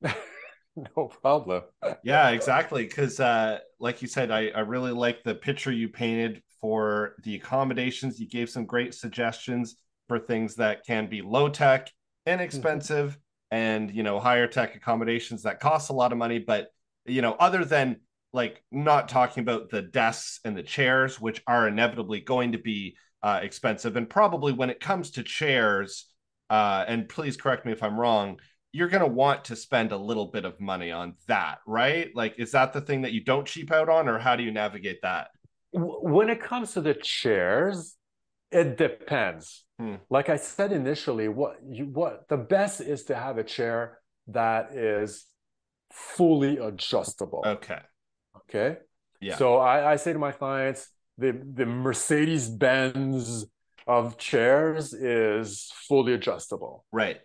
no 0.00 1.08
problem. 1.22 1.62
yeah, 2.04 2.30
exactly. 2.30 2.84
Because, 2.84 3.18
uh, 3.18 3.58
like 3.80 4.02
you 4.02 4.08
said, 4.08 4.30
I, 4.30 4.48
I 4.48 4.60
really 4.60 4.92
like 4.92 5.24
the 5.24 5.34
picture 5.34 5.72
you 5.72 5.88
painted 5.88 6.42
for 6.60 7.16
the 7.24 7.34
accommodations. 7.34 8.20
You 8.20 8.28
gave 8.28 8.48
some 8.48 8.66
great 8.66 8.94
suggestions 8.94 9.76
for 10.10 10.18
things 10.18 10.56
that 10.56 10.84
can 10.84 11.06
be 11.06 11.22
low 11.22 11.48
tech, 11.48 11.88
inexpensive, 12.26 13.10
mm-hmm. 13.12 13.56
and 13.56 13.94
you 13.94 14.02
know 14.02 14.18
higher 14.18 14.48
tech 14.48 14.74
accommodations 14.74 15.44
that 15.44 15.60
cost 15.60 15.88
a 15.88 15.92
lot 15.92 16.10
of 16.10 16.18
money. 16.18 16.40
But 16.40 16.66
you 17.06 17.22
know, 17.22 17.34
other 17.34 17.64
than 17.64 18.00
like 18.32 18.60
not 18.72 19.08
talking 19.08 19.42
about 19.42 19.70
the 19.70 19.82
desks 19.82 20.40
and 20.44 20.56
the 20.56 20.64
chairs, 20.64 21.20
which 21.20 21.40
are 21.46 21.68
inevitably 21.68 22.22
going 22.22 22.50
to 22.52 22.58
be 22.58 22.96
uh, 23.22 23.38
expensive, 23.40 23.94
and 23.94 24.10
probably 24.10 24.52
when 24.52 24.68
it 24.68 24.80
comes 24.80 25.12
to 25.12 25.22
chairs, 25.22 26.06
uh, 26.50 26.84
and 26.88 27.08
please 27.08 27.36
correct 27.36 27.64
me 27.64 27.70
if 27.70 27.84
I'm 27.84 27.98
wrong, 27.98 28.40
you're 28.72 28.88
going 28.88 29.04
to 29.04 29.14
want 29.14 29.44
to 29.44 29.54
spend 29.54 29.92
a 29.92 29.96
little 29.96 30.26
bit 30.26 30.44
of 30.44 30.60
money 30.60 30.90
on 30.90 31.14
that, 31.28 31.58
right? 31.68 32.10
Like, 32.16 32.34
is 32.36 32.50
that 32.50 32.72
the 32.72 32.80
thing 32.80 33.02
that 33.02 33.12
you 33.12 33.22
don't 33.22 33.46
cheap 33.46 33.70
out 33.70 33.88
on, 33.88 34.08
or 34.08 34.18
how 34.18 34.34
do 34.34 34.42
you 34.42 34.50
navigate 34.50 35.02
that? 35.02 35.28
when 35.72 36.28
it 36.28 36.42
comes 36.42 36.72
to 36.72 36.80
the 36.80 36.94
chairs, 36.94 37.96
it 38.50 38.76
depends. 38.76 39.64
Hmm. 39.78 39.96
Like 40.08 40.28
I 40.28 40.36
said 40.36 40.72
initially, 40.72 41.28
what 41.28 41.58
you 41.68 41.86
what 41.86 42.28
the 42.28 42.36
best 42.36 42.80
is 42.80 43.04
to 43.04 43.14
have 43.14 43.38
a 43.38 43.44
chair 43.44 43.98
that 44.28 44.72
is 44.72 45.26
fully 45.92 46.58
adjustable. 46.58 47.42
Okay. 47.46 47.78
Okay. 48.36 48.78
Yeah. 49.20 49.36
So 49.36 49.58
I, 49.58 49.92
I 49.92 49.96
say 49.96 50.12
to 50.12 50.18
my 50.18 50.32
clients, 50.32 50.88
the 51.18 51.40
the 51.54 51.66
Mercedes 51.66 52.48
Benz 52.48 53.46
of 53.86 54.18
chairs 54.18 54.92
is 54.92 55.72
fully 55.88 56.14
adjustable. 56.14 56.84
Right. 56.92 57.18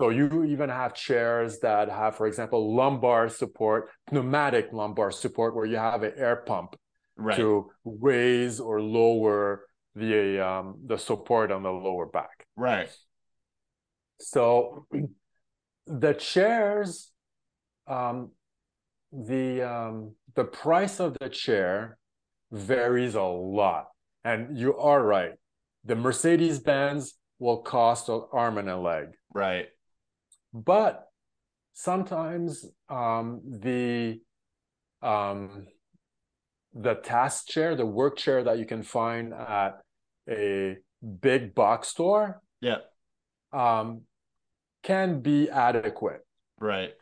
So 0.00 0.08
you 0.08 0.44
even 0.44 0.70
have 0.70 0.94
chairs 0.94 1.58
that 1.58 1.90
have, 1.90 2.16
for 2.16 2.26
example, 2.26 2.74
lumbar 2.74 3.28
support, 3.28 3.90
pneumatic 4.10 4.70
lumbar 4.72 5.10
support, 5.10 5.54
where 5.54 5.66
you 5.66 5.76
have 5.76 6.02
an 6.02 6.14
air 6.16 6.36
pump 6.36 6.74
right. 7.16 7.36
to 7.36 7.70
raise 7.84 8.60
or 8.60 8.80
lower 8.80 9.66
the 9.94 10.46
um, 10.46 10.76
the 10.86 10.98
support 10.98 11.50
on 11.50 11.62
the 11.62 11.70
lower 11.70 12.06
back. 12.06 12.46
Right. 12.56 12.90
So 14.20 14.86
the 15.86 16.14
chairs, 16.14 17.10
um, 17.86 18.30
the 19.12 19.62
um, 19.62 20.14
the 20.34 20.44
price 20.44 21.00
of 21.00 21.16
the 21.20 21.28
chair 21.28 21.98
varies 22.52 23.14
a 23.14 23.22
lot, 23.22 23.86
and 24.24 24.58
you 24.58 24.76
are 24.76 25.02
right. 25.02 25.32
The 25.84 25.96
Mercedes 25.96 26.58
Benz 26.60 27.14
will 27.38 27.62
cost 27.62 28.08
an 28.08 28.22
arm 28.32 28.58
and 28.58 28.68
a 28.68 28.76
leg. 28.78 29.06
Right. 29.32 29.66
But 30.52 31.06
sometimes 31.72 32.66
um, 32.88 33.40
the 33.46 34.20
um, 35.02 35.66
the 36.74 36.94
task 36.94 37.48
chair, 37.48 37.74
the 37.74 37.86
work 37.86 38.16
chair 38.16 38.44
that 38.44 38.58
you 38.58 38.64
can 38.64 38.82
find 38.82 39.32
at 39.32 39.80
a 40.28 40.76
big 41.20 41.54
box 41.54 41.88
store, 41.88 42.40
yeah, 42.60 42.78
um, 43.52 44.02
can 44.82 45.20
be 45.20 45.50
adequate. 45.50 46.24
Right. 46.60 46.92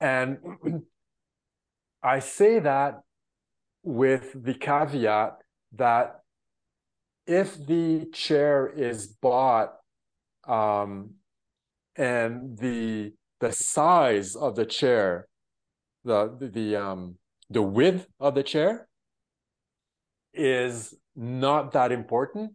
And 0.00 0.38
I 2.02 2.20
say 2.20 2.60
that 2.60 3.00
with 3.82 4.32
the 4.34 4.54
caveat 4.54 5.38
that 5.74 6.20
if 7.26 7.64
the 7.66 8.06
chair 8.12 8.66
is 8.74 9.06
bought 9.06 9.74
um, 10.48 11.14
and 11.96 12.58
the 12.58 13.12
the 13.40 13.52
size 13.52 14.34
of 14.34 14.56
the 14.56 14.66
chair, 14.66 15.28
the 16.04 16.50
the, 16.52 16.76
um 16.76 17.16
the 17.48 17.62
width 17.62 18.06
of 18.18 18.34
the 18.34 18.42
chair 18.42 18.88
is 20.32 20.94
not 21.16 21.72
that 21.72 21.92
important, 21.92 22.52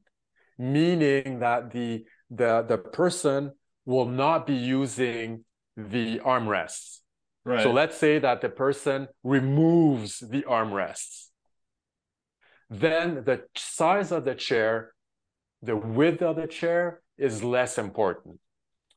meaning 0.58 1.40
that 1.40 1.72
the 1.72 2.06
the 2.30 2.64
the 2.68 2.78
person 2.78 3.52
will 3.86 4.08
not 4.08 4.48
be 4.48 4.56
using 4.56 5.44
the 5.78 6.20
armrests. 6.20 7.00
Right. 7.44 7.62
So 7.62 7.72
let's 7.72 7.98
say 7.98 8.18
that 8.20 8.42
the 8.42 8.50
person 8.50 9.08
removes 9.24 10.20
the 10.20 10.42
armrests. 10.44 11.28
Then 12.70 13.24
the 13.26 13.44
size 13.56 14.12
of 14.12 14.26
the 14.26 14.34
chair, 14.34 14.94
the 15.62 15.76
width 15.76 16.24
of 16.24 16.38
the 16.38 16.48
chair 16.48 17.02
is 17.18 17.44
less 17.44 17.78
important. 17.78 18.40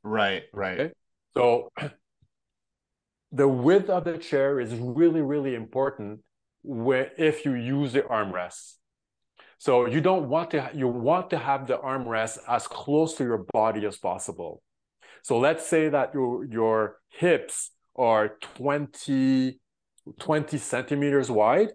Right, 0.03 0.45
right. 0.55 0.81
Okay? 0.81 0.93
So 1.37 1.71
the 3.33 3.49
width 3.49 3.91
of 3.91 4.05
the 4.05 4.17
chair 4.17 4.59
is 4.59 4.75
really, 4.75 5.21
really 5.21 5.55
important 5.55 6.21
where 6.69 7.12
if 7.16 7.47
you 7.47 7.55
use 7.55 7.95
the 7.95 8.03
armrests. 8.03 8.74
So 9.57 9.86
you 9.86 10.03
don't 10.03 10.28
want 10.28 10.51
to 10.51 10.70
you 10.74 10.86
want 10.86 11.31
to 11.31 11.39
have 11.39 11.66
the 11.66 11.78
armrest 11.78 12.39
as 12.47 12.69
close 12.69 13.15
to 13.15 13.24
your 13.24 13.47
body 13.53 13.86
as 13.86 13.97
possible. 13.97 14.62
So 15.23 15.39
let's 15.39 15.66
say 15.66 15.89
that 15.89 16.12
your 16.12 16.45
your 16.45 16.99
hips 17.09 17.70
are 17.97 18.36
20, 18.57 19.59
20 20.20 20.59
centimeters 20.59 21.31
wide, 21.31 21.70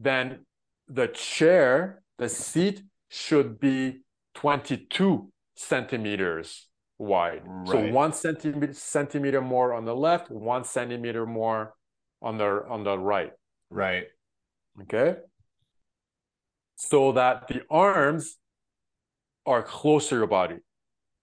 then 0.00 0.44
the 0.88 1.06
chair, 1.06 2.02
the 2.18 2.28
seat 2.28 2.82
should 3.08 3.58
be 3.60 4.02
22 4.34 5.30
centimeters 5.54 6.66
wide. 6.98 7.42
Right. 7.46 7.68
So 7.68 7.92
one 7.92 8.12
centimeter 8.12 8.74
centimeter 8.74 9.40
more 9.40 9.72
on 9.72 9.84
the 9.84 9.94
left, 9.94 10.28
one 10.28 10.64
centimeter 10.64 11.24
more 11.24 11.74
on 12.20 12.36
the 12.36 12.64
on 12.68 12.82
the 12.82 12.98
right. 12.98 13.32
Right. 13.74 14.04
Okay. 14.82 15.16
So 16.76 17.12
that 17.12 17.48
the 17.48 17.62
arms 17.68 18.38
are 19.44 19.62
close 19.64 20.08
to 20.10 20.14
your 20.14 20.28
body. 20.28 20.58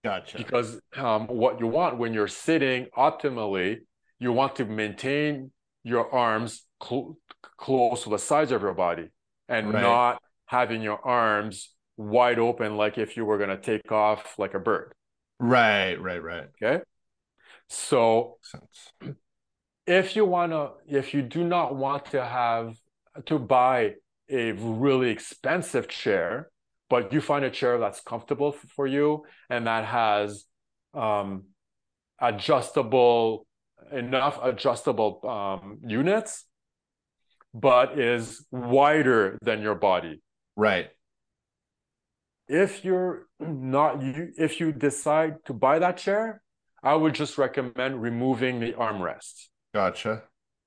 Gotcha. 0.04 0.38
Because 0.38 0.82
um, 0.98 1.28
what 1.28 1.62
you 1.62 1.68
want 1.68 1.98
when 1.98 2.14
you're 2.14 2.28
sitting 2.28 2.88
optimally, 2.98 3.78
you 4.20 4.34
want 4.34 4.58
to 4.58 4.66
maintain 4.66 5.52
your 5.84 6.14
arms 6.14 6.66
cl- 6.84 7.18
close 7.58 8.04
to 8.04 8.10
the 8.10 8.20
sides 8.20 8.52
of 8.52 8.62
your 8.62 8.74
body 8.74 9.08
and 9.48 9.74
right. 9.74 9.82
not 9.82 10.22
having 10.46 10.82
your 10.82 11.00
arms 11.08 11.70
wide 11.96 12.38
open 12.38 12.76
like 12.76 12.98
if 12.98 13.16
you 13.16 13.24
were 13.24 13.38
going 13.38 13.50
to 13.50 13.58
take 13.58 13.92
off 13.94 14.36
like 14.38 14.56
a 14.56 14.60
bird. 14.60 14.94
Right, 15.40 15.96
right, 16.02 16.22
right. 16.22 16.48
Okay. 16.62 16.84
So 17.70 18.40
if 19.92 20.16
you 20.16 20.26
want 20.26 20.54
to, 20.54 20.72
if 20.88 21.14
you 21.14 21.22
do 21.22 21.44
not 21.44 21.76
want 21.76 22.06
to 22.12 22.24
have 22.24 22.78
to 23.26 23.38
buy 23.38 23.96
a 24.30 24.54
really 24.54 25.10
expensive 25.10 25.90
chair, 25.90 26.50
but 26.90 27.12
you 27.12 27.20
find 27.20 27.44
a 27.44 27.50
chair 27.50 27.78
that's 27.78 28.00
comfortable 28.00 28.54
for 28.54 28.88
you 28.88 29.26
and 29.50 29.68
that 29.68 29.84
has 29.86 30.46
um, 30.94 31.44
adjustable 32.20 33.46
enough 33.92 34.40
adjustable 34.42 35.20
um, 35.28 35.80
units, 35.86 36.46
but 37.54 38.00
is 38.00 38.46
wider 38.50 39.38
than 39.42 39.62
your 39.62 39.76
body. 39.76 40.22
Right. 40.56 40.88
If 42.48 42.86
you're 42.86 43.28
not 43.40 44.02
you, 44.02 44.32
if 44.38 44.62
you 44.62 44.72
decide 44.72 45.44
to 45.46 45.54
buy 45.54 45.80
that 45.80 45.98
chair, 45.98 46.42
I 46.82 46.96
would 46.96 47.14
just 47.14 47.38
recommend 47.38 48.02
removing 48.02 48.62
the 48.62 48.72
armrest. 48.74 49.50
Gotcha. 49.74 50.24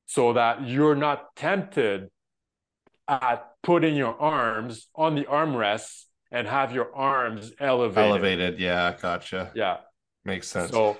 So 0.07 0.33
that 0.35 0.67
you're 0.67 0.95
not 0.95 1.35
tempted 1.37 2.11
at 3.09 3.47
putting 3.63 3.97
your 3.97 4.21
arms 4.21 4.89
on 4.95 5.15
the 5.15 5.25
armrests 5.25 6.05
and 6.31 6.47
have 6.47 6.73
your 6.73 6.95
arms 6.95 7.53
elevated. 7.61 8.11
Elevated, 8.11 8.61
yeah, 8.61 8.95
gotcha. 9.01 9.53
Yeah. 9.55 9.79
Makes 10.25 10.49
sense. 10.49 10.71
So 10.71 10.97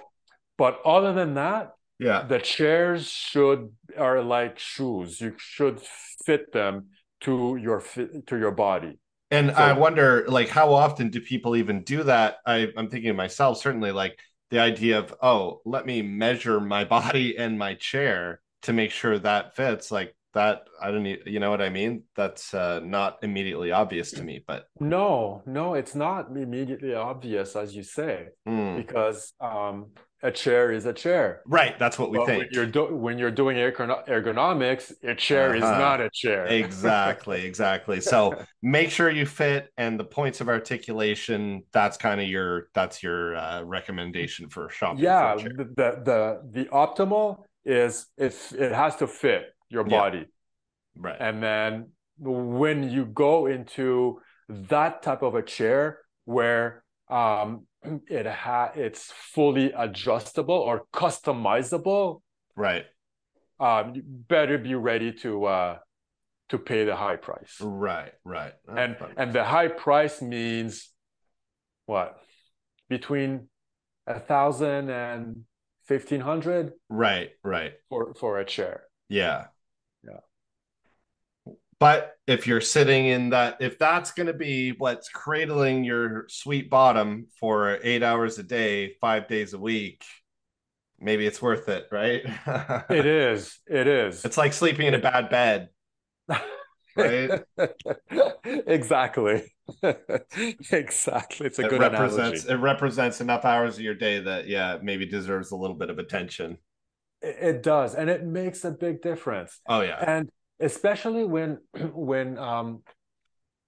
but 0.57 0.81
other 0.85 1.13
than 1.13 1.35
that, 1.35 1.73
yeah, 1.99 2.23
the 2.23 2.39
chairs 2.39 3.09
should 3.09 3.71
are 3.97 4.23
like 4.23 4.59
shoes. 4.59 5.21
You 5.21 5.35
should 5.37 5.81
fit 6.25 6.53
them 6.53 6.89
to 7.23 7.57
your 7.61 7.83
to 8.27 8.39
your 8.39 8.53
body. 8.53 8.99
And 9.31 9.51
so, 9.51 9.57
I 9.57 9.73
wonder, 9.73 10.25
like, 10.29 10.49
how 10.49 10.73
often 10.73 11.09
do 11.09 11.21
people 11.21 11.57
even 11.57 11.83
do 11.83 12.05
that? 12.05 12.37
I, 12.47 12.69
I'm 12.77 12.89
thinking 12.89 13.11
of 13.11 13.17
myself, 13.17 13.59
certainly, 13.59 13.91
like 13.91 14.19
the 14.55 14.61
idea 14.61 15.01
of, 15.01 15.13
oh, 15.21 15.61
let 15.65 15.85
me 15.85 16.01
measure 16.01 16.61
my 16.61 16.85
body 16.85 17.37
and 17.39 17.59
my 17.59 17.75
chair 17.75 18.41
to 18.63 18.73
make 18.73 18.93
sure 18.93 19.19
that 19.19 19.57
fits. 19.57 19.91
Like, 19.91 20.15
that 20.33 20.65
i 20.83 20.91
don't 20.91 21.05
need 21.05 21.21
you 21.27 21.39
know 21.39 21.49
what 21.49 21.63
i 21.63 21.69
mean 21.69 22.03
that's 22.17 22.53
uh, 22.55 22.81
not 22.81 23.19
immediately 23.23 23.71
obvious 23.71 24.11
to 24.11 24.25
me 24.25 24.43
but 24.49 24.65
no 24.81 25.41
no 25.47 25.75
it's 25.75 25.95
not 25.95 26.27
immediately 26.37 26.93
obvious 26.93 27.55
as 27.55 27.73
you 27.77 27.85
say 27.85 28.27
mm. 28.49 28.77
because 28.77 29.33
um, 29.41 29.93
a 30.25 30.33
chair 30.33 30.73
is 30.73 30.87
a 30.87 30.93
chair 30.93 31.43
right 31.47 31.79
that's 31.79 31.99
what 31.99 32.11
we 32.11 32.19
but 32.19 32.27
think 32.27 32.43
when 32.43 32.49
you're, 32.53 32.67
do- 32.67 32.95
when 32.95 33.19
you're 33.19 33.31
doing 33.31 33.57
ergonomics 33.57 34.93
a 35.05 35.15
chair 35.15 35.51
uh-huh. 35.51 35.57
is 35.57 35.63
not 35.63 36.01
a 36.01 36.11
chair 36.13 36.47
exactly 36.47 37.45
exactly 37.47 38.01
so 38.01 38.35
make 38.63 38.91
sure 38.91 39.09
you 39.11 39.27
fit 39.27 39.71
and 39.77 40.01
the 40.01 40.05
points 40.05 40.41
of 40.41 40.49
articulation 40.49 41.63
that's 41.73 41.97
kind 41.97 42.21
of 42.21 42.27
your 42.27 42.69
that's 42.75 43.03
your 43.03 43.37
uh, 43.37 43.63
recommendation 43.63 44.49
for 44.49 44.69
shopping 44.71 45.05
yeah 45.05 45.37
for 45.37 45.51
the, 45.51 45.65
the 45.75 46.41
the 46.51 46.65
optimal 46.67 47.45
is 47.65 48.07
if 48.19 48.53
it 48.53 48.73
has 48.73 48.97
to 48.97 49.07
fit 49.07 49.55
your 49.69 49.85
body. 49.85 50.19
Yeah. 50.19 50.25
Right. 50.97 51.17
And 51.19 51.43
then 51.43 51.89
when 52.19 52.89
you 52.89 53.05
go 53.05 53.47
into 53.47 54.21
that 54.49 55.03
type 55.03 55.23
of 55.23 55.35
a 55.35 55.43
chair 55.43 55.99
where 56.25 56.85
um, 57.09 57.67
it 58.09 58.27
ha- 58.27 58.73
it's 58.75 59.13
fully 59.13 59.73
adjustable 59.77 60.55
or 60.55 60.85
customizable, 60.93 62.23
right? 62.57 62.85
Um, 63.61 63.95
you 63.95 64.03
better 64.05 64.59
be 64.59 64.75
ready 64.75 65.13
to 65.13 65.45
uh, 65.45 65.79
to 66.49 66.59
pay 66.59 66.85
the 66.85 66.97
high 66.97 67.17
price. 67.17 67.57
Right, 67.61 68.13
right. 68.25 68.53
That's 68.67 68.79
and 68.79 68.97
funny. 68.97 69.15
and 69.17 69.33
the 69.33 69.45
high 69.45 69.69
price 69.69 70.21
means 70.23 70.91
what? 71.87 72.19
Between 72.89 73.49
a 74.07 74.19
thousand 74.21 74.91
and 74.91 75.45
fifteen 75.87 76.21
hundred. 76.21 76.73
Right, 76.89 77.31
right. 77.43 77.75
For 77.89 78.15
for 78.15 78.39
a 78.39 78.45
chair. 78.45 78.85
Yeah. 79.09 79.47
Yeah. 80.03 80.21
But 81.79 82.14
if 82.27 82.47
you're 82.47 82.61
sitting 82.61 83.07
in 83.07 83.31
that, 83.31 83.59
if 83.61 83.79
that's 83.79 84.13
going 84.13 84.29
to 84.29 84.33
be 84.33 84.71
what's 84.71 85.09
cradling 85.09 85.85
your 85.85 86.27
sweet 86.29 86.71
bottom 86.71 87.27
for 87.39 87.79
eight 87.83 88.03
hours 88.03 88.39
a 88.39 88.43
day, 88.43 88.95
five 89.01 89.29
days 89.29 89.53
a 89.53 89.59
week, 89.59 90.05
maybe 90.99 91.27
it's 91.27 91.43
worth 91.43 91.69
it, 91.69 91.87
right? 91.91 92.23
it 92.91 93.07
is. 93.07 93.59
It 93.67 93.87
is. 93.87 94.25
It's 94.25 94.39
like 94.39 94.53
sleeping 94.53 94.87
in 94.87 94.95
a 94.95 94.99
bad 94.99 95.29
bed. 95.29 95.69
right? 96.97 97.43
exactly. 98.45 99.53
exactly. 100.71 101.47
It's 101.47 101.59
a 101.59 101.67
it 101.67 101.71
good 101.71 101.81
represents 101.81 102.45
analogy. 102.45 102.49
it 102.49 102.57
represents 102.57 103.21
enough 103.21 103.45
hours 103.45 103.77
of 103.77 103.83
your 103.83 103.95
day 103.95 104.21
that 104.21 104.49
yeah, 104.49 104.79
maybe 104.83 105.05
deserves 105.05 105.51
a 105.51 105.57
little 105.57 105.77
bit 105.77 105.91
of 105.91 105.99
attention. 105.99 106.57
It 107.21 107.63
does, 107.63 107.95
and 107.95 108.11
it 108.11 108.25
makes 108.25 108.65
a 108.65 108.71
big 108.71 109.01
difference. 109.01 109.61
Oh 109.67 109.81
yeah, 109.81 110.03
and 110.07 110.31
especially 110.61 111.25
when 111.25 111.59
when 111.95 112.39
um 112.39 112.83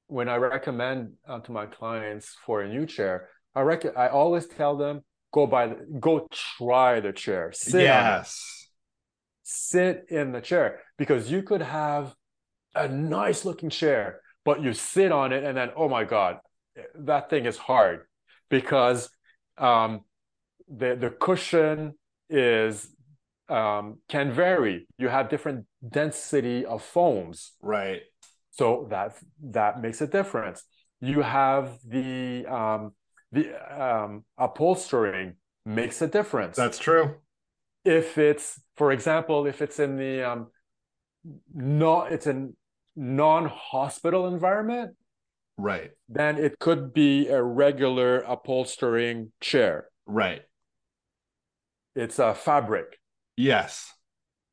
when 0.08 0.28
I 0.28 0.36
recommend 0.36 1.14
uh, 1.28 1.40
to 1.40 1.52
my 1.52 1.66
clients 1.66 2.36
for 2.46 2.62
a 2.62 2.68
new 2.68 2.86
chair, 2.86 3.28
I 3.54 3.62
rec- 3.62 3.96
I 3.96 4.08
always 4.08 4.46
tell 4.46 4.76
them 4.76 5.02
go 5.32 5.46
buy 5.46 5.68
the, 5.68 5.98
go 5.98 6.28
try 6.32 7.00
the 7.00 7.12
chair. 7.12 7.52
Sit 7.52 7.82
yes. 7.82 8.68
Sit 9.42 10.06
in 10.08 10.32
the 10.32 10.40
chair 10.40 10.80
because 10.98 11.30
you 11.30 11.42
could 11.42 11.62
have 11.62 12.14
a 12.74 12.88
nice 12.88 13.44
looking 13.44 13.70
chair, 13.70 14.20
but 14.44 14.62
you 14.62 14.72
sit 14.72 15.12
on 15.12 15.32
it 15.32 15.44
and 15.44 15.56
then 15.56 15.70
oh 15.76 15.88
my 15.88 16.04
god, 16.04 16.38
that 16.94 17.30
thing 17.30 17.46
is 17.46 17.56
hard 17.56 18.06
because 18.48 19.08
um, 19.58 20.00
the 20.68 20.96
the 20.96 21.10
cushion 21.10 21.94
is 22.28 22.88
um, 23.48 23.98
can 24.08 24.32
vary. 24.32 24.86
You 24.98 25.08
have 25.08 25.28
different 25.28 25.66
density 25.88 26.64
of 26.64 26.82
foams. 26.82 27.52
Right. 27.62 28.02
So 28.50 28.86
that 28.90 29.16
that 29.50 29.80
makes 29.80 30.00
a 30.00 30.06
difference. 30.06 30.64
You 31.00 31.22
have 31.22 31.78
the 31.86 32.46
um, 32.46 32.92
the 33.32 33.54
um, 33.70 34.24
upholstering 34.38 35.34
makes 35.64 36.00
a 36.00 36.06
difference. 36.06 36.56
That's 36.56 36.78
true. 36.78 37.16
If 37.84 38.18
it's, 38.18 38.60
for 38.76 38.92
example, 38.92 39.46
if 39.46 39.62
it's 39.62 39.78
in 39.78 39.96
the 39.96 40.22
um, 40.22 40.46
not 41.54 42.12
it's 42.12 42.26
a 42.26 42.48
non-hospital 42.96 44.26
environment, 44.26 44.96
right? 45.58 45.90
Then 46.08 46.38
it 46.38 46.58
could 46.58 46.94
be 46.94 47.28
a 47.28 47.42
regular 47.42 48.24
upholstering 48.26 49.32
chair. 49.40 49.88
Right. 50.06 50.42
It's 51.94 52.18
a 52.18 52.34
fabric. 52.34 52.98
Yes. 53.36 53.92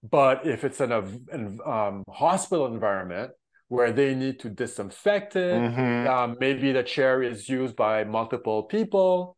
But 0.10 0.46
if 0.46 0.64
it's 0.64 0.82
in 0.82 0.92
a 0.92 1.70
um, 1.70 2.04
hospital 2.10 2.68
environment 2.68 3.32
where 3.70 3.94
they 3.94 4.14
need 4.14 4.40
to 4.42 4.50
disinfect 4.50 5.36
it, 5.38 5.56
mm-hmm. 5.56 6.08
um, 6.10 6.38
maybe 6.40 6.74
the 6.74 6.84
chair 6.84 7.24
is 7.24 7.48
used 7.48 7.76
by 7.76 8.04
multiple 8.04 8.64
people. 8.64 9.38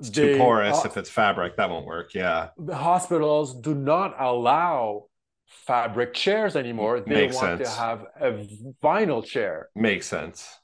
It's 0.00 0.10
they, 0.10 0.32
too 0.32 0.38
porous 0.38 0.78
uh, 0.78 0.88
if 0.88 0.96
it's 0.96 1.08
fabric. 1.08 1.56
That 1.56 1.70
won't 1.70 1.86
work. 1.86 2.14
Yeah. 2.14 2.48
The 2.58 2.74
hospitals 2.74 3.60
do 3.60 3.74
not 3.74 4.16
allow 4.18 5.06
fabric 5.46 6.14
chairs 6.14 6.56
anymore. 6.56 7.00
They 7.00 7.26
Makes 7.26 7.36
want 7.36 7.58
sense. 7.58 7.74
to 7.74 7.80
have 7.80 8.06
a 8.20 8.48
vinyl 8.82 9.24
chair. 9.24 9.68
Makes 9.76 10.06
sense. 10.06 10.58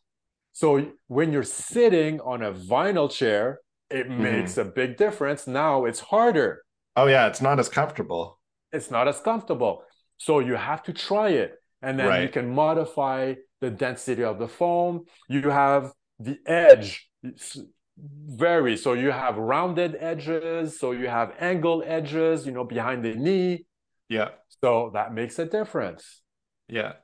So 0.53 0.91
when 1.07 1.33
you're 1.33 1.45
sitting 1.45 2.19
on 2.21 2.43
a 2.43 2.53
vinyl 2.53 3.11
chair, 3.11 3.61
it 3.89 4.09
mm-hmm. 4.09 4.23
makes 4.23 4.57
a 4.57 4.65
big 4.65 4.97
difference. 4.97 5.47
Now 5.47 5.85
it's 5.85 6.01
harder 6.01 6.63
Oh 6.97 7.07
yeah, 7.07 7.27
it's 7.27 7.43
not 7.43 7.59
as 7.59 7.69
comfortable. 7.69 8.41
It's 8.73 8.91
not 8.91 9.07
as 9.07 9.21
comfortable. 9.21 9.83
So 10.17 10.41
you 10.41 10.55
have 10.55 10.83
to 10.85 10.93
try 10.93 11.29
it. 11.31 11.55
And 11.83 11.99
then 11.99 12.09
right. 12.09 12.23
you 12.23 12.29
can 12.29 12.55
modify 12.55 13.35
the 13.61 13.71
density 13.71 14.25
of 14.25 14.39
the 14.39 14.49
foam. 14.49 15.05
You 15.29 15.51
have 15.51 15.93
the 16.19 16.39
edge 16.47 17.09
vary. 17.99 18.77
So 18.77 18.95
you 18.95 19.11
have 19.11 19.37
rounded 19.37 19.97
edges, 20.01 20.81
so 20.81 20.93
you 20.93 21.09
have 21.09 21.33
angled 21.39 21.85
edges, 21.87 22.47
you 22.47 22.53
know, 22.53 22.65
behind 22.65 23.05
the 23.05 23.15
knee. 23.15 23.67
Yeah. 24.09 24.31
So 24.63 24.91
that 24.95 25.13
makes 25.13 25.39
a 25.39 25.45
difference. 25.45 26.23
Yeah. 26.69 26.95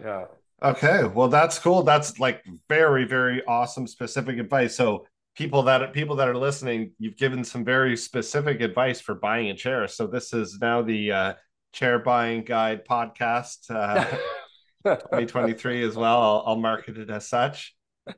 Yeah. 0.00 0.24
Okay. 0.62 1.04
Well, 1.04 1.28
that's 1.28 1.58
cool. 1.58 1.82
That's 1.82 2.18
like 2.18 2.42
very, 2.68 3.04
very 3.04 3.44
awesome 3.46 3.86
specific 3.86 4.38
advice. 4.38 4.74
So 4.74 5.06
people 5.34 5.62
that 5.62 5.92
people 5.92 6.16
that 6.16 6.28
are 6.28 6.36
listening, 6.36 6.92
you've 6.98 7.16
given 7.16 7.44
some 7.44 7.64
very 7.64 7.96
specific 7.96 8.60
advice 8.60 9.00
for 9.00 9.14
buying 9.14 9.50
a 9.50 9.56
chair. 9.56 9.88
So 9.88 10.06
this 10.06 10.32
is 10.32 10.58
now 10.60 10.82
the 10.82 11.12
uh, 11.12 11.34
chair 11.72 11.98
buying 11.98 12.44
guide 12.44 12.86
podcast 12.86 13.70
uh, 13.70 14.04
2023 14.84 15.84
as 15.84 15.96
well. 15.96 16.22
I'll, 16.22 16.44
I'll 16.46 16.56
market 16.56 16.98
it 16.98 17.10
as 17.10 17.28
such. 17.28 17.74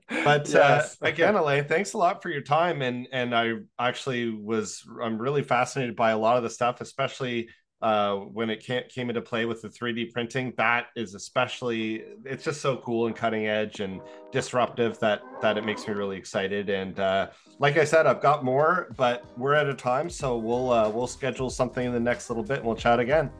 But 0.08 0.48
yes. 0.48 0.96
uh, 1.00 1.06
again, 1.06 1.34
Alain, 1.34 1.66
thanks 1.66 1.92
a 1.92 1.98
lot 1.98 2.22
for 2.22 2.30
your 2.30 2.42
time. 2.42 2.82
And 2.82 3.06
and 3.12 3.34
I 3.34 3.52
actually 3.78 4.30
was 4.30 4.82
I'm 5.02 5.18
really 5.18 5.42
fascinated 5.42 5.94
by 5.94 6.10
a 6.10 6.18
lot 6.18 6.36
of 6.36 6.42
the 6.42 6.50
stuff, 6.50 6.80
especially 6.80 7.48
uh, 7.84 8.16
when 8.16 8.48
it 8.48 8.60
came 8.60 9.10
into 9.10 9.20
play 9.20 9.44
with 9.44 9.60
the 9.60 9.68
3D 9.68 10.10
printing. 10.10 10.54
That 10.56 10.86
is 10.96 11.14
especially 11.14 12.02
it's 12.24 12.42
just 12.42 12.62
so 12.62 12.78
cool 12.78 13.08
and 13.08 13.14
cutting 13.14 13.46
edge 13.46 13.80
and 13.80 14.00
disruptive 14.32 14.98
that 15.00 15.20
that 15.42 15.58
it 15.58 15.66
makes 15.66 15.86
me 15.86 15.92
really 15.92 16.16
excited. 16.16 16.70
And 16.70 16.98
uh, 16.98 17.28
like 17.58 17.76
I 17.76 17.84
said, 17.84 18.06
I've 18.06 18.22
got 18.22 18.42
more, 18.42 18.88
but 18.96 19.26
we're 19.36 19.52
at 19.52 19.68
a 19.68 19.74
time, 19.74 20.08
so 20.08 20.38
we'll 20.38 20.72
uh, 20.72 20.88
we'll 20.88 21.06
schedule 21.06 21.50
something 21.50 21.86
in 21.86 21.92
the 21.92 22.00
next 22.00 22.30
little 22.30 22.42
bit 22.42 22.58
and 22.58 22.66
we'll 22.66 22.74
chat 22.74 23.00
again. 23.00 23.30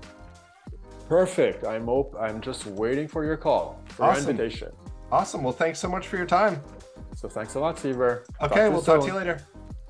Perfect. 1.08 1.66
I'm 1.66 1.88
op- 1.88 2.14
I'm 2.20 2.42
just 2.42 2.66
waiting 2.66 3.08
for 3.08 3.24
your 3.24 3.38
call 3.38 3.80
for 3.88 4.04
awesome. 4.04 4.28
invitation. 4.28 4.72
Awesome. 5.10 5.42
Well, 5.42 5.54
thanks 5.54 5.78
so 5.78 5.88
much 5.88 6.06
for 6.06 6.18
your 6.18 6.26
time. 6.26 6.62
So 7.14 7.30
thanks 7.30 7.54
a 7.54 7.60
lot, 7.60 7.78
Seaver. 7.78 8.24
Okay, 8.42 8.54
talk 8.54 8.72
we'll 8.72 8.82
talk 8.82 9.00
to 9.00 9.06
you 9.06 9.14
later. 9.14 9.40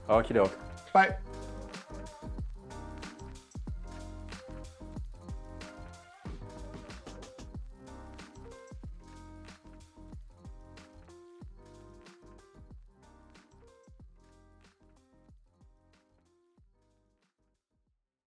Okie 0.09 0.35
doke. 0.35 0.57
Bye. 0.93 1.17